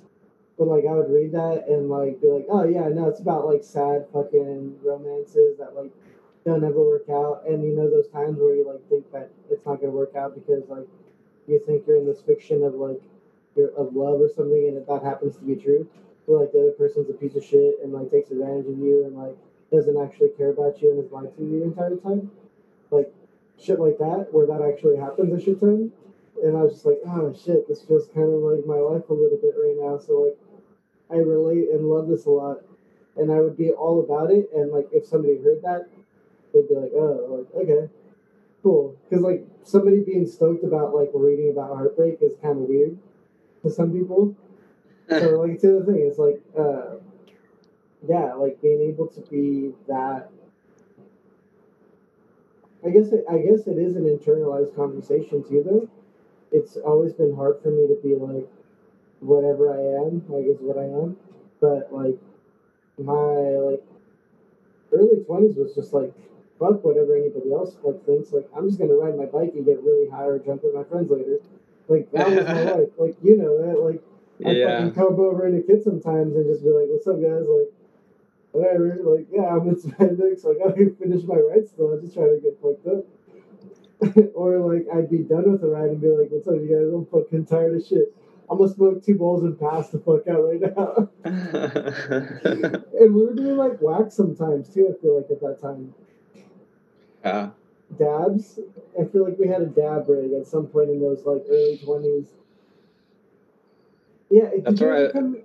but 0.58 0.68
like 0.68 0.86
i 0.86 0.94
would 0.94 1.10
read 1.10 1.32
that 1.32 1.68
and 1.68 1.90
like 1.90 2.22
be 2.22 2.28
like 2.28 2.46
oh 2.50 2.64
yeah 2.64 2.88
no 2.90 3.08
it's 3.08 3.20
about 3.20 3.46
like 3.46 3.64
sad 3.64 4.06
fucking 4.14 4.78
romances 4.84 5.58
that 5.58 5.76
like 5.76 5.92
don't 6.46 6.64
ever 6.64 6.82
work 6.82 7.10
out 7.10 7.44
and 7.48 7.64
you 7.64 7.76
know 7.76 7.90
those 7.90 8.08
times 8.08 8.40
where 8.40 8.56
you 8.56 8.66
like 8.66 8.88
think 8.90 9.10
that 9.12 9.30
it's 9.50 9.66
not 9.66 9.80
gonna 9.80 9.92
work 9.92 10.16
out 10.16 10.34
because 10.34 10.68
like 10.70 10.88
you 11.48 11.60
think 11.66 11.86
you're 11.86 11.98
in 11.98 12.06
this 12.06 12.22
fiction 12.22 12.64
of 12.64 12.76
like 12.76 13.02
of 13.58 13.96
love 13.96 14.22
or 14.22 14.30
something 14.36 14.68
and 14.68 14.78
if 14.78 14.88
that 14.88 15.04
happens 15.04 15.36
to 15.36 15.44
be 15.44 15.56
true 15.56 15.88
but 16.30 16.42
like 16.42 16.52
the 16.52 16.60
other 16.60 16.78
person's 16.78 17.10
a 17.10 17.14
piece 17.14 17.36
of 17.36 17.44
shit 17.44 17.82
and 17.82 17.92
like 17.92 18.12
takes 18.12 18.30
advantage 18.30 18.68
of 18.68 18.78
you 18.78 19.04
and 19.04 19.18
like 19.18 19.36
doesn't 19.72 19.98
actually 19.98 20.30
care 20.38 20.52
about 20.52 20.80
you 20.80 20.92
and 20.92 21.04
is 21.04 21.12
lying 21.12 21.34
to 21.34 21.42
you 21.42 21.60
the 21.60 21.66
entire 21.66 21.96
time. 21.98 22.30
Like 22.92 23.12
shit 23.58 23.80
like 23.80 23.98
that, 23.98 24.30
where 24.32 24.46
that 24.46 24.62
actually 24.62 24.98
happens 24.98 25.34
a 25.34 25.44
shit 25.44 25.60
ton. 25.60 25.92
And 26.44 26.56
I 26.56 26.62
was 26.62 26.74
just 26.74 26.86
like, 26.86 27.02
oh 27.06 27.34
shit, 27.34 27.68
this 27.68 27.82
feels 27.82 28.08
kind 28.14 28.30
of 28.30 28.46
like 28.46 28.62
my 28.66 28.78
life 28.78 29.10
a 29.10 29.14
little 29.14 29.42
bit 29.42 29.58
right 29.58 29.74
now. 29.82 29.98
So 29.98 30.30
like 30.30 30.38
I 31.10 31.18
relate 31.18 31.70
and 31.74 31.90
love 31.90 32.08
this 32.08 32.26
a 32.26 32.30
lot. 32.30 32.62
And 33.18 33.32
I 33.32 33.42
would 33.42 33.58
be 33.58 33.72
all 33.72 34.00
about 34.00 34.30
it. 34.30 34.50
And 34.54 34.72
like 34.72 34.88
if 34.92 35.08
somebody 35.08 35.42
heard 35.42 35.64
that, 35.64 35.90
they'd 36.54 36.70
be 36.70 36.76
like, 36.76 36.94
oh, 36.94 37.50
like, 37.54 37.64
okay, 37.66 37.90
cool. 38.62 38.96
Because 39.10 39.24
like 39.24 39.46
somebody 39.64 40.04
being 40.04 40.28
stoked 40.28 40.64
about 40.64 40.94
like 40.94 41.10
reading 41.16 41.50
about 41.50 41.76
heartbreak 41.76 42.20
is 42.22 42.38
kind 42.40 42.62
of 42.62 42.70
weird 42.70 43.00
to 43.64 43.70
some 43.70 43.92
people. 43.92 44.36
so 45.10 45.42
like 45.42 45.52
it's 45.52 45.64
the 45.64 45.78
other 45.78 45.86
thing. 45.86 46.02
It's 46.08 46.18
like, 46.20 46.42
uh, 46.58 46.98
yeah, 48.08 48.34
like 48.34 48.62
being 48.62 48.82
able 48.82 49.08
to 49.08 49.22
be 49.22 49.74
that. 49.88 50.32
I 52.84 52.92
guess 52.92 53.12
it, 53.12 53.26
I 53.30 53.40
guess 53.40 53.68
it 53.68 53.78
is 53.78 53.96
an 53.96 54.06
internalized 54.06 54.76
conversation 54.76 55.44
too, 55.44 55.64
though. 55.64 55.90
It's 56.52 56.78
always 56.78 57.14
been 57.14 57.36
hard 57.36 57.60
for 57.62 57.70
me 57.72 57.88
to 57.88 57.96
be 57.96 58.16
like, 58.16 58.50
whatever 59.20 59.74
I 59.74 60.06
am, 60.08 60.24
like 60.30 60.46
is 60.46 60.60
what 60.62 60.78
I 60.78 60.86
am. 60.86 61.18
But 61.60 61.94
like, 61.94 62.18
my 62.98 63.58
like 63.58 63.84
early 64.92 65.20
twenties 65.24 65.56
was 65.56 65.76
just 65.76 65.94
like 65.94 66.14
fuck 66.60 66.84
whatever 66.84 67.16
anybody 67.16 67.52
else 67.52 67.78
like 67.84 68.06
thinks. 68.06 68.32
Like 68.34 68.48
I'm 68.56 68.68
just 68.68 68.80
gonna 68.80 68.96
ride 68.96 69.18
my 69.18 69.26
bike 69.26 69.54
and 69.56 69.66
get 69.66 69.82
really 69.84 70.10
high 70.10 70.26
or 70.26 70.40
drunk 70.40 70.64
with 70.64 70.76
my 70.76 70.84
friends 70.84 71.10
later. 71.10 71.40
Like 71.90 72.12
that 72.12 72.30
was 72.30 72.46
my 72.46 72.64
life. 72.78 72.90
Like 72.98 73.18
you 73.24 73.38
know 73.38 73.66
that. 73.66 73.80
Like 73.82 74.02
I 74.46 74.52
Yeah. 74.52 74.78
fucking 74.78 74.94
come 74.94 75.20
over 75.20 75.48
in 75.48 75.58
a 75.58 75.62
kid 75.62 75.84
sometimes 75.84 76.36
and 76.36 76.46
just 76.46 76.64
be 76.64 76.70
like, 76.70 76.88
"What's 76.88 77.08
up, 77.08 77.22
guys?" 77.22 77.48
Like 77.48 77.74
whatever. 78.52 79.00
Like 79.04 79.28
yeah, 79.32 79.56
I'm 79.56 79.68
in 79.68 79.76
spandex. 79.76 80.46
Like 80.46 80.58
I 80.68 80.72
can 80.72 80.96
finish 80.96 81.24
my 81.24 81.36
ride 81.36 81.68
still. 81.68 81.92
I'm 81.94 82.02
just 82.02 82.14
trying 82.14 82.40
to 82.40 82.42
get 82.42 82.62
fucked 82.62 82.88
up. 82.88 83.06
or 84.36 84.60
like 84.60 84.88
I'd 84.96 85.10
be 85.10 85.20
done 85.20 85.52
with 85.52 85.62
the 85.62 85.68
ride 85.68 85.90
and 85.90 86.00
be 86.02 86.08
like, 86.10 86.30
"What's 86.32 86.48
up, 86.48 86.56
you 86.56 86.68
guys? 86.70 86.94
I'm 86.94 87.06
fucking 87.08 87.46
tired 87.48 87.76
of 87.76 87.86
shit. 87.86 88.16
I'm 88.50 88.58
gonna 88.58 88.74
smoke 88.74 89.04
two 89.04 89.16
bowls 89.16 89.44
and 89.44 89.60
pass 89.60 89.90
the 89.90 90.00
fuck 90.00 90.28
out 90.28 90.42
right 90.42 90.62
now." 90.62 91.10
and 93.00 93.14
we 93.14 93.26
were 93.26 93.34
doing 93.34 93.58
like 93.58 93.82
wax 93.82 94.16
sometimes 94.16 94.70
too. 94.74 94.96
I 94.96 95.02
feel 95.02 95.18
like 95.18 95.30
at 95.32 95.42
that 95.42 95.60
time 95.62 95.94
yeah. 97.24 97.50
Dabs. 97.98 98.60
I 99.00 99.06
feel 99.06 99.24
like 99.24 99.38
we 99.40 99.48
had 99.48 99.62
a 99.62 99.66
dab 99.68 100.08
rig 100.10 100.34
at 100.34 100.48
some 100.48 100.68
point 100.68 100.90
in 100.90 101.00
those 101.00 101.26
like 101.26 101.44
early 101.50 101.78
twenties. 101.78 102.28
Yeah, 104.30 104.50
did 104.52 104.64
That's 104.64 104.82
you 104.82 104.88
ever 104.88 105.04
right. 105.04 105.12
come? 105.12 105.38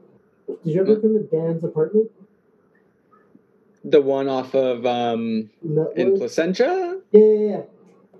Did 0.47 0.59
you 0.75 0.81
ever 0.81 0.97
come 1.01 1.15
to 1.15 1.23
Dan's 1.23 1.65
apartment? 1.65 2.11
The 3.85 4.01
one 4.01 4.29
off 4.29 4.55
of 4.55 4.85
um 4.87 5.51
in 5.97 6.15
Placentia? 6.15 7.01
yeah, 7.12 7.21
yeah, 7.21 7.39
yeah. 7.49 7.62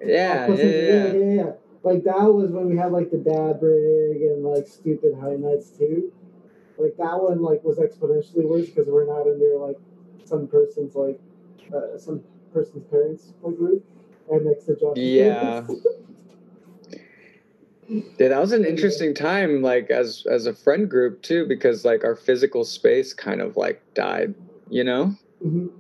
Yeah, 0.07 0.47
Oh, 0.49 0.55
yeah, 0.55 0.65
yeah. 0.65 0.71
yeah, 0.73 1.13
yeah, 1.13 1.33
yeah. 1.45 1.53
Like 1.83 2.05
that 2.05 2.33
was 2.33 2.51
when 2.51 2.69
we 2.69 2.77
had 2.77 2.93
like 2.93 3.11
the 3.11 3.19
dab 3.19 3.63
rig 3.63 4.23
and 4.23 4.43
like 4.43 4.67
stupid 4.67 5.15
high 5.21 5.37
nights 5.37 5.71
too. 5.71 6.13
Like 6.79 6.97
that 6.97 7.23
one 7.23 7.43
like 7.43 7.63
was 7.65 7.79
exponentially 7.79 8.45
worse 8.45 8.67
because 8.69 8.87
we're 8.89 9.07
not 9.07 9.23
under 9.31 9.57
like 9.59 9.79
some 10.25 10.47
person's 10.47 10.95
like 10.95 11.21
uh, 11.75 11.97
some 11.99 12.23
person's 12.53 12.85
parents 12.91 13.33
like 13.43 13.55
roof 13.59 13.83
and 14.31 14.45
next 14.47 14.65
to 14.65 14.77
Josh's 14.77 14.99
Yeah. 15.03 15.67
Yeah, 18.19 18.29
that 18.29 18.41
was 18.41 18.53
an 18.53 18.65
interesting 18.65 19.15
time, 19.15 19.61
like 19.61 19.91
as 19.91 20.25
as 20.31 20.47
a 20.47 20.55
friend 20.55 20.89
group 20.89 21.21
too, 21.23 21.47
because 21.47 21.85
like 21.85 22.03
our 22.03 22.17
physical 22.17 22.65
space 22.65 23.13
kind 23.13 23.43
of 23.43 23.57
like 23.57 23.83
died, 23.95 24.35
you 24.71 24.85
know? 24.85 25.15
Mhm. 25.45 25.71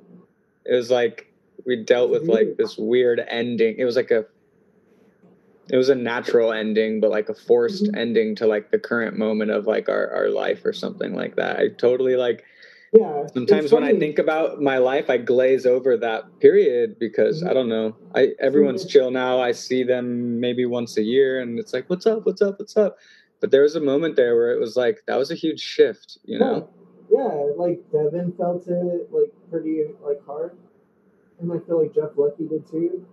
It 0.66 0.74
was 0.74 0.90
like 0.90 1.32
we 1.64 1.76
dealt 1.76 2.10
with 2.10 2.28
like 2.28 2.56
this 2.58 2.76
weird 2.76 3.20
ending. 3.26 3.76
It 3.78 3.84
was 3.84 3.96
like 3.96 4.10
a 4.10 4.26
it 5.70 5.76
was 5.78 5.88
a 5.88 5.94
natural 5.94 6.52
ending, 6.52 7.00
but 7.00 7.10
like 7.10 7.30
a 7.30 7.34
forced 7.34 7.84
Mhm. 7.84 7.96
ending 7.98 8.34
to 8.36 8.46
like 8.46 8.70
the 8.70 8.78
current 8.78 9.16
moment 9.16 9.50
of 9.50 9.66
like 9.66 9.88
our, 9.88 10.08
our 10.10 10.28
life 10.28 10.62
or 10.66 10.74
something 10.74 11.14
like 11.14 11.36
that. 11.36 11.58
I 11.58 11.68
totally 11.68 12.16
like 12.16 12.44
Yeah. 12.96 13.26
sometimes 13.34 13.72
when 13.72 13.82
I 13.82 13.98
think 13.98 14.18
about 14.20 14.62
my 14.62 14.78
life, 14.78 15.10
I 15.10 15.16
glaze 15.18 15.66
over 15.66 15.96
that 15.96 16.24
period 16.38 16.96
because 17.00 17.42
Mhm. 17.42 17.48
I 17.50 17.52
don't 17.52 17.68
know. 17.68 17.96
I 18.14 18.34
everyone's 18.38 18.84
Mhm. 18.84 18.88
chill 18.90 19.10
now. 19.10 19.40
I 19.40 19.50
see 19.52 19.82
them 19.82 20.38
maybe 20.38 20.64
once 20.64 20.96
a 20.96 21.02
year, 21.02 21.40
and 21.40 21.58
it's 21.58 21.72
like, 21.72 21.90
"What's 21.90 22.06
up? 22.06 22.24
What's 22.24 22.40
up? 22.40 22.58
What's 22.60 22.76
up?" 22.76 22.96
But 23.40 23.50
there 23.50 23.62
was 23.62 23.74
a 23.74 23.80
moment 23.80 24.14
there 24.14 24.36
where 24.36 24.52
it 24.52 24.60
was 24.60 24.76
like 24.76 25.02
that 25.06 25.16
was 25.16 25.30
a 25.32 25.34
huge 25.34 25.60
shift, 25.60 26.18
you 26.24 26.38
know? 26.38 26.68
Yeah, 27.10 27.18
yeah, 27.18 27.52
like 27.56 27.80
Devin 27.90 28.32
felt 28.32 28.66
it 28.68 29.12
like 29.12 29.32
pretty 29.50 29.84
like 30.04 30.24
hard, 30.24 30.52
and 31.40 31.52
I 31.52 31.58
feel 31.58 31.78
like 31.82 31.92
Jeff 31.94 32.16
Lucky 32.16 32.44
did 32.46 32.64
too. 32.68 33.04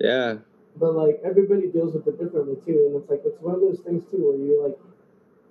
Yeah, 0.00 0.36
But 0.78 0.94
like 0.94 1.20
everybody 1.24 1.66
deals 1.66 1.94
with 1.94 2.06
it 2.06 2.18
differently 2.18 2.56
too, 2.64 2.86
and 2.86 2.96
it's 2.96 3.10
like 3.10 3.22
it's 3.24 3.40
one 3.40 3.54
of 3.56 3.60
those 3.60 3.80
things 3.80 4.04
too 4.10 4.18
where 4.18 4.36
you 4.36 4.62
like 4.62 4.78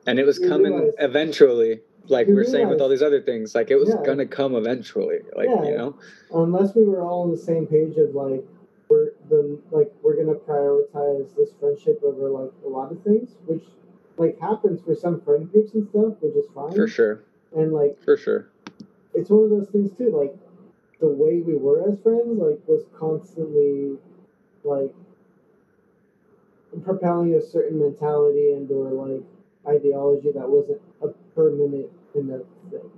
and 0.08 0.18
it 0.20 0.26
was 0.26 0.40
coming 0.40 0.74
realize- 0.76 0.94
eventually. 1.00 1.82
Like 2.08 2.28
we 2.28 2.34
are 2.34 2.44
saying 2.44 2.70
with 2.70 2.82
all 2.82 2.90
these 2.90 3.02
other 3.02 3.22
things, 3.22 3.56
like 3.56 3.72
it 3.72 3.78
was 3.78 3.90
Yeah. 3.90 4.04
gonna 4.04 4.26
come 4.26 4.56
eventually. 4.56 5.20
Like 5.36 5.50
Yeah. 5.50 5.64
you 5.64 5.78
know, 5.78 5.96
unless 6.34 6.76
we 6.76 6.84
were 6.84 7.02
all 7.02 7.24
on 7.24 7.32
the 7.32 7.38
same 7.38 7.66
page 7.66 7.98
of 7.98 8.14
like 8.14 8.46
we're 8.90 9.12
the 9.30 9.58
like 9.72 9.92
we're 10.02 10.16
gonna 10.16 10.36
prioritize 10.38 11.34
this 11.36 11.54
friendship 11.60 12.02
over 12.04 12.30
like 12.30 12.52
a 12.66 12.68
lot 12.70 12.92
of 12.92 13.02
things, 13.04 13.38
which 13.46 13.64
like 14.18 14.38
happens 14.40 14.82
for 14.82 14.94
some 14.96 15.22
friend 15.22 15.52
groups 15.52 15.74
and 15.74 15.88
stuff, 15.88 16.16
which 16.22 16.36
is 16.36 16.46
fine. 16.54 16.74
for 16.76 16.88
sure, 16.88 17.24
And 17.56 17.72
like 17.72 18.02
for 18.04 18.18
sure. 18.18 18.48
it's 19.14 19.30
one 19.30 19.46
of 19.46 19.50
those 19.50 19.70
things 19.70 19.92
too, 19.98 20.12
like 20.12 20.36
the 21.00 21.08
way 21.08 21.40
we 21.40 21.56
were 21.56 21.90
as 21.90 22.00
friends, 22.00 22.38
like 22.38 22.60
was 22.68 22.84
constantly 22.94 23.98
like 24.64 24.94
propelling 26.84 27.36
a 27.36 27.42
certain 27.42 27.80
mentality 27.80 28.52
and 28.52 28.70
or 28.72 28.92
like 28.92 29.24
ideology 29.68 30.32
that 30.32 30.50
wasn't 30.50 30.82
a 31.02 31.10
permanent 31.36 31.88
enough 32.16 32.42
thing. 32.70 32.90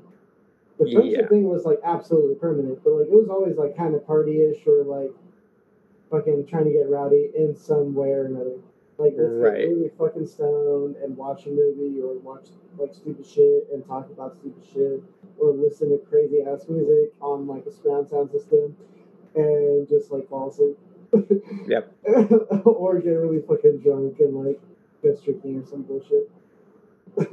The 0.77 0.91
friendship 0.91 1.21
Yeah. 1.21 1.27
thing 1.27 1.43
was 1.45 1.65
like 1.65 1.79
absolutely 1.83 2.35
permanent, 2.35 2.83
but 2.83 2.93
like 2.93 3.07
it 3.07 3.13
was 3.13 3.29
always 3.29 3.57
like 3.57 3.77
kind 3.77 3.95
of 3.95 4.05
party-ish 4.05 4.65
or 4.67 4.83
like 4.83 5.11
fucking 6.09 6.45
trying 6.47 6.65
to 6.65 6.71
get 6.71 6.89
rowdy 6.89 7.31
in 7.35 7.55
some 7.55 7.93
way 7.95 8.11
or 8.11 8.25
another. 8.25 8.57
Like 8.97 9.13
Right. 9.17 9.57
get 9.61 9.69
really 9.69 9.89
fucking 9.97 10.25
stoned 10.27 10.95
and 10.97 11.15
watch 11.17 11.45
a 11.47 11.49
movie 11.49 12.01
or 12.01 12.13
watch 12.19 12.49
like 12.77 12.93
stupid 12.93 13.25
shit 13.25 13.67
and 13.73 13.85
talk 13.85 14.09
about 14.09 14.35
stupid 14.35 14.63
shit 14.65 15.01
or 15.39 15.51
listen 15.51 15.89
to 15.89 15.97
crazy 15.97 16.41
ass 16.41 16.67
music 16.69 17.13
on 17.21 17.47
like 17.47 17.65
a 17.65 17.71
surround 17.71 18.09
sound 18.09 18.31
system 18.31 18.75
and 19.35 19.87
just 19.87 20.11
like 20.11 20.27
fall 20.29 20.49
asleep. 20.49 20.77
Yep. 21.67 21.91
or 22.65 22.99
get 22.99 23.11
really 23.11 23.41
fucking 23.41 23.79
drunk 23.79 24.19
and 24.19 24.35
like 24.45 24.59
go 25.03 25.15
drinking 25.23 25.61
or 25.61 25.65
some 25.65 25.83
bullshit. 25.83 26.29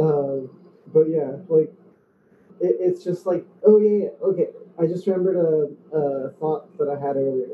um, 0.00 0.50
but 0.92 1.08
yeah, 1.08 1.36
like 1.48 1.72
it, 2.60 2.76
it's 2.80 3.04
just 3.04 3.26
like 3.26 3.44
oh 3.66 3.78
yeah, 3.80 4.04
yeah 4.04 4.08
okay. 4.22 4.48
I 4.78 4.86
just 4.86 5.06
remembered 5.06 5.36
a, 5.36 5.96
a 5.96 6.30
thought 6.40 6.76
that 6.78 6.88
I 6.88 6.98
had 6.98 7.16
earlier 7.16 7.48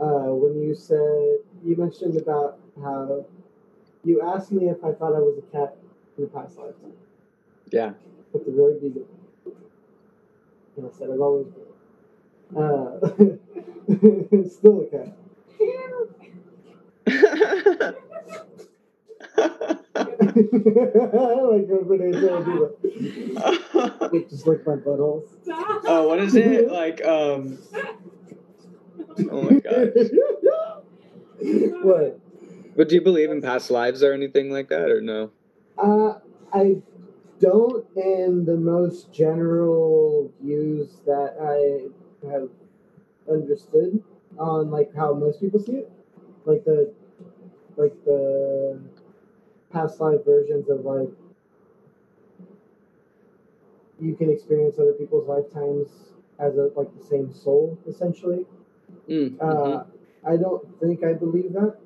uh, 0.00 0.32
when 0.34 0.60
you 0.62 0.74
said 0.74 1.38
you 1.64 1.76
mentioned 1.76 2.16
about 2.16 2.58
how 2.82 3.24
you 4.04 4.20
asked 4.22 4.52
me 4.52 4.68
if 4.68 4.82
I 4.84 4.92
thought 4.92 5.14
I 5.14 5.18
was 5.20 5.38
a 5.38 5.42
cat 5.56 5.76
in 6.16 6.24
a 6.24 6.26
past 6.28 6.56
lifetime 6.58 6.92
Yeah. 7.70 7.92
at 8.34 8.44
the 8.44 8.52
very 8.52 8.74
beginning. 8.74 9.06
And 10.76 10.86
I 10.86 10.90
said 10.96 11.10
I've 11.10 11.20
always 11.20 11.46
been. 11.48 11.64
Uh, 12.56 12.98
still 14.48 14.82
a 14.82 14.86
cat. 14.86 15.16
like 19.38 19.54
everybody 21.70 22.04
I 22.04 22.12
do 22.12 22.62
that. 22.62 24.10
Like, 24.12 24.28
Just 24.30 24.46
like 24.46 24.66
my 24.66 24.76
butthole. 24.76 25.24
Oh, 25.86 26.08
what 26.08 26.18
is 26.20 26.34
it 26.34 26.70
like? 26.70 27.04
Um. 27.04 27.58
Oh 29.30 29.42
my 29.42 29.60
god. 29.60 29.92
what? 31.82 32.20
But 32.76 32.88
do 32.88 32.94
you 32.94 33.00
believe 33.00 33.30
in 33.30 33.42
past 33.42 33.70
lives 33.70 34.02
or 34.02 34.12
anything 34.12 34.50
like 34.50 34.68
that, 34.68 34.90
or 34.90 35.00
no? 35.00 35.30
Uh, 35.76 36.18
I 36.52 36.76
don't 37.40 37.84
in 37.96 38.44
the 38.44 38.56
most 38.56 39.12
general 39.12 40.32
views 40.42 41.00
that 41.06 41.36
I 41.40 42.28
have 42.28 42.48
understood 43.30 44.02
on 44.38 44.70
like 44.70 44.94
how 44.94 45.14
most 45.14 45.40
people 45.40 45.60
see 45.60 45.76
it. 45.76 45.90
Like 46.44 46.64
the 46.64 46.92
like 47.76 47.94
the 48.04 48.80
past 49.70 50.00
life 50.00 50.24
versions 50.24 50.68
of 50.68 50.84
like 50.84 51.10
you 53.98 54.14
can 54.14 54.30
experience 54.30 54.78
other 54.78 54.92
people's 54.92 55.26
lifetimes 55.26 56.12
as 56.38 56.56
a 56.56 56.70
like 56.76 56.92
the 56.96 57.02
same 57.04 57.30
soul 57.32 57.76
essentially. 57.86 58.46
Mm, 59.08 59.36
Uh, 59.40 59.84
mhm. 59.84 59.86
I 60.24 60.36
don't 60.36 60.64
think 60.80 61.04
I 61.04 61.14
believe 61.14 61.52
that. 61.54 61.76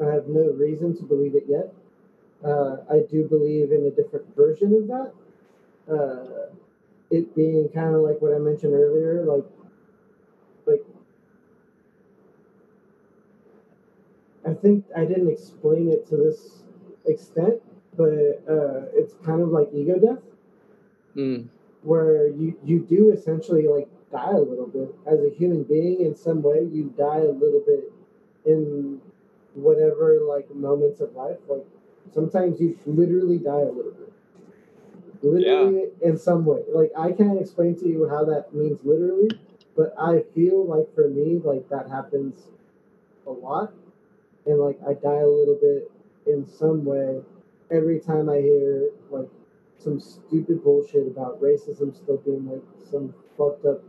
I 0.00 0.06
have 0.12 0.28
no 0.28 0.50
reason 0.50 0.94
to 0.96 1.04
believe 1.04 1.34
it 1.36 1.46
yet. 1.46 1.72
Uh, 2.44 2.78
I 2.88 3.00
do 3.00 3.24
believe 3.28 3.72
in 3.72 3.84
a 3.86 3.90
different 3.90 4.34
version 4.36 4.74
of 4.74 4.86
that. 4.88 5.12
Uh, 5.88 6.46
it 7.10 7.34
being 7.34 7.68
kind 7.68 7.94
of 7.94 8.02
like 8.02 8.20
what 8.22 8.32
I 8.32 8.38
mentioned 8.38 8.74
earlier, 8.74 9.24
like, 9.24 9.44
like 10.66 10.84
I 14.44 14.52
think 14.52 14.84
I 14.94 15.04
didn't 15.06 15.28
explain 15.28 15.88
it 15.88 16.06
to 16.06 16.16
this 16.16 16.64
extent, 17.06 17.60
but 17.96 18.42
uh, 18.48 18.86
it's 18.94 19.14
kind 19.24 19.40
of 19.40 19.48
like 19.48 19.68
ego 19.72 19.98
death. 19.98 20.22
Mm, 21.16 21.48
where 21.82 22.28
you 22.28 22.56
you 22.64 22.80
do 22.80 23.10
essentially 23.12 23.66
like 23.66 23.88
die 24.12 24.32
a 24.32 24.40
little 24.40 24.66
bit. 24.66 24.94
As 25.06 25.20
a 25.20 25.30
human 25.30 25.62
being 25.64 26.00
in 26.00 26.14
some 26.14 26.42
way 26.42 26.62
you 26.70 26.94
die 26.96 27.18
a 27.20 27.30
little 27.30 27.62
bit 27.66 27.92
in 28.44 29.00
whatever 29.54 30.20
like 30.28 30.52
moments 30.54 31.00
of 31.00 31.14
life. 31.14 31.38
Like 31.48 31.66
sometimes 32.12 32.60
you 32.60 32.78
literally 32.86 33.38
die 33.38 33.60
a 33.62 33.72
little 33.72 33.92
bit. 33.92 34.12
Literally 35.22 35.88
in 36.02 36.16
some 36.18 36.44
way. 36.44 36.62
Like 36.72 36.92
i 36.96 37.12
can't 37.12 37.40
explain 37.40 37.76
to 37.80 37.88
you 37.88 38.08
how 38.08 38.24
that 38.24 38.54
means 38.54 38.80
literally 38.84 39.30
but 39.76 39.94
i 39.98 40.20
feel 40.34 40.66
like 40.66 40.92
for 40.94 41.08
me 41.08 41.40
like 41.44 41.68
that 41.68 41.88
happens 41.88 42.48
a 43.26 43.30
lot. 43.30 43.72
And 44.46 44.58
like 44.58 44.78
i 44.86 44.94
die 44.94 45.20
a 45.20 45.28
little 45.28 45.58
bit 45.60 45.90
in 46.30 46.46
some 46.46 46.84
way 46.84 47.20
every 47.70 47.98
time 48.00 48.28
i 48.28 48.38
hear 48.38 48.90
like 49.10 49.28
some 49.80 49.98
stupid 49.98 50.62
bullshit 50.62 51.06
about 51.06 51.40
racism 51.40 51.94
still 51.96 52.18
being 52.18 52.46
like 52.46 52.62
some 52.90 53.14
fucked 53.36 53.64
up 53.64 53.82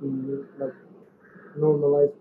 like 0.58 0.74
normalized. 1.58 2.14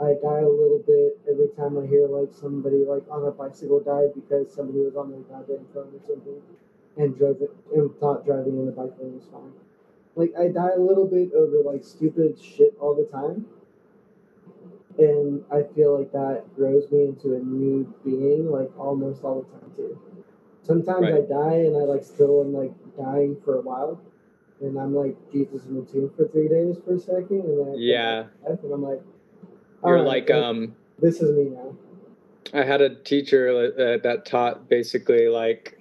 I 0.00 0.14
die 0.14 0.40
a 0.40 0.48
little 0.48 0.82
bit 0.86 1.18
every 1.28 1.48
time 1.48 1.76
I 1.76 1.86
hear 1.86 2.08
like 2.08 2.32
somebody 2.32 2.84
like 2.86 3.04
on 3.10 3.26
a 3.26 3.30
bicycle 3.30 3.80
died 3.80 4.14
because 4.14 4.50
somebody 4.50 4.80
was 4.80 4.96
on 4.96 5.10
their 5.10 5.20
goddamn 5.20 5.66
phone 5.74 5.92
or 5.92 6.00
something 6.06 6.40
and 6.96 7.16
drove 7.16 7.42
it 7.42 7.50
and 7.74 7.94
thought 7.98 8.24
driving 8.24 8.56
in 8.58 8.66
the 8.66 8.72
bike 8.72 8.94
lane 8.98 9.14
was 9.14 9.26
fine. 9.30 9.52
Like 10.16 10.32
I 10.38 10.48
die 10.48 10.72
a 10.76 10.80
little 10.80 11.06
bit 11.06 11.34
over 11.34 11.62
like 11.62 11.84
stupid 11.84 12.38
shit 12.40 12.74
all 12.80 12.94
the 12.94 13.04
time. 13.04 13.46
And 15.00 15.42
I 15.50 15.62
feel 15.74 15.98
like 15.98 16.12
that 16.12 16.44
grows 16.54 16.90
me 16.92 17.04
into 17.04 17.34
a 17.34 17.38
new 17.38 17.92
being 18.04 18.50
like 18.50 18.70
almost 18.78 19.24
all 19.24 19.42
the 19.42 19.58
time 19.58 19.70
too. 19.74 19.98
Sometimes 20.62 21.04
Right. 21.04 21.14
I 21.14 21.20
die 21.22 21.56
and 21.64 21.76
I 21.76 21.80
like 21.80 22.04
still 22.04 22.42
am 22.42 22.52
like 22.52 22.72
dying 22.98 23.36
for 23.42 23.56
a 23.56 23.62
while. 23.62 23.98
And 24.60 24.78
I'm 24.78 24.94
like 24.94 25.16
Jesus 25.32 25.64
in 25.64 25.76
the 25.76 25.82
tomb 25.90 26.12
for 26.16 26.28
three 26.28 26.48
days 26.48 26.76
for 26.84 26.94
a 26.94 26.98
second 27.00 27.40
and 27.40 27.58
then 27.58 27.74
Yeah. 27.78 28.26
and 28.46 28.58
I'm 28.72 28.82
like 28.82 29.00
You're 29.82 29.96
"Alright, 30.00 30.06
like, 30.06 30.28
like, 30.28 30.38
um, 30.38 30.76
this 30.98 31.22
is 31.22 31.34
me 31.34 31.44
now. 31.44 31.74
I 32.52 32.62
had 32.64 32.82
a 32.82 32.94
teacher 32.94 33.72
uh, 33.78 33.96
that 34.02 34.26
taught 34.26 34.68
basically 34.68 35.28
like 35.28 35.78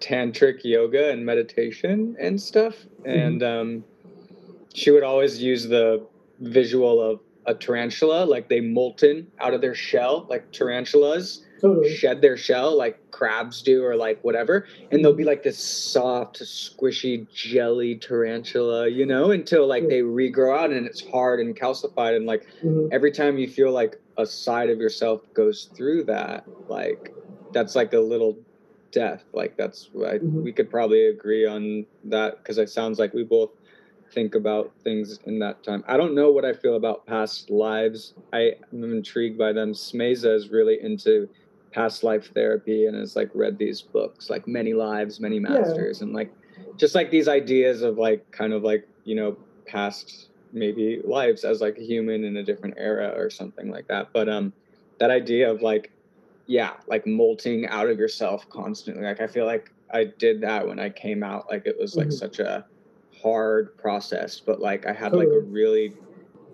tantric 0.00 0.64
yoga 0.64 1.10
and 1.10 1.24
meditation 1.24 2.14
and 2.20 2.38
stuff. 2.38 2.74
And 3.06 3.42
um, 3.42 3.84
she 4.74 4.90
would 4.90 5.02
always 5.02 5.40
use 5.42 5.68
the 5.68 6.06
visual 6.42 7.00
of 7.00 7.20
a 7.46 7.54
tarantula, 7.54 8.24
like 8.24 8.48
they 8.48 8.60
molten 8.60 9.32
out 9.40 9.54
of 9.54 9.60
their 9.60 9.74
shell, 9.74 10.26
like 10.30 10.50
tarantulas 10.52 11.40
Totally. 11.60 11.94
shed 11.94 12.20
their 12.22 12.36
shell, 12.36 12.76
like 12.76 12.98
crabs 13.12 13.62
do, 13.62 13.84
or 13.84 13.94
like 13.94 14.18
whatever. 14.22 14.66
And 14.90 15.04
they'll 15.04 15.14
be 15.14 15.24
like 15.24 15.44
this 15.44 15.60
soft, 15.64 16.42
squishy, 16.42 17.28
jelly 17.32 17.98
tarantula, 18.00 18.88
you 18.88 19.06
know, 19.06 19.30
until 19.30 19.66
like 19.68 19.88
they 19.88 20.00
regrow 20.00 20.56
out 20.58 20.70
and 20.72 20.86
it's 20.86 21.02
hard 21.12 21.38
and 21.38 21.56
calcified. 21.58 22.16
And 22.16 22.26
like 22.26 22.42
Mhm. 22.64 22.88
every 22.92 23.12
time 23.12 23.38
you 23.38 23.48
feel 23.48 23.70
like 23.70 23.96
a 24.16 24.26
side 24.26 24.70
of 24.70 24.78
yourself 24.78 25.22
goes 25.34 25.70
through 25.76 26.04
that, 26.04 26.46
like 26.68 27.10
that's 27.52 27.76
like 27.76 27.92
a 27.92 28.00
little 28.00 28.44
death. 28.92 29.24
Like 29.32 29.56
that's 29.56 29.88
I, 29.96 30.18
Mhm. 30.18 30.42
we 30.42 30.52
could 30.52 30.68
probably 30.70 31.06
agree 31.06 31.46
on 31.46 31.86
that 32.04 32.38
because 32.38 32.58
it 32.58 32.70
sounds 32.70 32.98
like 32.98 33.14
we 33.14 33.22
both 33.24 33.50
think 34.14 34.34
about 34.34 34.72
things 34.84 35.18
in 35.26 35.38
that 35.40 35.62
time. 35.64 35.82
I 35.88 35.96
don't 35.96 36.14
know 36.14 36.30
what 36.30 36.44
I 36.44 36.52
feel 36.52 36.76
about 36.76 37.06
past 37.06 37.50
lives. 37.50 38.14
I 38.32 38.52
am 38.72 38.84
intrigued 38.84 39.38
by 39.38 39.52
them. 39.52 39.72
Smeza 39.72 40.34
is 40.34 40.50
really 40.50 40.78
into 40.82 41.28
past 41.72 42.02
life 42.04 42.30
therapy 42.34 42.86
and 42.86 42.96
has 42.96 43.16
like 43.16 43.30
read 43.34 43.56
these 43.58 43.80
books 43.80 44.28
like 44.28 44.46
many 44.46 44.74
lives 44.74 45.20
many 45.20 45.38
masters 45.38 46.02
and 46.02 46.12
like 46.12 46.30
just 46.78 46.94
like 46.94 47.10
these 47.10 47.28
ideas 47.28 47.80
of 47.80 47.96
like 47.96 48.26
kind 48.30 48.52
of 48.52 48.62
like 48.62 48.84
you 49.04 49.14
know 49.14 49.38
past 49.66 50.28
maybe 50.52 51.00
lives 51.04 51.44
as 51.44 51.62
like 51.62 51.78
a 51.78 51.82
human 51.82 52.24
in 52.24 52.36
a 52.36 52.42
different 52.44 52.74
era 52.76 53.10
or 53.16 53.30
something 53.30 53.70
like 53.70 53.86
that 53.88 54.08
but 54.12 54.28
um 54.28 54.52
that 55.00 55.10
idea 55.10 55.50
of 55.50 55.62
like 55.62 55.90
yeah 56.46 56.72
like 56.88 57.06
molting 57.06 57.66
out 57.68 57.88
of 57.88 57.98
yourself 57.98 58.46
constantly 58.50 59.04
like 59.04 59.20
i 59.20 59.26
feel 59.26 59.46
like 59.46 59.70
i 59.94 60.04
did 60.18 60.42
that 60.42 60.66
when 60.66 60.78
i 60.78 60.90
came 60.90 61.22
out 61.22 61.46
like 61.50 61.62
it 61.64 61.76
was 61.80 61.96
like 61.96 62.08
Mhm. 62.08 62.12
such 62.12 62.38
a 62.38 62.66
hard 63.22 63.76
process 63.78 64.40
but 64.40 64.60
like 64.60 64.86
i 64.86 64.92
had 64.92 65.12
like 65.12 65.28
a 65.28 65.40
really 65.40 65.94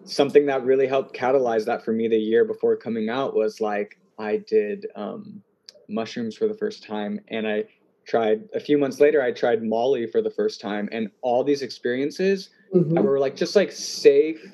something 0.05 0.47
that 0.47 0.65
really 0.65 0.86
helped 0.86 1.15
catalyze 1.15 1.65
that 1.65 1.85
for 1.85 1.93
me 1.93 2.09
the 2.09 2.16
year 2.16 2.45
before 2.45 2.77
coming 2.77 3.09
out 3.09 3.35
was 3.35 3.61
like 3.61 3.99
i 4.19 4.36
did 4.36 4.86
um 4.97 5.43
mushrooms 5.89 6.36
for 6.36 6.47
the 6.49 6.55
first 6.55 6.82
time 6.85 7.20
and 7.28 7.47
i 7.49 7.65
tried 8.07 8.49
a 8.55 8.61
few 8.61 8.78
months 8.78 9.01
later 9.01 9.23
i 9.23 9.31
tried 9.32 9.62
molly 9.62 10.07
for 10.07 10.23
the 10.23 10.31
first 10.31 10.61
time 10.61 10.89
and 10.93 11.11
all 11.23 11.43
these 11.45 11.62
experiences 11.62 12.51
Mhm. 12.74 13.03
were 13.03 13.19
like 13.19 13.35
just 13.36 13.57
like 13.57 13.73
safe 13.73 14.45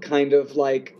kind 0.00 0.32
of 0.32 0.54
like 0.56 0.95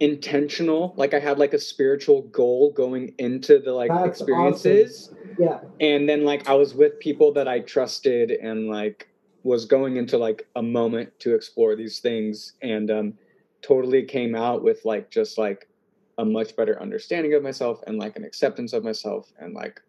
intentional 0.00 0.92
like 0.96 1.14
i 1.14 1.18
had 1.18 1.38
like 1.38 1.54
a 1.54 1.58
spiritual 1.58 2.22
goal 2.22 2.70
going 2.72 3.14
into 3.18 3.58
the 3.58 3.72
like 3.72 3.90
That's 3.90 4.20
experiences. 4.20 5.14
Yeah. 5.38 5.60
and 5.80 6.08
then 6.08 6.24
like 6.24 6.48
i 6.48 6.54
was 6.54 6.74
with 6.74 6.98
people 7.00 7.32
that 7.32 7.48
i 7.48 7.60
trusted 7.60 8.30
and 8.30 8.68
like 8.68 9.08
was 9.46 9.64
going 9.64 9.96
into 9.96 10.18
like 10.18 10.46
a 10.56 10.62
moment 10.62 11.18
to 11.20 11.34
explore 11.34 11.76
these 11.76 12.00
things. 12.00 12.54
And 12.62 12.90
um 12.90 13.14
totally 13.62 14.04
came 14.04 14.34
out 14.34 14.62
with 14.62 14.84
like 14.84 15.10
just 15.10 15.38
like 15.38 15.68
a 16.18 16.24
much 16.24 16.54
better 16.56 16.80
understanding 16.80 17.34
of 17.34 17.42
myself 17.42 17.80
and 17.86 17.98
like 17.98 18.16
an 18.16 18.24
acceptance 18.24 18.72
of 18.72 18.84
myself 18.84 19.32
and 19.38 19.54
like 19.54 19.80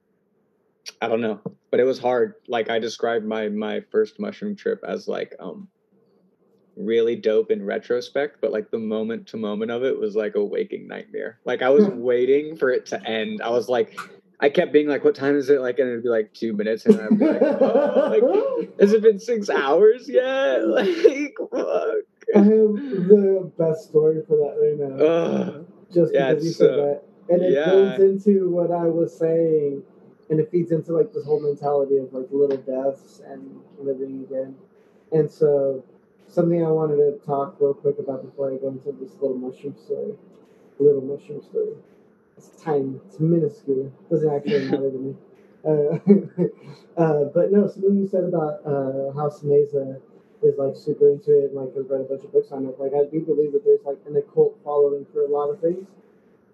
i 1.01 1.07
don't 1.07 1.21
know. 1.21 1.41
But 1.71 1.79
it 1.79 1.83
was 1.85 1.99
hard. 1.99 2.35
Like 2.47 2.69
i 2.69 2.77
described 2.79 3.25
my 3.25 3.49
my 3.49 3.81
first 3.91 4.19
mushroom 4.19 4.55
trip 4.55 4.83
as 4.87 5.07
like 5.07 5.35
um 5.39 5.67
really 6.77 7.15
dope 7.15 7.51
in 7.51 7.63
retrospect 7.65 8.37
but 8.41 8.51
like 8.51 8.69
the 8.71 8.77
moment 8.77 9.27
to 9.27 9.37
moment 9.37 9.71
of 9.71 9.83
it 9.83 9.97
was 9.99 10.15
like 10.15 10.35
a 10.35 10.43
waking 10.43 10.87
nightmare 10.87 11.39
like 11.45 11.61
i 11.61 11.69
was 11.69 11.85
Hmm. 11.85 11.99
waiting 12.01 12.55
for 12.55 12.69
it 12.69 12.85
to 12.87 13.09
end 13.09 13.41
i 13.41 13.49
was 13.49 13.67
like 13.67 13.97
i 14.39 14.49
kept 14.49 14.71
being 14.71 14.87
like 14.87 15.03
what 15.03 15.15
time 15.15 15.35
is 15.35 15.49
it 15.49 15.59
like 15.61 15.79
and 15.79 15.89
it'd 15.89 16.03
be 16.03 16.09
like 16.09 16.33
two 16.33 16.53
minutes 16.53 16.85
and 16.85 16.99
i'd 17.01 17.17
be 17.17 17.25
like, 17.25 17.41
oh, 17.41 18.09
like 18.11 18.69
has 18.79 18.93
it 18.93 19.01
been 19.01 19.19
six 19.19 19.49
hours 19.49 20.07
yet 20.07 20.67
like 20.67 21.33
fuck 21.51 22.03
I 22.35 22.39
have 22.39 22.45
the 22.47 23.51
best 23.57 23.87
story 23.87 24.21
for 24.27 24.35
that 24.35 24.57
right 24.59 24.77
now. 24.77 25.63
Just 25.93 26.13
yeah, 26.13 26.33
because 26.33 26.45
you 26.45 26.51
said 26.51 26.71
uh, 26.71 26.75
that. 26.75 27.01
And 27.29 27.41
it 27.41 27.53
yeah. 27.53 27.65
goes 27.65 27.99
into 27.99 28.49
what 28.49 28.69
I 28.69 28.83
was 28.83 29.17
saying 29.17 29.81
and 30.29 30.39
it 30.39 30.51
feeds 30.51 30.71
into 30.73 30.91
like 30.91 31.13
this 31.13 31.23
whole 31.23 31.39
mentality 31.39 31.97
of 31.97 32.11
like 32.11 32.27
little 32.31 32.57
deaths 32.57 33.21
and 33.25 33.61
living 33.79 34.25
again. 34.29 34.55
And 35.13 35.31
so 35.31 35.85
something 36.27 36.63
I 36.63 36.69
wanted 36.69 36.97
to 36.97 37.25
talk 37.25 37.57
real 37.59 37.73
quick 37.73 37.99
about 37.99 38.23
before 38.23 38.53
I 38.53 38.57
go 38.57 38.69
into 38.69 38.91
this 38.91 39.13
little 39.21 39.37
mushroom 39.37 39.75
story. 39.77 40.13
Little 40.79 41.01
mushroom 41.01 41.41
story. 41.41 41.73
It's 42.37 42.49
tiny, 42.61 42.99
it's 43.07 43.19
minuscule. 43.19 43.87
It 43.87 44.09
doesn't 44.09 44.29
actually 44.29 44.65
matter 44.71 44.91
to 44.91 44.97
me. 44.97 45.15
Uh, 45.65 45.97
uh, 47.01 47.23
but 47.33 47.51
no, 47.51 47.67
something 47.67 47.97
you 47.97 48.07
said 48.07 48.23
about 48.23 48.61
uh, 48.65 49.11
how 49.15 49.29
Sameza 49.29 49.99
is 50.43 50.57
like 50.57 50.75
super 50.75 51.09
into 51.09 51.37
it 51.37 51.45
and 51.51 51.55
like 51.55 51.73
has 51.75 51.87
read 51.89 52.01
a 52.01 52.03
bunch 52.03 52.23
of 52.23 52.31
books 52.31 52.51
on 52.51 52.65
it. 52.65 52.79
Like 52.79 52.93
I 52.93 53.09
do 53.09 53.21
believe 53.21 53.53
that 53.53 53.65
there's 53.65 53.83
like 53.85 53.97
an 54.07 54.15
occult 54.17 54.57
following 54.63 55.05
for 55.11 55.23
a 55.23 55.27
lot 55.27 55.49
of 55.49 55.59
things, 55.59 55.87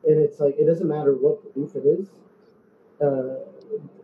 and 0.07 0.19
it's 0.19 0.39
like 0.39 0.55
it 0.57 0.65
doesn't 0.65 0.87
matter 0.87 1.13
what 1.13 1.53
belief 1.53 1.75
it 1.75 1.85
is. 1.85 2.07
Uh, 3.01 3.43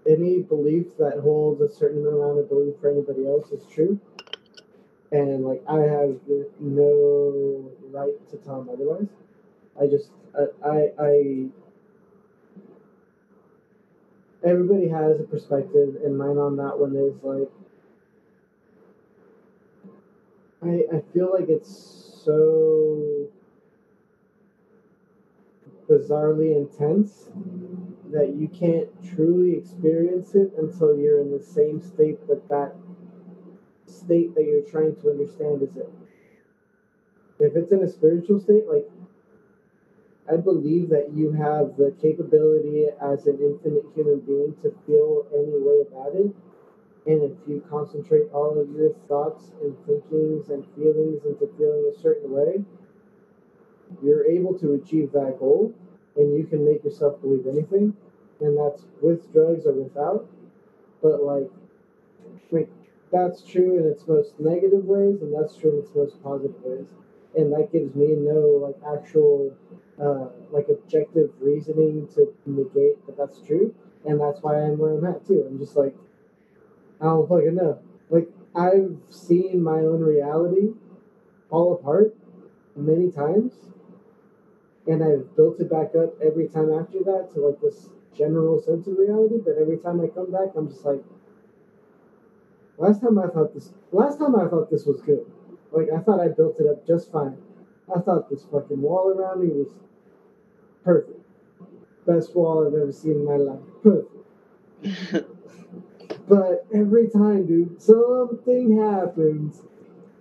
any 0.09 0.41
belief 0.41 0.87
that 0.97 1.19
holds 1.21 1.61
a 1.61 1.69
certain 1.69 2.05
amount 2.05 2.39
of 2.39 2.49
belief 2.49 2.75
for 2.81 2.89
anybody 2.89 3.25
else 3.25 3.51
is 3.51 3.65
true, 3.71 3.99
and 5.11 5.45
like 5.45 5.63
I 5.67 5.81
have 5.81 6.19
no 6.59 7.71
right 7.91 8.29
to 8.29 8.37
tell 8.37 8.61
them 8.61 8.69
otherwise. 8.69 9.07
I 9.79 9.87
just 9.87 10.11
I 10.35 10.47
I. 10.63 10.93
I 10.99 11.49
Everybody 14.43 14.87
has 14.87 15.19
a 15.19 15.23
perspective, 15.23 15.97
and 16.03 16.17
mine 16.17 16.37
on 16.37 16.55
that 16.57 16.79
one 16.79 16.95
is 16.95 17.23
like 17.23 17.51
I, 20.61 20.85
I 20.93 20.99
feel 20.99 21.31
like 21.31 21.49
it's 21.49 21.69
so 21.69 23.29
bizarrely 25.89 26.55
intense 26.55 27.31
that 28.11 28.35
you 28.35 28.47
can't 28.49 28.89
truly 29.03 29.53
experience 29.53 30.35
it 30.35 30.53
until 30.57 30.95
you're 30.97 31.19
in 31.19 31.31
the 31.31 31.41
same 31.41 31.81
state 31.81 32.27
that 32.27 32.47
that 32.49 32.75
state 34.09 34.33
that 34.33 34.43
you're 34.43 34.61
trying 34.61 34.95
to 34.95 35.11
understand 35.11 35.61
is 35.61 35.75
in. 35.77 35.85
If 37.39 37.55
it's 37.55 37.71
in 37.71 37.83
a 37.83 37.87
spiritual 37.87 38.39
state, 38.39 38.65
like 38.67 38.89
I 40.27 40.37
believe 40.37 40.89
that 40.89 41.13
you 41.13 41.31
have 41.31 41.77
the 41.77 41.93
capability 42.01 42.87
as 43.01 43.27
an 43.27 43.37
infinite 43.39 43.85
human 43.93 44.19
being 44.21 44.55
to 44.63 44.73
feel 44.85 45.25
any 45.31 45.53
way 45.53 45.85
about 45.85 46.15
it. 46.15 46.33
And 47.05 47.23
if 47.23 47.37
you 47.47 47.63
concentrate 47.69 48.31
all 48.33 48.59
of 48.59 48.71
your 48.71 48.93
thoughts 49.07 49.51
and 49.61 49.75
thinkings 49.85 50.49
and 50.49 50.65
feelings 50.75 51.23
into 51.25 51.47
feeling 51.57 51.91
a 51.93 52.01
certain 52.01 52.31
way, 52.31 52.63
you're 54.03 54.25
able 54.25 54.57
to 54.57 54.73
achieve 54.73 55.11
that 55.11 55.37
goal 55.39 55.73
and 56.15 56.35
you 56.35 56.45
can 56.45 56.65
make 56.65 56.83
yourself 56.83 57.21
believe 57.21 57.45
anything. 57.45 57.95
And 58.41 58.57
that's 58.57 58.85
with 59.01 59.31
drugs 59.31 59.65
or 59.67 59.73
without. 59.73 60.27
But 61.01 61.23
like 61.23 61.49
like 62.51 62.69
that's 63.11 63.41
true 63.41 63.77
in 63.77 63.85
its 63.85 64.07
most 64.07 64.39
negative 64.39 64.85
ways 64.85 65.21
and 65.21 65.33
that's 65.33 65.55
true 65.55 65.71
in 65.71 65.79
its 65.79 65.91
most 65.95 66.21
positive 66.23 66.61
ways. 66.63 66.85
And 67.35 67.51
that 67.53 67.71
gives 67.71 67.95
me 67.95 68.15
no 68.15 68.39
like 68.61 68.75
actual 68.97 69.55
uh, 70.01 70.29
like 70.51 70.69
objective 70.69 71.31
reasoning 71.39 72.07
to 72.15 72.33
negate 72.45 73.05
that 73.05 73.17
that's 73.17 73.41
true. 73.41 73.73
And 74.05 74.19
that's 74.19 74.41
why 74.41 74.61
I'm 74.61 74.77
where 74.77 74.97
I'm 74.97 75.05
at 75.05 75.25
too. 75.25 75.45
I'm 75.47 75.59
just 75.59 75.75
like 75.75 75.95
I 77.01 77.05
don't 77.05 77.27
fucking 77.29 77.55
know. 77.55 77.79
Like 78.09 78.29
I've 78.55 78.97
seen 79.09 79.61
my 79.61 79.79
own 79.79 80.01
reality 80.01 80.73
fall 81.49 81.73
apart 81.73 82.15
many 82.75 83.11
times, 83.11 83.53
and 84.87 85.03
I've 85.03 85.35
built 85.35 85.59
it 85.59 85.69
back 85.69 85.95
up 85.95 86.19
every 86.21 86.47
time 86.47 86.71
after 86.71 87.03
that 87.03 87.29
to 87.33 87.41
like 87.41 87.61
this 87.61 87.89
general 88.15 88.61
sense 88.61 88.87
of 88.87 88.97
reality. 88.97 89.37
But 89.43 89.57
every 89.57 89.77
time 89.77 90.01
I 90.01 90.07
come 90.07 90.31
back, 90.31 90.49
I'm 90.55 90.67
just 90.69 90.83
like, 90.85 91.03
last 92.79 93.01
time 93.01 93.19
I 93.19 93.27
thought 93.27 93.53
this, 93.53 93.71
last 93.91 94.17
time 94.17 94.35
I 94.35 94.47
thought 94.47 94.71
this 94.71 94.85
was 94.85 95.01
good, 95.01 95.25
Like 95.71 95.89
I 95.95 95.99
thought 95.99 96.19
I 96.19 96.29
built 96.29 96.59
it 96.59 96.67
up 96.67 96.87
just 96.87 97.11
fine. 97.11 97.37
I 97.95 97.99
thought 97.99 98.29
this 98.29 98.43
fucking 98.51 98.81
wall 98.81 99.09
around 99.09 99.41
me 99.41 99.49
was 99.49 99.67
perfect. 100.83 101.19
Best 102.07 102.35
wall 102.35 102.65
I've 102.65 102.73
ever 102.73 102.91
seen 102.91 103.11
in 103.11 103.25
my 103.25 103.35
life. 103.35 103.59
Perfect. 103.83 105.27
but 106.27 106.65
every 106.73 107.09
time, 107.09 107.45
dude, 107.45 107.81
something 107.81 108.77
happens. 108.79 109.61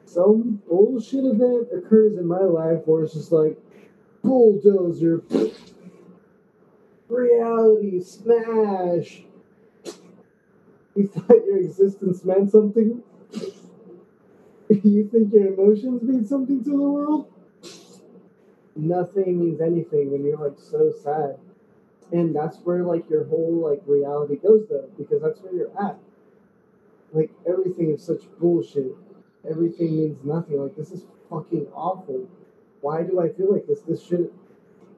Some 0.05 0.63
bullshit 0.69 1.25
event 1.25 1.69
occurs 1.73 2.17
in 2.17 2.27
my 2.27 2.41
life 2.41 2.81
where 2.87 3.05
it's 3.05 3.15
just 3.15 3.31
like 3.31 3.59
bulldozer, 4.23 5.23
reality 7.09 8.01
smash. 8.01 9.23
You 10.99 11.07
thought 11.07 11.47
your 11.47 11.59
existence 11.59 12.25
meant 12.25 12.51
something? 12.51 13.05
you 14.69 15.09
think 15.09 15.33
your 15.33 15.55
emotions 15.55 16.03
mean 16.03 16.27
something 16.27 16.65
to 16.65 16.71
the 16.71 16.77
world? 16.77 17.33
Nothing 18.75 19.39
means 19.39 19.61
anything 19.61 20.11
when 20.11 20.25
you're 20.25 20.37
like 20.37 20.59
so 20.59 20.91
sad. 20.91 21.39
And 22.11 22.35
that's 22.35 22.57
where 22.65 22.83
like 22.83 23.09
your 23.09 23.27
whole 23.27 23.61
like 23.71 23.81
reality 23.87 24.39
goes 24.39 24.67
though, 24.69 24.89
because 24.99 25.23
that's 25.23 25.41
where 25.41 25.55
you're 25.55 25.81
at. 25.81 26.01
Like 27.13 27.31
everything 27.49 27.91
is 27.91 28.03
such 28.03 28.23
bullshit. 28.41 28.91
Everything 29.49 29.99
means 29.99 30.25
nothing. 30.25 30.61
Like 30.61 30.75
this 30.75 30.91
is 30.91 31.05
fucking 31.31 31.69
awful. 31.73 32.27
Why 32.81 33.05
do 33.05 33.21
I 33.21 33.29
feel 33.29 33.53
like 33.53 33.69
this? 33.69 33.83
This 33.83 34.03
should 34.03 34.33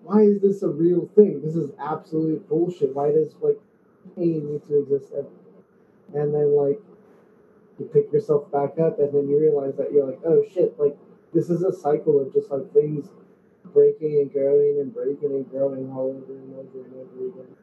why 0.05 0.23
is 0.23 0.41
this 0.41 0.63
a 0.63 0.69
real 0.69 1.11
thing? 1.15 1.43
This 1.45 1.57
is 1.57 1.73
absolute 1.79 2.49
bullshit. 2.49 2.95
Why 2.95 3.13
does 3.13 3.35
like 3.43 3.61
pain 4.17 4.51
need 4.51 4.67
to 4.69 4.79
exist 4.81 5.13
ever? 5.13 5.29
And 6.15 6.35
then 6.35 6.55
like 6.55 6.81
you 7.79 7.87
pick 7.87 8.13
yourself 8.13 8.51
back 8.53 8.79
up 8.79 8.99
and 8.99 9.13
then 9.15 9.29
you 9.29 9.39
realize 9.39 9.77
that 9.77 9.93
you're 9.93 10.07
like, 10.07 10.21
oh 10.25 10.43
shit, 10.43 10.79
like 10.79 10.97
this 11.33 11.51
is 11.51 11.63
a 11.63 11.73
cycle 11.73 12.21
of 12.21 12.33
just 12.33 12.51
like 12.51 12.73
things 12.73 13.11
breaking 13.73 14.21
and 14.21 14.33
growing 14.33 14.79
and 14.81 14.93
breaking 14.93 15.33
and 15.35 15.49
growing 15.51 15.91
all 15.91 16.09
over 16.11 16.35
and 16.35 16.55
over 16.55 16.85
and 16.85 16.95
over 16.95 17.27
again. 17.27 17.57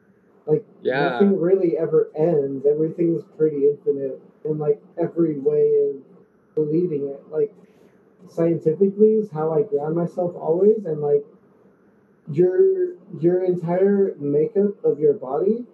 Like 0.46 0.64
Yeah. 0.82 1.10
nothing 1.10 1.38
really 1.40 1.76
ever 1.76 2.08
ends. 2.14 2.66
Everything's 2.66 3.24
pretty 3.24 3.66
infinite 3.66 4.20
in 4.44 4.58
like 4.58 4.78
every 4.96 5.36
way 5.38 5.90
of 5.90 6.02
believing 6.54 7.06
it. 7.06 7.20
Like 7.30 7.50
scientifically 8.26 9.14
is 9.14 9.30
how 9.30 9.52
I 9.52 9.62
ground 9.62 9.94
myself 9.94 10.34
always 10.36 10.84
and 10.86 11.00
like 11.00 11.24
your 12.30 12.94
your 13.18 13.42
entire 13.42 14.12
makeup 14.18 14.72
of 14.84 14.98
your 14.98 15.14
body 15.14 15.64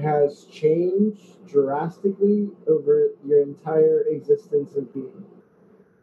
has 0.00 0.44
changed 0.44 1.46
drastically 1.46 2.50
over 2.66 3.10
your 3.24 3.42
entire 3.42 4.02
existence 4.02 4.74
of 4.76 4.92
being. 4.92 5.24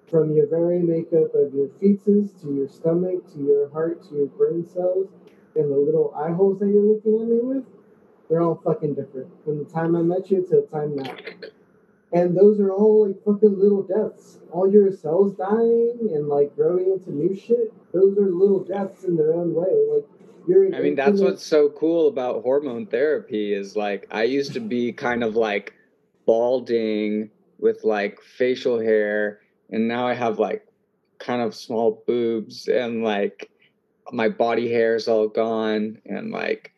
From 0.07 0.31
your 0.35 0.47
very 0.47 0.79
makeup 0.79 1.33
of 1.33 1.53
your 1.53 1.69
feces 1.79 2.31
to 2.41 2.53
your 2.53 2.67
stomach 2.67 3.31
to 3.33 3.39
your 3.39 3.69
heart 3.69 4.03
to 4.09 4.15
your 4.15 4.25
brain 4.27 4.65
cells 4.65 5.07
and 5.55 5.71
the 5.71 5.77
little 5.77 6.13
eye 6.15 6.31
holes 6.31 6.59
that 6.59 6.67
you're 6.67 6.83
looking 6.83 7.21
at 7.21 7.27
me 7.27 7.39
with, 7.39 7.63
they're 8.29 8.41
all 8.41 8.61
fucking 8.63 8.95
different. 8.95 9.29
From 9.43 9.59
the 9.59 9.65
time 9.65 9.95
I 9.95 10.01
met 10.01 10.29
you 10.29 10.41
to 10.41 10.61
the 10.61 10.67
time 10.71 10.95
now. 10.95 11.15
And 12.11 12.37
those 12.37 12.59
are 12.59 12.71
all 12.71 13.07
like 13.07 13.23
fucking 13.23 13.57
little 13.57 13.81
deaths. 13.81 14.37
All 14.51 14.71
your 14.71 14.91
cells 14.91 15.35
dying 15.35 16.11
and 16.13 16.27
like 16.27 16.55
growing 16.55 16.91
into 16.91 17.11
new 17.11 17.35
shit, 17.35 17.73
those 17.91 18.17
are 18.17 18.29
little 18.29 18.63
deaths 18.63 19.03
in 19.03 19.15
their 19.15 19.33
own 19.33 19.55
way. 19.55 19.87
Like 19.91 20.05
you're 20.47 20.65
an 20.65 20.75
I 20.75 20.81
mean, 20.81 20.95
that's 20.95 21.21
what's 21.21 21.45
so 21.45 21.69
cool 21.69 22.07
about 22.07 22.41
hormone 22.43 22.87
therapy 22.87 23.53
is 23.53 23.75
like 23.75 24.07
I 24.11 24.23
used 24.23 24.53
to 24.53 24.59
be 24.59 24.91
kind 24.91 25.23
of 25.23 25.35
like 25.35 25.73
balding 26.25 27.29
with 27.59 27.83
like 27.83 28.19
facial 28.21 28.79
hair, 28.79 29.39
and 29.69 29.87
now 29.87 30.07
I 30.07 30.13
have 30.13 30.39
like 30.39 30.67
kind 31.19 31.41
of 31.41 31.55
small 31.55 32.03
boobs 32.05 32.67
and 32.67 33.03
like 33.03 33.49
my 34.11 34.27
body 34.27 34.69
hair 34.69 34.95
is 34.95 35.07
all 35.07 35.27
gone 35.27 35.97
and 36.05 36.31
like 36.31 36.73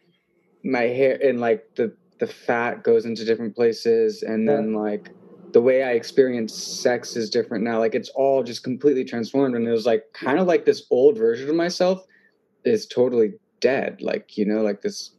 my 0.64 0.84
hair 0.84 1.18
and 1.24 1.40
like 1.40 1.64
the 1.76 1.96
the 2.20 2.28
fat 2.28 2.84
goes 2.84 3.06
into 3.06 3.26
different 3.26 3.56
places 3.56 4.24
and 4.24 4.48
then 4.48 4.74
like 4.74 5.12
the 5.52 5.62
way 5.62 5.84
I 5.84 5.92
experience 5.92 6.54
sex 6.54 7.16
is 7.16 7.30
different 7.30 7.64
now. 7.64 7.80
Like 7.80 7.96
it's 7.96 8.10
all 8.10 8.44
just 8.44 8.64
completely 8.64 9.04
transformed 9.04 9.56
and 9.56 9.68
it 9.68 9.72
was 9.72 9.86
like 9.86 10.04
kind 10.14 10.40
of 10.40 10.48
like 10.48 10.66
this 10.66 10.86
old 10.92 11.18
version 11.18 11.50
of 11.50 11.56
myself 11.56 12.06
is 12.64 12.86
totally 12.86 13.34
dead. 13.66 14.02
Like, 14.02 14.38
you 14.38 14.46
know, 14.46 14.62
like 14.62 14.82
this 14.82 15.12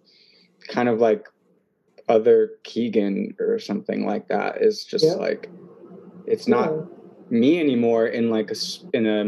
kind 0.68 0.88
of 0.88 1.00
like 1.00 1.26
other 2.08 2.38
Keegan 2.62 3.34
or 3.40 3.58
something 3.58 4.06
like 4.06 4.28
that 4.28 4.62
is 4.62 4.84
just 4.84 5.04
Yeah. 5.04 5.14
like 5.26 5.50
it's 6.26 6.46
not 6.46 6.68
Yeah. 6.70 6.82
me 7.42 7.50
anymore 7.66 8.06
in 8.18 8.30
like 8.30 8.50
a 8.52 8.58
in 8.96 9.04
a 9.06 9.20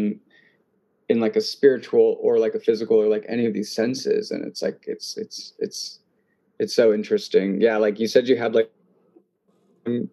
in 1.10 1.20
like 1.26 1.36
a 1.36 1.40
spiritual 1.40 2.08
or 2.24 2.38
like 2.38 2.54
a 2.54 2.60
physical 2.68 2.96
or 3.02 3.08
like 3.08 3.24
any 3.28 3.44
of 3.46 3.52
these 3.54 3.72
senses 3.80 4.30
and 4.30 4.40
it's 4.48 4.62
like 4.62 4.80
it's 4.86 5.08
it's 5.22 5.54
it's 5.58 5.80
it's 6.60 6.74
so 6.80 6.86
interesting 6.98 7.60
yeah 7.60 7.76
like 7.76 7.98
you 7.98 8.06
said 8.06 8.28
you 8.28 8.36
had 8.36 8.54
like 8.54 8.70
something 9.84 10.08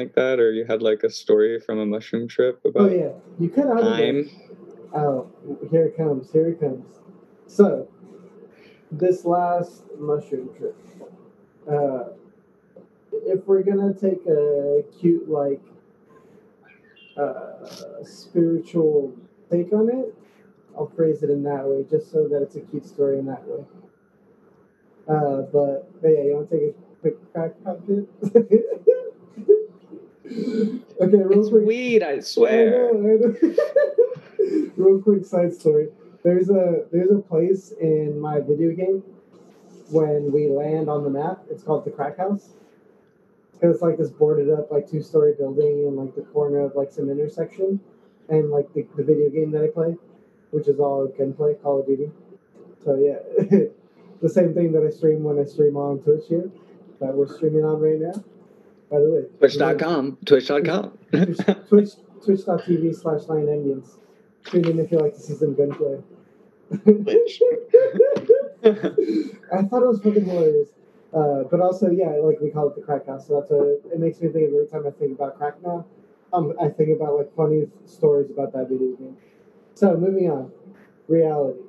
like 0.00 0.12
that 0.14 0.36
or 0.40 0.52
you 0.52 0.64
had 0.72 0.82
like 0.82 1.02
a 1.04 1.10
story 1.22 1.60
from 1.66 1.78
a 1.78 1.86
mushroom 1.86 2.26
trip 2.28 2.56
oh, 2.64 2.68
about 2.68 2.90
Oh 2.90 2.94
yeah, 3.02 3.12
you 3.40 3.48
cut 3.48 3.66
out 3.66 3.80
time 3.80 4.28
Oh, 4.94 5.28
here 5.70 5.86
it 5.86 5.96
comes. 5.96 6.30
Here 6.30 6.48
it 6.48 6.60
comes. 6.60 6.86
So, 7.46 7.88
this 8.98 9.24
last 9.24 9.82
mushroom 9.98 10.50
trip, 10.56 10.76
uh, 11.70 12.04
if 13.12 13.46
we're 13.46 13.62
gonna 13.62 13.94
take 13.94 14.26
a 14.26 14.82
cute, 14.98 15.28
like, 15.28 15.62
uh, 17.16 18.02
spiritual 18.02 19.14
take 19.50 19.72
on 19.72 19.88
it, 19.88 20.14
I'll 20.76 20.90
phrase 20.96 21.22
it 21.22 21.30
in 21.30 21.42
that 21.44 21.64
way, 21.66 21.84
just 21.88 22.10
so 22.10 22.26
that 22.28 22.42
it's 22.42 22.56
a 22.56 22.60
cute 22.60 22.84
story 22.86 23.18
in 23.18 23.26
that 23.26 23.46
way. 23.46 23.64
Uh, 25.08 25.42
but, 25.52 25.88
but 26.00 26.08
yeah, 26.08 26.22
you 26.22 26.34
want 26.34 26.50
to 26.50 26.58
take 26.58 26.70
a 26.70 26.72
quick 27.00 27.16
crack 27.32 27.52
at 27.66 27.76
it? 27.88 28.08
okay, 31.00 31.16
real 31.16 31.40
it's 31.40 31.48
quick. 31.50 31.64
weed 31.64 32.02
i 32.02 32.10
I 32.12 32.20
swear 32.20 32.92
know, 32.92 32.98
I 32.98 33.00
know. 33.20 33.34
Real 34.76 34.98
quick 35.00 35.24
side 35.24 35.52
story. 35.54 35.88
There's 36.24 36.48
a 36.48 36.86
there's 36.90 37.10
a 37.10 37.18
place 37.18 37.72
in 37.78 38.18
my 38.18 38.40
video 38.40 38.74
game 38.74 39.02
when 39.90 40.32
we 40.32 40.48
land 40.48 40.88
on 40.88 41.04
the 41.04 41.10
map. 41.10 41.44
It's 41.50 41.62
called 41.62 41.84
the 41.84 41.90
Crack 41.90 42.16
House. 42.16 42.48
Cause 43.60 43.74
it's 43.74 43.82
like 43.82 43.98
this 43.98 44.10
boarded 44.10 44.50
up 44.50 44.70
like 44.70 44.90
two 44.90 45.02
story 45.02 45.34
building 45.38 45.86
in 45.86 45.96
like 45.96 46.14
the 46.14 46.22
corner 46.22 46.60
of 46.60 46.74
like 46.74 46.90
some 46.90 47.10
intersection, 47.10 47.78
and 48.30 48.50
like 48.50 48.72
the, 48.72 48.86
the 48.96 49.04
video 49.04 49.28
game 49.28 49.50
that 49.52 49.62
I 49.62 49.68
play, 49.68 49.96
which 50.50 50.66
is 50.66 50.80
all 50.80 51.06
gunplay, 51.06 51.54
Call 51.62 51.80
of 51.80 51.86
Duty. 51.86 52.10
So 52.82 52.96
yeah, 52.96 53.18
the 54.22 54.28
same 54.28 54.54
thing 54.54 54.72
that 54.72 54.82
I 54.82 54.90
stream 54.90 55.22
when 55.22 55.38
I 55.38 55.44
stream 55.44 55.76
on 55.76 55.98
Twitch 56.00 56.24
here, 56.28 56.50
that 57.00 57.14
we're 57.14 57.28
streaming 57.28 57.64
on 57.64 57.80
right 57.80 58.00
now. 58.00 58.24
By 58.90 59.00
the 59.00 59.10
way, 59.10 59.22
twitch.com 59.38 60.18
twitch.com 60.24 60.98
Twitch, 61.12 61.38
Twitch, 61.68 61.90
twitch.tv 62.24 62.94
slash 62.96 63.28
nine 63.28 63.48
onions. 63.48 63.98
Tune 64.46 64.68
in 64.68 64.78
if 64.78 64.90
you 64.90 64.98
like 64.98 65.14
to 65.14 65.20
see 65.20 65.34
some 65.34 65.54
gunplay. 65.54 65.98
I 69.52 69.62
thought 69.62 69.82
it 69.82 69.86
was 69.86 70.00
fucking 70.02 70.24
hilarious. 70.24 70.68
Uh, 71.12 71.44
but 71.50 71.60
also, 71.60 71.90
yeah, 71.90 72.10
like 72.10 72.40
we 72.40 72.50
call 72.50 72.68
it 72.68 72.74
the 72.76 72.82
crack 72.82 73.06
house. 73.06 73.28
So 73.28 73.38
that's 73.40 73.50
a, 73.52 73.74
it 73.92 74.00
makes 74.00 74.20
me 74.20 74.28
think 74.28 74.48
of 74.48 74.54
every 74.54 74.66
time 74.66 74.86
I 74.86 74.90
think 74.90 75.12
about 75.12 75.36
crack 75.38 75.62
now. 75.62 75.86
Um, 76.32 76.54
I 76.60 76.68
think 76.68 76.90
about 76.96 77.16
like 77.16 77.34
funny 77.36 77.68
stories 77.84 78.30
about 78.30 78.52
that 78.54 78.68
video 78.68 78.96
game. 78.96 79.16
So 79.74 79.96
moving 79.96 80.30
on, 80.30 80.52
reality. 81.08 81.60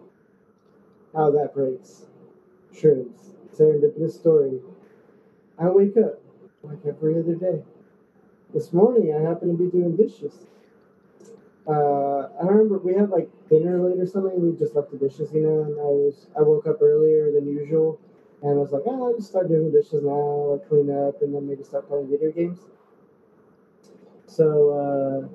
How 1.13 1.31
that 1.31 1.53
breaks. 1.55 2.05
Shrooms. 2.73 3.31
Serendipitous 3.53 4.13
story. 4.13 4.61
I 5.57 5.69
wake 5.69 5.97
up 5.97 6.21
like 6.63 6.85
every 6.85 7.19
other 7.19 7.35
day. 7.35 7.63
This 8.53 8.73
morning, 8.73 9.13
I 9.13 9.21
happen 9.21 9.49
to 9.49 9.55
be 9.63 9.69
doing 9.71 9.95
dishes. 9.97 10.47
Uh, 11.67 12.29
I 12.41 12.45
remember 12.45 12.77
we 12.77 12.93
had 12.93 13.09
like 13.09 13.29
dinner 13.49 13.79
late 13.81 13.99
or 13.99 14.05
something. 14.05 14.39
We 14.39 14.55
just 14.57 14.75
left 14.75 14.91
the 14.91 14.97
dishes, 14.97 15.33
you 15.33 15.41
know, 15.41 15.61
and 15.63 15.79
I 15.79 15.85
was 15.85 16.27
I 16.37 16.41
woke 16.43 16.67
up 16.67 16.81
earlier 16.81 17.31
than 17.31 17.47
usual, 17.47 17.99
and 18.41 18.51
I 18.51 18.55
was 18.55 18.71
like, 18.71 18.83
oh, 18.85 19.05
I'll 19.07 19.15
just 19.15 19.29
start 19.29 19.47
doing 19.49 19.71
dishes 19.71 20.03
now, 20.03 20.51
like 20.53 20.67
clean 20.69 20.91
up, 20.91 21.21
and 21.21 21.33
then 21.33 21.47
maybe 21.47 21.63
start 21.63 21.87
playing 21.87 22.09
video 22.09 22.31
games. 22.31 22.59
So 24.27 24.69
uh, 24.69 25.27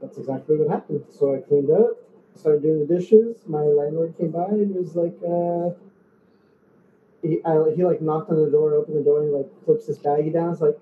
that's 0.00 0.18
exactly 0.18 0.56
what 0.56 0.68
happened. 0.68 1.04
So 1.10 1.34
I 1.34 1.40
cleaned 1.40 1.70
up, 1.70 1.98
started 2.34 2.62
doing 2.62 2.86
the 2.86 2.94
dishes. 2.94 3.44
My 3.46 3.62
landlord 3.62 4.16
came 4.16 4.30
by 4.30 4.46
and 4.46 4.74
was 4.74 4.94
like, 4.96 5.18
uh, 5.26 5.70
he 7.22 7.40
I, 7.44 7.72
he 7.74 7.84
like 7.84 8.00
knocked 8.00 8.30
on 8.30 8.44
the 8.44 8.50
door, 8.50 8.74
opened 8.74 8.96
the 8.98 9.02
door, 9.02 9.22
and 9.22 9.30
he, 9.30 9.34
like 9.36 9.64
flips 9.64 9.86
this 9.86 9.98
baggie 9.98 10.32
down. 10.32 10.52
It's 10.52 10.60
like, 10.60 10.78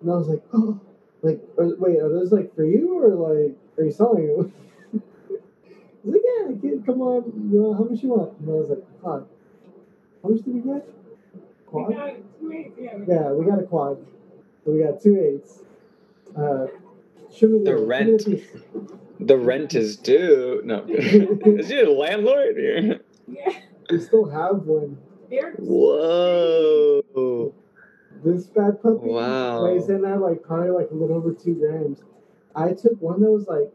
and 0.00 0.10
I 0.10 0.16
was 0.16 0.28
like, 0.28 0.42
oh, 0.52 0.80
like 1.22 1.40
are, 1.58 1.74
wait, 1.78 1.98
are 1.98 2.08
those 2.08 2.32
like 2.32 2.54
for 2.54 2.64
you 2.64 2.98
or 3.02 3.08
like 3.14 3.56
are 3.78 3.84
you 3.84 3.92
selling 3.92 4.26
them? 4.36 4.52
He's 6.04 6.12
like, 6.12 6.22
yeah, 6.24 6.46
kid, 6.60 6.86
come 6.86 7.00
on, 7.02 7.50
you 7.50 7.60
want 7.62 7.78
how 7.78 7.84
much 7.84 8.02
you 8.02 8.08
want? 8.10 8.38
And 8.40 8.48
I 8.48 8.52
was 8.52 8.68
like, 8.70 8.84
fuck, 9.02 9.28
how 10.22 10.28
much 10.28 10.42
did 10.44 10.54
we 10.54 10.60
get? 10.60 10.88
We 11.34 11.40
Quad? 11.66 11.94
got 11.94 12.14
two 12.40 12.52
eights, 12.52 12.76
yeah. 12.78 12.96
we 12.96 13.14
Yeah, 13.14 13.32
we 13.32 13.44
got 13.46 13.58
a 13.60 13.64
quad. 13.64 13.98
So 14.64 14.70
we 14.72 14.82
got 14.82 15.02
two 15.02 15.16
eights. 15.20 15.60
Uh, 16.36 16.66
Show 17.34 17.46
me 17.48 17.58
The 17.62 17.72
show 17.72 17.80
me 17.80 17.86
rent. 17.86 18.26
The 19.20 19.36
rent 19.36 19.74
is 19.74 19.96
due. 19.96 20.62
No, 20.64 20.84
is 20.88 21.68
he 21.68 21.80
a 21.80 21.90
landlord 21.90 22.56
here? 22.56 23.00
Yeah. 23.26 23.52
We 23.90 24.00
still 24.00 24.28
have 24.30 24.62
one. 24.62 24.96
They're 25.28 25.52
Whoa! 25.58 27.54
This 28.24 28.46
bad 28.46 28.82
puppy 28.82 29.08
Wow. 29.08 29.64
weighs 29.64 29.88
in 29.88 30.04
at 30.04 30.20
like 30.20 30.42
probably 30.42 30.70
like 30.70 30.90
a 30.90 30.94
little 30.94 31.16
over 31.16 31.32
two 31.32 31.54
grams. 31.54 32.02
I 32.54 32.72
took 32.72 33.00
one 33.00 33.20
that 33.20 33.30
was 33.30 33.46
like 33.46 33.70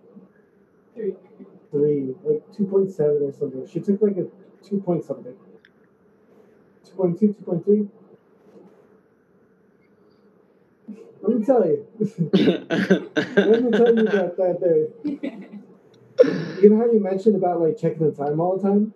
three. 0.93 1.15
three, 1.71 2.13
like 2.23 2.43
two 2.51 2.65
point 2.65 2.91
seven 2.91 3.23
or 3.23 3.31
something. 3.31 3.65
She 3.65 3.79
took 3.79 4.01
like 4.01 4.17
a 4.17 4.27
two 4.61 4.79
point 4.79 5.03
something. 5.03 5.35
2.2, 6.85 7.35
2.3. 7.43 7.87
Let 11.21 11.39
me 11.39 11.45
tell 11.45 11.65
you. 11.65 11.87
Let 11.99 13.63
me 13.63 13.71
tell 13.71 13.95
you 13.95 14.07
about 14.07 14.37
that 14.37 14.59
day. 14.59 15.13
You 16.61 16.69
know 16.69 16.77
how 16.77 16.91
you 16.91 16.99
mentioned 16.99 17.35
about 17.35 17.61
like 17.61 17.77
checking 17.77 18.05
the 18.09 18.11
time 18.11 18.39
all 18.39 18.57
the 18.57 18.63
time? 18.63 18.93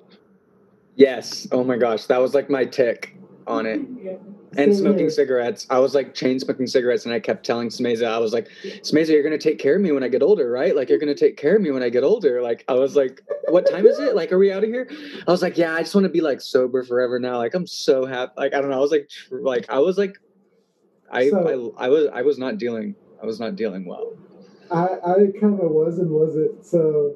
yes. 0.96 1.48
Oh 1.52 1.64
my 1.64 1.78
gosh, 1.78 2.06
that 2.06 2.20
was 2.20 2.34
like 2.34 2.50
my 2.50 2.66
tick 2.66 3.16
on 3.48 3.66
it. 3.66 3.82
Yeah. 4.04 4.18
And 4.58 4.74
Same 4.74 4.82
smoking 4.86 5.10
cigarettes. 5.12 5.68
I 5.70 5.78
was 5.78 5.94
like 5.94 6.16
chain 6.16 6.40
smoking 6.40 6.66
cigarettes, 6.66 7.06
and 7.06 7.14
I 7.14 7.20
kept 7.20 7.46
telling 7.46 7.70
Smeza, 7.70 8.08
I 8.08 8.18
was 8.18 8.34
like, 8.34 8.48
Smeza, 8.82 9.10
you're 9.10 9.22
gonna 9.22 9.38
take 9.38 9.60
care 9.60 9.76
of 9.76 9.82
me 9.82 9.92
when 9.92 10.04
I 10.04 10.08
get 10.08 10.24
older, 10.24 10.50
right? 10.50 10.76
Like 10.76 10.90
you're 10.90 10.98
gonna 10.98 11.14
take 11.14 11.38
care 11.38 11.56
of 11.56 11.62
me 11.62 11.70
when 11.70 11.84
I 11.84 11.90
get 11.90 12.04
older. 12.04 12.42
Like 12.42 12.66
I 12.68 12.74
was 12.74 12.96
like, 12.96 13.22
what 13.50 13.70
time 13.70 13.86
is 13.86 14.00
it? 14.00 14.16
Like, 14.16 14.32
are 14.32 14.40
we 14.40 14.52
out 14.52 14.64
of 14.64 14.70
here? 14.70 14.90
I 15.28 15.32
was 15.32 15.44
like, 15.44 15.58
yeah, 15.60 15.76
I 15.76 15.82
just 15.82 15.94
want 15.94 16.06
to 16.06 16.10
be 16.10 16.22
like 16.22 16.42
sober 16.42 16.84
forever 16.84 17.20
now. 17.20 17.38
Like 17.38 17.54
I'm 17.54 17.68
so 17.68 18.06
happy. 18.06 18.34
Like 18.36 18.56
I 18.56 18.60
don't 18.62 18.72
know. 18.72 18.78
I 18.78 18.82
was 18.82 18.90
like, 18.92 19.08
tr- 19.10 19.42
like 19.42 19.70
I 19.70 19.78
was 19.78 20.00
like, 20.00 20.18
I, 21.12 21.30
So- 21.30 21.76
I 21.78 21.86
I 21.86 21.90
was 21.90 22.08
I 22.12 22.22
was 22.24 22.40
not 22.40 22.58
dealing. 22.58 22.96
I 23.22 23.28
was 23.28 23.40
not 23.40 23.56
dealing 23.56 23.86
well. 23.86 24.14
I, 24.72 24.86
I 25.06 25.14
kind 25.40 25.60
of 25.62 25.70
was 25.72 26.00
and 26.00 26.10
wasn't. 26.10 26.66
So 26.66 27.16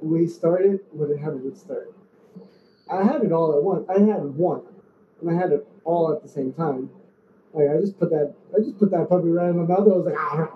we 0.00 0.26
started. 0.26 0.80
What 0.92 1.10
how 1.20 1.30
did 1.30 1.44
we 1.44 1.54
start? 1.54 1.94
I 2.90 3.04
had 3.04 3.22
it 3.22 3.32
all 3.32 3.54
at 3.54 3.62
once. 3.62 3.86
I 3.90 4.00
had 4.00 4.22
one, 4.34 4.62
and 5.20 5.30
I 5.30 5.34
had 5.34 5.52
it 5.52 5.67
all 5.88 6.12
at 6.12 6.22
the 6.22 6.28
same 6.28 6.52
time. 6.52 6.90
Like 7.54 7.70
I 7.70 7.80
just 7.80 7.98
put 7.98 8.10
that. 8.10 8.34
I 8.54 8.60
just 8.60 8.78
put 8.78 8.90
that 8.90 9.08
puppy 9.08 9.28
right 9.28 9.48
in 9.48 9.56
my 9.56 9.64
mouth. 9.66 9.86
And 9.86 9.92
I 9.92 9.96
was 9.96 10.06
like, 10.06 10.16
ah, 10.18 10.52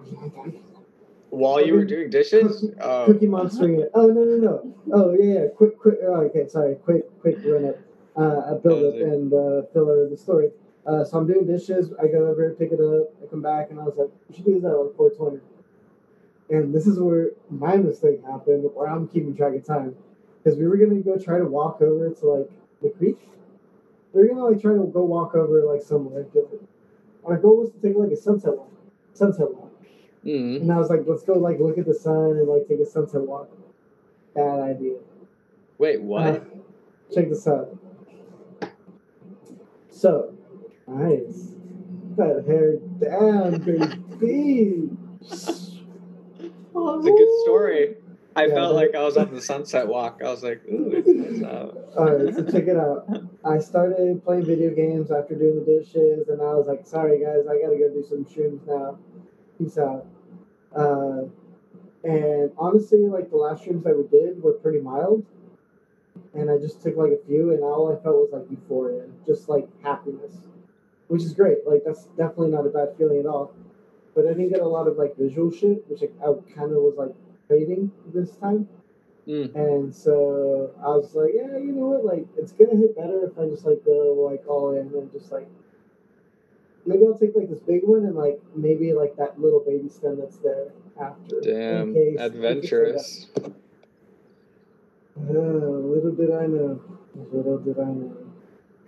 While 1.30 1.64
you 1.66 1.72
were 1.74 1.84
doing 1.86 2.10
dishes, 2.10 2.70
oh, 2.80 3.06
Cookie 3.06 3.26
Monster 3.26 3.68
it. 3.70 3.90
Oh 3.94 4.06
no 4.09 4.24
no 4.24 4.36
no. 4.36 4.74
Oh 4.92 5.12
yeah 5.14 5.32
yeah. 5.40 5.46
Quick 5.48 5.78
quick. 5.78 5.98
Oh, 6.02 6.20
okay 6.28 6.46
sorry. 6.48 6.74
Quick 6.76 7.04
quick 7.20 7.38
run 7.46 7.64
up. 7.70 7.76
Uh, 8.14 8.54
a 8.54 8.60
build 8.62 8.84
up 8.84 8.94
Oh, 8.94 8.98
it? 8.98 9.12
and 9.14 9.32
uh, 9.32 9.62
filler 9.72 10.04
of 10.04 10.10
the 10.10 10.16
story. 10.18 10.50
Uh, 10.84 11.02
so 11.02 11.16
I'm 11.18 11.26
doing 11.26 11.46
dishes. 11.46 11.94
I 12.02 12.09
go 12.09 12.26
over, 12.26 12.44
and 12.48 12.59
pick 12.59 12.72
it 12.72 12.80
up. 12.80 13.09
I 13.22 13.26
come 13.30 13.40
back, 13.40 13.70
and 13.70 13.80
I 13.80 13.84
was 13.84 13.96
like, 13.96 14.10
"We 14.28 14.34
should 14.34 14.44
do 14.44 14.60
this 14.60 14.64
at 14.64 14.96
4:20." 14.96 15.40
And 16.50 16.74
this 16.74 16.86
is 16.86 16.98
where 17.00 17.30
my 17.48 17.76
mistake 17.78 18.22
happened, 18.26 18.68
where 18.74 18.88
I'm 18.88 19.09
keeping 19.09 19.34
track 19.34 19.54
of 19.54 19.64
time, 19.64 19.96
because 20.42 20.59
we 20.59 20.66
were 20.68 20.76
gonna 20.76 21.00
go 21.00 21.16
try 21.16 21.38
to 21.38 21.46
walk 21.46 21.80
over 21.80 22.10
to 22.10 22.26
like 22.26 22.50
the 22.82 22.90
creek. 22.90 23.26
Were 24.12 24.26
gonna 24.26 24.44
like 24.44 24.60
try 24.60 24.72
to 24.74 24.90
go 24.93 25.02
walk 25.05 25.34
over 25.34 25.64
like 25.64 25.82
somewhere. 25.82 26.24
different. 26.24 26.68
Our 27.24 27.36
goal 27.39 27.59
was 27.60 27.70
to 27.72 27.78
take 27.80 27.97
like 27.97 28.10
a 28.10 28.16
sunset 28.16 28.56
walk. 28.56 28.70
Sunset 29.14 29.52
walk. 29.55 29.72
mm, 30.24 30.60
And 30.60 30.70
I 30.72 30.78
was 30.78 30.90
like, 30.90 31.01
let's 31.06 31.22
go 31.22 31.34
like 31.34 31.59
look 31.60 31.78
at 31.78 31.86
the 31.86 31.94
sun 31.94 32.36
and 32.39 32.48
like 32.48 32.68
take 32.68 32.80
a 32.80 32.86
sunset 32.86 33.22
walk. 33.22 33.48
Bad 34.34 34.60
idea. 34.60 34.97
wait, 35.78 36.01
what? 36.02 36.26
Uh, 36.26 36.40
check 37.14 37.28
this 37.28 37.47
out. 37.47 37.76
So, 39.90 40.34
nice. 40.89 41.55
That 42.16 42.44
hair 42.47 42.76
down, 43.01 43.59
baby. 43.59 44.90
It's 46.74 47.06
a 47.06 47.10
good 47.10 47.43
story. 47.44 47.97
I 48.34 48.46
Yeah, 48.46 48.54
felt 48.54 48.74
like 48.74 48.94
I 48.94 49.02
was 49.02 49.16
on 49.16 49.32
the 49.34 49.40
sunset 49.42 49.86
walk. 49.86 50.20
I 50.24 50.30
was 50.30 50.42
like, 50.42 50.62
ooh, 50.66 50.90
it's 50.92 51.09
nice 51.42 51.42
out. 51.42 51.76
Alright, 51.96 52.34
so 52.34 52.44
check 52.44 52.66
it 52.66 52.76
out. 52.76 53.06
I 53.44 53.59
started 53.59 54.24
playing 54.24 54.46
video 54.46 54.70
games 54.74 55.10
after 55.10 55.34
doing 55.34 55.56
the 55.64 55.64
dishes, 55.64 56.28
and 56.28 56.40
I 56.40 56.54
was 56.54 56.66
like, 56.66 56.86
sorry 56.86 57.20
guys, 57.20 57.44
I 57.48 57.60
gotta 57.60 57.76
go 57.76 57.90
do 57.92 58.04
some 58.09 58.24
shrooms 58.24 58.66
now. 58.66 58.98
Peace 59.59 59.76
out. 59.78 60.06
Uh, 60.74 61.24
and 62.04 62.50
honestly, 62.56 63.00
like 63.09 63.30
the 63.30 63.36
last 63.36 63.64
shrooms 63.64 63.84
that 63.84 63.96
we 63.96 64.04
did 64.09 64.42
were 64.42 64.52
pretty 64.54 64.80
mild. 64.80 65.24
And 66.34 66.50
I 66.50 66.56
just 66.59 66.82
took 66.82 66.96
like 66.96 67.12
a 67.12 67.26
few, 67.26 67.50
and 67.52 67.62
all 67.62 67.92
I 67.92 68.02
felt 68.02 68.16
was 68.16 68.30
like 68.32 68.50
euphoria, 68.50 69.04
just 69.26 69.48
like 69.48 69.68
happiness, 69.82 70.34
which 71.09 71.22
is 71.22 71.34
great. 71.34 71.59
Like, 71.66 71.82
that's 71.84 72.06
definitely 72.16 72.50
not 72.50 72.66
a 72.66 72.70
bad 72.70 72.96
feeling 72.96 73.18
at 73.20 73.26
all. 73.26 73.54
But 74.14 74.26
I 74.26 74.28
didn't 74.30 74.50
get 74.50 74.60
a 74.60 74.66
lot 74.68 74.88
of 74.88 74.96
like 74.96 75.16
visual 75.16 75.50
shit, 75.50 75.84
which 75.90 76.02
I, 76.02 76.06
I 76.24 76.32
kind 76.54 76.72
of 76.72 76.78
was 76.82 76.94
like 76.96 77.14
craving 77.48 77.90
this 78.12 78.31
time. 78.36 78.69
Mm. 79.27 79.55
And 79.55 79.94
so 79.94 80.73
I 80.81 80.89
was 80.89 81.14
like, 81.14 81.31
yeah, 81.35 81.56
you 81.56 81.73
know 81.73 81.86
what? 81.86 82.05
Like, 82.05 82.27
it's 82.36 82.52
gonna 82.52 82.77
hit 82.77 82.97
better 82.97 83.24
if 83.24 83.39
I 83.39 83.48
just 83.48 83.64
like 83.64 83.85
go 83.85 84.28
like 84.28 84.44
all 84.48 84.73
in 84.73 84.89
and 84.94 85.12
just 85.12 85.31
like 85.31 85.47
maybe 86.86 87.05
I'll 87.06 87.19
take 87.19 87.35
like 87.36 87.48
this 87.48 87.60
big 87.60 87.82
one 87.85 88.05
and 88.05 88.16
like 88.16 88.40
maybe 88.55 88.93
like 88.93 89.16
that 89.16 89.40
little 89.40 89.60
baby 89.60 89.89
stem 89.89 90.19
that's 90.19 90.39
there 90.39 90.73
after. 91.01 91.40
Damn, 91.40 91.94
case- 91.94 92.16
adventurous. 92.19 93.27
Uh, 95.16 95.32
little 95.32 96.12
did 96.12 96.32
I 96.32 96.47
know. 96.47 96.81
Little 97.32 97.59
did 97.59 97.78
I 97.78 97.85
know. 97.85 98.16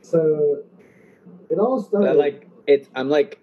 So 0.00 0.62
it 1.50 1.58
all 1.58 1.82
started. 1.82 2.08
That 2.08 2.16
like 2.16 2.48
it. 2.66 2.88
I'm 2.94 3.08
like, 3.08 3.38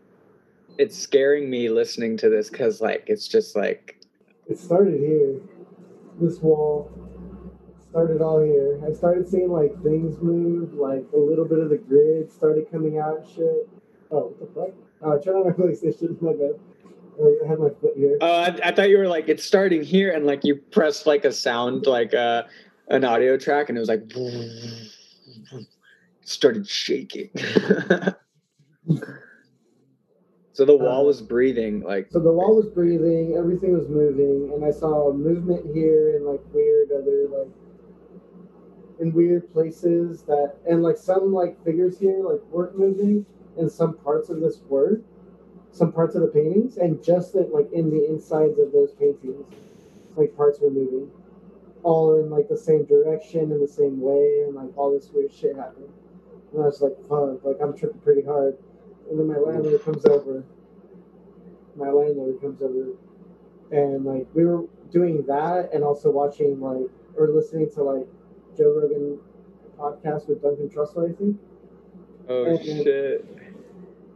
it's 0.78 0.98
scaring 0.98 1.50
me 1.50 1.70
listening 1.70 2.18
to 2.18 2.30
this 2.30 2.50
because 2.50 2.82
like 2.82 3.06
it's 3.08 3.28
just 3.28 3.56
like 3.56 4.01
it 4.52 4.60
started 4.60 5.00
here. 5.00 5.40
This 6.20 6.40
wall 6.40 6.92
started 7.90 8.22
all 8.22 8.42
here. 8.42 8.80
I 8.88 8.92
started 8.94 9.28
seeing 9.28 9.50
like 9.52 9.72
things 9.82 10.22
move, 10.22 10.74
like 10.74 11.06
a 11.16 11.18
little 11.18 11.46
bit 11.46 11.60
of 11.60 11.70
the 11.70 11.78
grid 11.78 12.32
started 12.32 12.70
coming 12.70 13.00
out 13.00 13.20
and 13.20 13.28
shit. 13.28 13.70
Oh, 14.12 14.34
what 14.36 14.40
the 14.40 14.48
fuck? 14.54 14.70
Oh, 15.02 15.18
I 15.18 15.24
turned 15.24 15.38
on 15.38 15.46
my 15.46 15.54
PlayStation. 15.54 16.22
My 16.22 16.34
bad. 16.34 16.60
I 17.20 17.48
had 17.48 17.60
my 17.60 17.70
foot 17.70 17.94
here. 17.96 18.18
Oh, 18.22 18.32
I, 18.32 18.58
I 18.64 18.72
thought 18.72 18.90
you 18.90 18.98
were 18.98 19.08
like 19.08 19.30
it's 19.30 19.44
starting 19.44 19.84
here, 19.84 20.12
and 20.12 20.26
like 20.26 20.44
you 20.44 20.56
pressed 20.56 21.06
like 21.06 21.24
a 21.26 21.32
sound, 21.32 21.86
like 21.86 22.14
uh, 22.14 22.44
an 22.88 23.04
audio 23.04 23.38
track, 23.38 23.70
and 23.70 23.78
it 23.78 23.82
was 23.82 23.90
like 23.90 24.10
started 26.24 26.68
shaking. 26.68 27.30
so 30.54 30.66
the 30.66 30.76
wall 30.76 31.02
Uh, 31.02 31.08
was 31.08 31.22
breathing, 31.22 31.82
like 31.82 32.12
So 32.12 32.20
the 32.20 32.32
wall 32.32 32.56
was 32.56 32.68
breathing, 32.68 33.36
everything 33.36 33.74
was 33.74 33.88
moving, 33.88 34.52
and 34.54 34.66
I 34.66 34.72
saw 34.72 35.12
movement 35.14 35.74
here 35.74 36.16
and 36.16 36.26
like 36.26 36.42
weird 36.54 36.92
other 36.92 37.28
like 37.30 37.48
in 39.00 39.12
weird 39.14 39.52
places 39.52 40.22
that 40.24 40.56
and 40.68 40.84
like 40.84 40.98
some 40.98 41.34
like 41.34 41.62
figures 41.64 41.98
here 41.98 42.24
like 42.24 42.42
weren't 42.52 42.78
moving 42.78 43.26
and 43.58 43.72
some 43.72 43.98
parts 43.98 44.30
of 44.30 44.40
this 44.40 44.62
were. 44.70 45.02
Some 45.72 45.92
parts 45.94 46.16
of 46.16 46.22
the 46.22 46.28
paintings 46.28 46.78
and 46.78 47.02
just 47.02 47.34
that 47.34 47.54
like 47.54 47.72
in 47.72 47.90
the 47.90 48.06
insides 48.10 48.60
of 48.60 48.72
those 48.74 48.92
paintings, 48.94 49.46
like 50.18 50.36
parts 50.36 50.60
were 50.60 50.70
moving. 50.70 51.10
All 51.84 52.20
in 52.20 52.30
like 52.30 52.50
the 52.50 52.58
same 52.58 52.86
direction 52.86 53.52
in 53.52 53.60
the 53.60 53.68
same 53.68 54.02
way 54.02 54.44
and 54.46 54.54
like 54.56 54.78
all 54.78 54.92
this 54.92 55.10
weird 55.14 55.32
shit 55.34 55.56
happened. 55.56 55.90
And 56.54 56.62
I 56.62 56.66
was 56.66 56.82
like, 56.82 56.98
fuck, 57.08 57.44
like 57.44 57.58
I'm 57.62 57.76
tripping 57.76 58.02
pretty 58.02 58.22
hard. 58.24 58.58
And 59.10 59.20
then 59.20 59.28
my 59.28 59.38
landlord 59.38 59.84
comes 59.84 60.06
over 60.06 60.44
my 61.76 61.90
landlord 61.90 62.40
comes 62.42 62.62
over 62.62 62.90
and 63.72 64.06
like 64.06 64.28
we 64.34 64.46
were 64.46 64.64
doing 64.92 65.24
that 65.28 65.70
and 65.74 65.84
also 65.84 66.12
watching 66.12 66.60
like 66.60 66.90
or 67.16 67.30
listening 67.30 67.70
to 67.72 67.84
like 67.84 68.08
Joe 68.58 68.80
Rogan 68.82 69.20
podcast 69.78 70.28
with 70.28 70.42
Duncan 70.42 70.70
Trussell, 70.70 71.12
I 71.12 71.16
think. 71.16 71.38
oh 72.30 72.46
and- 72.46 72.64
shit. 72.64 73.26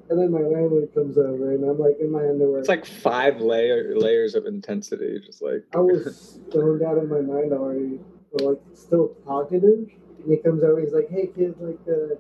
And 0.08 0.20
then 0.20 0.32
my 0.32 0.42
landlord 0.42 0.94
comes 0.94 1.18
over 1.18 1.52
and 1.56 1.64
I'm 1.64 1.80
like 1.80 1.98
in 2.00 2.12
my 2.12 2.20
underwear. 2.20 2.60
It's 2.60 2.70
like 2.70 2.86
five 2.86 3.42
layer 3.42 3.98
layers 3.98 4.36
of 4.36 4.46
intensity, 4.46 5.20
just 5.26 5.42
like 5.42 5.64
I 5.74 5.80
was 5.80 6.40
stoned 6.50 6.84
out 6.84 7.00
of 7.00 7.10
my 7.10 7.22
mind 7.22 7.52
already, 7.54 8.00
but 8.32 8.42
like 8.44 8.62
still 8.76 9.16
cognitive. 9.26 9.90
And 10.24 10.32
he 10.32 10.38
comes 10.38 10.62
over, 10.64 10.80
he's 10.80 10.94
like, 10.94 11.10
"Hey 11.10 11.32
kid, 11.36 11.56
like, 11.60 11.80
uh, 11.90 12.16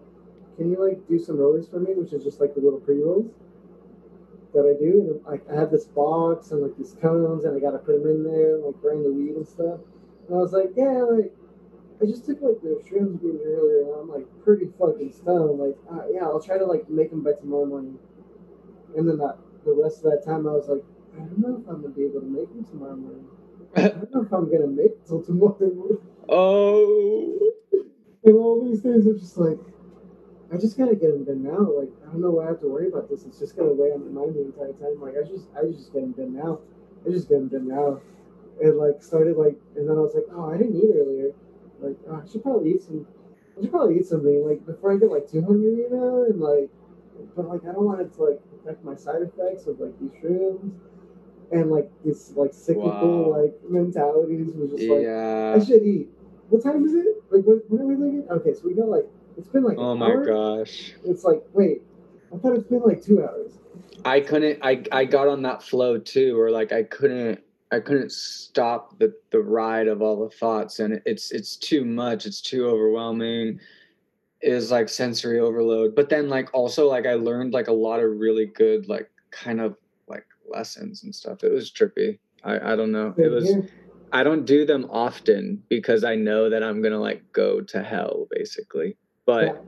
can 0.57 0.71
you 0.71 0.77
like 0.83 1.07
do 1.07 1.19
some 1.19 1.37
rollies 1.37 1.69
for 1.69 1.79
me?" 1.79 1.93
Which 1.93 2.13
is 2.13 2.23
just 2.23 2.39
like 2.39 2.55
the 2.55 2.61
little 2.61 2.79
pre 2.79 3.01
rolls 3.01 3.31
that 4.53 4.65
I 4.65 4.79
do. 4.79 5.01
And 5.11 5.25
like 5.25 5.47
I 5.49 5.59
have 5.59 5.71
this 5.71 5.85
box 5.85 6.51
and 6.51 6.61
like 6.61 6.77
these 6.77 6.95
cones, 7.01 7.45
and 7.45 7.55
I 7.55 7.59
gotta 7.59 7.79
put 7.79 8.01
them 8.01 8.09
in 8.09 8.23
there, 8.23 8.57
like 8.57 8.81
grind 8.81 9.05
the 9.05 9.11
weed 9.11 9.35
and 9.35 9.47
stuff. 9.47 9.79
And 10.27 10.37
I 10.37 10.39
was 10.39 10.53
like, 10.53 10.71
"Yeah, 10.75 11.03
like." 11.03 11.33
I 12.01 12.05
just 12.05 12.25
took 12.25 12.41
like 12.41 12.61
the 12.61 12.81
shrooms 12.89 13.21
me 13.23 13.39
earlier, 13.45 13.83
and 13.83 14.01
I'm 14.01 14.09
like 14.09 14.27
pretty 14.43 14.67
fucking 14.77 15.13
stoned. 15.13 15.59
Like, 15.59 15.77
uh, 15.89 16.03
yeah, 16.13 16.25
I'll 16.25 16.41
try 16.41 16.57
to 16.57 16.65
like 16.65 16.89
make 16.89 17.09
them 17.09 17.23
by 17.23 17.33
tomorrow 17.33 17.65
morning. 17.65 17.97
And 18.97 19.07
then 19.07 19.17
that, 19.17 19.37
the 19.65 19.73
rest 19.73 20.03
of 20.03 20.11
that 20.11 20.23
time, 20.25 20.47
I 20.47 20.51
was 20.51 20.67
like, 20.67 20.83
I 21.15 21.19
don't 21.19 21.39
know 21.39 21.61
if 21.61 21.69
I'm 21.69 21.81
gonna 21.81 21.93
be 21.93 22.03
able 22.03 22.21
to 22.21 22.25
make 22.25 22.49
them 22.49 22.65
tomorrow 22.65 22.95
morning. 22.95 23.25
I 23.75 23.81
don't 23.89 24.13
know 24.13 24.21
if 24.21 24.31
I'm 24.31 24.51
gonna 24.51 24.67
make 24.67 24.87
it 24.87 25.07
till 25.07 25.23
tomorrow 25.23 25.57
morning. 25.73 25.97
oh 26.29 27.39
And 28.23 28.35
all 28.35 28.65
these 28.65 28.81
things 28.81 29.07
are 29.07 29.13
just 29.13 29.37
like, 29.37 29.59
I 30.53 30.57
just 30.57 30.77
gotta 30.77 30.95
get 30.95 31.11
them 31.11 31.23
done 31.25 31.43
now. 31.43 31.65
Like, 31.71 31.89
I 32.07 32.11
don't 32.11 32.21
know 32.21 32.31
why 32.31 32.45
I 32.45 32.47
have 32.47 32.61
to 32.61 32.67
worry 32.67 32.87
about 32.87 33.09
this. 33.09 33.25
It's 33.25 33.39
just 33.39 33.57
gonna 33.57 33.73
weigh 33.73 33.91
on 33.91 34.05
my 34.05 34.21
mind 34.21 34.35
the 34.35 34.45
entire 34.45 34.73
time. 34.73 35.01
Like, 35.01 35.15
I 35.17 35.27
just, 35.27 35.47
I 35.57 35.65
just 35.65 35.91
get 35.91 36.01
them 36.01 36.11
done 36.13 36.35
now. 36.35 36.59
I 37.05 37.09
just 37.09 37.29
get 37.29 37.49
them 37.49 37.67
now. 37.67 38.01
And 38.61 38.77
like 38.77 39.03
started 39.03 39.35
like, 39.37 39.57
and 39.75 39.89
then 39.89 39.97
I 39.97 39.99
was 39.99 40.15
like, 40.15 40.25
oh, 40.31 40.53
I 40.53 40.57
didn't 40.57 40.77
eat 40.77 40.95
earlier. 40.95 41.31
Like, 41.81 41.97
oh, 42.09 42.21
I 42.23 42.31
should 42.31 42.43
probably 42.43 42.71
eat 42.71 42.83
some. 42.83 43.05
I 43.57 43.61
should 43.61 43.71
probably 43.71 43.99
eat 43.99 44.05
something 44.05 44.47
like 44.47 44.65
before 44.65 44.93
I 44.93 44.97
get 44.97 45.11
like 45.11 45.29
too 45.29 45.41
hungry, 45.41 45.83
you 45.83 45.89
know. 45.91 46.23
And 46.23 46.39
like, 46.39 46.69
but 47.35 47.47
like 47.49 47.63
I 47.63 47.73
don't 47.73 47.83
want 47.83 48.01
it 48.01 48.13
to 48.15 48.23
like 48.23 48.39
affect 48.61 48.83
my 48.85 48.95
side 48.95 49.21
effects 49.21 49.67
of 49.67 49.79
like 49.79 49.99
these 49.99 50.11
shrooms 50.23 50.71
and 51.51 51.69
like 51.69 51.89
this 52.03 52.33
like 52.35 52.53
cyclical 52.53 53.31
Wow. 53.31 53.43
like 53.43 53.53
mentalities 53.69 54.53
was 54.55 54.71
just 54.71 54.89
like 54.89 55.03
yeah. 55.03 55.55
I 55.55 55.63
should 55.63 55.83
eat. 55.83 56.07
What 56.49 56.63
time 56.63 56.85
is 56.85 56.93
it? 56.93 57.07
Like 57.29 57.43
what, 57.43 57.69
what 57.69 57.81
are 57.81 57.85
we 57.85 57.95
looking? 57.95 58.25
Okay, 58.29 58.53
so 58.53 58.61
we 58.65 58.73
got 58.73 58.87
like 58.87 59.05
it's 59.37 59.47
been 59.49 59.63
like 59.63 59.77
Oh 59.77 59.95
my 59.95 60.07
hour. 60.07 60.25
gosh. 60.25 60.93
It's 61.05 61.23
like 61.23 61.41
wait, 61.53 61.81
I 62.33 62.37
thought 62.37 62.55
it's 62.55 62.67
been 62.67 62.81
like 62.81 63.03
two 63.03 63.23
hours. 63.23 63.51
I 64.03 64.19
couldn't 64.19 64.59
I 64.61 64.83
I 64.91 65.05
got 65.05 65.27
on 65.27 65.41
that 65.43 65.63
flow 65.63 65.97
too 65.97 66.39
or 66.39 66.51
like 66.51 66.71
I 66.71 66.83
couldn't 66.83 67.41
I 67.71 67.79
couldn't 67.79 68.11
stop 68.11 68.97
the 68.99 69.13
the 69.31 69.39
ride 69.39 69.87
of 69.87 70.01
all 70.01 70.23
the 70.23 70.29
thoughts 70.29 70.79
and 70.79 71.01
it's 71.05 71.31
it's 71.31 71.55
too 71.55 71.83
much 71.83 72.25
it's 72.25 72.41
too 72.41 72.67
overwhelming 72.67 73.59
it 74.41 74.53
was 74.53 74.69
like 74.71 74.89
sensory 74.89 75.39
overload 75.39 75.95
but 75.95 76.09
then 76.09 76.29
like 76.29 76.53
also 76.53 76.87
like 76.87 77.07
I 77.07 77.15
learned 77.15 77.53
like 77.53 77.67
a 77.67 77.73
lot 77.73 77.99
of 77.99 78.11
really 78.19 78.45
good 78.45 78.87
like 78.87 79.09
kind 79.31 79.59
of 79.59 79.75
like 80.07 80.25
lessons 80.47 81.03
and 81.03 81.13
stuff 81.13 81.43
it 81.43 81.51
was 81.51 81.71
trippy 81.71 82.19
I 82.43 82.73
I 82.73 82.75
don't 82.75 82.91
know 82.91 83.15
it 83.17 83.29
was 83.31 83.55
I 84.13 84.23
don't 84.23 84.45
do 84.45 84.65
them 84.65 84.85
often 84.91 85.63
because 85.67 86.03
I 86.03 86.15
know 86.15 86.49
that 86.49 86.63
I'm 86.63 86.81
gonna 86.81 87.01
like 87.01 87.23
go 87.33 87.61
to 87.61 87.81
hell 87.83 88.27
basically 88.29 88.97
but 89.25 89.65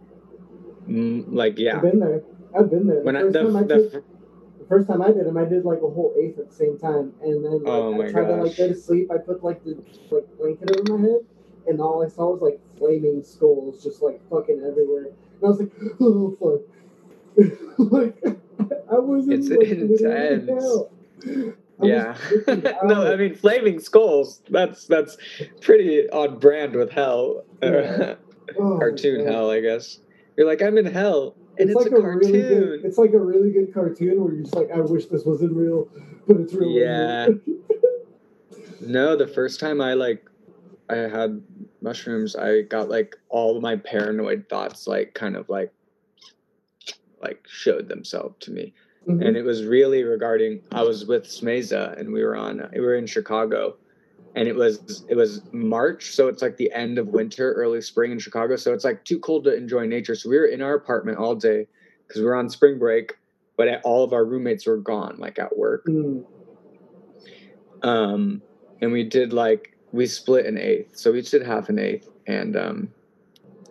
mm, 0.88 1.26
like 1.28 1.58
yeah 1.58 1.78
I've 1.78 1.82
been 1.82 2.00
there. 2.00 2.24
I've 2.58 2.70
been 2.70 2.88
there. 2.88 3.00
The 3.00 3.06
when 3.06 3.16
I 3.16 3.22
first 3.22 3.34
the, 3.34 3.44
time 3.44 3.56
I 3.56 3.64
the 3.64 3.90
took, 3.90 3.92
the 4.60 4.66
first 4.68 4.88
time 4.88 5.02
I 5.02 5.08
did 5.08 5.26
them, 5.26 5.38
I 5.38 5.46
did 5.46 5.66
like 5.66 5.80
a 5.80 5.90
whole 5.90 6.14
eighth 6.20 6.40
at 6.40 6.50
the 6.50 6.56
same 6.56 6.78
time, 6.78 7.14
and 7.22 7.44
then 7.44 7.64
like, 7.64 7.64
Oh 7.66 8.02
I 8.02 8.12
tried 8.12 8.28
to 8.28 8.36
like 8.44 8.58
go 8.58 8.68
to 8.68 8.76
sleep. 8.76 9.12
I 9.12 9.18
put 9.18 9.44
like 9.44 9.64
the 9.64 9.78
like 10.12 10.38
blanket 10.38 10.80
over 10.80 10.98
my 10.98 11.08
head, 11.08 11.20
and 11.68 11.82
all 11.82 12.06
I 12.06 12.10
saw 12.10 12.32
was 12.32 12.42
like 12.42 12.60
flaming 12.78 13.24
skulls 13.24 13.84
just 13.84 14.02
like 14.02 14.22
fucking 14.30 14.64
everywhere. 14.66 15.06
And 15.06 15.44
I 15.44 15.48
was 15.48 15.60
like, 15.60 15.72
oh 16.00 16.38
fuck, 16.40 17.48
like 17.78 18.18
I 18.92 19.00
wasn't. 19.00 19.34
It's 19.34 19.50
like, 19.50 19.68
intense. 19.68 20.62
I 21.80 21.86
Yeah. 21.86 22.18
no. 22.84 23.12
I 23.12 23.16
mean 23.16 23.36
flaming 23.36 23.80
skulls. 23.80 24.42
That's 24.50 24.86
that's 24.86 25.18
pretty 25.62 26.10
on 26.10 26.40
brand 26.40 26.76
with 26.76 26.92
hell. 26.92 27.44
Yeah. 27.62 28.16
Oh 28.60 28.78
cartoon 28.78 29.26
God. 29.26 29.34
hell, 29.34 29.52
I 29.52 29.62
guess. 29.62 30.00
You're 30.38 30.48
like, 30.48 30.62
I'm 30.62 30.78
in 30.78 30.86
hell. 30.86 31.36
And 31.60 31.70
it's, 31.70 31.76
like 31.76 31.92
a, 31.92 31.96
a, 31.96 32.02
cartoon. 32.02 32.32
really 32.32 32.42
good. 32.42 32.86
It's 32.86 32.98
like 32.98 33.14
a 33.14 33.20
really 33.20 33.52
good 33.52 33.74
cartoon 33.74 34.24
where 34.24 34.34
you're 34.34 34.44
just 34.44 34.56
like, 34.56 34.70
I 34.72 34.80
wish 34.82 35.06
this 35.06 35.26
wasn't 35.26 35.54
real, 35.54 35.88
but 36.28 36.38
it's 36.38 36.54
real. 36.54 36.70
Yeah. 36.70 37.30
no, 38.82 39.16
the 39.16 39.28
first 39.28 39.60
time 39.60 39.82
I 39.82 39.94
like 39.94 40.30
I 40.90 40.96
had 40.96 41.42
mushrooms, 41.82 42.36
I 42.36 42.62
got 42.62 42.90
like 42.90 43.16
all 43.30 43.58
of 43.58 43.64
my 43.64 43.76
paranoid 43.76 44.48
thoughts 44.50 44.88
like 44.88 45.14
kind 45.14 45.36
of 45.36 45.50
like 45.50 45.74
like 47.22 47.44
showed 47.48 47.90
themselves 47.90 48.36
to 48.42 48.52
me. 48.52 48.74
Mhm. 49.08 49.26
and 49.26 49.38
it 49.38 49.44
was 49.44 49.64
really 49.64 50.04
regarding 50.04 50.62
I 50.72 50.84
was 50.84 51.06
with 51.06 51.24
Smeza 51.24 51.98
and 51.98 52.12
we 52.12 52.24
were 52.24 52.36
on 52.36 52.70
we 52.74 52.82
were 52.82 52.96
in 52.96 53.08
Chicago 53.08 53.78
and 54.38 54.48
it 54.48 54.56
was 54.56 55.04
it 55.10 55.16
was 55.16 55.42
March 55.52 56.12
so 56.12 56.28
it's 56.28 56.44
like 56.44 56.58
the 56.58 56.72
end 56.72 57.00
of 57.00 57.08
winter 57.08 57.54
early 57.54 57.82
spring 57.82 58.12
in 58.12 58.20
Chicago 58.20 58.56
so 58.56 58.72
it's 58.72 58.86
like 58.86 59.04
too 59.04 59.20
cold 59.20 59.44
to 59.46 59.56
enjoy 59.56 59.88
nature. 59.88 60.14
So 60.14 60.30
we 60.30 60.38
were 60.38 60.46
in 60.46 60.62
our 60.62 60.76
apartment 60.76 61.18
all 61.18 61.34
day 61.34 61.68
because 62.08 62.22
we 62.22 62.26
were 62.28 62.36
on 62.36 62.48
spring 62.48 62.78
break 62.78 63.18
but 63.58 63.82
all 63.84 64.04
of 64.04 64.14
our 64.14 64.24
roommates 64.24 64.68
were 64.68 64.78
gone 64.78 65.16
like 65.18 65.40
at 65.40 65.58
work. 65.58 65.88
Mm. 65.88 66.24
um 67.82 68.42
and 68.80 68.92
we 68.92 69.04
did 69.04 69.34
like 69.34 69.76
we 69.92 70.06
split 70.06 70.46
an 70.46 70.60
eighth 70.60 70.96
so 70.96 71.12
we 71.12 71.20
each 71.20 71.32
did 71.32 71.42
half 71.42 71.68
an 71.70 71.80
eighth 71.80 72.08
and 72.28 72.56
um 72.56 72.90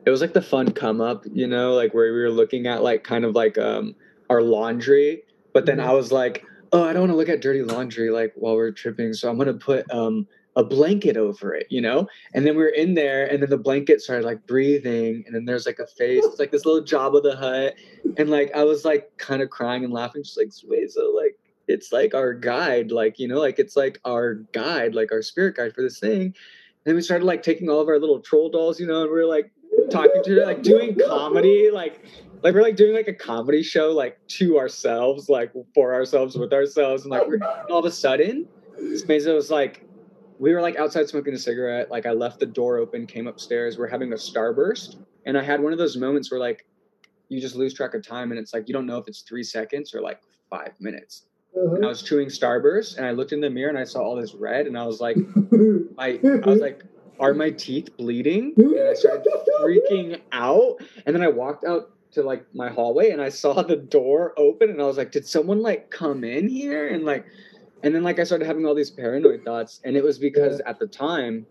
it 0.04 0.10
was 0.10 0.20
like 0.20 0.32
the 0.32 0.42
fun 0.42 0.72
come 0.72 1.00
up 1.00 1.22
you 1.32 1.46
know 1.46 1.74
like 1.74 1.94
where 1.94 2.12
we 2.12 2.18
were 2.18 2.30
looking 2.30 2.66
at 2.66 2.82
like 2.82 3.04
kind 3.04 3.24
of 3.24 3.36
like 3.36 3.56
um 3.56 3.94
our 4.30 4.42
laundry 4.42 5.22
but 5.52 5.64
then 5.64 5.78
i 5.78 5.92
was 5.92 6.10
like 6.10 6.44
oh 6.72 6.82
i 6.82 6.92
don't 6.92 7.02
want 7.02 7.12
to 7.12 7.16
look 7.16 7.28
at 7.28 7.40
dirty 7.40 7.62
laundry 7.62 8.10
like 8.10 8.32
while 8.34 8.56
we're 8.56 8.72
tripping 8.72 9.12
so 9.12 9.30
i'm 9.30 9.38
gonna 9.38 9.54
put 9.54 9.88
um 9.92 10.26
a 10.56 10.64
blanket 10.64 11.16
over 11.16 11.54
it 11.54 11.66
you 11.70 11.80
know 11.80 12.08
and 12.34 12.46
then 12.46 12.56
we 12.56 12.62
were 12.62 12.68
in 12.68 12.94
there 12.94 13.26
and 13.30 13.42
then 13.42 13.50
the 13.50 13.58
blanket 13.58 14.00
started 14.00 14.24
like 14.24 14.46
breathing 14.46 15.22
and 15.26 15.34
then 15.34 15.44
there's 15.44 15.66
like 15.66 15.78
a 15.78 15.86
face 15.86 16.24
it's 16.24 16.38
like 16.38 16.50
this 16.50 16.64
little 16.64 16.82
Jabba 16.82 17.22
the 17.22 17.36
Hutt 17.36 17.74
and 18.18 18.30
like 18.30 18.50
i 18.54 18.64
was 18.64 18.84
like 18.84 19.10
kind 19.18 19.42
of 19.42 19.50
crying 19.50 19.84
and 19.84 19.92
laughing 19.92 20.22
just 20.22 20.38
like 20.38 20.48
Swayza, 20.48 21.14
like 21.14 21.38
it's 21.68 21.92
like 21.92 22.14
our 22.14 22.32
guide, 22.32 22.92
like, 22.92 23.18
you 23.18 23.28
know, 23.28 23.40
like 23.40 23.58
it's 23.58 23.76
like 23.76 24.00
our 24.04 24.34
guide, 24.52 24.94
like 24.94 25.12
our 25.12 25.22
spirit 25.22 25.56
guide 25.56 25.74
for 25.74 25.82
this 25.82 25.98
thing. 25.98 26.22
And 26.22 26.34
then 26.84 26.94
we 26.94 27.02
started 27.02 27.24
like 27.24 27.42
taking 27.42 27.68
all 27.68 27.80
of 27.80 27.88
our 27.88 27.98
little 27.98 28.20
troll 28.20 28.50
dolls, 28.50 28.78
you 28.78 28.86
know, 28.86 29.02
and 29.02 29.10
we 29.10 29.18
are 29.18 29.26
like 29.26 29.50
talking 29.90 30.22
to 30.24 30.34
her, 30.36 30.46
like 30.46 30.62
doing 30.62 30.96
comedy, 31.06 31.70
like 31.72 32.04
like 32.42 32.54
we're 32.54 32.62
like 32.62 32.76
doing 32.76 32.94
like 32.94 33.08
a 33.08 33.14
comedy 33.14 33.62
show, 33.62 33.90
like 33.90 34.18
to 34.28 34.58
ourselves, 34.58 35.28
like 35.28 35.52
for 35.74 35.94
ourselves, 35.94 36.36
with 36.36 36.52
ourselves. 36.52 37.02
And 37.02 37.10
like 37.10 37.26
all 37.70 37.78
of 37.78 37.84
a 37.84 37.90
sudden, 37.90 38.46
Smeza 38.78 39.34
was 39.34 39.50
like, 39.50 39.85
we 40.38 40.52
were 40.52 40.60
like 40.60 40.76
outside 40.76 41.08
smoking 41.08 41.34
a 41.34 41.38
cigarette. 41.38 41.90
Like 41.90 42.06
I 42.06 42.12
left 42.12 42.40
the 42.40 42.46
door 42.46 42.78
open, 42.78 43.06
came 43.06 43.26
upstairs, 43.26 43.78
we're 43.78 43.88
having 43.88 44.12
a 44.12 44.16
starburst. 44.16 44.96
And 45.24 45.36
I 45.36 45.42
had 45.42 45.60
one 45.60 45.72
of 45.72 45.78
those 45.78 45.96
moments 45.96 46.30
where 46.30 46.40
like 46.40 46.66
you 47.28 47.40
just 47.40 47.56
lose 47.56 47.74
track 47.74 47.94
of 47.94 48.06
time 48.06 48.30
and 48.30 48.38
it's 48.38 48.54
like 48.54 48.68
you 48.68 48.74
don't 48.74 48.86
know 48.86 48.98
if 48.98 49.08
it's 49.08 49.22
three 49.22 49.42
seconds 49.42 49.94
or 49.94 50.00
like 50.00 50.20
five 50.50 50.72
minutes. 50.80 51.22
Uh-huh. 51.56 51.76
And 51.76 51.84
I 51.84 51.88
was 51.88 52.02
chewing 52.02 52.28
Starburst 52.28 52.98
and 52.98 53.06
I 53.06 53.12
looked 53.12 53.32
in 53.32 53.40
the 53.40 53.50
mirror 53.50 53.70
and 53.70 53.78
I 53.78 53.84
saw 53.84 54.00
all 54.00 54.16
this 54.16 54.34
red 54.34 54.66
and 54.66 54.78
I 54.78 54.86
was 54.86 55.00
like, 55.00 55.16
my, 55.96 56.18
I 56.22 56.48
was 56.48 56.60
like, 56.60 56.84
are 57.18 57.32
my 57.32 57.50
teeth 57.50 57.96
bleeding? 57.96 58.52
And 58.56 58.88
I 58.88 58.94
started 58.94 59.26
freaking 59.60 60.20
out. 60.32 60.76
And 61.06 61.14
then 61.14 61.22
I 61.22 61.28
walked 61.28 61.64
out 61.64 61.92
to 62.12 62.22
like 62.22 62.46
my 62.54 62.68
hallway 62.68 63.10
and 63.10 63.22
I 63.22 63.30
saw 63.30 63.62
the 63.62 63.76
door 63.76 64.34
open 64.36 64.70
and 64.70 64.80
I 64.80 64.84
was 64.84 64.98
like, 64.98 65.12
did 65.12 65.26
someone 65.26 65.62
like 65.62 65.90
come 65.90 66.24
in 66.24 66.48
here? 66.48 66.88
And 66.88 67.04
like, 67.04 67.24
and 67.82 67.94
then 67.94 68.02
like 68.02 68.18
I 68.18 68.24
started 68.24 68.46
having 68.46 68.66
all 68.66 68.74
these 68.74 68.90
paranoid 68.90 69.44
thoughts. 69.44 69.80
And 69.84 69.96
it 69.96 70.02
was 70.02 70.18
because 70.18 70.60
at 70.60 70.78
the 70.78 70.86
time, 70.86 71.46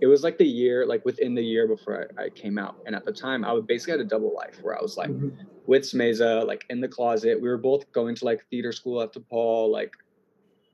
it 0.00 0.06
was 0.06 0.22
like 0.22 0.38
the 0.38 0.46
year, 0.46 0.86
like 0.86 1.04
within 1.04 1.34
the 1.34 1.42
year 1.42 1.66
before 1.66 2.08
I, 2.18 2.24
I 2.24 2.28
came 2.30 2.58
out. 2.58 2.76
And 2.86 2.94
at 2.94 3.04
the 3.04 3.12
time, 3.12 3.44
I 3.44 3.52
would 3.52 3.66
basically 3.66 3.92
had 3.92 4.00
a 4.00 4.04
double 4.04 4.34
life 4.34 4.58
where 4.62 4.78
I 4.78 4.82
was 4.82 4.96
like, 4.96 5.10
Mhm. 5.10 5.32
with 5.66 5.82
Smeza, 5.82 6.46
like 6.46 6.64
in 6.70 6.80
the 6.80 6.88
closet. 6.88 7.40
We 7.40 7.48
were 7.48 7.58
both 7.58 7.90
going 7.92 8.14
to 8.16 8.24
like 8.24 8.44
theater 8.50 8.72
school 8.72 9.02
at 9.02 9.12
DePaul. 9.12 9.70
Like 9.70 9.92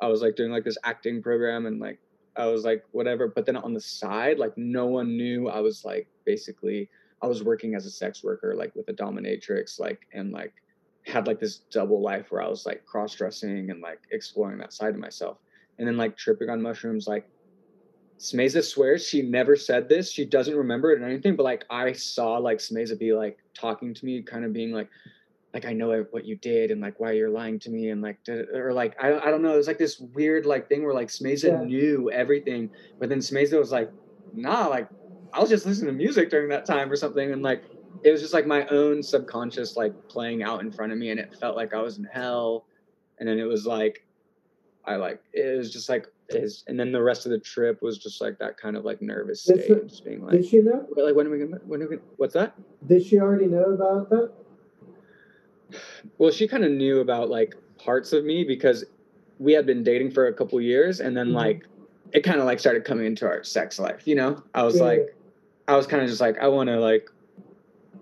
I 0.00 0.08
was 0.08 0.22
like 0.22 0.36
doing 0.36 0.50
like 0.50 0.64
this 0.64 0.78
acting 0.84 1.22
program 1.22 1.66
and 1.66 1.80
like 1.80 1.98
I 2.36 2.46
was 2.46 2.64
like 2.64 2.84
whatever. 2.92 3.28
But 3.28 3.46
then 3.46 3.56
on 3.56 3.72
the 3.74 3.80
side, 3.80 4.38
like 4.38 4.52
no 4.56 4.86
one 4.86 5.16
knew 5.16 5.48
I 5.48 5.60
was 5.60 5.84
like 5.84 6.06
basically 6.24 6.88
I 7.22 7.26
was 7.26 7.42
working 7.42 7.74
as 7.74 7.86
a 7.86 7.90
sex 7.90 8.22
worker, 8.22 8.54
like 8.54 8.74
with 8.74 8.88
a 8.88 8.92
dominatrix, 8.92 9.80
like 9.80 10.00
and 10.12 10.32
like 10.32 10.52
had 11.06 11.26
like 11.26 11.40
this 11.40 11.60
double 11.72 12.02
life 12.02 12.26
where 12.30 12.42
I 12.42 12.48
was 12.48 12.64
like 12.66 12.84
cross 12.86 13.14
dressing 13.14 13.70
and 13.70 13.80
like 13.80 14.00
exploring 14.12 14.58
that 14.58 14.72
side 14.72 14.94
of 14.94 15.00
myself. 15.00 15.38
And 15.78 15.86
then 15.88 15.96
like 15.96 16.16
tripping 16.16 16.50
on 16.50 16.62
mushrooms, 16.62 17.06
like 17.06 17.26
Smeza 18.20 18.62
swears 18.64 19.06
she 19.06 19.22
never 19.22 19.56
said 19.56 19.88
this. 19.88 20.10
She 20.12 20.24
doesn't 20.24 20.56
remember 20.56 20.92
it 20.92 21.02
or 21.02 21.06
anything, 21.06 21.36
but 21.36 21.42
like 21.42 21.64
I 21.70 21.92
saw 21.92 22.38
like 22.38 22.58
Smeza 22.58 22.98
be 22.98 23.12
like 23.12 23.36
talking 23.58 23.92
to 23.94 24.04
me, 24.04 24.22
kind 24.22 24.44
of 24.44 24.52
being 24.52 24.72
like, 24.72 24.88
like 25.54 25.64
I 25.66 25.72
know 25.72 26.04
what 26.10 26.24
you 26.24 26.36
did 26.36 26.70
and 26.70 26.80
like 26.80 26.98
why 27.00 27.12
you're 27.12 27.30
lying 27.30 27.58
to 27.60 27.70
me 27.70 27.90
and 27.90 28.02
like 28.02 28.18
or 28.54 28.72
like 28.72 28.96
I 29.02 29.18
I 29.18 29.30
don't 29.30 29.42
know. 29.42 29.54
It 29.54 29.58
was 29.58 29.68
like 29.68 29.78
this 29.78 30.00
weird 30.00 30.46
like 30.46 30.68
thing 30.68 30.84
where 30.84 30.94
like 30.94 31.08
Smeza 31.08 31.50
Yeah. 31.50 31.64
knew 31.64 32.10
everything, 32.10 32.70
but 33.00 33.08
then 33.08 33.18
Smeza 33.20 33.58
was 33.58 33.72
like, 33.72 33.90
nah, 34.32 34.66
like 34.68 34.88
I 35.34 35.40
was 35.40 35.50
just 35.50 35.66
listening 35.66 35.92
to 35.92 35.96
music 35.98 36.30
during 36.30 36.48
that 36.50 36.66
time 36.66 36.90
or 36.90 36.96
something, 36.96 37.32
and 37.32 37.42
like 37.42 37.64
it 38.04 38.12
was 38.12 38.20
just 38.20 38.34
like 38.34 38.46
my 38.46 38.66
own 38.66 39.02
subconscious 39.02 39.76
like 39.76 39.94
playing 40.08 40.42
out 40.42 40.60
in 40.60 40.70
front 40.70 40.92
of 40.92 40.98
me, 40.98 41.10
and 41.10 41.18
it 41.18 41.34
felt 41.40 41.56
like 41.56 41.74
I 41.74 41.80
was 41.80 41.98
in 41.98 42.04
hell, 42.04 42.66
and 43.18 43.28
then 43.28 43.38
it 43.38 43.44
was 43.44 43.66
like 43.66 44.06
I 44.84 44.96
like 44.96 45.20
it 45.32 45.56
was 45.56 45.72
just 45.72 45.88
like 45.88 46.06
is 46.28 46.64
and 46.68 46.78
then 46.78 46.92
the 46.92 47.02
rest 47.02 47.26
of 47.26 47.32
the 47.32 47.38
trip 47.38 47.82
was 47.82 47.98
just 47.98 48.20
like 48.20 48.38
that 48.38 48.56
kind 48.58 48.76
of 48.76 48.84
like 48.84 49.00
nervous 49.02 49.42
state, 49.42 49.68
just 49.88 50.04
being 50.04 50.22
like 50.22 50.32
Did 50.32 50.46
she 50.46 50.58
know? 50.58 50.86
Like 50.96 51.14
when 51.14 51.26
are 51.26 51.30
we 51.30 51.38
gonna 51.38 51.60
when 51.66 51.82
are 51.82 51.88
we 51.88 51.96
gonna, 51.96 52.08
what's 52.18 52.34
that? 52.34 52.54
Did 52.86 53.02
she 53.04 53.18
already 53.18 53.46
know 53.46 53.72
about 53.72 54.10
that? 54.10 54.32
Well, 56.18 56.30
she 56.30 56.46
kind 56.46 56.64
of 56.64 56.70
knew 56.70 57.00
about 57.00 57.30
like 57.30 57.54
parts 57.78 58.12
of 58.12 58.24
me 58.24 58.44
because 58.44 58.84
we 59.38 59.52
had 59.52 59.66
been 59.66 59.82
dating 59.82 60.10
for 60.10 60.26
a 60.26 60.32
couple 60.32 60.60
years, 60.60 61.00
and 61.00 61.16
then 61.16 61.28
Mhm. 61.28 61.34
like 61.34 61.66
it 62.12 62.20
kind 62.22 62.38
of 62.38 62.46
like 62.46 62.60
started 62.60 62.84
coming 62.84 63.06
into 63.06 63.26
our 63.26 63.42
sex 63.42 63.78
life. 63.78 64.06
You 64.06 64.14
know, 64.14 64.42
I 64.54 64.62
was 64.62 64.76
Yeah. 64.76 64.84
like, 64.84 65.16
I 65.66 65.76
was 65.76 65.86
kind 65.86 66.02
of 66.02 66.08
just 66.08 66.20
like, 66.20 66.38
I 66.38 66.46
want 66.48 66.68
to 66.68 66.78
like 66.78 67.10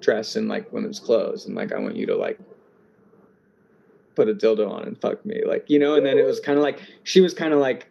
dress 0.03 0.37
in 0.37 0.49
like 0.49 0.73
women's 0.73 1.01
clothes, 1.01 1.47
and 1.47 1.55
like 1.55 1.73
I 1.73 1.79
want 1.79 1.97
you 1.97 2.07
to 2.07 2.17
like 2.17 2.39
put 4.15 4.29
a 4.29 4.35
dildo 4.35 4.71
on 4.71 4.85
and 4.85 5.01
fuck 5.01 5.25
me, 5.25 5.43
like 5.47 5.69
you 5.69 5.79
know. 5.79 5.95
And 5.95 6.05
then 6.05 6.19
it 6.19 6.27
was 6.27 6.41
kind 6.41 6.59
of 6.59 6.63
like 6.63 6.81
she 7.05 7.21
was 7.21 7.35
kind 7.35 7.53
of 7.53 7.61
like, 7.61 7.89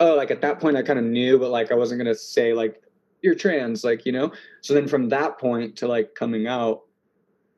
oh, 0.00 0.14
like 0.14 0.30
at 0.30 0.40
that 0.40 0.60
point 0.60 0.76
I 0.76 0.82
kind 0.82 0.98
of 0.98 1.04
knew, 1.04 1.38
but 1.38 1.50
like 1.50 1.70
I 1.72 1.74
wasn't 1.74 2.00
gonna 2.00 2.14
say 2.14 2.52
like 2.52 2.82
you're 3.22 3.34
trans, 3.34 3.84
like 3.84 4.06
you 4.06 4.12
know. 4.12 4.32
So 4.60 4.74
then 4.74 4.88
from 4.88 5.08
that 5.10 5.38
point 5.38 5.76
to 5.76 5.88
like 5.88 6.14
coming 6.14 6.46
out, 6.46 6.82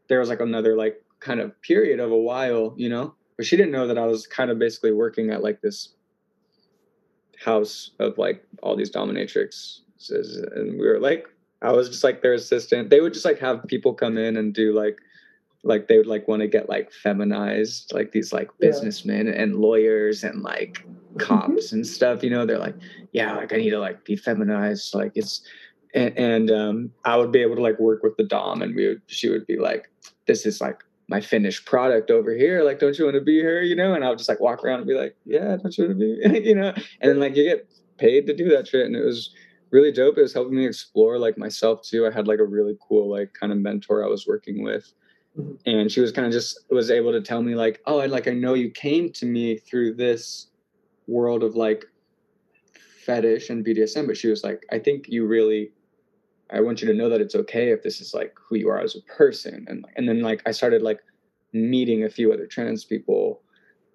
there 0.08 0.20
was 0.20 0.28
like 0.28 0.40
another 0.40 0.76
like 0.76 1.02
kind 1.20 1.40
of 1.40 1.60
period 1.62 2.00
of 2.00 2.10
a 2.10 2.18
while, 2.18 2.74
you 2.76 2.88
know. 2.88 3.14
But 3.36 3.46
she 3.46 3.56
didn't 3.56 3.72
know 3.72 3.86
that 3.86 3.98
I 3.98 4.06
was 4.06 4.26
kind 4.26 4.50
of 4.50 4.58
basically 4.58 4.92
working 4.92 5.30
at 5.30 5.42
like 5.42 5.60
this 5.60 5.94
house 7.42 7.92
of 7.98 8.18
like 8.18 8.44
all 8.62 8.76
these 8.76 8.90
dominatrixes 8.90 9.80
and 10.08 10.78
we 10.78 10.86
were 10.86 10.98
like 10.98 11.26
i 11.62 11.72
was 11.72 11.88
just 11.88 12.04
like 12.04 12.22
their 12.22 12.34
assistant. 12.34 12.90
They 12.90 13.00
would 13.00 13.12
just 13.12 13.24
like 13.24 13.38
have 13.38 13.66
people 13.66 13.94
come 13.94 14.16
in 14.16 14.36
and 14.36 14.54
do 14.54 14.72
like 14.72 14.98
like 15.62 15.88
they 15.88 15.98
would 15.98 16.06
like 16.06 16.26
want 16.26 16.40
to 16.40 16.48
get 16.48 16.68
like 16.68 16.90
feminized 16.92 17.92
like 17.92 18.12
these 18.12 18.32
like 18.32 18.50
businessmen 18.58 19.26
yeah. 19.26 19.34
and 19.34 19.56
lawyers 19.56 20.24
and 20.24 20.42
like 20.42 20.86
cops 21.18 21.72
and 21.72 21.86
stuff 21.86 22.22
you 22.22 22.30
know? 22.30 22.46
They're 22.46 22.58
like 22.58 22.76
yeah 23.12 23.36
like 23.36 23.52
i 23.52 23.56
need 23.56 23.70
to 23.70 23.78
like 23.78 24.04
be 24.04 24.16
feminized 24.16 24.94
like 24.94 25.12
it's 25.14 25.42
and, 25.94 26.16
and 26.16 26.50
um 26.50 26.90
i 27.04 27.16
would 27.16 27.32
be 27.32 27.40
able 27.40 27.56
to 27.56 27.62
like 27.62 27.78
work 27.78 28.02
with 28.02 28.16
the 28.16 28.24
dom 28.24 28.62
and 28.62 28.74
we 28.74 28.88
would 28.88 29.02
she 29.06 29.28
would 29.28 29.46
be 29.46 29.58
like 29.58 29.90
this 30.26 30.46
is 30.46 30.60
like 30.60 30.82
my 31.08 31.20
finished 31.20 31.66
product 31.66 32.10
over 32.10 32.32
here 32.34 32.62
like 32.62 32.78
don't 32.78 32.98
you 32.98 33.04
want 33.04 33.16
to 33.16 33.20
be 33.20 33.40
here 33.40 33.60
you 33.60 33.76
know? 33.76 33.92
And 33.92 34.04
i 34.04 34.08
would 34.08 34.18
just 34.18 34.28
like 34.28 34.40
walk 34.40 34.64
around 34.64 34.78
and 34.78 34.88
be 34.88 34.94
like 34.94 35.14
yeah 35.26 35.56
don't 35.56 35.76
you 35.76 35.84
want 35.84 35.98
to 35.98 36.30
be 36.32 36.40
you 36.48 36.54
know? 36.54 36.72
And 37.00 37.10
then 37.10 37.20
like 37.20 37.36
you 37.36 37.44
get 37.44 37.68
paid 37.98 38.26
to 38.28 38.34
do 38.34 38.48
that 38.48 38.68
shit 38.68 38.86
and 38.86 38.96
it 38.96 39.04
was 39.04 39.34
really 39.70 39.92
dope 39.92 40.18
it 40.18 40.22
was 40.22 40.34
helping 40.34 40.56
me 40.56 40.66
explore 40.66 41.18
like 41.18 41.38
myself 41.38 41.82
too 41.82 42.06
i 42.06 42.10
had 42.10 42.26
like 42.26 42.38
a 42.38 42.44
really 42.44 42.76
cool 42.86 43.08
like 43.10 43.32
kind 43.34 43.52
of 43.52 43.58
mentor 43.58 44.04
i 44.04 44.08
was 44.08 44.26
working 44.26 44.62
with 44.62 44.92
Mm-hmm. 45.38 45.52
And 45.68 45.92
she 45.92 46.00
was 46.00 46.12
kind 46.12 46.26
of 46.26 46.32
just 46.32 46.58
was 46.70 46.90
able 46.90 47.12
to 47.12 47.20
tell 47.20 47.42
me 47.42 47.54
like, 47.54 47.80
oh, 47.86 47.98
I 47.98 48.06
like 48.06 48.26
I 48.26 48.32
know 48.32 48.54
you 48.54 48.70
came 48.70 49.12
to 49.12 49.26
me 49.26 49.56
through 49.56 49.94
this 49.94 50.48
world 51.06 51.42
of 51.42 51.56
like 51.56 51.84
fetish 53.04 53.50
and 53.50 53.64
BDSM, 53.64 54.06
but 54.06 54.16
she 54.16 54.28
was 54.28 54.44
like, 54.44 54.64
I 54.72 54.78
think 54.78 55.08
you 55.08 55.26
really 55.26 55.70
I 56.50 56.60
want 56.60 56.82
you 56.82 56.88
to 56.88 56.94
know 56.94 57.08
that 57.08 57.20
it's 57.20 57.36
okay 57.36 57.70
if 57.70 57.82
this 57.82 58.00
is 58.00 58.12
like 58.12 58.34
who 58.36 58.56
you 58.56 58.68
are 58.68 58.80
as 58.80 58.96
a 58.96 59.02
person. 59.02 59.66
And 59.68 59.86
and 59.96 60.08
then 60.08 60.20
like 60.20 60.42
I 60.46 60.50
started 60.50 60.82
like 60.82 61.00
meeting 61.52 62.04
a 62.04 62.10
few 62.10 62.32
other 62.32 62.46
trans 62.46 62.84
people 62.84 63.42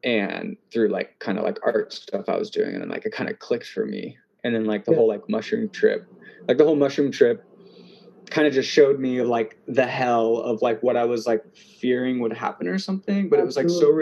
and 0.03 0.55
through 0.71 0.89
like 0.89 1.17
kind 1.19 1.37
of 1.37 1.43
like 1.43 1.57
art 1.65 1.91
stuff 1.91 2.29
I 2.29 2.37
was 2.37 2.49
doing 2.49 2.73
and 2.73 2.81
then 2.81 2.89
like 2.89 3.05
it 3.05 3.11
kind 3.11 3.29
of 3.29 3.39
clicked 3.39 3.67
for 3.67 3.85
me. 3.85 4.17
And 4.45 4.53
then 4.53 4.65
like 4.65 4.85
the 4.85 4.91
yeah. 4.91 4.97
whole 4.97 5.07
like 5.07 5.27
mushroom 5.27 5.69
trip, 5.69 6.07
like 6.47 6.57
the 6.57 6.63
whole 6.63 6.75
mushroom 6.75 7.11
trip 7.11 7.43
kind 8.29 8.47
of 8.47 8.53
just 8.53 8.69
showed 8.69 8.99
me 8.99 9.23
like 9.23 9.57
the 9.67 9.87
hell 9.87 10.37
of 10.37 10.61
like 10.61 10.81
what 10.83 10.95
I 10.95 11.03
was 11.03 11.25
like 11.25 11.43
fearing 11.55 12.19
would 12.19 12.31
happen 12.31 12.67
or 12.67 12.77
something. 12.77 13.27
But 13.27 13.39
it 13.39 13.45
was 13.45 13.57
like 13.57 13.69
so 13.69 13.99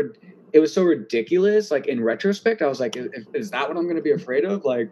it 0.52 0.60
was 0.60 0.74
so 0.74 0.84
ridiculous. 0.84 1.72
Like 1.72 1.88
in 1.88 2.04
retrospect, 2.04 2.62
I 2.62 2.68
was 2.68 2.82
like, 2.82 2.98
is, 2.98 3.08
is 3.34 3.52
that 3.52 3.70
what 3.70 3.78
I'm 3.78 3.84
going 3.84 3.96
to 3.96 4.02
be 4.02 4.12
afraid 4.12 4.44
of? 4.44 4.66
Like, 4.66 4.92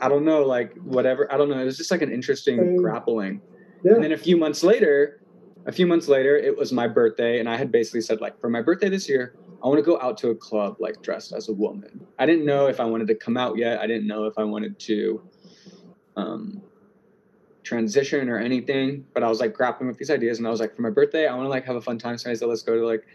I 0.00 0.10
don't 0.10 0.26
know. 0.26 0.44
Like 0.44 0.76
whatever. 0.76 1.32
I 1.32 1.38
don't 1.38 1.48
know. 1.48 1.58
It 1.58 1.64
was 1.64 1.78
just 1.78 1.90
like 1.90 2.02
an 2.02 2.12
interesting 2.12 2.60
um, 2.60 2.76
grappling. 2.76 3.40
Yeah. 3.82 3.94
And 3.94 4.04
then 4.04 4.12
a 4.12 4.18
few 4.18 4.36
months 4.36 4.62
later, 4.62 5.22
a 5.64 5.72
few 5.72 5.86
months 5.86 6.08
later, 6.08 6.36
it 6.36 6.56
was 6.56 6.72
my 6.72 6.86
birthday, 6.86 7.40
and 7.40 7.48
I 7.48 7.56
had 7.56 7.72
basically 7.72 8.02
said 8.02 8.20
like, 8.20 8.38
for 8.38 8.50
my 8.50 8.60
birthday 8.60 8.90
this 8.90 9.08
year, 9.08 9.34
I 9.62 9.66
want 9.66 9.78
to 9.78 9.82
go 9.82 10.00
out 10.00 10.16
to 10.18 10.30
a 10.30 10.34
club 10.34 10.76
like 10.80 11.02
dressed 11.02 11.32
as 11.32 11.48
a 11.48 11.52
woman. 11.52 12.06
I 12.18 12.26
didn't 12.26 12.46
know 12.46 12.66
if 12.66 12.80
I 12.80 12.84
wanted 12.84 13.08
to 13.08 13.14
come 13.14 13.36
out 13.36 13.56
yet. 13.56 13.80
I 13.80 13.86
didn't 13.86 14.06
know 14.06 14.24
if 14.24 14.38
I 14.38 14.44
wanted 14.44 14.78
to 14.80 15.22
um, 16.16 16.62
transition 17.62 18.28
or 18.28 18.38
anything, 18.38 19.04
but 19.12 19.22
I 19.22 19.28
was 19.28 19.40
like 19.40 19.54
grappling 19.54 19.88
with 19.88 19.98
these 19.98 20.10
ideas 20.10 20.38
and 20.38 20.46
I 20.46 20.50
was 20.50 20.60
like, 20.60 20.74
for 20.74 20.82
my 20.82 20.90
birthday, 20.90 21.26
I 21.26 21.34
want 21.34 21.44
to 21.44 21.50
like 21.50 21.64
have 21.66 21.76
a 21.76 21.80
fun 21.80 21.98
time. 21.98 22.16
So 22.16 22.30
I 22.30 22.34
said, 22.34 22.48
let's 22.48 22.62
go 22.62 22.74
to 22.74 22.86
like 22.86 23.06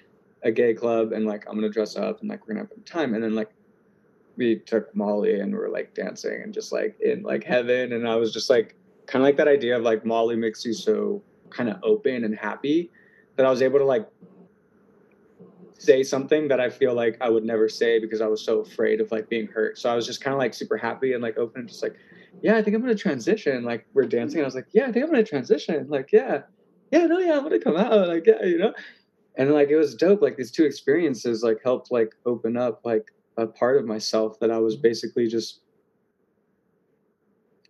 a 0.43 0.51
gay 0.51 0.73
club 0.73 1.11
and 1.11 1.25
like 1.25 1.45
I'm 1.49 1.55
gonna 1.55 1.69
dress 1.69 1.95
up 1.95 2.21
and 2.21 2.29
like 2.29 2.47
we're 2.47 2.53
gonna 2.53 2.67
have 2.67 2.77
a 2.77 2.81
time. 2.81 3.15
And 3.15 3.23
then 3.23 3.33
like 3.33 3.49
we 4.37 4.57
took 4.57 4.95
Molly 4.95 5.39
and 5.39 5.51
we 5.51 5.59
are 5.59 5.69
like 5.69 5.93
dancing 5.95 6.41
and 6.43 6.53
just 6.53 6.71
like 6.71 6.99
in 7.01 7.23
like 7.23 7.43
heaven. 7.43 7.93
And 7.93 8.07
I 8.07 8.15
was 8.15 8.31
just 8.31 8.49
like 8.49 8.75
kind 9.07 9.23
of 9.23 9.27
like 9.27 9.37
that 9.37 9.47
idea 9.47 9.77
of 9.77 9.83
like 9.83 10.05
Molly 10.05 10.35
makes 10.35 10.63
you 10.63 10.73
so 10.73 11.23
kind 11.49 11.69
of 11.69 11.77
open 11.83 12.23
and 12.23 12.37
happy 12.37 12.91
that 13.35 13.45
I 13.45 13.49
was 13.49 13.61
able 13.61 13.79
to 13.79 13.85
like 13.85 14.07
say 15.77 16.03
something 16.03 16.47
that 16.47 16.59
I 16.59 16.69
feel 16.69 16.93
like 16.93 17.17
I 17.21 17.29
would 17.29 17.43
never 17.43 17.67
say 17.67 17.99
because 17.99 18.21
I 18.21 18.27
was 18.27 18.43
so 18.43 18.59
afraid 18.59 19.01
of 19.01 19.11
like 19.11 19.29
being 19.29 19.47
hurt. 19.47 19.77
So 19.77 19.89
I 19.89 19.95
was 19.95 20.05
just 20.05 20.21
kind 20.21 20.33
of 20.33 20.39
like 20.39 20.53
super 20.53 20.77
happy 20.77 21.13
and 21.13 21.21
like 21.21 21.37
open 21.37 21.61
and 21.61 21.69
just 21.69 21.83
like 21.83 21.95
yeah, 22.41 22.57
I 22.57 22.61
think 22.61 22.75
I'm 22.75 22.81
gonna 22.81 22.95
transition. 22.95 23.63
Like 23.63 23.85
we're 23.93 24.03
dancing, 24.03 24.41
I 24.41 24.45
was 24.45 24.55
like, 24.55 24.67
yeah, 24.71 24.83
I 24.83 24.91
think 24.91 25.05
I'm 25.05 25.11
gonna 25.11 25.23
transition. 25.23 25.87
Like, 25.89 26.09
yeah, 26.11 26.41
yeah, 26.91 27.05
no, 27.05 27.19
yeah, 27.19 27.37
I'm 27.37 27.43
gonna 27.43 27.59
come 27.59 27.77
out. 27.77 28.07
Like, 28.07 28.25
yeah, 28.25 28.43
you 28.43 28.57
know. 28.57 28.73
And 29.35 29.51
like 29.51 29.69
it 29.69 29.75
was 29.75 29.95
dope. 29.95 30.21
Like 30.21 30.37
these 30.37 30.51
two 30.51 30.65
experiences 30.65 31.43
like 31.43 31.57
helped 31.63 31.91
like 31.91 32.15
open 32.25 32.55
up 32.55 32.81
like 32.85 33.11
a 33.37 33.45
part 33.45 33.77
of 33.77 33.85
myself 33.85 34.39
that 34.39 34.49
I 34.49 34.59
was 34.59 34.75
basically 34.75 35.27
just 35.27 35.61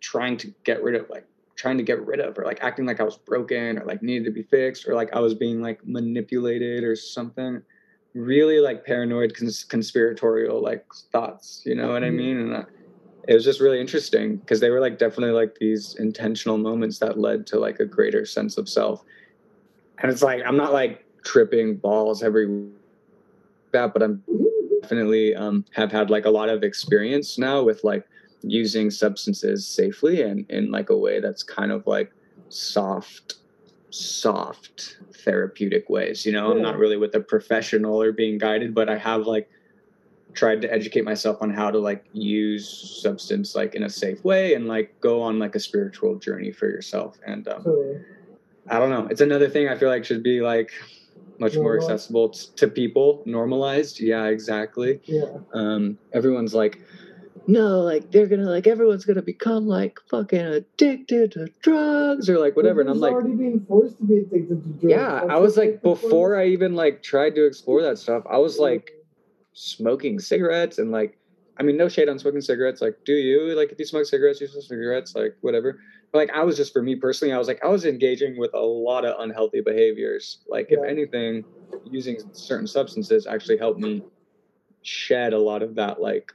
trying 0.00 0.36
to 0.38 0.54
get 0.64 0.82
rid 0.82 0.94
of, 0.94 1.10
like 1.10 1.26
trying 1.56 1.76
to 1.78 1.82
get 1.82 2.04
rid 2.06 2.20
of, 2.20 2.38
or 2.38 2.44
like 2.44 2.62
acting 2.62 2.86
like 2.86 3.00
I 3.00 3.04
was 3.04 3.16
broken 3.16 3.78
or 3.78 3.84
like 3.84 4.02
needed 4.02 4.24
to 4.26 4.30
be 4.30 4.42
fixed, 4.42 4.86
or 4.86 4.94
like 4.94 5.12
I 5.12 5.20
was 5.20 5.34
being 5.34 5.60
like 5.60 5.84
manipulated 5.86 6.84
or 6.84 6.94
something. 6.94 7.62
Really 8.16 8.60
like 8.60 8.84
paranoid, 8.84 9.34
cons- 9.34 9.64
conspiratorial 9.64 10.62
like 10.62 10.84
thoughts. 11.12 11.62
You 11.64 11.74
know 11.74 11.92
what 11.92 12.02
I 12.02 12.08
mm-hmm. 12.08 12.16
mean? 12.16 12.38
And 12.38 12.56
I, 12.56 12.64
it 13.28 13.34
was 13.34 13.44
just 13.44 13.60
really 13.60 13.80
interesting 13.80 14.36
because 14.36 14.60
they 14.60 14.70
were 14.70 14.80
like 14.80 14.98
definitely 14.98 15.34
like 15.34 15.56
these 15.56 15.96
intentional 15.96 16.58
moments 16.58 16.98
that 17.00 17.18
led 17.18 17.46
to 17.48 17.58
like 17.58 17.80
a 17.80 17.84
greater 17.84 18.24
sense 18.24 18.56
of 18.56 18.68
self. 18.68 19.04
And 19.98 20.10
it's 20.10 20.22
like 20.22 20.42
I'm 20.46 20.56
not 20.56 20.72
like 20.72 21.04
tripping 21.24 21.76
balls 21.76 22.22
every 22.22 22.68
that, 23.72 23.92
but 23.92 24.02
I'm 24.02 24.22
definitely 24.80 25.34
um, 25.34 25.64
have 25.72 25.92
had 25.92 26.10
like 26.10 26.24
a 26.24 26.30
lot 26.30 26.48
of 26.48 26.62
experience 26.62 27.38
now 27.38 27.62
with 27.62 27.82
like 27.84 28.06
using 28.42 28.90
substances 28.90 29.66
safely 29.66 30.22
and 30.22 30.48
in 30.50 30.70
like 30.70 30.90
a 30.90 30.96
way 30.96 31.20
that's 31.20 31.42
kind 31.42 31.72
of 31.72 31.86
like 31.86 32.12
soft 32.48 33.36
soft 33.96 34.98
therapeutic 35.24 35.88
ways 35.88 36.26
you 36.26 36.32
know? 36.32 36.48
Yeah. 36.48 36.54
i'm 36.56 36.62
not 36.62 36.78
really 36.78 36.96
with 36.96 37.14
a 37.14 37.20
professional 37.20 38.00
or 38.00 38.12
being 38.12 38.38
guided 38.38 38.74
but 38.74 38.88
i 38.88 38.98
have 38.98 39.26
like 39.26 39.48
tried 40.34 40.60
to 40.60 40.72
educate 40.72 41.02
myself 41.02 41.38
on 41.40 41.50
how 41.50 41.70
to 41.70 41.78
like 41.78 42.04
use 42.12 43.00
substance 43.02 43.54
like 43.54 43.74
in 43.74 43.84
a 43.84 43.88
safe 43.88 44.22
way 44.22 44.54
and 44.54 44.68
like 44.68 44.94
go 45.00 45.22
on 45.22 45.38
like 45.38 45.54
a 45.54 45.60
spiritual 45.60 46.16
journey 46.16 46.52
for 46.52 46.68
yourself 46.68 47.18
and 47.26 47.48
um, 47.48 47.64
i 48.68 48.78
don't 48.78 48.90
know. 48.90 49.06
It's 49.10 49.22
another 49.22 49.48
thing 49.48 49.68
i 49.68 49.76
feel 49.76 49.88
like 49.88 50.04
should 50.04 50.22
be 50.22 50.40
like 50.40 50.72
much 51.38 51.56
more 51.56 51.76
accessible 51.76 52.30
t- 52.30 52.48
to 52.56 52.68
people 52.68 53.22
normalized. 53.26 54.00
Yeah 54.00 54.24
exactly. 54.24 55.00
Yeah. 55.04 55.24
Um 55.52 55.98
everyone's 56.12 56.54
like 56.54 56.80
no, 57.46 57.80
like 57.80 58.10
they're 58.10 58.26
gonna 58.26 58.48
like 58.48 58.66
everyone's 58.66 59.04
gonna 59.04 59.22
become 59.22 59.66
like 59.66 59.98
fucking 60.08 60.40
addicted 60.40 61.32
to 61.32 61.48
drugs 61.62 62.28
or 62.28 62.38
like 62.38 62.56
whatever. 62.56 62.80
And 62.80 62.90
I'm 62.90 62.98
like 62.98 63.12
already 63.12 63.34
being 63.34 63.64
forced 63.66 63.98
to 63.98 64.04
be 64.04 64.18
addicted 64.18 64.62
to 64.62 64.68
drugs. 64.68 64.84
Yeah, 64.84 65.20
That's 65.20 65.30
I 65.30 65.36
was 65.36 65.56
like 65.56 65.82
before 65.82 66.36
I 66.38 66.46
even 66.46 66.74
like 66.74 67.02
tried 67.02 67.34
to 67.36 67.46
explore 67.46 67.82
that 67.82 67.98
stuff, 67.98 68.24
I 68.30 68.38
was 68.38 68.58
like 68.58 68.92
smoking 69.52 70.18
cigarettes 70.18 70.78
and 70.78 70.90
like 70.90 71.18
I 71.58 71.62
mean, 71.62 71.76
no 71.76 71.88
shade 71.88 72.08
on 72.08 72.18
smoking 72.18 72.42
cigarettes. 72.42 72.82
Like, 72.82 72.98
do 73.04 73.14
you 73.14 73.54
like 73.54 73.72
if 73.72 73.78
you 73.78 73.86
smoke 73.86 74.06
cigarettes, 74.06 74.40
you 74.40 74.48
smoke 74.48 74.64
cigarettes, 74.64 75.14
like 75.14 75.36
whatever. 75.40 75.78
But 76.12 76.18
like, 76.18 76.30
I 76.30 76.44
was 76.44 76.56
just 76.56 76.72
for 76.72 76.82
me 76.82 76.96
personally, 76.96 77.32
I 77.32 77.38
was 77.38 77.48
like, 77.48 77.64
I 77.64 77.68
was 77.68 77.84
engaging 77.84 78.38
with 78.38 78.52
a 78.54 78.60
lot 78.60 79.04
of 79.04 79.18
unhealthy 79.18 79.60
behaviors. 79.60 80.38
Like, 80.48 80.70
yeah. 80.70 80.78
if 80.80 80.84
anything, 80.88 81.44
using 81.84 82.18
certain 82.32 82.66
substances 82.66 83.26
actually 83.26 83.58
helped 83.58 83.80
me 83.80 84.02
shed 84.82 85.32
a 85.32 85.38
lot 85.38 85.62
of 85.62 85.74
that 85.74 86.00
like 86.00 86.32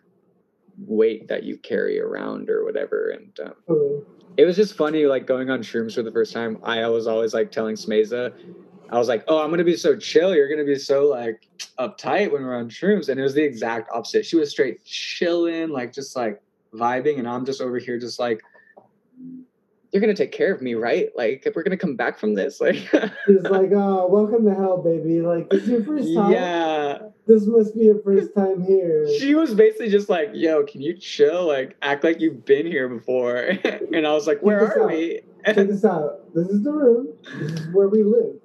weight 0.85 1.27
that 1.27 1.43
you 1.43 1.57
carry 1.57 1.99
around 1.99 2.49
or 2.49 2.63
whatever. 2.63 3.09
And 3.09 3.39
um, 3.39 3.53
mm-hmm. 3.69 4.11
it 4.37 4.45
was 4.45 4.55
just 4.55 4.75
funny, 4.75 5.05
like 5.05 5.25
going 5.27 5.49
on 5.49 5.61
shrooms 5.61 5.95
for 5.95 6.03
the 6.03 6.11
first 6.11 6.33
time. 6.33 6.59
I 6.63 6.87
was 6.87 7.07
always 7.07 7.33
like 7.33 7.51
telling 7.51 7.75
Smeza, 7.75 8.33
I 8.89 8.97
was 8.97 9.07
like, 9.07 9.23
oh, 9.27 9.41
I'm 9.41 9.49
gonna 9.49 9.63
be 9.63 9.77
so 9.77 9.95
chill. 9.95 10.35
You're 10.35 10.49
gonna 10.49 10.65
be 10.65 10.77
so 10.77 11.07
like 11.07 11.47
uptight 11.79 12.31
when 12.31 12.43
we're 12.43 12.57
on 12.57 12.69
shrooms. 12.69 13.09
And 13.09 13.19
it 13.19 13.23
was 13.23 13.33
the 13.33 13.43
exact 13.43 13.89
opposite. 13.93 14.25
She 14.25 14.35
was 14.35 14.49
straight 14.49 14.83
chilling, 14.83 15.69
like 15.69 15.93
just 15.93 16.15
like 16.15 16.41
vibing, 16.73 17.19
and 17.19 17.27
I'm 17.27 17.45
just 17.45 17.61
over 17.61 17.77
here 17.77 17.99
just 17.99 18.19
like, 18.19 18.41
you're 19.91 19.99
gonna 19.99 20.13
take 20.13 20.31
care 20.31 20.53
of 20.53 20.61
me, 20.61 20.73
right? 20.73 21.09
Like 21.15 21.47
we're 21.53 21.63
gonna 21.63 21.77
come 21.77 21.95
back 21.95 22.17
from 22.17 22.33
this. 22.33 22.61
Like 22.61 22.75
She's 23.27 23.41
like, 23.43 23.71
oh, 23.73 24.07
welcome 24.07 24.45
to 24.45 24.55
hell, 24.55 24.81
baby. 24.81 25.21
Like 25.21 25.47
it's 25.51 25.67
your 25.67 25.83
first 25.83 26.13
time. 26.13 26.31
Yeah. 26.31 26.99
This 27.27 27.45
must 27.45 27.75
be 27.75 27.85
your 27.85 28.01
first 28.01 28.33
time 28.35 28.63
here. 28.63 29.07
She 29.19 29.35
was 29.35 29.53
basically 29.53 29.89
just 29.89 30.09
like, 30.09 30.31
yo, 30.33 30.63
can 30.63 30.81
you 30.81 30.97
chill? 30.97 31.45
Like 31.47 31.75
act 31.81 32.03
like 32.03 32.19
you've 32.21 32.45
been 32.45 32.65
here 32.65 32.87
before. 32.87 33.35
and 33.93 34.07
I 34.07 34.13
was 34.13 34.27
like, 34.27 34.41
where 34.41 34.65
are 34.65 34.83
out. 34.83 34.89
we? 34.89 35.21
Check 35.45 35.55
this 35.55 35.83
out. 35.83 36.33
This 36.33 36.47
is 36.47 36.63
the 36.63 36.71
room. 36.71 37.09
This 37.39 37.51
is 37.51 37.73
where 37.73 37.89
we 37.89 38.03
live. 38.03 38.35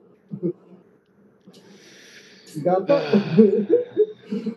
Got 2.65 2.87
that? 2.87 3.85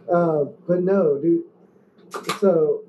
uh, 0.13 0.45
but 0.67 0.81
no, 0.81 1.19
dude. 1.21 1.43
So, 2.39 2.83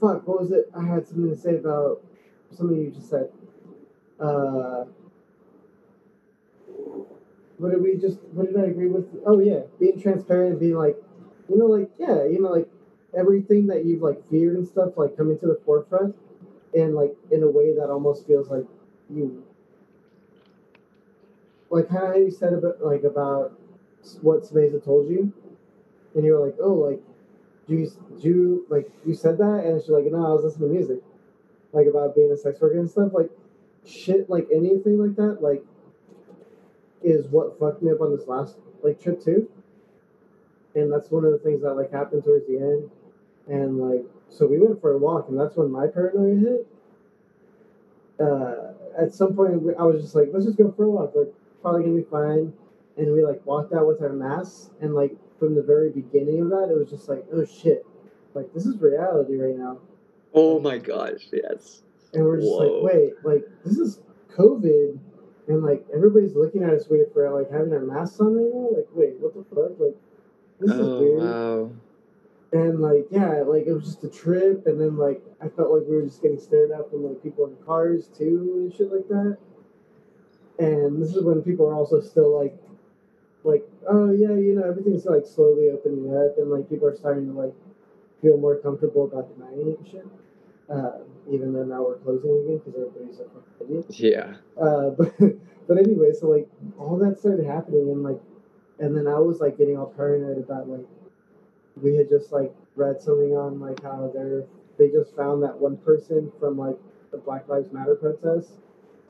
fuck, 0.00 0.26
what 0.26 0.40
was 0.40 0.52
it? 0.52 0.70
I 0.76 0.84
had 0.84 1.06
something 1.06 1.30
to 1.30 1.36
say 1.36 1.56
about 1.56 2.02
something 2.56 2.76
you 2.76 2.90
just 2.90 3.10
said. 3.10 3.30
Uh, 4.20 4.84
what 7.58 7.70
did 7.70 7.82
we 7.82 7.96
just? 7.96 8.18
What 8.32 8.46
did 8.46 8.56
I 8.58 8.66
agree 8.66 8.88
with? 8.88 9.06
Oh 9.24 9.40
yeah, 9.40 9.60
being 9.78 10.00
transparent 10.00 10.52
and 10.52 10.60
being 10.60 10.76
like, 10.76 10.96
you 11.48 11.56
know, 11.58 11.66
like 11.66 11.90
yeah, 11.98 12.24
you 12.24 12.40
know, 12.40 12.50
like 12.50 12.68
everything 13.16 13.66
that 13.68 13.84
you've 13.84 14.02
like 14.02 14.28
feared 14.30 14.56
and 14.56 14.66
stuff, 14.66 14.90
like 14.96 15.16
coming 15.16 15.38
to 15.38 15.46
the 15.46 15.60
forefront, 15.64 16.14
and 16.74 16.94
like 16.94 17.14
in 17.30 17.42
a 17.42 17.50
way 17.50 17.74
that 17.74 17.88
almost 17.90 18.26
feels 18.26 18.48
like 18.48 18.64
you 19.08 19.44
like 21.70 21.88
how 21.88 22.14
you 22.14 22.30
said 22.30 22.52
about 22.52 22.82
like 22.82 23.04
about 23.04 23.58
what 24.22 24.44
Samantha 24.44 24.78
told 24.78 25.08
you, 25.08 25.32
and 26.14 26.24
you 26.24 26.32
were 26.32 26.46
like, 26.46 26.56
oh, 26.60 26.74
like 26.74 27.00
do 27.68 27.74
you, 27.74 27.90
do 28.20 28.28
you 28.28 28.66
like 28.68 28.90
you 29.04 29.14
said 29.14 29.38
that 29.38 29.64
and 29.64 29.80
she's 29.80 29.90
like 29.90 30.04
no 30.04 30.18
i 30.18 30.30
was 30.30 30.44
listening 30.44 30.68
to 30.68 30.74
music 30.74 30.98
like 31.72 31.86
about 31.86 32.14
being 32.14 32.30
a 32.30 32.36
sex 32.36 32.60
worker 32.60 32.78
and 32.78 32.90
stuff 32.90 33.12
like 33.12 33.30
shit 33.84 34.28
like 34.28 34.46
anything 34.52 34.98
like 34.98 35.16
that 35.16 35.42
like 35.42 35.62
is 37.02 37.26
what 37.28 37.58
fucked 37.58 37.82
me 37.82 37.92
up 37.92 38.00
on 38.00 38.16
this 38.16 38.26
last 38.26 38.56
like 38.82 39.00
trip 39.00 39.22
too. 39.22 39.48
And 40.74 40.92
that's 40.92 41.10
one 41.10 41.24
of 41.24 41.32
the 41.32 41.38
things 41.38 41.62
that 41.62 41.74
like 41.74 41.92
happened 41.92 42.24
towards 42.24 42.46
the 42.46 42.58
end. 42.58 42.90
And 43.48 43.78
like 43.78 44.04
so 44.28 44.46
we 44.46 44.58
went 44.58 44.80
for 44.80 44.92
a 44.92 44.98
walk 44.98 45.28
and 45.28 45.38
that's 45.38 45.56
when 45.56 45.70
my 45.70 45.86
paranoia 45.86 46.34
hit. 46.34 46.66
Uh 48.18 48.72
at 48.98 49.12
some 49.12 49.34
point 49.34 49.52
i 49.78 49.82
was 49.82 50.00
just 50.00 50.14
like 50.14 50.28
let's 50.32 50.46
just 50.46 50.56
go 50.56 50.72
for 50.72 50.84
a 50.84 50.90
walk 50.90 51.12
like 51.14 51.28
probably 51.62 51.82
gonna 51.82 51.96
be 51.96 52.10
fine. 52.10 52.52
And 52.96 53.12
we 53.12 53.22
like 53.22 53.44
walked 53.46 53.72
out 53.72 53.86
with 53.86 54.00
our 54.02 54.12
masks 54.12 54.70
and 54.80 54.94
like 54.94 55.16
from 55.38 55.54
the 55.54 55.62
very 55.62 55.90
beginning 55.90 56.40
of 56.40 56.50
that 56.50 56.68
it 56.70 56.76
was 56.78 56.90
just 56.90 57.08
like 57.08 57.24
oh 57.32 57.44
shit 57.44 57.84
like 58.34 58.52
this 58.54 58.66
is 58.66 58.78
reality 58.80 59.36
right 59.36 59.56
now 59.56 59.78
Oh 60.38 60.60
my 60.60 60.76
gosh, 60.76 61.28
yes. 61.32 61.82
and 62.12 62.22
we're 62.22 62.36
just 62.36 62.48
Whoa. 62.48 62.82
like 62.82 62.92
wait 62.92 63.12
like 63.24 63.44
this 63.64 63.78
is 63.78 64.00
covid 64.36 64.98
and 65.48 65.62
like 65.62 65.84
everybody's 65.94 66.34
looking 66.34 66.62
at 66.62 66.70
us 66.74 66.88
weird 66.88 67.10
for 67.12 67.30
like 67.30 67.50
having 67.50 67.72
our 67.72 67.80
masks 67.80 68.20
on 68.20 68.34
right 68.36 68.52
now 68.52 68.68
like 68.76 68.86
wait 68.92 69.14
what 69.18 69.34
the 69.34 69.44
fuck 69.54 69.78
like 69.78 69.96
this 70.60 70.70
is 70.70 70.80
oh 70.80 71.00
weird 71.00 71.22
wow. 71.22 71.70
and 72.52 72.80
like 72.80 73.06
yeah 73.10 73.42
like 73.46 73.66
it 73.66 73.72
was 73.72 73.84
just 73.84 74.04
a 74.04 74.08
trip 74.08 74.66
and 74.66 74.80
then 74.80 74.96
like 74.96 75.22
i 75.40 75.48
felt 75.48 75.70
like 75.70 75.82
we 75.88 75.96
were 75.96 76.02
just 76.02 76.20
getting 76.20 76.38
stared 76.38 76.70
at 76.70 76.90
from 76.90 77.04
like 77.04 77.22
people 77.22 77.46
in 77.46 77.56
cars 77.64 78.08
too 78.08 78.52
and 78.56 78.74
shit 78.74 78.92
like 78.92 79.08
that 79.08 79.38
and 80.58 81.02
this 81.02 81.14
is 81.14 81.22
when 81.24 81.42
people 81.42 81.66
are 81.66 81.74
also 81.74 82.00
still 82.00 82.38
like 82.38 82.56
like 83.46 83.64
oh 83.88 84.10
yeah 84.10 84.34
you 84.34 84.54
know 84.54 84.68
everything's 84.68 85.06
like 85.06 85.24
slowly 85.26 85.70
opening 85.70 86.10
up 86.14 86.36
and 86.38 86.50
like 86.50 86.68
people 86.68 86.88
are 86.88 86.96
starting 86.96 87.26
to 87.26 87.32
like 87.32 87.54
feel 88.22 88.36
more 88.36 88.56
comfortable 88.56 89.04
about 89.04 89.32
denying 89.34 89.70
it 89.70 89.78
and 89.78 89.88
shit 89.88 90.06
uh, 90.68 90.98
even 91.30 91.52
though 91.52 91.64
now 91.64 91.82
we're 91.82 91.98
closing 91.98 92.30
again 92.44 92.58
because 92.58 92.74
everybody's 92.74 93.18
like 93.18 93.28
fucking 93.58 93.84
Yeah. 93.90 94.34
uh, 94.60 94.90
but 94.98 95.14
but 95.68 95.78
anyway, 95.78 96.12
so 96.12 96.28
like 96.28 96.48
all 96.78 96.98
that 96.98 97.18
started 97.18 97.46
happening, 97.46 97.90
and 97.90 98.02
like, 98.02 98.20
and 98.78 98.96
then 98.96 99.06
I 99.06 99.18
was 99.18 99.40
like 99.40 99.58
getting 99.58 99.76
all 99.76 99.86
paranoid 99.86 100.38
about 100.38 100.68
like 100.68 100.86
we 101.80 101.96
had 101.96 102.08
just 102.08 102.32
like 102.32 102.54
read 102.74 103.00
something 103.00 103.32
on 103.36 103.60
like 103.60 103.82
how 103.82 104.10
they're 104.14 104.44
they 104.78 104.88
just 104.88 105.14
found 105.16 105.42
that 105.42 105.56
one 105.58 105.76
person 105.78 106.30
from 106.38 106.58
like 106.58 106.76
the 107.10 107.18
Black 107.18 107.48
Lives 107.48 107.72
Matter 107.72 107.94
protest, 107.96 108.52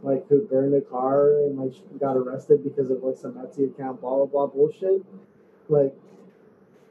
like 0.02 0.26
who 0.28 0.42
burned 0.42 0.74
a 0.74 0.80
car 0.80 1.40
and 1.40 1.58
like 1.58 1.72
got 1.98 2.16
arrested 2.16 2.62
because 2.62 2.90
of 2.90 3.02
like 3.02 3.16
some 3.16 3.34
Nazi 3.36 3.64
account, 3.64 4.00
blah 4.00 4.16
blah 4.16 4.26
blah 4.26 4.46
bullshit, 4.46 5.04
like. 5.68 5.94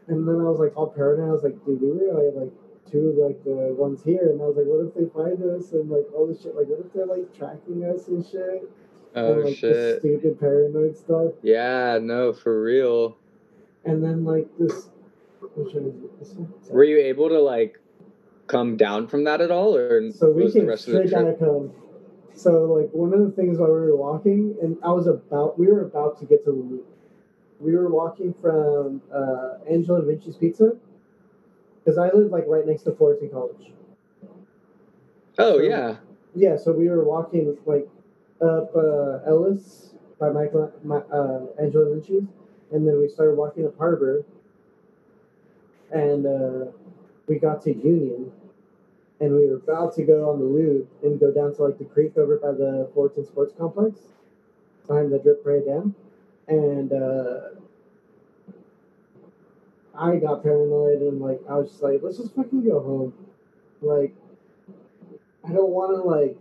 And 0.08 0.28
then 0.28 0.36
I 0.36 0.44
was 0.44 0.60
like 0.60 0.78
all 0.78 0.88
paranoid. 0.88 1.30
I 1.30 1.34
was 1.34 1.44
like, 1.44 1.66
dude, 1.66 1.82
we 1.82 1.88
were 1.88 2.32
like, 2.32 2.52
two 2.92 3.10
of 3.10 3.16
like 3.18 3.44
the 3.44 3.74
ones 3.74 4.04
here, 4.04 4.30
and 4.30 4.40
I 4.40 4.46
was 4.46 4.56
like, 4.56 4.68
what 4.68 4.86
if 4.86 4.94
they 4.94 5.10
find 5.12 5.42
us 5.60 5.72
and 5.72 5.90
like 5.90 6.06
all 6.14 6.28
this 6.28 6.44
shit? 6.44 6.56
Like, 6.56 6.68
what 6.68 6.86
if 6.86 6.94
they're 6.94 7.08
like 7.08 7.36
tracking 7.36 7.84
us 7.86 8.08
and 8.08 8.24
shit? 8.24 8.70
Oh 9.16 9.34
and, 9.34 9.46
like, 9.46 9.56
shit. 9.56 10.00
stupid 10.02 10.40
paranoid 10.40 10.96
stuff, 10.96 11.32
Yeah, 11.42 11.98
no, 12.02 12.34
for 12.34 12.62
real. 12.62 13.18
and 13.86 14.04
then 14.04 14.26
like 14.26 14.48
this. 14.60 14.90
Which 15.56 15.74
one 15.74 15.86
is? 15.86 15.96
This 16.20 16.38
one? 16.38 16.54
Were 16.70 16.84
you 16.84 16.98
able 17.00 17.30
to 17.30 17.40
like 17.40 17.80
come 18.48 18.78
down 18.78 19.08
from 19.08 19.24
that 19.24 19.42
at 19.42 19.50
all, 19.50 19.76
or 19.76 20.12
So 20.12 20.30
we 20.30 20.44
was 20.44 20.54
the 20.54 20.66
rest 20.66 20.88
of 20.88 20.94
the 20.94 21.08
straight 21.08 21.12
down 21.12 21.36
trip? 21.38 21.72
So 22.36 22.66
like 22.66 22.90
one 22.92 23.14
of 23.14 23.22
the 23.22 23.32
things 23.32 23.58
while 23.58 23.70
we 23.74 23.80
were 23.80 23.96
walking, 23.96 24.56
and 24.62 24.78
I 24.84 24.92
was 24.92 25.08
about, 25.08 25.58
we 25.58 25.68
were 25.68 25.82
about 25.84 26.20
to 26.20 26.26
get 26.26 26.44
to 26.46 26.52
the 26.52 26.58
loop. 26.58 26.88
We 27.60 27.76
were 27.76 27.90
walking 27.90 28.34
from 28.42 29.02
uh, 29.14 29.56
Angelo 29.70 30.02
Vinci's 30.02 30.36
Pizza, 30.36 30.76
because 31.84 31.98
I 31.98 32.10
live 32.12 32.32
like 32.32 32.46
right 32.48 32.66
next 32.68 32.84
to 32.84 32.92
Fullerton 32.92 33.30
College. 33.30 33.72
Oh 35.38 35.58
so- 35.58 35.60
yeah. 35.60 35.98
Yeah, 36.38 36.58
so 36.58 36.74
we 36.74 36.90
were 36.90 37.06
walking 37.06 37.58
like 37.66 37.88
up 38.42 38.76
uh, 38.76 39.20
Ellis 39.26 39.94
by 40.20 40.30
Michael, 40.30 40.72
my, 40.84 40.98
uh, 40.98 41.46
Angelo 41.62 41.94
Vinci's, 41.94 42.28
and 42.72 42.86
then 42.86 43.00
we 43.00 43.08
started 43.08 43.38
walking 43.38 43.66
up 43.66 43.78
Harbor, 43.78 44.26
and 45.92 46.26
uh, 46.26 46.66
we 47.28 47.40
got 47.40 47.62
to 47.64 47.74
Union, 47.74 48.32
and 49.20 49.34
we 49.34 49.48
were 49.48 49.56
about 49.56 49.96
to 49.96 50.04
go 50.04 50.30
on 50.30 50.40
the 50.40 50.46
loop 50.46 50.90
and 51.04 51.20
go 51.20 51.32
down 51.32 51.56
to 51.56 51.64
like 51.64 51.78
the 51.78 51.86
creek 51.86 52.18
over 52.18 52.38
by 52.38 52.52
the 52.52 52.90
Fullerton 52.94 53.26
Sports 53.26 53.54
Complex, 53.58 54.00
behind 54.88 55.12
the 55.12 55.20
Drip 55.20 55.44
Parade 55.44 55.66
Dam, 55.66 55.96
and 56.48 56.92
uh, 56.94 57.40
I 59.98 60.18
got 60.18 60.44
paranoid 60.44 61.02
and 61.02 61.22
like 61.22 61.42
I 61.50 61.56
was 61.56 61.70
just 61.70 61.84
like, 61.84 62.02
let's 62.04 62.18
just 62.18 62.36
fucking 62.36 62.66
go 62.66 62.80
home, 62.82 63.14
like. 63.82 64.14
I 65.48 65.54
don't 65.54 65.70
want 65.70 65.96
to 65.96 66.02
like 66.02 66.38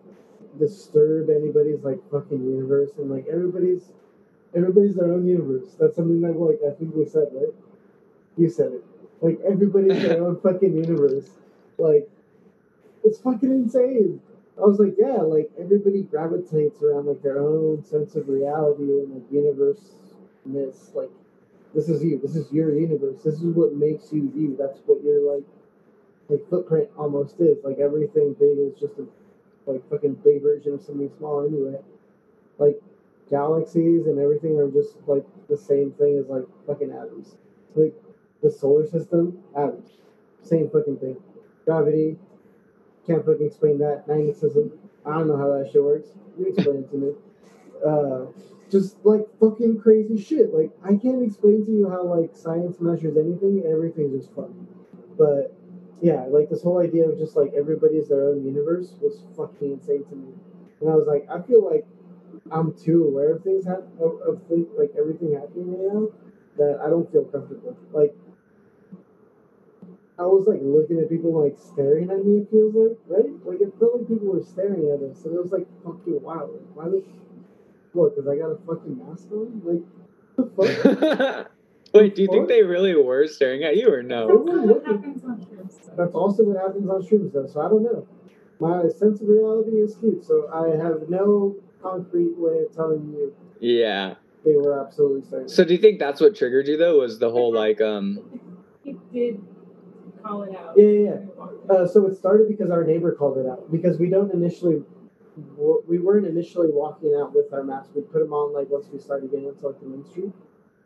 disturb 0.59 1.29
anybody's 1.31 1.83
like 1.83 1.99
fucking 2.11 2.43
universe 2.43 2.91
and 2.97 3.11
like 3.11 3.27
everybody's 3.31 3.91
everybody's 4.55 4.95
their 4.95 5.13
own 5.13 5.27
universe. 5.27 5.75
That's 5.79 5.97
something 5.97 6.21
that 6.23 6.39
like 6.39 6.61
I 6.67 6.75
think 6.75 6.95
we 6.95 7.05
said 7.07 7.29
right. 7.33 7.53
You 8.37 8.49
said 8.49 8.73
it. 8.73 8.85
Like 9.21 9.39
everybody's 9.47 10.03
their 10.03 10.25
own 10.27 10.41
fucking 10.41 10.75
universe. 10.75 11.29
Like 11.79 12.09
it's 13.05 13.19
fucking 13.21 13.51
insane. 13.51 14.21
I 14.59 14.63
was 14.63 14.79
like, 14.79 14.95
yeah, 14.99 15.19
like 15.23 15.51
everybody 15.59 16.03
gravitates 16.03 16.83
around 16.83 17.07
like 17.07 17.23
their 17.23 17.39
own 17.41 17.85
sense 17.85 18.15
of 18.17 18.29
reality 18.29 18.85
and 18.85 19.15
like 19.15 19.33
universe-ness. 19.33 20.93
Like 20.95 21.11
this 21.75 21.89
is 21.89 22.05
you. 22.05 22.21
This 22.23 22.37
is 22.37 22.53
your 22.53 22.79
universe. 22.79 23.23
This 23.25 23.35
is 23.37 23.55
what 23.55 23.75
makes 23.75 24.13
you 24.13 24.33
you. 24.35 24.57
That's 24.59 24.81
what 24.87 25.03
you're 25.05 25.35
like 25.37 25.45
like 26.29 26.49
footprint 26.49 26.89
almost 26.99 27.41
is. 27.41 27.59
Like 27.65 27.79
everything 27.79 28.35
big 28.35 28.59
is 28.59 28.79
just 28.79 28.99
a 28.99 29.07
like 29.71 29.89
fucking 29.91 30.15
big 30.25 30.43
version 30.43 30.75
of 30.75 30.83
something 30.83 31.11
small 31.19 31.47
anyway. 31.47 31.81
Like 32.59 32.81
galaxies 33.31 34.07
and 34.07 34.19
everything 34.19 34.59
are 34.59 34.71
just 34.71 34.97
like 35.07 35.27
the 35.49 35.57
same 35.57 35.93
thing 35.93 36.19
as 36.19 36.29
like 36.29 36.45
fucking 36.67 36.93
atoms. 36.93 37.37
Like 37.75 37.95
the 38.43 38.51
solar 38.51 38.87
system, 38.87 39.39
atoms. 39.57 39.91
Same 40.43 40.69
fucking 40.71 40.99
thing. 40.99 41.17
Gravity, 41.65 42.19
can't 43.07 43.25
fucking 43.25 43.47
explain 43.47 43.79
that. 43.79 44.07
Magnetism, 44.09 44.73
I 45.05 45.19
don't 45.19 45.29
know 45.29 45.37
how 45.37 45.51
that 45.59 45.71
shit 45.73 45.83
works. 45.83 46.09
You 46.39 46.47
explain 46.47 46.79
it 46.79 46.91
to 46.91 46.97
me. 46.97 47.13
Uh, 47.85 48.27
just 48.71 48.97
like 49.05 49.27
fucking 49.39 49.81
crazy 49.81 50.21
shit. 50.21 50.55
Like 50.55 50.71
I 50.83 50.97
can't 50.97 51.23
explain 51.23 51.65
to 51.67 51.71
you 51.71 51.89
how 51.89 52.03
like 52.05 52.35
science 52.35 52.81
measures 52.81 53.17
anything. 53.17 53.65
Everything's 53.71 54.25
just 54.25 54.35
fun. 54.35 54.67
But 55.19 55.55
yeah, 56.01 56.25
like 56.25 56.51
this 56.51 56.63
whole 56.63 56.81
idea 56.81 57.09
of 57.09 57.19
just 57.19 57.37
like 57.37 57.53
everybody 57.55 57.97
is 57.97 58.09
their 58.09 58.29
own 58.29 58.45
universe 58.45 58.95
was 59.01 59.23
fucking 59.37 59.73
insane 59.73 60.05
to 60.05 60.17
me. 60.17 60.33
And 60.81 60.91
I 60.91 60.95
was 60.95 61.07
like, 61.07 61.27
I 61.31 61.41
feel 61.47 61.65
like 61.65 61.87
I'm 62.51 62.75
too 62.75 63.05
aware 63.05 63.35
of 63.35 63.43
things 63.43 63.65
hap- 63.67 63.89
of, 64.01 64.21
of 64.27 64.41
like 64.77 64.93
everything 64.99 65.35
happening 65.35 65.71
right 65.71 65.95
now 65.95 66.09
that 66.59 66.81
I 66.85 66.89
don't 66.89 67.11
feel 67.11 67.25
comfortable. 67.25 67.77
Like 67.93 68.15
I 70.19 70.23
was 70.27 70.47
like 70.47 70.61
looking 70.63 71.01
at 71.01 71.09
people 71.09 71.33
like 71.43 71.57
staring 71.59 72.11
at 72.11 72.25
me. 72.25 72.39
It 72.39 72.51
feels 72.51 72.75
like 72.75 72.97
right, 73.09 73.31
like 73.45 73.61
it 73.61 73.73
felt 73.81 73.99
like 73.99 74.09
people 74.09 74.29
were 74.29 74.43
staring 74.43 74.89
at 74.91 75.03
us, 75.11 75.25
and 75.25 75.35
it 75.35 75.43
was 75.43 75.51
like 75.53 75.67
fucking 75.85 76.23
wow. 76.23 76.49
Like, 76.53 76.63
why 76.75 76.85
the 76.89 77.03
what? 77.93 78.15
Because 78.15 78.29
I 78.29 78.37
got 78.37 78.51
a 78.51 78.59
fucking 78.67 78.97
mask 78.99 79.29
on. 79.33 79.61
Like 79.65 79.83
what 80.37 80.67
the 80.87 81.07
fuck? 81.07 81.51
Wait, 81.95 82.15
do 82.17 82.23
you 82.23 82.29
think 82.29 82.49
they 82.49 82.63
really 82.63 82.95
were 82.97 83.27
staring 83.29 83.63
at 83.63 83.77
you 83.77 83.89
or 83.93 84.03
no? 84.03 84.25
Everyone 84.29 84.47
not 84.47 84.67
what 84.67 84.69
looking- 84.69 84.95
happens 84.95 85.25
on 85.25 85.47
trips. 85.47 85.77
though. 85.87 85.95
That's 85.97 86.15
also 86.15 86.43
what 86.45 86.57
happens 86.57 86.89
on 86.91 87.03
streams, 87.05 87.33
though. 87.33 87.47
So 87.47 87.61
I 87.61 87.69
don't 87.69 87.83
know. 87.85 88.07
My 88.61 88.89
sense 88.89 89.21
of 89.21 89.29
reality 89.29 89.77
is 89.79 89.95
skewed, 89.95 90.25
so 90.25 90.49
I 90.53 90.77
have 90.77 91.09
no 91.09 91.57
concrete 91.83 92.35
way 92.37 92.61
of 92.63 92.75
telling 92.75 93.13
you 93.13 93.33
Yeah. 93.61 94.15
they 94.45 94.57
were 94.57 94.81
absolutely 94.85 95.23
staring. 95.27 95.49
So 95.49 95.65
do 95.65 95.75
you 95.75 95.79
think 95.81 95.99
that's 95.99 96.21
what 96.21 96.35
triggered 96.37 96.67
you 96.69 96.77
though? 96.77 96.99
Was 96.99 97.19
the 97.19 97.31
whole 97.31 97.53
like 97.53 97.81
um 97.81 98.41
He 98.83 98.95
did 99.13 99.41
call 100.25 100.43
it 100.43 100.57
out. 100.57 100.73
Yeah, 100.77 100.85
yeah, 100.85 101.11
yeah. 101.69 101.75
Uh, 101.75 101.87
so 101.87 102.07
it 102.07 102.17
started 102.17 102.49
because 102.49 102.71
our 102.71 102.85
neighbor 102.85 103.13
called 103.13 103.39
it 103.39 103.47
out 103.47 103.71
because 103.71 103.99
we 103.99 104.09
don't 104.09 104.33
initially 104.33 104.83
we 105.89 105.99
weren't 105.99 106.27
initially 106.27 106.69
walking 106.71 107.13
out 107.21 107.35
with 107.35 107.53
our 107.53 107.65
masks. 107.65 107.91
We 107.95 108.03
put 108.03 108.21
them 108.21 108.33
on 108.33 108.53
like 108.55 108.71
once 108.71 108.87
we 108.93 108.99
started 109.01 109.31
getting 109.31 109.49
into 109.49 109.67
like 109.67 109.81
the 109.81 109.87
main 109.87 110.05
street 110.05 110.33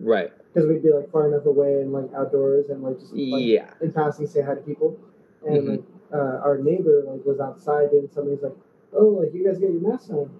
right? 0.01 0.32
because 0.52 0.66
we'd 0.69 0.82
be 0.82 0.90
like 0.90 1.10
far 1.10 1.28
enough 1.28 1.44
away 1.44 1.74
and 1.82 1.93
like 1.93 2.09
outdoors 2.16 2.70
and 2.70 2.82
like 2.82 2.98
just 2.98 3.12
like 3.12 3.44
Yeah. 3.44 3.70
in 3.82 3.93
passing 3.93 4.27
say 4.27 4.40
hi 4.43 4.55
to 4.55 4.60
people. 4.62 4.98
And 5.47 5.59
Mhm. 5.59 5.69
like 5.70 5.85
uh, 6.12 6.40
our 6.43 6.59
neighbor 6.59 7.02
like 7.06 7.24
was 7.27 7.39
outside 7.40 7.93
and 7.93 8.10
something. 8.10 8.32
He's 8.35 8.43
like, 8.43 8.56
"Oh, 8.94 9.09
like 9.09 9.35
you 9.35 9.44
guys 9.44 9.59
get 9.59 9.70
your 9.70 9.81
masks 9.81 10.10
on." 10.10 10.19
And 10.20 10.31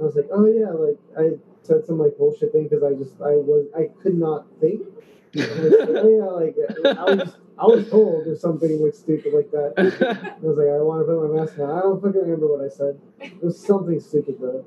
I 0.00 0.04
was 0.04 0.16
like, 0.16 0.28
"Oh 0.32 0.46
yeah," 0.46 0.70
like 0.70 0.98
I 1.16 1.38
said 1.62 1.84
some 1.84 1.98
like 1.98 2.16
bullshit 2.16 2.52
thing 2.52 2.64
because 2.66 2.82
I 2.82 2.94
just 2.94 3.20
I 3.20 3.36
was 3.36 3.66
I 3.76 3.88
could 4.02 4.16
not 4.18 4.46
think. 4.60 4.80
I 5.36 5.40
was 5.40 5.72
like, 5.78 5.88
oh 5.90 6.08
yeah, 6.08 6.24
like 6.24 6.96
I 6.96 7.04
was 7.14 7.36
I 7.58 7.64
was 7.66 7.88
told 7.90 8.26
or 8.26 8.36
something 8.36 8.80
like 8.82 8.94
stupid 8.94 9.32
like 9.34 9.50
that. 9.50 9.74
I 9.78 10.46
was 10.46 10.56
like, 10.58 10.68
I 10.68 10.78
want 10.80 11.06
to 11.06 11.12
put 11.12 11.32
my 11.32 11.40
mask 11.40 11.58
on. 11.58 11.70
I 11.70 11.80
don't 11.80 12.00
fucking 12.00 12.20
remember 12.20 12.46
what 12.46 12.64
I 12.64 12.68
said. 12.68 12.98
It 13.20 13.42
was 13.42 13.58
something 13.58 13.98
stupid 14.00 14.36
though. 14.40 14.64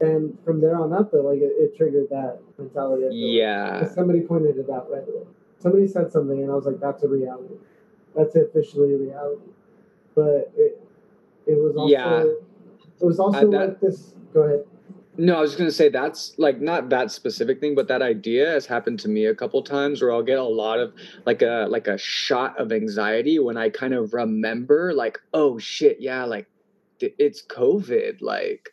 And 0.00 0.38
from 0.44 0.60
there 0.60 0.76
on 0.76 0.92
up, 0.92 1.10
though, 1.12 1.22
like 1.22 1.38
it, 1.40 1.52
it 1.58 1.76
triggered 1.76 2.08
that 2.10 2.40
mentality. 2.58 3.06
I 3.06 3.08
feel 3.10 3.18
like. 3.28 3.36
yeah. 3.36 3.94
Somebody 3.94 4.20
pointed 4.22 4.56
it 4.58 4.70
out 4.70 4.90
right 4.90 5.02
away. 5.02 5.26
Somebody 5.58 5.88
said 5.88 6.12
something, 6.12 6.40
and 6.40 6.50
I 6.50 6.54
was 6.54 6.66
like, 6.66 6.78
"That's 6.80 7.02
a 7.02 7.08
reality." 7.08 7.54
that's 8.16 8.34
officially 8.36 8.94
reality. 8.94 9.50
But 10.14 10.52
it 10.56 10.80
it 11.46 11.58
was 11.58 11.76
also 11.76 11.88
Yeah. 11.92 12.22
it 12.24 13.04
was 13.04 13.18
also 13.20 13.50
that- 13.50 13.58
like 13.68 13.80
this. 13.80 14.14
Go 14.34 14.42
ahead. 14.42 14.64
No, 15.20 15.36
I 15.36 15.40
was 15.40 15.50
just 15.50 15.58
gonna 15.58 15.72
say 15.72 15.88
that's 15.88 16.38
like 16.38 16.60
not 16.60 16.90
that 16.90 17.10
specific 17.10 17.60
thing, 17.60 17.74
but 17.74 17.88
that 17.88 18.02
idea 18.02 18.48
has 18.50 18.66
happened 18.66 19.00
to 19.00 19.08
me 19.08 19.26
a 19.26 19.34
couple 19.34 19.60
times 19.64 20.00
where 20.00 20.12
I'll 20.12 20.22
get 20.22 20.38
a 20.38 20.44
lot 20.44 20.78
of 20.78 20.94
like 21.26 21.42
a 21.42 21.66
like 21.68 21.88
a 21.88 21.98
shot 21.98 22.56
of 22.56 22.70
anxiety 22.70 23.40
when 23.40 23.56
I 23.56 23.68
kind 23.68 23.94
of 23.94 24.14
remember 24.14 24.92
like, 24.94 25.18
oh 25.34 25.58
shit, 25.58 25.96
yeah, 25.98 26.24
like 26.24 26.46
it's 27.00 27.44
COVID. 27.44 28.22
Like 28.22 28.70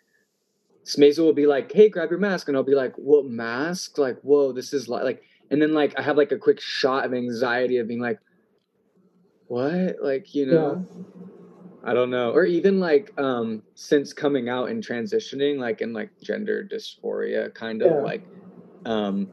Smazel 0.83 1.25
will 1.25 1.33
be 1.33 1.47
like, 1.47 1.71
hey, 1.71 1.89
grab 1.89 2.11
your 2.11 2.19
mask, 2.19 2.47
and 2.47 2.55
I'll 2.55 2.61
be 2.61 2.75
like, 2.75 2.93
what 2.95 3.25
mask? 3.25 3.97
Like, 3.97 4.21
whoa, 4.21 4.51
this 4.51 4.71
is 4.71 4.87
like 4.87 5.03
like 5.03 5.23
and 5.49 5.59
then 5.59 5.73
like 5.73 5.97
I 5.97 6.03
have 6.03 6.15
like 6.15 6.31
a 6.31 6.37
quick 6.37 6.61
shot 6.61 7.05
of 7.05 7.13
anxiety 7.15 7.77
of 7.77 7.87
being 7.87 8.01
like, 8.01 8.19
what? 9.47 9.95
Like, 9.99 10.35
you 10.35 10.45
know. 10.45 10.85
I 11.85 11.93
don't 11.93 12.09
know. 12.09 12.31
Or 12.31 12.45
even 12.45 12.79
like 12.79 13.13
um 13.17 13.61
since 13.75 14.11
coming 14.11 14.49
out 14.49 14.69
and 14.69 14.85
transitioning, 14.85 15.59
like 15.59 15.81
in 15.81 15.93
like 15.93 16.09
gender 16.21 16.67
dysphoria, 16.69 17.53
kind 17.53 17.81
of 17.83 17.91
Yeah. 17.91 18.01
like 18.01 18.25
um 18.85 19.29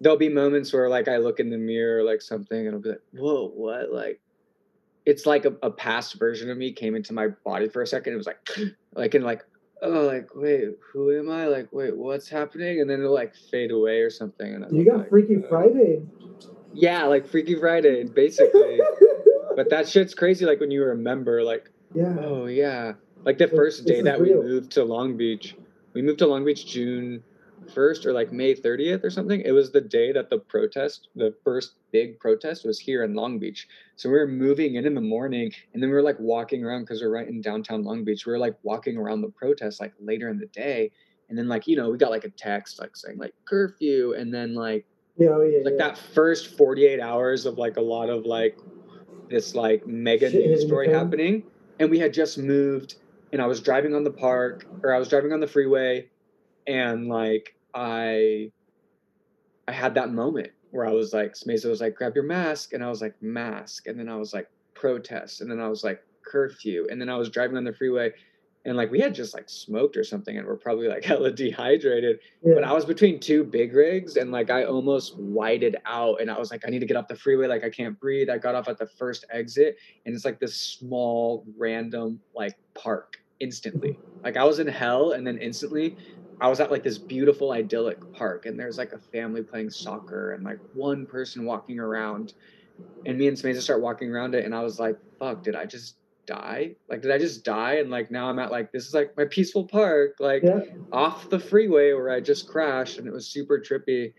there'll 0.00 0.18
be 0.18 0.28
moments 0.28 0.72
where 0.72 0.88
like 0.88 1.08
I 1.08 1.16
look 1.18 1.40
in 1.40 1.50
the 1.50 1.58
mirror 1.58 2.02
like 2.02 2.22
something 2.22 2.66
and 2.66 2.74
I'll 2.74 2.80
be 2.82 2.90
like, 2.90 3.02
whoa, 3.12 3.48
what? 3.48 3.92
Like 3.92 4.20
it's 5.04 5.26
like 5.26 5.44
a, 5.44 5.54
a 5.62 5.70
past 5.70 6.18
version 6.18 6.50
of 6.50 6.56
me 6.56 6.72
came 6.72 6.94
into 6.94 7.12
my 7.12 7.28
body 7.44 7.68
for 7.68 7.82
a 7.82 7.86
second. 7.86 8.12
It 8.12 8.16
was 8.16 8.26
like 8.26 8.48
like 8.94 9.14
and 9.14 9.24
like, 9.24 9.42
oh 9.82 10.02
like 10.06 10.28
wait, 10.36 10.68
who 10.92 11.18
am 11.18 11.28
I? 11.30 11.46
Like, 11.46 11.68
wait, 11.72 11.96
what's 11.96 12.28
happening? 12.28 12.80
And 12.80 12.88
then 12.88 13.00
it'll 13.00 13.12
like 13.12 13.34
fade 13.50 13.72
away 13.72 14.00
or 14.02 14.10
something. 14.10 14.54
And 14.54 14.64
I'm 14.64 14.72
You 14.72 14.84
got 14.84 14.98
like, 14.98 15.08
Freaky 15.08 15.36
uh, 15.36 15.48
Friday. 15.48 16.02
Yeah, 16.72 17.04
like 17.06 17.26
Freaky 17.26 17.56
Friday, 17.56 18.04
basically. 18.04 18.80
but 19.56 19.68
that 19.70 19.88
shit's 19.88 20.14
crazy, 20.14 20.46
like 20.46 20.60
when 20.60 20.70
you 20.70 20.84
remember 20.84 21.42
like 21.42 21.71
yeah. 21.94 22.16
Oh 22.20 22.46
yeah, 22.46 22.94
like 23.24 23.38
the 23.38 23.48
first 23.48 23.84
day 23.86 24.02
that 24.02 24.20
we 24.20 24.34
moved 24.34 24.72
to 24.72 24.84
Long 24.84 25.16
Beach. 25.16 25.56
We 25.94 26.02
moved 26.02 26.20
to 26.20 26.26
Long 26.26 26.44
Beach 26.44 26.66
June 26.66 27.22
first 27.74 28.06
or 28.06 28.12
like 28.12 28.32
May 28.32 28.54
thirtieth 28.54 29.04
or 29.04 29.10
something. 29.10 29.40
It 29.40 29.52
was 29.52 29.70
the 29.70 29.80
day 29.80 30.12
that 30.12 30.30
the 30.30 30.38
protest, 30.38 31.08
the 31.14 31.34
first 31.44 31.74
big 31.92 32.18
protest, 32.18 32.64
was 32.64 32.78
here 32.78 33.04
in 33.04 33.14
Long 33.14 33.38
Beach. 33.38 33.68
So 33.96 34.08
we 34.08 34.16
were 34.16 34.26
moving 34.26 34.76
in 34.76 34.86
in 34.86 34.94
the 34.94 35.00
morning, 35.00 35.52
and 35.72 35.82
then 35.82 35.90
we 35.90 35.94
were 35.94 36.02
like 36.02 36.18
walking 36.18 36.64
around 36.64 36.82
because 36.82 37.02
we're 37.02 37.10
right 37.10 37.28
in 37.28 37.40
downtown 37.40 37.84
Long 37.84 38.04
Beach. 38.04 38.26
We 38.26 38.32
were 38.32 38.38
like 38.38 38.56
walking 38.62 38.96
around 38.96 39.20
the 39.20 39.30
protest 39.30 39.80
like 39.80 39.92
later 40.00 40.28
in 40.28 40.38
the 40.38 40.46
day, 40.46 40.90
and 41.28 41.38
then 41.38 41.48
like 41.48 41.66
you 41.66 41.76
know 41.76 41.90
we 41.90 41.98
got 41.98 42.10
like 42.10 42.24
a 42.24 42.30
text 42.30 42.80
like 42.80 42.96
saying 42.96 43.18
like 43.18 43.34
curfew, 43.44 44.14
and 44.14 44.32
then 44.32 44.54
like 44.54 44.86
Yeah, 45.16 45.30
oh, 45.30 45.42
yeah, 45.42 45.58
like 45.64 45.74
yeah. 45.78 45.88
that 45.88 45.98
first 45.98 46.56
48 46.56 47.00
hours 47.00 47.46
of 47.46 47.58
like 47.58 47.76
a 47.76 47.82
lot 47.82 48.08
of 48.08 48.24
like 48.24 48.56
this 49.28 49.54
like 49.54 49.86
mega 49.86 50.30
Shit 50.30 50.46
news 50.46 50.66
story 50.66 50.90
happening 50.90 51.44
and 51.78 51.90
we 51.90 51.98
had 51.98 52.12
just 52.12 52.38
moved 52.38 52.96
and 53.32 53.40
i 53.40 53.46
was 53.46 53.60
driving 53.60 53.94
on 53.94 54.04
the 54.04 54.10
park 54.10 54.66
or 54.82 54.94
i 54.94 54.98
was 54.98 55.08
driving 55.08 55.32
on 55.32 55.40
the 55.40 55.46
freeway 55.46 56.08
and 56.66 57.08
like 57.08 57.54
i 57.74 58.50
i 59.68 59.72
had 59.72 59.94
that 59.94 60.10
moment 60.10 60.50
where 60.70 60.86
i 60.86 60.92
was 60.92 61.12
like 61.12 61.34
Smeza 61.34 61.68
was 61.68 61.80
like 61.80 61.94
grab 61.94 62.14
your 62.14 62.24
mask 62.24 62.72
and 62.72 62.84
i 62.84 62.88
was 62.88 63.00
like 63.00 63.20
mask 63.22 63.86
and 63.86 63.98
then 63.98 64.08
i 64.08 64.16
was 64.16 64.32
like 64.32 64.48
protest 64.74 65.40
and 65.40 65.50
then 65.50 65.60
i 65.60 65.68
was 65.68 65.84
like 65.84 66.02
curfew 66.24 66.86
and 66.90 67.00
then 67.00 67.08
i 67.08 67.16
was 67.16 67.28
driving 67.28 67.56
on 67.56 67.64
the 67.64 67.72
freeway 67.72 68.12
and 68.64 68.76
like 68.76 68.90
we 68.90 69.00
had 69.00 69.14
just 69.14 69.34
like 69.34 69.48
smoked 69.48 69.96
or 69.96 70.04
something 70.04 70.38
and 70.38 70.46
we're 70.46 70.56
probably 70.56 70.88
like 70.88 71.04
hella 71.12 71.30
dehydrated 71.32 72.20
yeah. 72.44 72.54
but 72.54 72.64
I 72.64 72.72
was 72.72 72.84
between 72.84 73.18
two 73.18 73.44
big 73.44 73.74
rigs 73.74 74.16
and 74.16 74.30
like 74.30 74.50
I 74.50 74.64
almost 74.64 75.18
whited 75.18 75.76
out 75.84 76.20
and 76.20 76.30
I 76.30 76.38
was 76.38 76.50
like, 76.50 76.62
I 76.66 76.70
need 76.70 76.80
to 76.80 76.86
get 76.86 76.96
off 76.96 77.08
the 77.08 77.16
freeway. 77.16 77.46
Like 77.46 77.64
I 77.64 77.70
can't 77.70 77.98
breathe. 77.98 78.30
I 78.30 78.38
got 78.38 78.54
off 78.54 78.68
at 78.68 78.78
the 78.78 78.86
first 78.86 79.24
exit 79.30 79.76
and 80.06 80.14
it's 80.14 80.24
like 80.24 80.38
this 80.38 80.56
small 80.56 81.44
random 81.58 82.20
like 82.34 82.56
park 82.74 83.22
instantly. 83.40 83.98
Like 84.22 84.36
I 84.36 84.44
was 84.44 84.58
in 84.58 84.68
hell 84.68 85.12
and 85.12 85.26
then 85.26 85.38
instantly 85.38 85.96
I 86.40 86.48
was 86.48 86.60
at 86.60 86.70
like 86.70 86.82
this 86.82 86.98
beautiful 86.98 87.52
idyllic 87.52 88.12
park 88.12 88.46
and 88.46 88.58
there's 88.58 88.78
like 88.78 88.92
a 88.92 88.98
family 88.98 89.42
playing 89.42 89.70
soccer 89.70 90.32
and 90.32 90.44
like 90.44 90.58
one 90.74 91.06
person 91.06 91.44
walking 91.44 91.78
around. 91.78 92.34
And 93.06 93.18
me 93.18 93.28
and 93.28 93.38
Samantha 93.38 93.60
start 93.60 93.80
walking 93.80 94.10
around 94.10 94.34
it 94.34 94.44
and 94.44 94.54
I 94.54 94.62
was 94.62 94.80
like, 94.80 94.96
fuck, 95.18 95.42
did 95.42 95.54
I 95.54 95.66
just 95.66 95.96
die? 96.26 96.74
Like 96.88 97.02
did 97.02 97.10
I 97.10 97.18
just 97.18 97.44
die? 97.44 97.74
And 97.74 97.90
like 97.90 98.10
now 98.10 98.28
I'm 98.28 98.38
at 98.38 98.50
like 98.50 98.72
this 98.72 98.86
is 98.86 98.94
like 98.94 99.16
my 99.16 99.24
peaceful 99.24 99.64
park. 99.64 100.16
Like 100.20 100.42
yeah. 100.42 100.60
off 100.92 101.30
the 101.30 101.38
freeway 101.38 101.92
where 101.92 102.10
I 102.10 102.20
just 102.20 102.48
crashed 102.48 102.98
and 102.98 103.06
it 103.06 103.12
was 103.12 103.26
super 103.26 103.58
trippy 103.58 104.12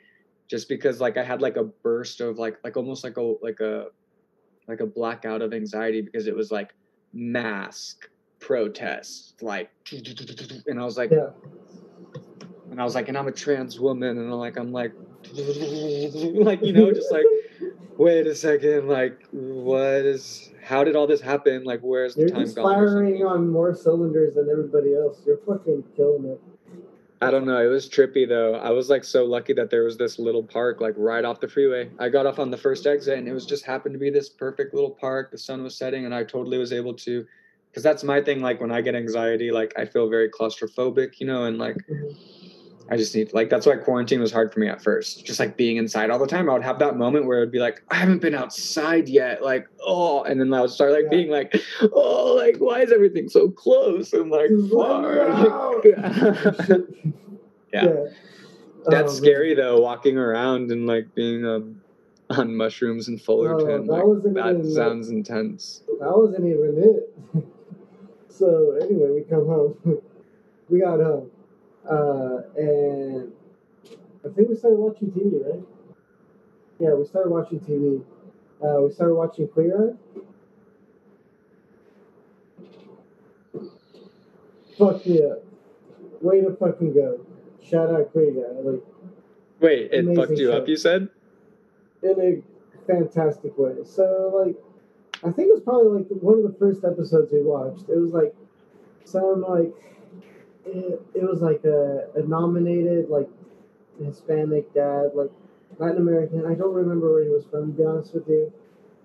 just 0.48 0.70
because 0.70 1.00
like 1.02 1.18
I 1.18 1.24
had 1.24 1.42
like 1.42 1.56
a 1.56 1.64
burst 1.64 2.22
of 2.22 2.38
like 2.38 2.58
like 2.64 2.78
almost 2.78 3.04
like 3.04 3.18
a 3.18 3.22
like 3.42 3.60
a 3.60 3.88
like 4.68 4.80
a 4.80 4.86
blackout 4.86 5.42
of 5.42 5.54
anxiety 5.54 6.02
because 6.02 6.28
it 6.28 6.36
was 6.36 6.52
like 6.52 6.74
mask 7.14 8.10
protest 8.40 9.42
like 9.42 9.72
and 10.68 10.80
I 10.80 10.84
was 10.84 10.98
like 10.98 11.12
Yeah. 11.12 11.30
and 12.70 12.82
I 12.82 12.84
was 12.84 12.96
like 12.96 13.08
and 13.08 13.18
I'm 13.18 13.28
a 13.28 13.32
trans 13.32 13.80
woman 13.80 14.18
and 14.18 14.32
I'm 14.32 14.40
like 14.40 14.58
I'm 14.58 14.72
like 14.72 14.94
like 15.34 16.62
you 16.62 16.74
know 16.74 16.92
just 16.92 17.12
like 17.12 17.26
wait 17.98 18.28
a 18.28 18.36
second 18.36 18.88
like 18.88 19.28
what 19.32 20.06
is 20.06 20.52
how 20.64 20.84
did 20.84 20.96
all 20.96 21.08
this 21.08 21.22
happen 21.22 21.64
like 21.64 21.80
where's 21.82 22.16
the 22.16 22.22
You're 22.22 22.30
time 22.30 22.42
just 22.42 22.56
gone 22.56 22.66
something? 22.66 22.86
firing 22.88 23.26
on 23.26 23.50
more 23.50 23.74
cylinders 23.76 24.36
than 24.36 24.50
everybody 24.50 24.96
else. 24.96 25.22
You're 25.26 25.38
fucking 25.46 25.84
killing 25.96 26.26
it. 26.26 26.42
I 27.22 27.32
don't 27.32 27.46
know. 27.46 27.58
It 27.64 27.68
was 27.68 27.88
trippy 27.88 28.28
though. 28.28 28.56
I 28.56 28.72
was 28.72 28.90
like 28.90 29.04
so 29.04 29.24
lucky 29.26 29.54
that 29.54 29.70
there 29.70 29.84
was 29.84 29.98
this 29.98 30.20
little 30.20 30.44
park 30.44 30.82
like 30.82 30.94
right 30.98 31.24
off 31.24 31.40
the 31.40 31.48
freeway. 31.48 31.90
I 32.00 32.10
got 32.10 32.26
off 32.26 32.40
on 32.40 32.52
the 32.52 32.58
first 32.58 32.86
exit 32.86 33.18
and 33.18 33.28
it 33.28 33.34
was 33.34 33.46
just 33.46 33.66
happened 33.66 33.94
to 33.94 34.00
be 34.00 34.10
this 34.10 34.30
perfect 34.30 34.74
little 34.74 34.92
park. 34.92 35.32
The 35.32 35.38
sun 35.38 35.64
was 35.64 35.78
setting 35.78 36.06
and 36.06 36.14
I 36.14 36.24
totally 36.24 36.58
was 36.58 36.74
able 36.74 36.94
to 36.96 37.26
because 37.70 37.84
that's 37.84 38.04
my 38.04 38.22
thing 38.22 38.42
like 38.42 38.60
when 38.62 38.72
I 38.72 38.82
get 38.82 38.96
anxiety 38.96 39.52
like 39.52 39.74
I 39.78 39.86
feel 39.86 40.10
very 40.10 40.30
claustrophobic, 40.30 41.20
you 41.20 41.28
know, 41.28 41.46
and 41.46 41.58
like 41.58 41.78
Mhm. 41.90 42.16
I 42.90 42.98
just 42.98 43.16
need 43.16 43.34
like 43.34 43.50
that's 43.50 43.66
why 43.66 43.78
quarantine 43.78 44.20
was 44.20 44.32
hard 44.32 44.54
for 44.54 44.60
me 44.60 44.68
at 44.68 44.84
first. 44.84 45.26
Just 45.26 45.40
like 45.40 45.56
being 45.58 45.78
inside 45.78 46.10
all 46.10 46.20
the 46.20 46.28
time. 46.28 46.50
I 46.50 46.54
would 46.54 46.64
have 46.64 46.80
that 46.80 46.98
moment 46.98 47.26
where 47.26 47.38
it'd 47.40 47.52
be 47.52 47.60
like, 47.60 47.82
I 47.90 47.96
haven't 47.96 48.20
been 48.22 48.36
outside 48.36 49.08
yet, 49.08 49.42
like, 49.42 49.68
oh 49.86 50.24
and 50.24 50.40
then 50.40 50.54
I 50.54 50.62
would 50.62 50.70
start 50.70 50.92
like 50.92 51.04
Yeah. 51.06 51.10
being 51.18 51.30
like, 51.32 51.56
oh 51.94 52.36
like 52.36 52.58
why 52.58 52.82
is 52.82 52.92
everything 52.92 53.30
so 53.30 53.50
close 53.50 54.14
and 54.14 54.30
like 54.30 54.50
Just 54.50 54.74
let 54.74 55.02
me 55.02 55.50
far? 55.50 56.84
Yeah. 57.74 58.06
That's 58.86 59.14
Oh, 59.14 59.16
scary 59.16 59.54
though, 59.56 59.80
walking 59.80 60.18
around 60.18 60.70
and 60.72 60.86
like 60.86 61.14
being 61.16 61.46
um, 61.46 61.82
on 62.30 62.56
mushrooms 62.56 63.08
in 63.08 63.18
Fullerton. 63.18 63.88
that 63.88 63.92
like, 63.94 64.04
wasn't 64.04 64.36
that 64.36 64.74
sounds 64.76 65.10
intense. 65.10 65.84
That 66.00 66.16
wasn't 66.18 66.46
even 66.46 66.76
it. 66.78 67.44
so 68.30 68.78
anyway, 68.82 69.10
we 69.12 69.22
come 69.22 69.46
home. 69.48 69.78
we 70.70 70.80
got 70.82 71.00
home, 71.00 71.30
uh, 71.90 72.42
and 72.58 73.32
I 74.26 74.30
think 74.30 74.50
we 74.50 74.56
started 74.56 74.78
watching 74.80 75.12
TV, 75.12 75.46
right? 75.46 75.64
Yeah, 76.80 76.94
we 76.94 77.06
started 77.06 77.30
watching 77.30 77.60
TV. 77.60 78.04
Uh, 78.64 78.82
we 78.82 78.92
started 78.94 79.16
watching 79.16 79.48
Queer 79.50 79.92
Eye. 79.92 80.20
Fuck 84.78 85.02
yeah. 85.06 85.36
Way 86.22 86.42
to 86.42 86.56
fucking 86.56 86.94
go. 86.94 87.26
Shout 87.64 87.92
out 87.92 88.12
Queer 88.12 88.32
Eye. 88.32 88.62
Like, 88.62 88.84
Wait, 89.60 89.90
it 89.94 90.16
fucked 90.16 90.32
you 90.32 90.48
show. 90.52 90.58
up, 90.58 90.68
you 90.68 90.76
said? 90.78 91.10
in 92.04 92.20
a 92.20 92.86
fantastic 92.86 93.58
way. 93.58 93.76
So 93.86 94.44
like, 94.46 94.56
I 95.24 95.32
think 95.32 95.50
it 95.50 95.54
was 95.54 95.62
probably 95.62 96.00
like 96.00 96.08
one 96.22 96.38
of 96.40 96.44
the 96.44 96.58
first 96.60 96.84
episodes 96.84 97.32
we 97.32 97.42
watched. 97.42 97.88
It 97.90 97.98
was 97.98 98.12
like 98.12 98.36
some 99.06 99.42
like 99.48 99.74
it, 100.66 101.24
was 101.24 101.42
like 101.42 101.64
a, 101.66 102.08
a 102.16 102.24
nominated 102.24 103.10
like 103.10 103.30
Hispanic 104.04 104.74
dad, 104.74 105.12
like 105.14 105.32
Latin 105.78 105.98
American. 105.98 106.46
I 106.46 106.56
don't 106.56 106.74
remember 106.74 107.14
where 107.14 107.24
he 107.24 107.30
was 107.30 107.46
from. 107.46 107.72
To 107.72 107.78
be 107.78 107.84
honest 107.84 108.14
with 108.14 108.28
you, 108.28 108.52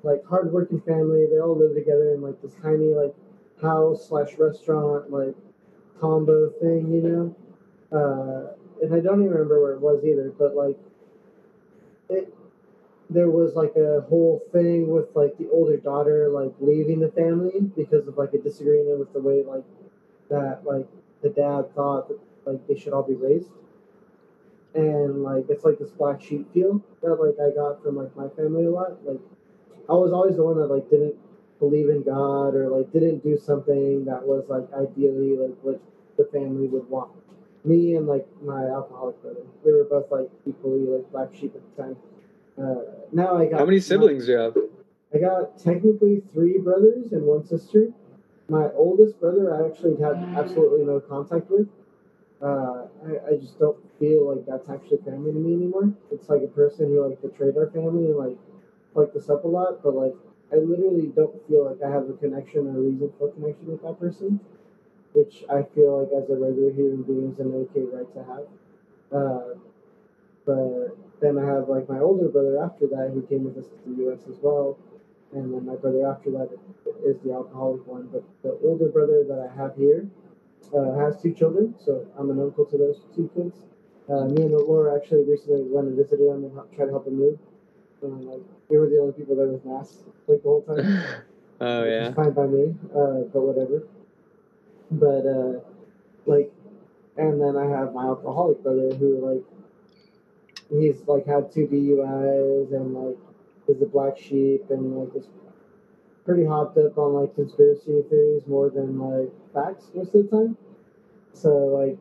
like 0.02 0.24
hardworking 0.26 0.80
family. 0.80 1.26
They 1.30 1.38
all 1.38 1.56
live 1.56 1.74
together 1.74 2.14
in 2.14 2.22
like 2.22 2.40
this 2.42 2.54
tiny 2.62 2.94
like 2.94 3.14
house 3.60 4.08
slash 4.08 4.34
restaurant 4.38 5.10
like 5.10 5.34
combo 6.00 6.50
thing, 6.60 6.92
you 6.92 7.02
know. 7.02 7.36
Uh, 7.90 8.54
and 8.82 8.94
I 8.94 9.00
don't 9.00 9.20
even 9.20 9.32
remember 9.32 9.60
where 9.62 9.72
it 9.72 9.80
was 9.80 10.04
either, 10.04 10.32
but 10.38 10.54
like 10.54 10.78
it 12.08 12.32
there 13.10 13.30
was 13.30 13.54
like 13.54 13.74
a 13.76 14.02
whole 14.02 14.42
thing 14.52 14.88
with 14.88 15.06
like 15.14 15.36
the 15.38 15.48
older 15.50 15.78
daughter 15.78 16.28
like 16.28 16.52
leaving 16.60 17.00
the 17.00 17.10
family 17.12 17.60
because 17.74 18.06
of 18.06 18.18
like 18.18 18.34
a 18.34 18.38
disagreement 18.38 18.98
with 18.98 19.12
the 19.14 19.20
way 19.20 19.42
like 19.42 19.64
that 20.28 20.60
like 20.64 20.86
the 21.22 21.28
dad 21.30 21.74
thought 21.74 22.08
that 22.08 22.18
like 22.46 22.66
they 22.66 22.76
should 22.76 22.92
all 22.92 23.02
be 23.02 23.14
raised 23.14 23.50
and 24.74 25.22
like 25.22 25.46
it's 25.48 25.64
like 25.64 25.78
this 25.78 25.90
black 25.90 26.20
sheep 26.20 26.52
feel 26.52 26.82
that 27.02 27.14
like 27.14 27.34
i 27.40 27.54
got 27.54 27.82
from 27.82 27.96
like 27.96 28.14
my 28.16 28.28
family 28.30 28.64
a 28.64 28.70
lot 28.70 29.04
like 29.06 29.20
i 29.88 29.92
was 29.92 30.12
always 30.12 30.36
the 30.36 30.44
one 30.44 30.56
that 30.56 30.66
like 30.66 30.88
didn't 30.90 31.14
believe 31.58 31.88
in 31.88 32.02
god 32.02 32.54
or 32.54 32.68
like 32.68 32.90
didn't 32.92 33.22
do 33.22 33.36
something 33.36 34.04
that 34.04 34.24
was 34.24 34.44
like 34.48 34.70
ideally 34.74 35.36
like 35.36 35.56
what 35.62 35.80
the 36.16 36.24
family 36.26 36.66
would 36.66 36.88
want 36.88 37.10
me 37.64 37.96
and 37.96 38.06
like 38.06 38.26
my 38.42 38.66
alcoholic 38.66 39.20
brother 39.22 39.42
we 39.64 39.72
were 39.72 39.84
both 39.84 40.10
like 40.10 40.30
equally 40.46 40.80
like 40.80 41.10
black 41.10 41.34
sheep 41.34 41.54
at 41.54 41.76
the 41.76 41.82
time 41.82 41.96
uh, 42.58 42.82
now 43.12 43.36
I 43.36 43.46
got 43.46 43.60
How 43.60 43.66
many 43.66 43.78
siblings 43.80 44.26
do 44.26 44.32
you 44.32 44.38
have? 44.38 44.56
I 45.14 45.18
got 45.18 45.58
technically 45.58 46.22
three 46.32 46.58
brothers 46.58 47.12
and 47.12 47.24
one 47.24 47.44
sister. 47.44 47.92
My 48.48 48.72
oldest 48.72 49.20
brother, 49.20 49.52
I 49.54 49.66
actually 49.66 49.96
had 49.96 50.16
absolutely 50.34 50.84
no 50.84 51.00
contact 51.00 51.50
with. 51.50 51.68
Uh, 52.42 52.86
I, 53.06 53.32
I 53.32 53.36
just 53.36 53.58
don't 53.58 53.78
feel 53.98 54.34
like 54.34 54.46
that's 54.46 54.68
actually 54.68 54.98
family 54.98 55.32
to 55.32 55.38
me 55.38 55.54
anymore. 55.54 55.92
It's 56.12 56.28
like 56.28 56.42
a 56.42 56.48
person 56.48 56.88
who 56.88 57.06
like 57.08 57.20
betrayed 57.22 57.56
our 57.58 57.68
family 57.70 58.06
and 58.06 58.16
like 58.16 58.38
fucked 58.94 59.16
us 59.16 59.28
up 59.30 59.44
a 59.44 59.48
lot, 59.48 59.82
but 59.82 59.94
like 59.94 60.14
I 60.52 60.56
literally 60.56 61.08
don't 61.08 61.46
feel 61.48 61.66
like 61.66 61.82
I 61.82 61.90
have 61.90 62.08
a 62.10 62.14
connection 62.14 62.66
or 62.68 62.78
a 62.78 62.80
reason 62.80 63.12
for 63.18 63.30
connection 63.32 63.68
with 63.68 63.82
that 63.82 64.00
person, 64.00 64.40
which 65.14 65.44
I 65.50 65.62
feel 65.64 66.00
like 66.00 66.12
as 66.12 66.30
a 66.30 66.36
regular 66.36 66.72
human 66.72 67.02
being 67.02 67.32
is 67.32 67.40
an 67.40 67.54
okay 67.54 67.82
right 67.82 68.12
to 68.14 68.24
have. 68.24 68.46
Uh, 69.12 69.54
but 70.44 70.96
then 71.20 71.38
I 71.38 71.44
have 71.46 71.68
like 71.68 71.88
my 71.88 71.98
older 72.00 72.28
brother 72.28 72.58
after 72.62 72.86
that 72.88 73.10
who 73.12 73.22
came 73.22 73.44
with 73.44 73.56
us 73.58 73.68
to 73.68 73.90
the 73.90 74.02
U.S. 74.04 74.20
as 74.28 74.38
well, 74.42 74.76
and 75.32 75.52
then 75.52 75.66
my 75.66 75.76
brother 75.76 76.06
after 76.06 76.30
that 76.30 76.48
is 77.04 77.18
the 77.24 77.32
alcoholic 77.32 77.86
one. 77.86 78.08
But 78.12 78.24
the 78.42 78.58
older 78.64 78.88
brother 78.88 79.24
that 79.28 79.50
I 79.50 79.54
have 79.60 79.76
here 79.76 80.08
uh, 80.74 80.94
has 80.98 81.20
two 81.20 81.32
children, 81.32 81.74
so 81.78 82.06
I'm 82.18 82.30
an 82.30 82.40
uncle 82.40 82.64
to 82.66 82.78
those 82.78 83.06
two 83.14 83.30
kids. 83.34 83.58
Uh, 84.08 84.24
me 84.24 84.42
and 84.42 84.52
Laura 84.52 84.96
actually 84.96 85.24
recently 85.24 85.64
went 85.68 85.88
and 85.88 85.96
visited 85.96 86.26
him 86.26 86.44
and 86.44 86.52
tried 86.74 86.86
to 86.86 86.90
help 86.90 87.06
him 87.06 87.18
move. 87.18 87.38
And 88.02 88.24
like 88.24 88.40
we 88.68 88.78
were 88.78 88.88
the 88.88 88.98
only 88.98 89.12
people 89.12 89.36
there 89.36 89.48
with 89.48 89.64
masks 89.64 90.04
like 90.26 90.42
the 90.42 90.48
whole 90.48 90.62
time. 90.62 91.02
oh 91.60 91.84
yeah. 91.84 92.12
Fine 92.14 92.32
by 92.32 92.46
me, 92.46 92.74
uh, 92.94 93.28
but 93.32 93.42
whatever. 93.42 93.86
But 94.90 95.26
uh, 95.26 95.60
like, 96.24 96.50
and 97.18 97.40
then 97.40 97.56
I 97.56 97.66
have 97.66 97.92
my 97.92 98.04
alcoholic 98.04 98.62
brother 98.62 98.94
who 98.94 99.18
like 99.18 99.44
he's 100.70 101.06
like 101.06 101.26
had 101.26 101.52
two 101.52 101.66
DUIs 101.66 102.72
and 102.72 102.94
like 102.94 103.18
is 103.68 103.82
a 103.82 103.86
black 103.86 104.16
sheep 104.18 104.64
and 104.70 104.96
like 104.96 105.14
is 105.16 105.28
pretty 106.24 106.44
hopped 106.44 106.76
up 106.76 106.98
on 106.98 107.14
like 107.14 107.34
conspiracy 107.34 108.02
theories 108.10 108.46
more 108.46 108.68
than 108.68 108.98
like 108.98 109.30
facts 109.54 109.90
most 109.94 110.14
of 110.14 110.28
the 110.28 110.36
time. 110.36 110.56
So 111.32 111.48
like 111.48 111.98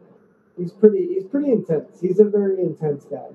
he's 0.57 0.71
pretty 0.71 1.07
he's 1.13 1.25
pretty 1.25 1.51
intense. 1.51 2.01
He's 2.01 2.19
a 2.19 2.25
very 2.25 2.59
intense 2.59 3.05
guy. 3.05 3.29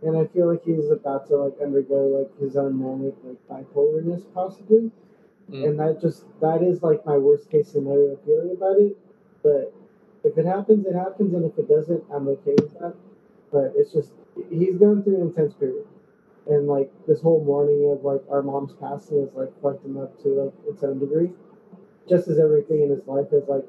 And 0.00 0.16
I 0.16 0.26
feel 0.26 0.48
like 0.50 0.64
he's 0.64 0.90
about 0.90 1.26
to 1.28 1.36
like 1.36 1.54
undergo 1.60 1.96
like 2.18 2.40
his 2.40 2.56
own 2.56 2.78
manic 2.78 3.14
like 3.24 3.66
bipolarness 3.66 4.22
possibly. 4.32 4.90
Mm. 5.50 5.66
And 5.66 5.80
that 5.80 6.00
just 6.00 6.24
that 6.40 6.62
is 6.62 6.82
like 6.82 7.04
my 7.04 7.16
worst 7.16 7.50
case 7.50 7.68
scenario 7.68 8.16
feeling 8.24 8.52
about 8.56 8.78
it. 8.78 8.96
But 9.42 9.74
if 10.24 10.38
it 10.38 10.46
happens, 10.46 10.86
it 10.86 10.94
happens 10.94 11.34
and 11.34 11.44
if 11.44 11.58
it 11.58 11.68
doesn't, 11.68 12.04
I'm 12.12 12.28
okay 12.28 12.54
with 12.60 12.78
that. 12.80 12.94
But 13.52 13.72
it's 13.76 13.92
just 13.92 14.12
he's 14.50 14.76
going 14.76 15.02
through 15.02 15.16
an 15.16 15.22
intense 15.28 15.54
period. 15.54 15.86
And 16.48 16.66
like 16.66 16.90
this 17.06 17.20
whole 17.20 17.44
morning 17.44 17.90
of 17.92 18.04
like 18.04 18.22
our 18.30 18.42
mom's 18.42 18.72
passing 18.80 19.20
has 19.20 19.28
like 19.34 19.52
fucked 19.60 19.84
him 19.84 19.98
up 19.98 20.20
to 20.22 20.28
like 20.28 20.54
its 20.66 20.82
own 20.82 20.98
degree. 20.98 21.30
Just 22.08 22.26
as 22.28 22.38
everything 22.38 22.82
in 22.82 22.90
his 22.90 23.06
life 23.06 23.30
has 23.32 23.44
like 23.48 23.66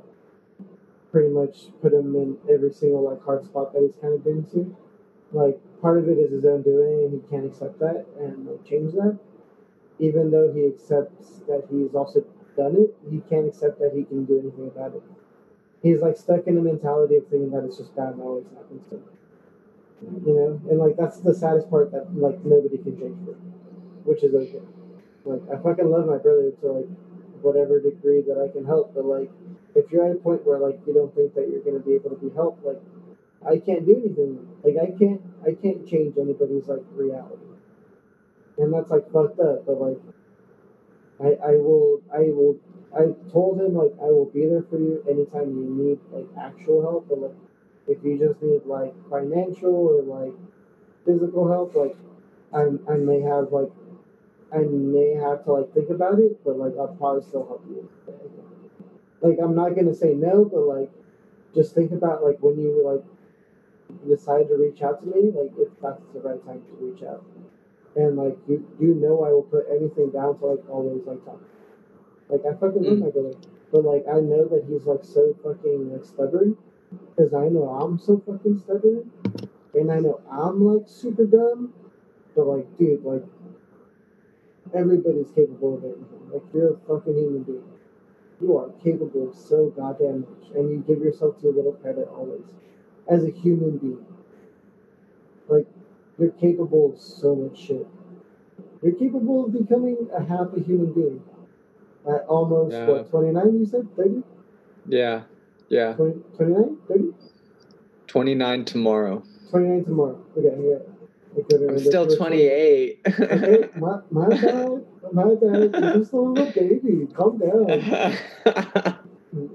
pretty 1.11 1.30
much 1.30 1.68
put 1.81 1.93
him 1.93 2.15
in 2.15 2.38
every 2.49 2.72
single 2.72 3.10
like 3.10 3.22
hard 3.23 3.43
spot 3.43 3.73
that 3.73 3.81
he's 3.81 3.99
kind 4.01 4.14
of 4.14 4.23
been 4.23 4.45
to. 4.51 4.76
Like 5.34 5.60
part 5.81 5.97
of 5.97 6.07
it 6.07 6.18
is 6.18 6.31
his 6.31 6.45
own 6.45 6.61
doing 6.61 7.03
and 7.03 7.11
he 7.22 7.30
can't 7.30 7.45
accept 7.45 7.80
that 7.80 8.06
and 8.18 8.47
like 8.47 8.65
change 8.65 8.93
that. 8.93 9.19
Even 9.99 10.31
though 10.31 10.53
he 10.53 10.65
accepts 10.65 11.39
that 11.47 11.68
he's 11.69 11.93
also 11.93 12.23
done 12.56 12.77
it, 12.77 12.95
he 13.11 13.19
can't 13.30 13.47
accept 13.47 13.80
that 13.80 13.91
he 13.93 14.06
can 14.06 14.23
do 14.23 14.39
anything 14.39 14.68
about 14.68 14.95
it. 14.95 15.03
He's 15.84 16.01
like 16.01 16.15
stuck 16.15 16.47
in 16.47 16.57
a 16.57 16.61
mentality 16.61 17.18
of 17.18 17.27
thinking 17.27 17.51
that 17.51 17.65
it's 17.65 17.77
just 17.77 17.93
bad 17.93 18.14
and 18.14 18.22
always 18.22 18.45
happens 18.56 18.88
to 18.89 18.95
him 18.95 19.18
you 20.01 20.34
know, 20.34 20.61
and 20.69 20.80
like 20.80 20.95
that's 20.97 21.19
the 21.19 21.34
saddest 21.34 21.69
part 21.69 21.91
that 21.91 22.15
like 22.15 22.43
nobody 22.45 22.77
can 22.77 22.97
change 22.97 23.17
for, 23.26 23.34
which 24.05 24.23
is 24.23 24.34
okay. 24.34 24.61
Like 25.26 25.41
I 25.51 25.61
fucking 25.61 25.89
love 25.89 26.07
my 26.07 26.17
brother 26.17 26.51
to 26.51 26.71
like 26.71 26.88
whatever 27.41 27.80
degree 27.80 28.21
that 28.21 28.38
I 28.38 28.47
can 28.51 28.65
help, 28.65 28.93
but 28.95 29.05
like 29.05 29.30
if 29.76 29.91
you're 29.91 30.05
at 30.05 30.11
a 30.11 30.19
point 30.19 30.45
where 30.45 30.59
like 30.59 30.80
you 30.88 30.93
don't 30.93 31.13
think 31.15 31.34
that 31.35 31.49
you're 31.49 31.61
gonna 31.61 31.80
be 31.80 31.93
able 31.93 32.11
to 32.11 32.15
be 32.17 32.30
helped, 32.34 32.65
like 32.65 32.81
I 33.45 33.57
can't 33.57 33.85
do 33.85 33.97
anything. 33.97 34.47
Like 34.63 34.77
I 34.77 34.91
can't 34.97 35.21
I 35.45 35.53
can't 35.53 35.85
change 35.88 36.17
anybody's 36.17 36.67
like 36.67 36.84
reality, 36.95 37.45
and 38.57 38.73
that's 38.73 38.91
like 38.91 39.11
fucked 39.11 39.39
up. 39.39 39.65
But 39.65 39.80
like 39.81 39.99
I 41.19 41.38
I 41.51 41.55
will 41.57 42.01
I 42.13 42.21
will 42.31 42.57
I 42.97 43.13
told 43.31 43.59
him 43.59 43.76
like 43.76 43.93
I 44.01 44.05
will 44.05 44.26
be 44.26 44.45
there 44.47 44.63
for 44.63 44.77
you 44.80 45.03
anytime 45.07 45.49
you 45.57 45.65
need 45.69 45.99
like 46.11 46.27
actual 46.38 46.81
help, 46.81 47.07
but 47.09 47.19
like 47.19 47.35
if 47.90 47.98
you 48.03 48.18
just 48.18 48.41
need 48.41 48.61
like 48.66 48.94
financial 49.10 49.74
or 49.74 50.02
like 50.03 50.34
physical 51.06 51.49
help, 51.49 51.76
like 51.76 51.95
I 52.53 52.70
I 52.91 52.98
may 52.98 53.22
have 53.22 53.52
like 53.52 53.72
I 54.53 54.60
may 54.60 55.16
have 55.16 55.44
to 55.45 55.53
like 55.53 55.74
think 55.74 55.90
about 55.90 56.20
it, 56.20 56.44
but 56.45 56.57
like 56.57 56.74
I'll 56.80 56.95
probably 56.95 57.24
still 57.24 57.45
help 57.48 57.66
you. 57.68 57.90
Like 59.22 59.38
I'm 59.44 59.56
not 59.56 59.76
gonna 59.76 59.94
say 59.94 60.14
no, 60.14 60.45
but 60.45 60.61
like 60.61 60.91
just 61.56 61.74
think 61.74 61.91
about 61.91 62.24
like 62.24 62.38
when 62.41 62.60
you 62.60 62.86
like 62.86 63.03
decide 64.07 64.48
to 64.49 64.56
reach 64.56 64.82
out 64.84 65.02
to 65.02 65.07
me, 65.07 65.32
like 65.32 65.52
if 65.57 65.70
that's 65.82 66.06
the 66.14 66.22
right 66.22 66.44
time 66.45 66.61
to 66.61 66.86
reach 66.86 67.03
out. 67.03 67.26
And 67.95 68.16
like 68.16 68.38
you 68.48 68.66
you 68.80 68.94
know 68.94 69.24
I 69.24 69.32
will 69.32 69.49
put 69.49 69.66
anything 69.70 70.11
down 70.11 70.38
to 70.40 70.45
like 70.45 70.70
always 70.70 71.06
like 71.06 71.26
talk. 71.26 71.41
Like 72.30 72.41
I 72.45 72.53
fucking 72.53 72.84
love 72.84 72.98
mm. 72.98 73.06
my 73.06 73.10
brother. 73.10 73.34
But 73.72 73.84
like 73.84 74.06
I 74.07 74.20
know 74.20 74.45
that 74.45 74.66
he's 74.70 74.86
like 74.86 75.03
so 75.03 75.36
fucking 75.44 75.91
like 75.91 76.06
stubborn 76.06 76.56
because 76.91 77.34
I 77.34 77.48
know 77.49 77.70
I'm 77.70 77.98
so 77.99 78.22
fucking 78.26 78.61
stubborn. 78.64 79.11
And 79.74 79.91
I 79.91 79.99
know 79.99 80.22
I'm 80.32 80.64
like 80.64 80.88
super 80.88 81.26
dumb. 81.26 81.74
But 82.36 82.48
like, 82.48 82.78
dude, 82.78 83.03
like, 83.03 83.24
everybody's 84.74 85.32
capable 85.36 85.78
of 85.78 85.84
anything. 85.84 86.30
Like, 86.32 86.44
you're 86.53 86.74
a 86.74 86.78
fucking 86.88 87.16
human 87.16 87.44
being. 87.44 87.64
You 88.41 88.57
are 88.57 88.70
capable 88.84 89.30
of 89.30 89.36
so 89.36 89.70
goddamn 89.70 90.22
much. 90.22 90.56
And 90.56 90.70
you 90.70 90.84
give 90.88 91.03
yourself 91.03 91.40
too 91.41 91.52
little 91.52 91.74
credit 91.74 92.07
always. 92.07 92.45
As 93.10 93.24
a 93.24 93.32
human 93.32 93.78
being. 93.78 94.06
Like, 95.48 95.68
you're 96.18 96.32
capable 96.32 96.94
of 96.94 96.99
so 96.99 97.36
much 97.36 97.60
shit. 97.60 97.88
You're 98.82 98.95
capable 98.95 99.45
of 99.45 99.53
becoming 99.53 100.07
a 100.16 100.24
happy 100.24 100.61
human 100.61 100.94
being. 100.94 101.22
At 102.07 102.26
almost, 102.28 102.74
yeah. 102.74 102.86
what, 102.86 103.10
29 103.10 103.60
you 103.60 103.66
said? 103.66 103.88
30? 103.95 104.24
Yeah. 104.88 105.24
Yeah. 105.69 105.93
20, 105.93 106.19
29? 106.35 106.77
30? 106.87 107.03
29 108.07 108.65
tomorrow. 108.65 109.23
29 109.51 109.85
tomorrow. 109.85 110.25
Okay, 110.37 110.55
yeah. 110.67 110.79
I'm 111.69 111.79
still 111.79 112.15
28. 112.15 113.01
okay, 113.07 113.69
my, 113.79 113.99
my 114.09 114.29
bad. 114.29 114.85
My 115.13 115.35
bad. 115.35 115.71
You're 115.73 115.93
just 115.99 116.13
a 116.13 116.17
little 116.17 116.51
baby. 116.51 117.07
Calm 117.13 117.37
down. 117.37 117.69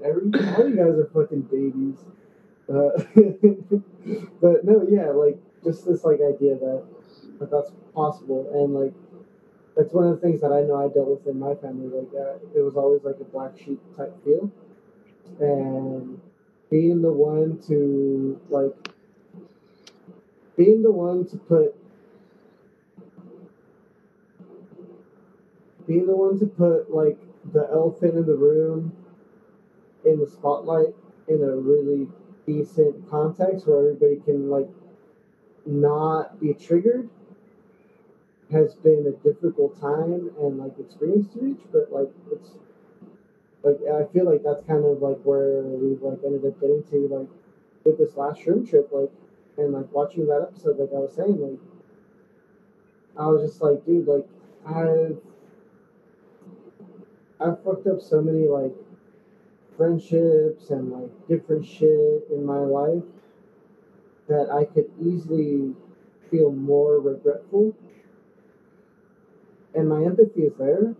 Every, 0.03 0.31
all 0.55 0.69
you 0.69 0.75
guys 0.77 0.95
are 0.97 1.09
fucking 1.13 1.41
babies. 1.51 1.97
Uh, 2.67 2.91
but 4.41 4.63
no, 4.63 4.87
yeah, 4.89 5.11
like 5.11 5.37
just 5.63 5.85
this 5.85 6.03
like 6.03 6.19
idea 6.21 6.55
that, 6.55 6.83
that 7.39 7.51
that's 7.51 7.71
possible, 7.93 8.49
and 8.53 8.73
like 8.73 8.93
that's 9.75 9.93
one 9.93 10.07
of 10.07 10.15
the 10.15 10.21
things 10.25 10.41
that 10.41 10.51
I 10.51 10.61
know 10.61 10.77
I 10.77 10.87
dealt 10.87 11.09
with 11.09 11.27
in 11.27 11.37
my 11.37 11.55
family. 11.55 11.87
Like 11.87 12.09
uh, 12.15 12.37
it 12.55 12.61
was 12.61 12.75
always 12.75 13.03
like 13.03 13.17
a 13.19 13.25
black 13.25 13.57
sheep 13.57 13.79
type 13.97 14.15
feel, 14.23 14.49
and 15.39 16.19
being 16.69 17.01
the 17.01 17.11
one 17.11 17.57
to 17.59 18.39
like 18.49 18.75
being 20.55 20.81
the 20.83 20.91
one 20.91 21.25
to 21.25 21.37
put 21.37 21.75
being 25.87 26.07
the 26.07 26.15
one 26.15 26.37
to 26.39 26.45
put 26.45 26.91
like 26.91 27.19
the 27.53 27.69
elephant 27.71 28.15
in 28.17 28.25
the 28.25 28.35
room 28.35 28.91
in 30.05 30.19
the 30.19 30.27
spotlight 30.27 30.95
in 31.27 31.41
a 31.43 31.55
really 31.57 32.07
decent 32.45 33.07
context 33.09 33.67
where 33.67 33.79
everybody 33.79 34.17
can 34.17 34.49
like 34.49 34.69
not 35.65 36.39
be 36.39 36.53
triggered 36.53 37.09
has 38.51 38.75
been 38.75 39.07
a 39.07 39.11
difficult 39.23 39.79
time 39.79 40.31
and 40.39 40.57
like 40.57 40.77
experience 40.79 41.27
to 41.33 41.39
reach 41.39 41.61
but 41.71 41.91
like 41.91 42.09
it's 42.31 42.51
like 43.65 43.81
I 43.91 44.05
feel 44.13 44.25
like 44.25 44.43
that's 44.43 44.63
kind 44.67 44.85
of 44.85 45.01
like 45.01 45.17
where 45.23 45.63
we've 45.63 46.01
like 46.01 46.19
ended 46.23 46.45
up 46.45 46.61
getting 46.61 46.83
to 46.83 47.07
like 47.07 47.29
with 47.83 47.97
this 47.97 48.15
last 48.15 48.45
room 48.45 48.65
trip, 48.65 48.89
like 48.91 49.11
and 49.57 49.73
like 49.73 49.91
watching 49.91 50.27
that 50.27 50.41
episode, 50.41 50.77
like 50.77 50.93
I 50.93 50.99
was 50.99 51.13
saying, 51.13 51.41
like 51.41 51.59
I 53.17 53.27
was 53.27 53.41
just 53.49 53.61
like, 53.61 53.85
dude, 53.85 54.07
like 54.07 54.27
I've 54.65 55.17
I've 57.39 57.61
fucked 57.63 57.87
up 57.87 58.01
so 58.01 58.21
many 58.21 58.47
like 58.47 58.75
friendships 59.75 60.69
and 60.69 60.91
like 60.91 61.27
different 61.27 61.65
shit 61.65 62.27
in 62.31 62.45
my 62.45 62.59
life 62.59 63.03
that 64.27 64.49
I 64.51 64.63
could 64.63 64.89
easily 64.99 65.73
feel 66.29 66.51
more 66.51 66.99
regretful. 66.99 67.73
And 69.73 69.89
my 69.89 70.03
empathy 70.03 70.43
is 70.43 70.53
there, 70.57 70.95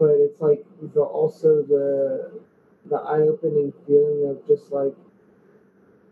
but 0.00 0.12
it's 0.12 0.40
like 0.40 0.64
the 0.94 1.02
also 1.02 1.62
the 1.62 2.32
the 2.90 2.96
eye 2.96 3.22
opening 3.22 3.72
feeling 3.86 4.30
of 4.30 4.46
just 4.48 4.72
like 4.72 4.94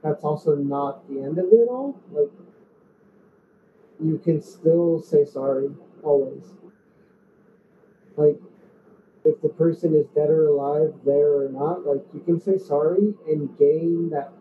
that's 0.04 0.24
also 0.24 0.56
not 0.56 1.08
the 1.10 1.22
end 1.22 1.38
of 1.38 1.46
it 1.46 1.68
all. 1.68 2.00
Like 2.12 2.30
you 4.00 4.18
can 4.18 4.42
still 4.42 5.02
say 5.02 5.24
sorry 5.24 5.70
always. 6.02 6.44
like 8.16 8.38
if 9.24 9.40
the 9.42 9.48
person 9.50 9.94
is 9.94 10.06
dead 10.14 10.30
or 10.30 10.48
alive, 10.48 10.94
there 11.04 11.34
or 11.42 11.48
not, 11.50 11.86
like 11.86 12.04
you 12.14 12.20
can 12.20 12.40
say 12.40 12.58
sorry 12.58 13.14
and 13.28 13.56
gain 13.58 14.10
that 14.10 14.32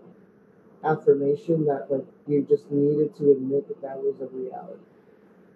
affirmation 0.84 1.66
that 1.66 1.92
like 1.92 2.06
you 2.28 2.44
just 2.44 2.72
needed 2.72 3.16
to 3.18 3.32
admit 3.32 3.68
that 3.68 3.82
that 3.82 3.98
was 3.98 4.22
a 4.22 4.28
reality. 4.28 4.80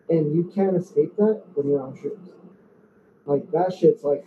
And 0.09 0.35
you 0.35 0.51
can't 0.55 0.75
escape 0.77 1.15
that 1.17 1.43
when 1.55 1.69
you're 1.69 1.81
on 1.81 1.95
shrooms. 1.97 2.40
Like 3.25 3.51
that 3.51 3.73
shit's 3.73 4.03
like 4.03 4.25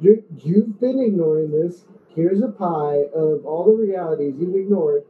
you 0.00 0.22
you've 0.42 0.80
been 0.80 1.00
ignoring 1.00 1.50
this. 1.50 1.84
Here's 2.08 2.40
a 2.42 2.48
pie 2.48 3.04
of 3.14 3.44
all 3.44 3.64
the 3.66 3.74
realities 3.82 4.34
you've 4.38 4.54
ignored 4.54 5.04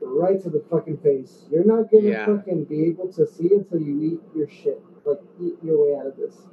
right 0.00 0.40
to 0.42 0.50
the 0.50 0.62
fucking 0.70 0.98
face. 0.98 1.46
You're 1.50 1.64
not 1.64 1.90
gonna 1.90 2.08
Yeah. 2.08 2.26
fucking 2.26 2.64
be 2.64 2.86
able 2.86 3.08
to 3.12 3.26
see 3.26 3.52
until 3.54 3.80
you 3.80 4.02
eat 4.02 4.20
your 4.36 4.48
shit. 4.48 4.80
Like 5.04 5.20
eat 5.40 5.56
your 5.62 5.84
way 5.84 5.96
out 5.98 6.06
of 6.06 6.16
this. 6.16 6.46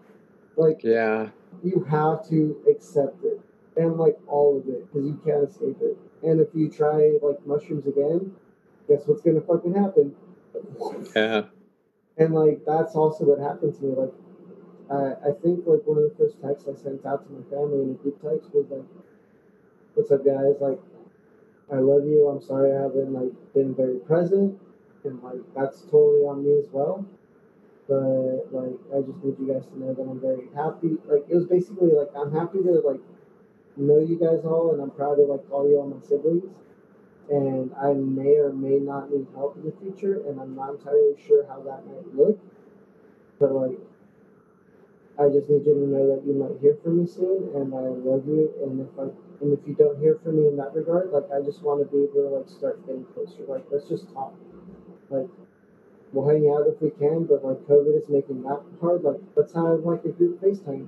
Like 0.55 0.83
Yeah. 0.83 1.29
you 1.63 1.81
have 1.81 2.27
to 2.29 2.57
accept 2.69 3.23
it 3.23 3.39
and 3.77 3.97
like 3.97 4.17
all 4.27 4.57
of 4.57 4.67
it 4.67 4.85
because 4.91 5.07
you 5.07 5.19
can't 5.25 5.47
escape 5.47 5.77
it. 5.81 5.97
And 6.23 6.39
if 6.39 6.49
you 6.53 6.69
try 6.69 7.17
like 7.21 7.45
mushrooms 7.45 7.85
again, 7.87 8.35
guess 8.87 9.07
what's 9.07 9.21
gonna 9.21 9.41
fucking 9.41 9.73
happen? 9.73 10.15
Yeah. 11.15 11.45
And 12.17 12.33
like 12.33 12.65
that's 12.65 12.95
also 12.95 13.25
what 13.25 13.39
happened 13.39 13.75
to 13.75 13.83
me. 13.83 13.95
Like 13.95 14.13
I 14.89 15.29
I 15.29 15.31
think 15.41 15.65
like 15.65 15.85
one 15.85 15.97
of 15.97 16.03
the 16.09 16.15
first 16.17 16.41
texts 16.41 16.67
I 16.69 16.75
sent 16.75 17.05
out 17.05 17.25
to 17.25 17.33
my 17.33 17.43
family 17.49 17.81
in 17.83 17.91
a 17.91 17.93
group 17.93 18.21
text 18.21 18.53
was 18.53 18.69
like, 18.69 18.85
"What's 19.95 20.11
up, 20.11 20.25
guys? 20.25 20.55
Like, 20.59 20.79
I 21.71 21.77
love 21.79 22.05
you. 22.05 22.27
I'm 22.27 22.41
sorry 22.41 22.71
I 22.71 22.81
haven't 22.83 23.13
like 23.13 23.53
been 23.53 23.73
very 23.73 23.97
present, 23.99 24.59
and 25.03 25.21
like 25.23 25.41
that's 25.55 25.81
totally 25.83 26.25
on 26.25 26.43
me 26.43 26.59
as 26.59 26.69
well. 26.71 27.05
But 27.87 28.51
like 28.51 28.77
I 28.93 29.01
just 29.01 29.23
need 29.23 29.39
you 29.39 29.53
guys 29.53 29.65
to 29.67 29.79
know 29.79 29.93
that 29.93 30.03
I'm 30.03 30.19
very 30.19 30.47
happy. 30.55 30.97
Like 31.05 31.25
it 31.29 31.35
was 31.35 31.45
basically 31.45 31.91
like 31.91 32.09
I'm 32.15 32.31
happy 32.31 32.61
to 32.63 32.81
like 32.85 33.01
know 33.77 33.99
you 33.99 34.17
guys 34.17 34.45
all, 34.45 34.71
and 34.73 34.81
I'm 34.81 34.91
proud 34.91 35.15
to 35.15 35.23
like 35.23 35.49
call 35.49 35.67
you 35.69 35.77
all 35.79 35.87
my 35.87 36.01
siblings." 36.01 36.45
And 37.27 37.73
I 37.81 37.93
may 37.93 38.35
or 38.35 38.53
may 38.53 38.77
not 38.77 39.11
need 39.11 39.25
help 39.33 39.57
in 39.57 39.65
the 39.65 39.71
future, 39.81 40.21
and 40.27 40.39
I'm 40.39 40.55
not 40.55 40.75
entirely 40.75 41.15
sure 41.25 41.43
how 41.47 41.59
that 41.61 41.87
might 41.87 42.15
look. 42.15 42.39
But 43.39 43.51
like, 43.51 43.79
I 45.17 45.29
just 45.29 45.49
need 45.49 45.65
you 45.65 45.73
to 45.75 45.87
know 45.87 46.15
that 46.15 46.27
you 46.27 46.33
might 46.33 46.59
hear 46.59 46.75
from 46.83 46.99
me 46.99 47.07
soon, 47.07 47.55
and 47.55 47.73
I 47.73 47.87
love 48.03 48.27
you. 48.27 48.51
And 48.61 48.81
if 48.81 48.99
I 48.99 49.07
and 49.41 49.53
if 49.53 49.59
you 49.67 49.73
don't 49.73 49.99
hear 49.99 50.19
from 50.23 50.37
me 50.37 50.47
in 50.47 50.57
that 50.57 50.73
regard, 50.75 51.11
like 51.11 51.31
I 51.31 51.41
just 51.41 51.63
want 51.63 51.79
to 51.79 51.85
be 51.85 52.03
able 52.03 52.29
to 52.29 52.35
like 52.35 52.49
start 52.49 52.85
getting 52.85 53.05
closer. 53.05 53.43
Like 53.47 53.65
let's 53.71 53.87
just 53.87 54.11
talk. 54.13 54.33
Like 55.09 55.27
we'll 56.11 56.27
hang 56.27 56.49
out 56.49 56.67
if 56.67 56.81
we 56.81 56.89
can, 56.89 57.25
but 57.25 57.45
like 57.45 57.59
COVID 57.67 57.95
is 57.95 58.09
making 58.09 58.43
that 58.43 58.61
hard. 58.81 59.03
Like 59.03 59.21
let's 59.35 59.53
have 59.53 59.87
like 59.87 60.03
a 60.03 60.09
group 60.09 60.41
FaceTime. 60.41 60.87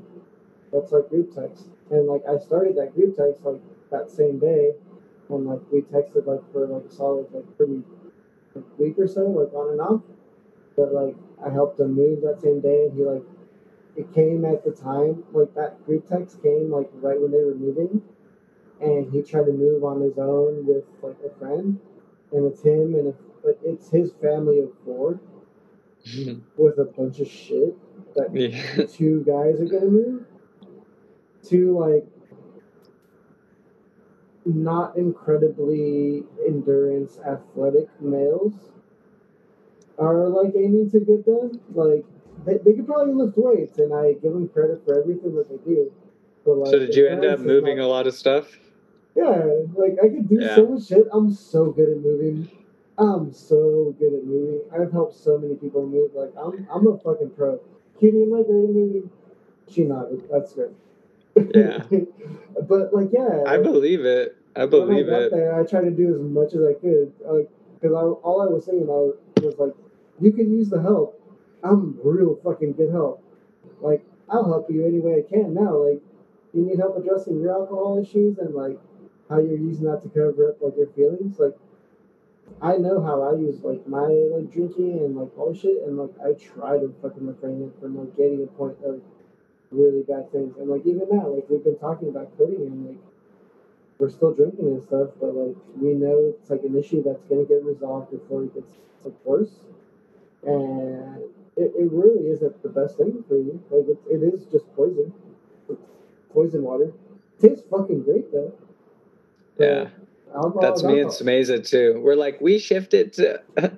That's 0.74 0.92
like 0.92 1.10
group 1.10 1.34
text. 1.34 1.70
And 1.90 2.08
like 2.08 2.24
I 2.28 2.38
started 2.38 2.76
that 2.76 2.96
group 2.96 3.16
text 3.16 3.46
like 3.46 3.62
that 3.92 4.12
same 4.12 4.40
day, 4.40 4.74
and 5.30 5.48
like 5.48 5.62
we 5.72 5.82
texted 5.82 6.28
like 6.28 6.44
for 6.52 6.68
like 6.68 6.84
a 6.84 6.92
solid 6.92 7.28
like 7.32 7.48
pretty 7.56 7.82
like, 8.56 8.66
week 8.78 9.00
or 9.00 9.08
so, 9.08 9.24
like 9.24 9.54
on 9.54 9.72
and 9.72 9.80
off. 9.80 10.02
But 10.76 10.94
like 10.94 11.16
I 11.46 11.50
helped 11.50 11.80
him 11.80 11.94
move 11.94 12.22
that 12.24 12.42
same 12.42 12.60
day, 12.60 12.88
and 12.88 12.98
he 12.98 13.06
like 13.06 13.24
it 13.98 14.14
came 14.14 14.46
at 14.46 14.64
the 14.64 14.72
time 14.72 15.24
like 15.34 15.54
that 15.56 15.84
group 15.86 16.08
text 16.08 16.42
came 16.44 16.72
like 16.72 16.90
right 16.94 17.20
when 17.20 17.32
they 17.32 17.44
were 17.44 17.56
moving, 17.56 18.02
and 18.80 19.12
he 19.12 19.22
tried 19.22 19.46
to 19.46 19.52
move 19.52 19.84
on 19.84 20.02
his 20.02 20.18
own 20.18 20.66
with 20.66 20.86
like 21.02 21.18
a 21.26 21.40
friend, 21.40 21.80
and 22.32 22.46
it's 22.46 22.62
him 22.62 22.96
and 22.96 23.08
a, 23.08 23.14
but 23.44 23.60
it's 23.64 23.90
his 23.90 24.12
family 24.22 24.60
of 24.60 24.70
four 24.86 25.20
mm-hmm. 26.08 26.40
with 26.62 26.78
a 26.78 26.86
bunch 26.86 27.20
of 27.20 27.28
shit 27.28 27.76
that 28.16 28.34
yeah. 28.34 28.86
two 28.86 29.24
guys 29.26 29.60
are 29.60 29.66
gonna 29.66 29.92
move. 29.92 30.26
to 31.50 31.78
like 31.78 32.06
not 34.46 34.96
incredibly 34.96 36.24
endurance 36.48 37.20
athletic 37.28 37.90
males 38.00 38.54
are 40.00 40.30
like 40.30 40.54
aiming 40.56 40.90
to 40.92 41.00
get 41.00 41.26
done. 41.26 41.60
Like 41.74 42.06
they, 42.46 42.58
they 42.58 42.74
could 42.74 42.86
probably 42.88 43.14
lift 43.14 43.38
weights 43.38 43.78
and 43.80 43.94
I 43.94 44.14
give 44.14 44.34
them 44.34 44.48
credit 44.50 44.84
for 44.86 45.00
everything 45.00 45.36
that 45.36 45.50
they 45.50 45.58
do. 45.70 45.92
But 46.46 46.58
like 46.60 46.72
So 46.72 46.80
did 46.80 46.96
you 46.96 47.08
end 47.08 47.26
up 47.26 47.40
moving 47.40 47.78
not- 47.78 47.86
a 47.86 47.88
lot 47.88 48.08
of 48.08 48.14
stuff? 48.14 48.58
yeah, 49.16 49.44
like 49.76 49.98
I 50.04 50.10
could 50.10 50.30
do 50.30 50.38
Yeah. 50.40 50.56
so 50.56 50.68
much 50.68 50.88
shit. 50.88 51.08
I'm 51.12 51.32
so 51.34 51.72
good 51.72 51.90
at 51.90 51.98
moving. 51.98 52.50
I'm 53.00 53.32
so 53.34 53.96
good 54.00 54.14
at 54.14 54.26
moving. 54.26 54.62
I've 54.74 54.92
helped 54.92 55.16
so 55.16 55.38
many 55.38 55.56
people 55.56 55.86
move. 55.86 56.12
Like 56.16 56.32
I'm, 56.40 56.68
I'm 56.74 56.88
a 56.88 56.98
fucking 56.98 57.32
pro. 57.32 57.60
Cutie, 58.00 58.24
am 58.24 58.34
I 58.34 58.44
great 58.44 58.64
at 58.64 58.70
moving? 58.70 59.10
She 59.70 59.84
nodded. 59.84 60.24
That's 60.32 60.54
good. 60.54 60.74
Yeah. 61.54 61.84
but 62.68 62.94
like, 62.94 63.10
yeah. 63.12 63.44
I 63.46 63.56
like, 63.58 63.64
believe 63.64 64.06
it. 64.06 64.36
I 64.56 64.64
I 64.64 64.66
believe 64.66 65.06
got 65.08 65.22
it. 65.24 65.32
there, 65.32 65.60
I 65.60 65.64
tried 65.66 65.82
to 65.82 65.92
do 65.92 66.16
as 66.16 66.20
much 66.22 66.54
as 66.54 66.62
I 66.64 66.74
could. 66.74 67.14
Because 67.20 67.94
I, 67.96 68.02
all 68.02 68.42
I 68.42 68.48
was 68.52 68.66
saying 68.66 68.84
I 68.84 69.44
was 69.46 69.56
like, 69.60 69.74
you 70.20 70.32
can 70.32 70.52
use 70.52 70.70
the 70.70 70.82
help. 70.82 71.17
I'm 71.64 72.00
real 72.04 72.40
fucking 72.44 72.74
good 72.74 72.92
help. 72.92 73.24
Like 73.82 74.06
I'll 74.30 74.46
help 74.46 74.70
you 74.70 74.86
any 74.86 75.00
way 75.00 75.24
I 75.26 75.30
can 75.30 75.54
now. 75.54 75.76
Like 75.78 76.02
you 76.54 76.62
need 76.66 76.80
help 76.80 76.98
addressing 76.98 77.40
your 77.40 77.54
alcohol 77.54 78.02
issues 78.02 78.38
and 78.38 78.54
like 78.54 78.80
how 79.30 79.40
you're 79.40 79.58
using 79.58 79.86
that 79.86 80.02
to 80.04 80.10
cover 80.10 80.50
up 80.50 80.62
like 80.62 80.78
your 80.78 80.88
feelings. 80.88 81.40
Like 81.40 81.58
I 82.62 82.78
know 82.78 83.02
how 83.02 83.22
I 83.22 83.38
use 83.38 83.62
like 83.64 83.88
my 83.88 84.08
like 84.08 84.52
drinking 84.52 85.00
and 85.00 85.18
like 85.18 85.38
all 85.38 85.54
shit, 85.54 85.84
and 85.86 85.98
like 85.98 86.14
I 86.24 86.34
try 86.34 86.78
to 86.80 86.94
fucking 87.02 87.28
refrain 87.28 87.62
it 87.64 87.80
from 87.80 87.98
like 87.98 88.16
getting 88.16 88.44
a 88.44 88.48
point 88.48 88.78
of 88.84 89.02
really 89.72 90.02
bad 90.04 90.32
things. 90.32 90.56
And 90.58 90.70
like 90.70 90.86
even 90.86 91.08
now, 91.12 91.28
like 91.28 91.50
we've 91.50 91.64
been 91.64 91.78
talking 91.78 92.10
about 92.10 92.36
quitting 92.38 92.62
and 92.62 92.88
like 92.88 92.98
we're 94.00 94.10
still 94.10 94.34
drinking 94.34 94.68
and 94.68 94.84
stuff, 94.84 95.10
but 95.20 95.36
like 95.36 95.56
we 95.76 95.94
know 95.94 96.34
it's 96.40 96.50
like 96.50 96.64
an 96.64 96.76
issue 96.76 97.04
that's 97.04 97.24
gonna 97.26 97.46
get 97.46 97.64
resolved 97.64 98.12
before 98.12 98.44
it 98.44 98.54
gets 98.54 98.72
like 99.04 99.14
worse. 99.26 99.60
And 100.44 101.24
it, 101.58 101.72
it 101.76 101.92
really 101.92 102.28
isn't 102.30 102.62
the 102.64 102.70
best 102.70 102.98
thing 102.98 103.24
for 103.28 103.36
you. 103.36 103.62
Like 103.72 103.88
it, 103.88 103.98
it 104.10 104.34
is 104.34 104.46
just 104.46 104.74
poison. 104.76 105.12
It's 105.70 105.82
poison 106.32 106.62
water. 106.64 106.92
tastes 107.42 107.64
fucking 107.70 108.04
great 108.04 108.32
though. 108.32 108.54
Yeah. 109.60 109.90
alcohol 110.36 110.62
That's 110.62 110.84
me 110.84 111.02
and. 111.02 111.10
Sameza 111.10 111.68
too. 111.68 112.00
We're 112.04 112.16
like, 112.16 112.40
we 112.40 112.60
shifted 112.60 113.14
to 113.14 113.42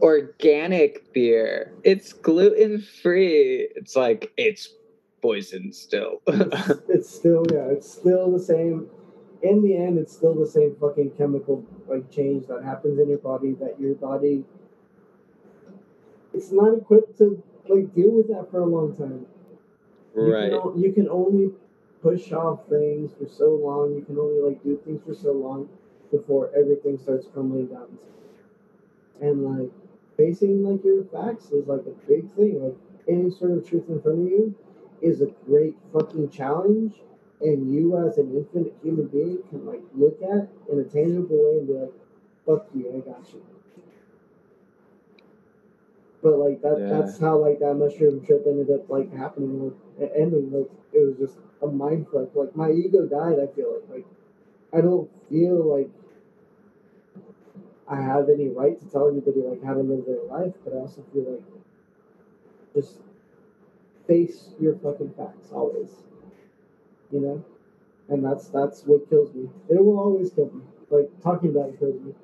organic 0.00 1.12
beer. 1.12 1.72
It's 1.82 2.12
gluten 2.12 2.80
free. 2.80 3.68
It's 3.74 3.96
like 3.96 4.32
it's 4.36 4.68
poison 5.20 5.72
still. 5.72 6.22
it's, 6.26 6.70
it's 6.88 7.10
still 7.14 7.44
yeah, 7.52 7.66
it's 7.70 7.90
still 7.90 8.30
the 8.30 8.42
same. 8.42 8.88
In 9.42 9.62
the 9.62 9.76
end, 9.76 9.98
it's 9.98 10.12
still 10.12 10.34
the 10.34 10.46
same 10.46 10.76
fucking 10.80 11.10
chemical 11.10 11.64
like 11.88 12.10
change 12.10 12.46
that 12.46 12.62
happens 12.64 12.98
in 12.98 13.08
your 13.08 13.18
body 13.18 13.54
that 13.60 13.78
your 13.80 13.94
body 13.94 14.44
it's 16.36 16.52
not 16.52 16.74
equipped 16.76 17.18
to 17.18 17.42
like 17.68 17.94
deal 17.94 18.10
with 18.12 18.28
that 18.28 18.50
for 18.50 18.60
a 18.60 18.66
long 18.66 18.94
time. 18.94 19.26
You 20.16 20.32
right. 20.32 20.50
Can, 20.50 20.60
o- 20.60 20.74
you 20.76 20.92
can 20.92 21.08
only 21.08 21.50
push 22.02 22.32
off 22.32 22.68
things 22.68 23.12
for 23.18 23.26
so 23.26 23.54
long. 23.54 23.94
You 23.94 24.02
can 24.02 24.18
only 24.18 24.40
like 24.40 24.62
do 24.62 24.80
things 24.84 25.02
for 25.04 25.14
so 25.14 25.32
long 25.32 25.68
before 26.10 26.50
everything 26.56 26.98
starts 26.98 27.26
crumbling 27.32 27.66
down. 27.66 27.98
And 29.20 29.42
like 29.44 29.70
facing 30.16 30.62
like 30.62 30.84
your 30.84 31.04
facts 31.04 31.50
is 31.50 31.66
like 31.66 31.86
a 31.86 32.06
big 32.08 32.30
thing. 32.34 32.62
Like 32.62 32.76
any 33.08 33.30
sort 33.30 33.52
of 33.52 33.68
truth 33.68 33.88
in 33.88 34.00
front 34.00 34.20
of 34.20 34.26
you 34.26 34.54
is 35.02 35.20
a 35.20 35.26
great 35.46 35.74
fucking 35.92 36.30
challenge. 36.30 36.94
And 37.40 37.74
you 37.74 37.98
as 38.06 38.16
an 38.18 38.34
infinite 38.34 38.74
human 38.82 39.08
being 39.08 39.42
can 39.50 39.66
like 39.66 39.82
look 39.94 40.20
at 40.22 40.48
in 40.72 40.80
a 40.80 40.84
tangible 40.84 41.36
way 41.36 41.58
and 41.58 41.66
be 41.66 41.72
like, 41.74 41.92
fuck 42.46 42.68
you, 42.74 42.88
I 42.96 43.00
got 43.00 43.32
you. 43.32 43.42
But 46.26 46.40
like 46.40 46.60
that 46.62 46.80
Yeah. 46.80 46.88
that's 46.88 47.18
how 47.18 47.38
like 47.38 47.60
that 47.60 47.76
mushroom 47.76 48.20
trip 48.20 48.44
ended 48.48 48.68
up 48.68 48.90
like 48.90 49.12
happening 49.12 49.72
like 49.96 50.10
ending 50.12 50.50
like 50.50 50.68
it 50.92 51.06
was 51.06 51.16
just 51.18 51.38
a 51.62 51.68
mind 51.68 52.08
fuck. 52.08 52.34
Like 52.34 52.56
my 52.56 52.72
ego 52.72 53.06
died, 53.06 53.38
I 53.38 53.46
feel 53.46 53.72
like. 53.74 53.88
Like 53.88 54.06
I 54.72 54.80
don't 54.80 55.08
feel 55.30 55.54
like 55.62 55.88
I 57.86 58.02
have 58.02 58.28
any 58.28 58.48
right 58.48 58.76
to 58.76 58.86
tell 58.88 59.06
anybody 59.06 59.40
like 59.40 59.62
how 59.62 59.74
to 59.74 59.80
live 59.82 60.04
their 60.04 60.24
life, 60.24 60.54
but 60.64 60.72
I 60.74 60.78
also 60.78 61.04
feel 61.12 61.30
like 61.30 61.42
just 62.74 62.98
face 64.08 64.54
your 64.58 64.74
fucking 64.74 65.12
facts 65.16 65.52
always. 65.52 66.02
You 67.12 67.20
know? 67.20 67.44
And 68.08 68.24
that's 68.24 68.48
that's 68.48 68.84
what 68.84 69.08
kills 69.08 69.32
me. 69.32 69.48
It 69.68 69.84
will 69.84 70.00
always 70.00 70.30
kill 70.30 70.50
me. 70.52 70.62
Like 70.90 71.08
talking 71.20 71.50
about 71.50 71.68
it 71.68 71.78
kills 71.78 72.00
me. 72.00 72.14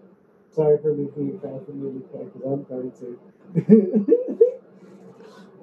Sorry 0.53 0.79
for 0.83 0.93
making 0.95 1.27
you 1.27 1.39
cry 1.41 1.59
for 1.65 1.73
me 1.73 2.01
because 2.01 2.29
I'm 2.45 2.65
crying 2.65 2.93
too. 2.93 3.19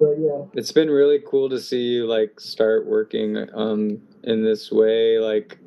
but 0.00 0.16
yeah, 0.18 0.42
It's 0.54 0.72
been 0.72 0.90
really 0.90 1.20
cool 1.26 1.48
to 1.50 1.60
see 1.60 1.82
you 1.82 2.06
like 2.06 2.40
start 2.40 2.86
working 2.86 3.36
um 3.54 3.98
in 4.24 4.44
this 4.44 4.70
way 4.70 5.18
like 5.18 5.58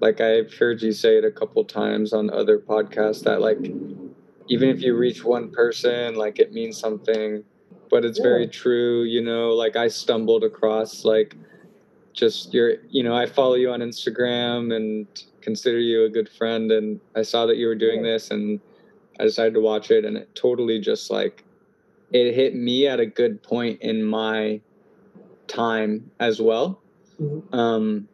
like 0.00 0.20
I've 0.20 0.52
heard 0.54 0.82
you 0.82 0.92
say 0.92 1.18
it 1.18 1.24
a 1.24 1.30
couple 1.30 1.64
times 1.64 2.12
on 2.12 2.30
other 2.30 2.58
podcasts 2.58 3.22
that 3.24 3.40
like 3.40 3.58
even 4.48 4.68
if 4.68 4.82
you 4.82 4.94
reach 4.96 5.24
one 5.24 5.50
person 5.50 6.14
like 6.16 6.38
it 6.38 6.52
means 6.52 6.78
something 6.78 7.42
but 7.90 8.04
it's 8.04 8.18
Yeah. 8.18 8.24
very 8.24 8.48
true. 8.48 9.04
You 9.04 9.22
know, 9.22 9.50
like 9.54 9.76
I 9.76 9.88
stumbled 9.88 10.42
across 10.44 11.04
like 11.04 11.36
just 12.12 12.52
your, 12.54 12.74
you 12.90 13.02
know, 13.02 13.14
I 13.14 13.26
follow 13.26 13.54
you 13.54 13.70
on 13.70 13.80
Instagram 13.80 14.74
and 14.74 15.06
consider 15.44 15.78
you 15.78 16.04
a 16.04 16.08
good 16.08 16.28
friend, 16.28 16.72
and 16.72 16.98
I 17.14 17.22
saw 17.22 17.46
that 17.46 17.58
you 17.58 17.66
were 17.66 17.74
doing 17.74 18.02
this, 18.02 18.30
and 18.30 18.58
I 19.20 19.24
decided 19.24 19.54
to 19.54 19.60
watch 19.60 19.90
it, 19.90 20.04
and 20.04 20.16
it 20.16 20.34
totally 20.34 20.80
just 20.80 21.10
like 21.10 21.44
it 22.12 22.34
hit 22.34 22.54
me 22.54 22.86
at 22.86 22.98
a 22.98 23.06
good 23.06 23.42
point 23.42 23.80
in 23.82 24.02
my 24.02 24.60
time 25.46 26.10
as 26.20 26.40
well. 26.40 26.80
Mhm. 27.20 27.54
Um, 27.54 28.08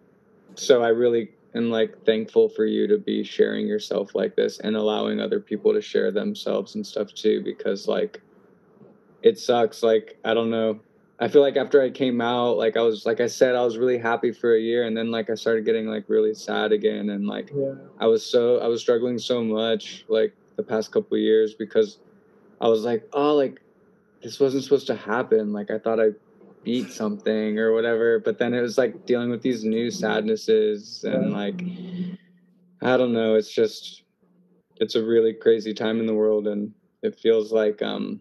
so 0.55 0.83
I 0.83 0.89
really 0.89 1.31
am 1.55 1.71
like 1.71 2.05
thankful 2.05 2.49
for 2.49 2.67
you 2.67 2.87
to 2.89 2.99
be 2.99 3.23
sharing 3.23 3.67
yourself 3.67 4.15
like 4.15 4.37
this 4.37 4.61
and 4.61 4.77
allowing 4.77 5.21
other 5.21 5.41
people 5.41 5.73
to 5.73 5.81
share 5.81 6.11
themselves 6.11 6.75
and 6.75 6.87
stuff 6.87 7.15
too, 7.15 7.43
because 7.43 7.87
like 7.89 8.21
it 9.23 9.39
sucks. 9.39 9.83
Like, 9.83 10.19
I 10.25 10.35
don't 10.35 10.51
know. 10.51 10.81
I 11.23 11.29
feel 11.29 11.43
like 11.43 11.57
after 11.57 11.83
I 11.83 11.91
came 11.91 12.23
out, 12.23 12.57
like 12.57 12.79
I 12.79 12.81
was, 12.81 13.05
like 13.05 13.21
I 13.21 13.27
said, 13.27 13.55
I 13.55 13.63
was 13.63 13.77
really 13.77 13.99
happy 13.99 14.33
for 14.33 14.55
a 14.55 14.61
year 14.61 14.87
and 14.87 14.97
then 14.97 15.11
like 15.11 15.29
I 15.29 15.35
started 15.35 15.67
getting 15.67 15.87
like 15.87 16.05
really 16.09 16.33
sad 16.33 16.73
again. 16.73 17.11
And 17.11 17.27
like 17.27 17.53
Yeah. 17.55 17.75
I 17.99 18.07
was 18.07 18.25
so, 18.25 18.59
I 18.59 18.69
was 18.69 18.81
struggling 18.81 19.19
so 19.19 19.45
much 19.45 20.07
like 20.09 20.35
the 20.57 20.63
past 20.63 20.93
couple 20.93 21.17
of 21.17 21.21
years 21.21 21.55
because 21.55 21.99
I 22.59 22.69
was 22.69 22.85
like, 22.85 23.07
oh, 23.13 23.35
like 23.35 23.61
this 24.23 24.41
wasn't 24.41 24.65
supposed 24.65 24.87
to 24.87 24.97
happen. 24.97 25.53
Like 25.53 25.71
I 25.71 25.79
thought 25.79 26.01
I 26.01 26.11
beat 26.65 26.91
something 26.91 27.59
or 27.59 27.75
whatever, 27.75 28.19
but 28.19 28.39
then 28.39 28.55
it 28.55 28.63
was 28.63 28.79
like 28.79 29.05
dealing 29.05 29.29
with 29.29 29.43
these 29.43 29.63
new 29.63 29.91
sadnesses 29.91 31.05
and 31.05 31.33
like 31.33 31.63
I 32.83 32.97
don't 32.97 33.13
know, 33.13 33.35
it's 33.35 33.53
just 33.53 34.05
it's 34.77 34.95
a 34.95 35.05
really 35.05 35.35
crazy 35.35 35.75
time 35.75 36.01
in 36.01 36.07
the 36.07 36.15
world 36.15 36.47
and 36.47 36.73
it 37.03 37.19
feels 37.19 37.53
like 37.53 37.83
um 37.83 38.21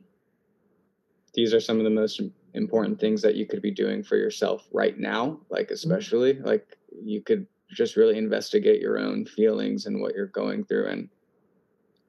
these 1.33 1.53
are 1.53 1.61
some 1.61 1.77
of 1.77 1.85
the 1.85 1.89
most 1.89 2.21
important 2.53 2.99
things 2.99 3.21
that 3.21 3.35
you 3.35 3.45
could 3.45 3.61
be 3.61 3.71
doing 3.71 4.03
for 4.03 4.17
yourself 4.17 4.67
right 4.71 4.97
now, 4.97 5.39
like 5.49 5.71
especially 5.71 6.39
like 6.39 6.77
you 7.03 7.21
could 7.21 7.45
just 7.71 7.95
really 7.95 8.17
investigate 8.17 8.81
your 8.81 8.97
own 8.97 9.25
feelings 9.25 9.85
and 9.85 10.01
what 10.01 10.15
you're 10.15 10.27
going 10.27 10.63
through 10.65 10.87
and 10.87 11.09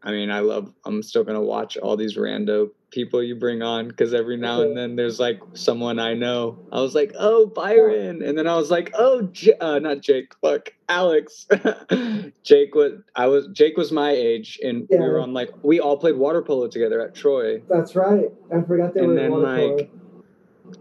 I 0.02 0.12
mean, 0.12 0.30
I 0.30 0.38
love. 0.40 0.72
I'm 0.86 1.02
still 1.02 1.24
gonna 1.24 1.42
watch 1.42 1.76
all 1.76 1.94
these 1.94 2.16
rando 2.16 2.70
people 2.90 3.22
you 3.22 3.36
bring 3.36 3.60
on 3.60 3.86
because 3.86 4.14
every 4.14 4.38
now 4.38 4.62
and 4.62 4.74
then 4.74 4.96
there's 4.96 5.20
like 5.20 5.40
someone 5.52 5.98
I 5.98 6.14
know. 6.14 6.58
I 6.72 6.80
was 6.80 6.94
like, 6.94 7.12
oh 7.18 7.44
Byron, 7.44 8.22
and 8.22 8.36
then 8.38 8.46
I 8.46 8.56
was 8.56 8.70
like, 8.70 8.92
oh, 8.94 9.22
J- 9.30 9.52
uh, 9.60 9.78
not 9.78 10.00
Jake, 10.00 10.32
fuck, 10.40 10.72
Alex. 10.88 11.46
Jake 12.42 12.74
was. 12.74 13.02
I 13.14 13.26
was. 13.26 13.48
Jake 13.48 13.76
was 13.76 13.92
my 13.92 14.10
age, 14.10 14.58
and 14.64 14.86
we 14.88 14.96
were 14.96 15.20
on 15.20 15.34
like 15.34 15.50
we 15.62 15.80
all 15.80 15.98
played 15.98 16.16
water 16.16 16.40
polo 16.40 16.66
together 16.66 17.02
at 17.02 17.14
Troy. 17.14 17.60
That's 17.68 17.94
right. 17.94 18.30
I 18.50 18.62
forgot 18.62 18.94
they 18.94 19.00
And 19.00 19.08
were 19.10 19.14
then, 19.16 19.30
water 19.30 19.44
polo. 19.44 19.88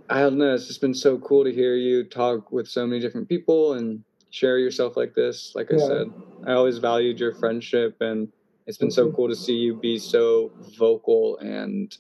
I 0.09 0.21
don't 0.21 0.37
know. 0.37 0.53
It's 0.53 0.67
just 0.67 0.81
been 0.81 0.93
so 0.93 1.17
cool 1.19 1.43
to 1.43 1.53
hear 1.53 1.75
you 1.75 2.03
talk 2.03 2.51
with 2.51 2.67
so 2.67 2.85
many 2.87 2.99
different 2.99 3.29
people 3.29 3.73
and 3.73 4.03
share 4.31 4.57
yourself 4.57 4.97
like 4.97 5.13
this. 5.15 5.51
Like 5.55 5.71
I 5.71 5.77
Yeah. 5.77 5.87
said, 5.87 6.13
I 6.45 6.53
always 6.53 6.77
valued 6.79 7.19
your 7.19 7.33
friendship, 7.33 7.95
and 8.01 8.31
it's 8.65 8.77
been 8.77 8.91
so 8.91 9.11
cool 9.11 9.27
to 9.29 9.35
see 9.35 9.53
you 9.53 9.75
be 9.75 9.97
so 9.97 10.51
vocal 10.77 11.37
and 11.37 11.95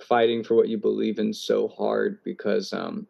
fighting 0.00 0.42
for 0.42 0.54
what 0.54 0.68
you 0.68 0.78
believe 0.78 1.18
in 1.18 1.32
so 1.32 1.68
hard 1.68 2.18
because 2.24 2.72
um, 2.72 3.06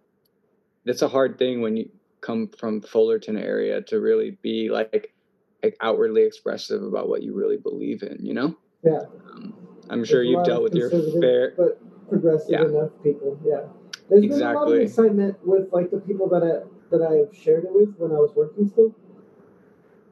it's 0.84 1.02
a 1.02 1.08
hard 1.08 1.38
thing 1.38 1.60
when 1.60 1.76
you 1.76 1.88
come 2.20 2.48
from 2.58 2.80
Fullerton 2.80 3.36
area 3.38 3.80
to 3.82 4.00
really 4.00 4.38
be 4.42 4.68
like, 4.68 5.14
like 5.62 5.76
outwardly 5.80 6.22
expressive 6.22 6.82
about 6.82 7.08
what 7.08 7.22
you 7.22 7.34
really 7.34 7.56
believe 7.58 8.02
in. 8.02 8.18
You 8.24 8.34
know? 8.34 8.54
Yeah. 8.82 9.02
Um, 9.32 9.54
I'm 9.88 10.04
sure 10.04 10.22
you've 10.22 10.44
dealt 10.44 10.62
with 10.62 10.74
your 10.74 10.90
fair. 10.90 11.54
but 11.56 11.80
progressive 12.08 12.50
Yeah. 12.50 12.64
enough 12.64 12.90
people. 13.02 13.38
Yeah, 13.44 13.66
there's 14.10 14.26
been 14.26 14.42
a 14.42 14.52
lot 14.52 14.70
of 14.70 14.80
excitement 14.80 15.36
with 15.46 15.72
like 15.72 15.90
the 15.90 16.00
people 16.00 16.28
that 16.28 16.42
I 16.42 16.66
that 16.90 17.02
I've 17.02 17.36
shared 17.36 17.64
it 17.64 17.72
with 17.72 17.94
when 17.96 18.10
I 18.10 18.16
was 18.16 18.32
working 18.34 18.68
still. 18.68 18.94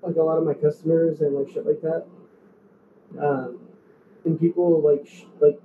Like 0.03 0.17
a 0.17 0.23
lot 0.23 0.39
of 0.39 0.45
my 0.45 0.55
customers 0.55 1.21
and 1.21 1.35
like 1.35 1.51
shit 1.53 1.67
like 1.67 1.83
that. 1.83 2.07
Um, 3.21 3.59
and 4.25 4.39
people 4.39 4.81
like 4.81 5.07
sh- 5.07 5.25
like 5.41 5.61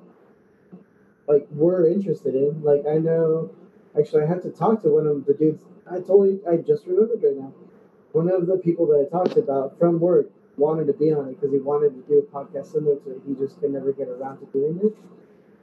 like 1.27 1.47
were 1.51 1.87
interested 1.87 2.35
in. 2.35 2.63
Like 2.63 2.85
I 2.89 2.97
know, 2.97 3.51
actually, 3.97 4.23
I 4.23 4.27
had 4.27 4.41
to 4.43 4.49
talk 4.49 4.81
to 4.83 4.89
one 4.89 5.07
of 5.07 5.25
the 5.25 5.33
dudes. 5.33 5.63
I 5.89 5.97
totally, 5.97 6.39
I 6.49 6.57
just 6.57 6.87
remembered 6.87 7.21
right 7.23 7.37
now. 7.37 7.53
One 8.13 8.29
of 8.29 8.47
the 8.47 8.57
people 8.57 8.87
that 8.87 9.07
I 9.07 9.09
talked 9.09 9.37
about 9.37 9.77
from 9.79 9.99
work 9.99 10.29
wanted 10.57 10.85
to 10.87 10.93
be 10.93 11.11
on 11.11 11.29
it 11.29 11.39
because 11.39 11.51
he 11.51 11.59
wanted 11.59 11.89
to 11.95 12.01
do 12.07 12.19
a 12.19 12.21
podcast 12.21 12.71
similar 12.71 12.95
to 12.97 13.11
it. 13.11 13.21
He 13.27 13.33
just 13.33 13.59
could 13.59 13.71
never 13.71 13.91
get 13.91 14.07
around 14.07 14.39
to 14.39 14.45
doing 14.47 14.79
it. 14.83 14.95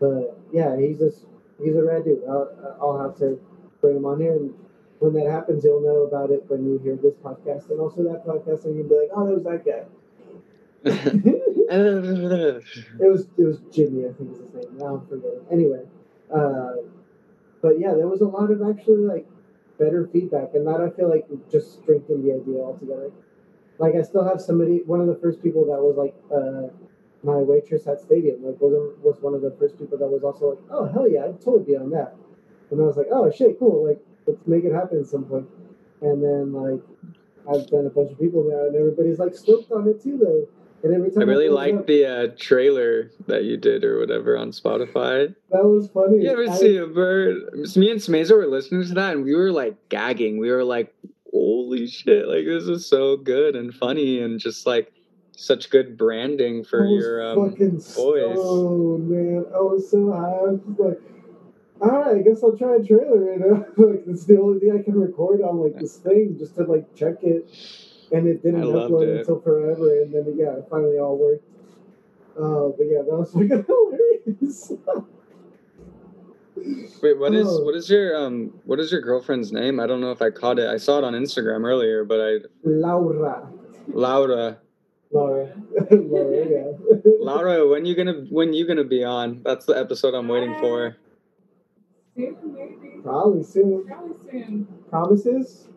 But 0.00 0.38
yeah, 0.52 0.76
he's 0.76 0.98
just 0.98 1.26
he's 1.62 1.76
a 1.76 1.82
rad 1.82 2.04
dude. 2.04 2.22
I'll, 2.28 2.76
I'll 2.80 2.98
have 3.00 3.16
to 3.18 3.40
bring 3.80 3.96
him 3.96 4.04
on 4.04 4.20
here, 4.20 4.32
and 4.32 4.54
when 4.98 5.14
that 5.14 5.30
happens, 5.30 5.64
you'll 5.64 5.80
know 5.80 6.02
about 6.02 6.30
it 6.30 6.44
when 6.48 6.64
you 6.64 6.78
hear 6.78 6.96
this 6.96 7.14
podcast 7.14 7.70
and 7.70 7.80
also 7.80 8.02
that 8.04 8.26
podcast, 8.26 8.64
and 8.64 8.76
you'll 8.76 8.88
be 8.88 8.96
like, 8.96 9.10
oh, 9.14 9.26
that 9.26 9.34
was 9.34 9.44
that 9.44 9.64
guy. 9.64 9.84
it 11.70 13.10
was 13.10 13.26
it 13.38 13.44
was 13.44 13.60
Jimmy, 13.72 14.06
I 14.06 14.12
think 14.12 14.32
is 14.32 14.38
his 14.38 14.54
name. 14.54 14.78
Now 14.78 14.96
I'm 14.96 15.06
forgetting. 15.06 15.44
Anyway, 15.50 15.82
uh, 16.34 16.72
but 17.62 17.78
yeah, 17.78 17.94
there 17.94 18.08
was 18.08 18.22
a 18.22 18.26
lot 18.26 18.50
of 18.50 18.62
actually 18.62 19.06
like 19.06 19.26
better 19.78 20.08
feedback, 20.12 20.54
and 20.54 20.66
that 20.66 20.80
I 20.80 20.90
feel 20.90 21.08
like 21.08 21.26
just 21.50 21.82
strengthened 21.82 22.24
the 22.24 22.34
idea 22.34 22.60
altogether. 22.60 23.12
Like 23.78 23.94
I 23.94 24.02
still 24.02 24.24
have 24.24 24.40
somebody, 24.40 24.82
one 24.84 25.00
of 25.00 25.06
the 25.06 25.16
first 25.16 25.42
people 25.42 25.64
that 25.66 25.80
was 25.80 25.96
like 25.96 26.14
uh, 26.30 26.68
my 27.22 27.36
waitress 27.36 27.86
at 27.86 28.00
Stadium, 28.00 28.44
like 28.44 28.60
was 28.60 28.94
was 29.02 29.20
one 29.20 29.34
of 29.34 29.42
the 29.42 29.50
first 29.58 29.78
people 29.78 29.98
that 29.98 30.06
was 30.08 30.22
also 30.22 30.50
like, 30.50 30.58
oh 30.70 30.86
hell 30.86 31.08
yeah, 31.10 31.24
I'd 31.24 31.40
totally 31.40 31.64
be 31.64 31.76
on 31.76 31.90
that. 31.90 32.14
And 32.70 32.80
I 32.80 32.84
was 32.84 32.96
like, 32.96 33.08
oh 33.12 33.30
shit, 33.30 33.58
cool, 33.58 33.86
like 33.86 34.00
let's 34.26 34.46
make 34.46 34.64
it 34.64 34.72
happen 34.72 35.00
at 35.00 35.06
some 35.06 35.24
point. 35.24 35.46
And 36.00 36.22
then 36.22 36.52
like 36.52 36.80
I've 37.48 37.66
done 37.68 37.86
a 37.86 37.90
bunch 37.90 38.12
of 38.12 38.18
people 38.18 38.44
now, 38.48 38.66
and 38.66 38.76
everybody's 38.76 39.18
like 39.18 39.34
stoked 39.34 39.70
on 39.72 39.88
it 39.88 40.02
too, 40.02 40.18
though. 40.18 40.46
And 40.82 40.94
every 40.94 41.10
time 41.10 41.22
I 41.22 41.24
really 41.26 41.50
liked 41.50 41.80
up- 41.80 41.86
the 41.86 42.06
uh, 42.06 42.28
trailer 42.38 43.10
that 43.26 43.44
you 43.44 43.58
did 43.58 43.84
or 43.84 43.98
whatever 43.98 44.36
on 44.38 44.50
Spotify. 44.50 45.34
That 45.50 45.64
was 45.64 45.90
funny. 45.92 46.22
You 46.22 46.30
ever 46.30 46.48
I- 46.48 46.56
see 46.56 46.76
a 46.78 46.86
bird? 46.86 47.36
Me 47.76 47.90
and 47.90 48.00
Smazer 48.00 48.36
were 48.36 48.46
listening 48.46 48.86
to 48.86 48.94
that 48.94 49.14
and 49.14 49.24
we 49.24 49.34
were 49.34 49.52
like 49.52 49.76
gagging. 49.90 50.38
We 50.38 50.50
were 50.50 50.64
like, 50.64 50.94
holy 51.32 51.86
shit, 51.86 52.26
like 52.28 52.46
this 52.46 52.64
is 52.64 52.86
so 52.88 53.18
good 53.18 53.56
and 53.56 53.74
funny 53.74 54.20
and 54.20 54.40
just 54.40 54.66
like 54.66 54.90
such 55.40 55.70
good 55.70 55.96
branding 55.96 56.62
for 56.62 56.86
your 56.86 57.32
um 57.32 57.50
fucking 57.50 57.80
voice. 57.80 57.94
stoned, 57.94 59.08
man. 59.08 59.46
I 59.54 59.58
was 59.58 59.90
so 59.90 60.12
high. 60.12 60.36
I 60.36 60.42
was 60.42 60.60
just 60.66 60.78
like, 60.78 61.00
all 61.80 61.88
right, 61.88 62.16
I 62.16 62.22
guess 62.22 62.42
I'll 62.44 62.56
try 62.56 62.76
a 62.76 62.84
trailer. 62.84 63.32
You 63.32 63.38
know, 63.38 63.64
like 63.88 64.02
it's 64.06 64.26
the 64.26 64.38
only 64.38 64.60
thing 64.60 64.78
I 64.78 64.82
can 64.82 65.00
record 65.00 65.40
on 65.40 65.56
like 65.58 65.78
this 65.78 65.96
thing 65.96 66.36
just 66.38 66.56
to 66.56 66.64
like 66.64 66.94
check 66.94 67.22
it, 67.22 67.48
and 68.12 68.28
it 68.28 68.42
didn't 68.42 68.64
I 68.64 68.66
upload 68.66 69.08
it. 69.08 69.20
until 69.20 69.40
forever, 69.40 70.02
and 70.02 70.12
then 70.12 70.34
yeah, 70.36 70.58
it 70.58 70.66
finally 70.70 70.98
all 70.98 71.16
worked. 71.16 71.44
Uh, 72.38 72.68
but 72.76 72.84
yeah, 72.84 73.00
that 73.02 73.16
was 73.16 73.30
fucking 73.32 73.64
hilarious. 73.66 74.72
Wait, 77.02 77.18
what 77.18 77.34
is 77.34 77.48
Oh. 77.48 77.64
what 77.64 77.74
is 77.74 77.88
your 77.88 78.14
um 78.14 78.52
what 78.64 78.78
is 78.78 78.92
your 78.92 79.00
girlfriend's 79.00 79.52
name? 79.52 79.80
I 79.80 79.86
don't 79.86 80.02
know 80.02 80.12
if 80.12 80.20
I 80.20 80.28
caught 80.28 80.58
it. 80.58 80.68
I 80.68 80.76
saw 80.76 80.98
it 80.98 81.04
on 81.04 81.14
Instagram 81.14 81.64
earlier, 81.64 82.04
but 82.04 82.20
I 82.20 82.40
Laura, 82.62 83.48
Laura. 83.88 84.58
Laura, 85.12 85.52
Laura, 85.90 86.46
yeah. 86.48 86.72
Laura, 87.18 87.66
when 87.68 87.84
you 87.84 87.94
gonna 87.96 88.24
when 88.30 88.52
you 88.52 88.66
gonna 88.66 88.84
be 88.84 89.02
on? 89.04 89.42
That's 89.44 89.66
the 89.66 89.72
episode 89.76 90.14
I'm 90.14 90.28
waiting 90.28 90.54
for. 90.60 90.96
Uh, 92.16 92.20
soon, 92.20 92.54
maybe. 92.54 93.02
Probably 93.02 93.42
soon. 93.42 93.86
Probably 93.86 94.30
soon. 94.30 94.68
Promises? 94.88 95.68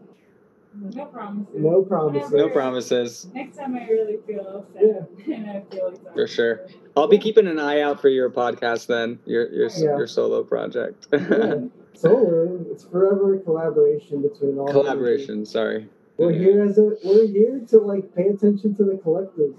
No 0.76 1.06
promises. 1.06 1.54
No 1.56 1.82
promises. 1.84 2.32
No 2.32 2.50
promises. 2.50 3.28
Next 3.34 3.58
time 3.58 3.76
I 3.76 3.88
really 3.88 4.18
feel 4.28 4.66
sad 4.74 5.08
Yeah. 5.26 5.36
and 5.36 5.50
I 5.50 5.64
feel 5.72 5.90
like 5.92 6.14
For 6.14 6.28
sure. 6.28 6.68
I'll 6.98 7.08
be 7.08 7.18
keeping 7.20 7.48
an 7.48 7.60
eye 7.60 7.82
out 7.82 8.02
for 8.02 8.10
your 8.10 8.30
podcast 8.30 8.88
then, 8.88 9.20
your 9.26 9.52
your 9.52 9.70
Yeah. 9.70 9.98
your 9.98 10.08
solo 10.08 10.44
project. 10.44 11.08
Yeah. 11.12 11.56
Solo. 11.96 12.66
It's 12.72 12.84
forever 12.86 13.36
a 13.36 13.40
collaboration 13.40 14.24
between 14.24 14.58
all. 14.58 14.68
Collaboration, 14.68 15.46
sorry. 15.46 15.88
We're 16.18 16.32
here 16.32 16.64
as 16.64 16.78
a 16.78 16.92
we're 17.04 17.28
here 17.28 17.62
to 17.70 17.80
like 17.80 18.14
pay 18.16 18.28
attention 18.28 18.76
to 18.76 18.84
the 18.84 19.00
collective. 19.02 19.54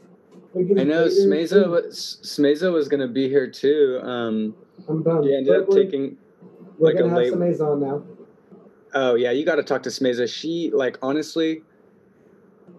I 0.56 0.84
know 0.84 1.06
Smeza 1.06 1.68
was 1.68 2.18
Smeza 2.22 2.72
was 2.72 2.86
gonna 2.88 3.08
be 3.08 3.28
here 3.28 3.50
too. 3.50 4.00
Um 4.02 4.54
I'm 4.88 5.02
done. 5.02 5.22
he 5.24 5.34
ended 5.34 5.48
But 5.52 5.62
up 5.62 5.68
we're, 5.68 5.82
taking 5.84 6.16
we're 6.78 6.88
like 6.92 6.98
gonna 6.98 7.08
have 7.10 7.38
late- 7.40 7.60
on 7.60 7.80
now. 7.80 8.02
Oh 8.94 9.16
yeah, 9.16 9.32
you 9.32 9.44
got 9.44 9.56
to 9.56 9.64
talk 9.64 9.82
to 9.84 9.88
Smeza. 9.88 10.32
She 10.32 10.70
like 10.72 10.96
honestly, 11.02 11.62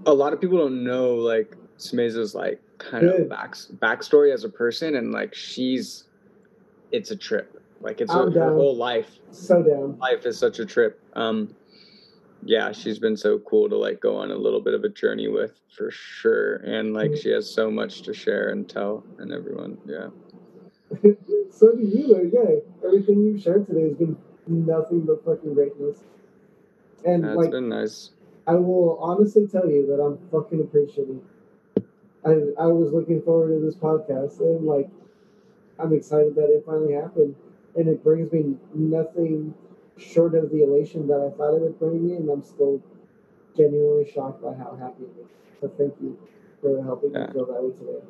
a 0.06 0.14
lot 0.14 0.32
of 0.32 0.40
people 0.40 0.58
don't 0.58 0.84
know 0.86 1.16
like 1.16 1.56
Smeza's 1.78 2.34
like 2.34 2.62
kind 2.78 3.06
of 3.06 3.28
back 3.28 3.56
backstory 3.80 4.34
as 4.34 4.46
a 4.46 4.50
person, 4.50 4.96
and 4.96 5.12
like 5.12 5.36
she's, 5.36 6.06
it's 6.94 7.12
a 7.12 7.18
trip. 7.18 7.62
Like 7.82 8.00
it's 8.00 8.14
her, 8.14 8.32
her 8.32 8.54
whole 8.54 8.78
life. 8.78 9.10
So 9.32 9.62
down. 9.62 9.98
Life 10.00 10.26
is 10.26 10.38
such 10.38 10.60
a 10.60 10.66
trip. 10.66 11.02
Um, 11.18 11.54
yeah, 12.46 12.72
she's 12.72 13.00
been 13.00 13.18
so 13.18 13.40
cool 13.40 13.70
to 13.70 13.78
like 13.78 14.00
go 14.00 14.18
on 14.18 14.32
a 14.32 14.36
little 14.36 14.62
bit 14.62 14.74
of 14.74 14.84
a 14.84 14.90
journey 14.90 15.28
with 15.28 15.60
for 15.78 15.92
sure, 15.92 16.58
and 16.58 16.94
like 16.94 17.12
Mm. 17.12 17.22
she 17.22 17.30
has 17.32 17.50
so 17.54 17.72
much 17.72 18.04
to 18.04 18.14
share 18.14 18.50
and 18.50 18.70
tell, 18.70 19.04
and 19.20 19.34
everyone. 19.34 19.78
Yeah, 19.86 20.10
so 21.52 21.76
do 21.76 21.82
you. 21.84 22.16
And 22.16 22.32
yeah, 22.34 22.56
everything 22.86 23.24
you've 23.24 23.42
shared 23.42 23.68
today 23.68 23.90
has 23.90 23.96
been 23.98 24.18
nothing 24.48 25.02
but 25.02 25.24
fucking 25.26 25.54
greatness. 25.54 26.04
And 27.06 27.24
That's 27.24 27.38
like, 27.38 27.52
been 27.52 27.70
nice. 27.70 28.12
I 28.48 28.56
will 28.56 28.98
honestly 29.00 29.48
tell 29.48 29.70
you 29.70 29.86
that 29.88 30.02
I'm 30.02 30.18
fucking 30.30 30.60
appreciative. 30.60 31.20
I 32.26 32.32
I 32.60 32.68
was 32.68 32.92
looking 32.92 33.22
forward 33.22 33.50
to 33.58 33.66
this 33.66 33.76
podcast 33.76 34.40
and 34.42 34.66
like 34.66 34.90
I'm 35.80 35.94
excited 35.94 36.36
that 36.36 36.50
it 36.50 36.64
finally 36.66 36.94
happened. 36.94 37.36
And 37.76 37.88
it 37.90 38.04
brings 38.04 38.32
me 38.32 38.56
nothing 38.74 39.54
short 39.98 40.36
of 40.36 40.52
the 40.52 40.64
elation 40.64 41.08
that 41.08 41.22
I 41.22 41.36
thought 41.38 41.56
it 41.56 41.62
would 41.62 41.80
bring 41.80 42.08
me 42.08 42.16
and 42.16 42.30
I'm 42.30 42.44
still 42.44 42.82
genuinely 43.56 44.10
shocked 44.12 44.42
by 44.42 44.54
how 44.54 44.76
happy 44.80 45.04
it 45.04 45.24
is. 45.24 45.30
So 45.62 45.72
thank 45.78 45.94
you 46.02 46.18
for 46.62 46.84
helping 46.84 47.14
Yeah. 47.14 47.28
me 47.28 47.34
feel 47.34 47.46
that 47.46 47.64
way 47.64 47.72
today. 47.72 48.06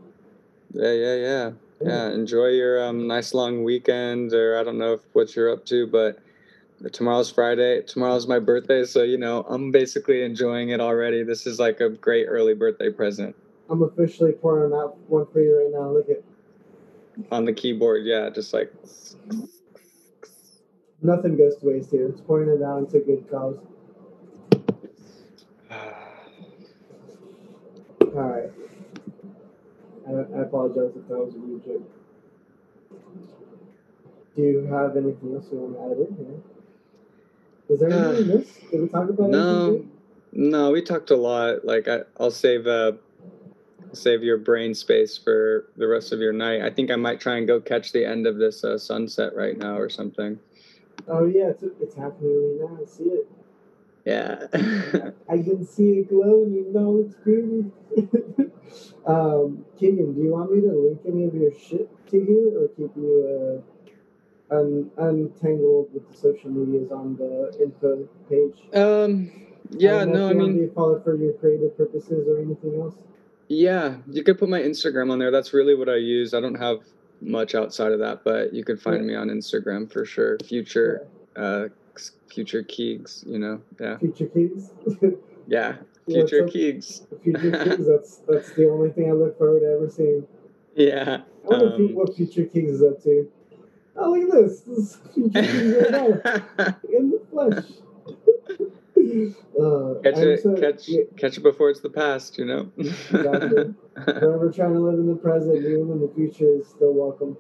Yeah, 0.74 0.92
yeah, 0.92 1.16
yeah. 1.16 1.52
Yeah, 1.82 2.10
enjoy 2.12 2.48
your 2.48 2.84
um, 2.84 3.06
nice 3.06 3.34
long 3.34 3.64
weekend, 3.64 4.34
or 4.34 4.58
I 4.58 4.64
don't 4.64 4.78
know 4.78 4.94
if 4.94 5.02
what 5.14 5.36
you're 5.36 5.52
up 5.52 5.66
to, 5.66 5.86
but 5.86 6.20
tomorrow's 6.94 7.30
Friday. 7.30 7.82
Tomorrow's 7.82 8.28
my 8.28 8.40
birthday, 8.40 8.86
so 8.86 9.04
you 9.04 9.18
know 9.18 9.46
I'm 9.48 9.72
basically 9.72 10.24
enjoying 10.24 10.70
it 10.70 10.80
already. 10.80 11.24
This 11.24 11.46
is 11.46 11.60
like 11.60 11.82
a 11.82 11.90
great 11.90 12.26
early 12.28 12.54
birthday 12.54 12.90
present 12.90 13.36
I'm 13.70 13.82
officially 13.82 14.32
pouring 14.34 14.74
out 14.74 14.98
one 15.10 15.26
for 15.32 15.42
you 15.42 15.58
right 15.58 15.72
now. 15.72 15.90
Look 15.92 16.10
at 16.10 16.24
on 17.32 17.46
the 17.46 17.54
keyboard. 17.54 18.06
Yeah, 18.06 18.30
just 18.30 18.54
like 18.54 18.72
nothing 21.02 21.38
goes 21.38 21.58
to 21.58 21.66
waste 21.66 21.92
here. 21.92 22.08
It's 22.08 22.22
pouring 22.22 22.50
it 22.50 22.64
out 22.64 22.80
into 22.80 23.00
good 23.00 23.30
cause. 23.30 23.58
All 28.16 28.22
right. 28.30 28.50
I, 30.08 30.12
I 30.12 30.42
apologize 30.44 30.96
if 30.96 31.08
that 31.08 31.18
was 31.18 31.34
a 31.36 31.38
rude 31.40 31.66
joke. 31.66 31.92
Do 34.36 34.42
you 34.42 34.66
have 34.66 34.96
anything 34.98 35.34
else 35.34 35.48
you 35.52 35.58
want 35.60 35.76
to 35.76 36.04
add 36.04 36.08
in 36.10 36.16
here? 36.26 36.42
Is 37.70 37.80
there 37.80 37.90
anything 37.92 38.28
we 38.28 38.38
missed? 38.38 38.72
Did 38.72 38.82
we 38.82 38.88
talk 38.90 39.10
about 39.10 39.30
No. 39.30 39.66
anything? 39.68 39.92
no, 40.34 40.72
we 40.72 40.82
talked 40.82 41.12
a 41.12 41.16
lot. 41.16 41.66
Like 41.66 41.88
I, 41.88 42.02
I'll 42.20 42.32
save 42.32 42.68
uh, 42.68 42.94
save 43.94 44.24
your 44.24 44.38
brain 44.38 44.74
space 44.76 45.18
for 45.18 45.68
the 45.78 45.88
rest 45.88 46.12
of 46.12 46.20
your 46.20 46.34
night. 46.34 46.62
I 46.62 46.70
think 46.70 46.92
I 46.92 46.96
might 46.96 47.20
try 47.20 47.38
and 47.38 47.48
go 47.48 47.60
catch 47.60 47.92
the 47.92 48.06
end 48.06 48.28
of 48.28 48.38
this 48.38 48.64
uh, 48.64 48.78
sunset 48.78 49.36
right 49.36 49.58
now 49.58 49.78
or 49.78 49.90
something. 49.90 50.38
Oh 51.08 51.26
yeah, 51.26 51.50
it's, 51.50 51.64
it's 51.64 51.96
happening 51.96 52.60
right 52.60 52.70
now. 52.70 52.80
I 52.82 52.86
see 52.86 53.04
it. 53.06 53.28
Yeah. 54.06 54.48
I 55.30 55.38
can 55.42 55.66
see 55.66 56.00
it 56.00 56.10
glow, 56.10 56.44
and 56.44 56.56
you 56.56 56.72
know 56.72 57.04
it's 57.06 57.16
pretty. 57.16 57.66
um, 59.08 59.66
Keegan, 59.80 60.14
do 60.14 60.22
you 60.22 60.32
want 60.32 60.52
me 60.52 60.62
to 60.62 60.74
link 60.74 61.00
any 61.08 61.26
of 61.26 61.34
your 61.34 61.52
shit 61.52 61.90
to 62.08 62.24
here, 62.24 62.60
or 62.60 62.68
keep 62.70 62.96
you 62.96 63.64
uh, 64.52 64.56
un- 64.56 64.92
untangled 64.98 65.94
with 65.94 66.08
the 66.10 66.18
social 66.18 66.52
medias 66.52 66.92
on 66.92 67.16
the 67.18 67.56
info 67.62 68.08
page? 68.30 68.58
um. 68.74 69.32
Yeah. 69.72 70.06
don't 70.06 70.14
No. 70.14 70.30
I 70.30 70.34
mean. 70.34 70.54
to 70.54 70.68
be 70.68 70.74
followed 70.74 71.04
for 71.04 71.16
your 71.16 71.34
creative 71.34 71.76
purposes 71.76 72.28
or 72.28 72.40
anything 72.40 72.80
else. 72.80 72.96
Yeah, 73.48 73.98
you 74.08 74.24
could 74.24 74.40
put 74.40 74.50
my 74.50 74.62
Instagram 74.62 75.12
on 75.12 75.20
there. 75.20 75.32
That's 75.32 75.54
really 75.54 75.76
what 75.76 75.90
I 75.90 75.98
use. 75.98 76.34
I 76.34 76.40
don't 76.40 76.56
have 76.56 76.80
much 77.22 77.56
outside 77.56 77.92
of 77.92 78.00
that, 78.00 78.24
but 78.24 78.54
you 78.54 78.64
can 78.64 78.78
find 78.78 78.98
Yeah. 79.02 79.08
me 79.08 79.16
on 79.16 79.30
Instagram 79.30 79.92
for 79.92 80.06
sure. 80.06 80.38
Future, 80.46 81.08
uh, 81.36 81.68
future 82.28 82.64
Keegs, 82.64 83.24
you 83.28 83.40
know. 83.40 83.62
Yeah, 83.80 83.98
Future 83.98 84.28
Keys. 84.28 84.72
yeah. 85.48 85.76
Future 86.08 86.44
up? 86.44 86.50
Keegs. 86.52 87.02
Future 87.24 87.52
Keys. 87.64 87.88
That's 87.88 88.18
that's 88.28 88.52
the 88.54 88.70
only 88.70 88.92
thing 88.92 89.10
I 89.10 89.14
look 89.14 89.38
forward 89.38 89.62
to 89.62 89.74
ever 89.76 89.90
seeing. 89.90 90.28
Yeah. 90.76 91.22
I 91.46 91.48
wonder 91.48 91.76
Um, 91.76 91.96
what 91.96 92.16
Future 92.16 92.46
Keys 92.46 92.70
is 92.70 92.84
up 92.84 93.02
to. 93.04 93.32
Oh, 93.98 94.12
look 94.12 94.30
at 94.30 94.32
this. 94.48 94.60
This 94.62 94.78
is 94.78 94.98
Future 95.14 95.42
Keys 95.42 95.76
right 95.76 95.92
now. 95.92 96.76
in 96.98 97.10
the 97.12 97.22
flesh. 97.32 97.66
Uh, 99.60 99.96
catch 100.04 100.18
it, 100.18 100.44
so- 100.44 100.56
catch, 100.56 100.88
yeah, 100.88 101.02
catch 101.18 101.38
it 101.38 101.44
before 101.44 101.70
it's 101.70 101.82
the 101.82 101.90
past. 101.90 102.38
You 102.38 102.46
know. 102.46 102.72
Exactly. 102.78 103.74
Forever 104.06 104.52
trying 104.54 104.74
to 104.74 104.80
live 104.80 105.00
in 105.00 105.08
the 105.08 105.16
present, 105.16 105.58
even 105.66 105.92
in 105.92 106.00
the 106.02 106.12
future 106.16 106.60
is 106.60 106.68
still 106.68 106.94
welcome. 106.94 107.38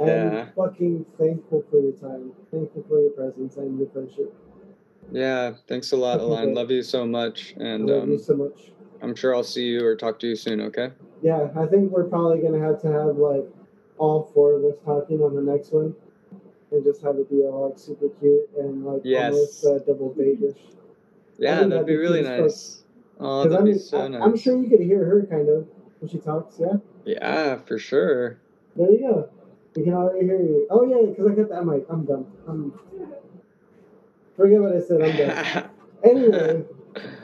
I'm 0.00 0.06
Yeah. 0.06 0.46
fucking 0.54 1.06
thankful 1.18 1.64
for 1.70 1.80
your 1.80 1.92
time. 1.92 2.32
Thankful 2.52 2.84
for 2.88 3.00
your 3.00 3.10
presence 3.10 3.56
and 3.56 3.78
your 3.78 3.88
friendship. 3.88 4.32
yeah. 5.10 5.54
Thanks 5.66 5.92
a 5.92 5.96
lot, 5.96 6.20
Alan. 6.20 6.54
Love 6.54 6.70
you 6.70 6.82
so 6.82 7.06
much, 7.06 7.54
and 7.58 7.90
I 7.90 7.94
love 7.94 8.08
you 8.08 8.14
um, 8.14 8.22
so 8.22 8.36
much. 8.36 8.70
I'm 9.02 9.14
sure 9.14 9.34
I'll 9.34 9.42
see 9.44 9.64
you 9.66 9.84
or 9.84 9.96
talk 9.96 10.18
to 10.20 10.26
you 10.28 10.36
soon. 10.36 10.60
Okay. 10.60 10.90
Yeah, 11.22 11.48
I 11.56 11.66
think 11.66 11.90
we're 11.90 12.04
probably 12.04 12.40
gonna 12.40 12.60
have 12.60 12.80
to 12.82 12.92
have 12.92 13.16
like 13.16 13.44
all 13.96 14.30
four 14.34 14.52
of 14.54 14.64
us 14.64 14.76
talking 14.84 15.20
on 15.20 15.34
the 15.34 15.40
next 15.42 15.72
one, 15.72 15.94
and 16.70 16.84
just 16.84 17.02
have 17.02 17.16
it 17.16 17.28
be 17.30 17.42
all 17.42 17.68
like 17.70 17.78
super 17.78 18.08
cute 18.20 18.48
and 18.58 18.84
like 18.84 19.00
Yes. 19.04 19.32
almost 19.32 19.64
uh, 19.64 19.78
double 19.86 20.12
date-ish. 20.14 20.60
Yeah, 21.38 21.60
think 21.60 21.70
that'd 21.70 21.86
be 21.86 21.96
really 21.96 22.20
as 22.20 22.26
fuck. 22.26 22.40
nice. 22.40 22.82
Oh, 23.20 23.48
that'd 23.48 23.58
I 23.60 23.72
be 23.72 23.78
so 23.78 24.02
I, 24.02 24.08
nice. 24.08 24.22
I'm 24.22 24.36
sure 24.36 24.60
you 24.60 24.68
could 24.68 24.80
hear 24.80 25.04
her 25.04 25.26
kind 25.30 25.48
of 25.48 25.66
when 26.00 26.10
she 26.10 26.18
talks. 26.18 26.56
Yeah. 26.58 26.74
Yeah, 27.04 27.58
for 27.66 27.78
sure. 27.78 28.38
There 28.76 28.90
you 28.90 29.00
go. 29.00 29.30
We 29.74 29.84
can 29.84 29.94
already 29.94 30.26
hear 30.26 30.40
you. 30.40 30.66
Oh 30.70 30.84
yeah, 30.84 31.08
because 31.10 31.30
I 31.30 31.34
got 31.34 31.48
that 31.50 31.64
mic. 31.64 31.86
I'm 31.88 32.04
done. 32.04 32.26
I'm. 32.46 32.72
Forget 34.36 34.60
what 34.60 34.76
I 34.76 34.80
said. 34.80 35.02
I'm 35.02 35.16
done. 35.16 35.70
Anyway, 36.04 36.64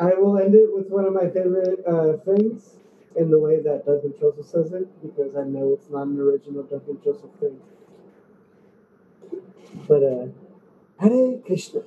I 0.00 0.14
will 0.14 0.36
end 0.36 0.52
it 0.56 0.68
with 0.74 0.88
one 0.88 1.04
of 1.04 1.12
my 1.12 1.28
favorite 1.30 1.78
uh, 1.86 2.16
things 2.24 2.74
in 3.14 3.30
the 3.30 3.38
way 3.38 3.60
that 3.62 3.86
Duncan 3.86 4.12
Joseph 4.18 4.46
says 4.46 4.72
it, 4.72 4.88
because 5.00 5.36
I 5.36 5.44
know 5.44 5.72
it's 5.74 5.88
not 5.90 6.08
an 6.08 6.18
original 6.18 6.64
Duncan 6.64 6.98
Joseph 7.04 7.30
thing. 7.38 7.60
But 9.86 10.02
uh, 10.02 10.26
Hare 10.98 11.38
Krishna. 11.46 11.82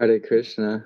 Hare 0.00 0.18
Krishna. 0.18 0.82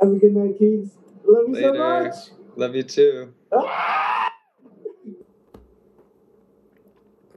Have 0.00 0.12
a 0.12 0.14
good 0.16 0.34
night, 0.34 0.58
kids. 0.58 0.92
Love 1.26 1.50
you 1.50 1.60
so 1.60 1.74
much. 1.74 2.14
Love 2.56 2.74
you 2.74 2.82
too. 2.82 3.34
Ah! 3.52 4.32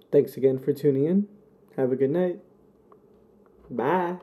Thanks 0.09 0.37
again 0.37 0.59
for 0.59 0.71
tuning 0.71 1.05
in. 1.05 1.27
Have 1.75 1.91
a 1.91 1.97
good 1.97 2.11
night. 2.11 2.39
Bye. 3.69 4.15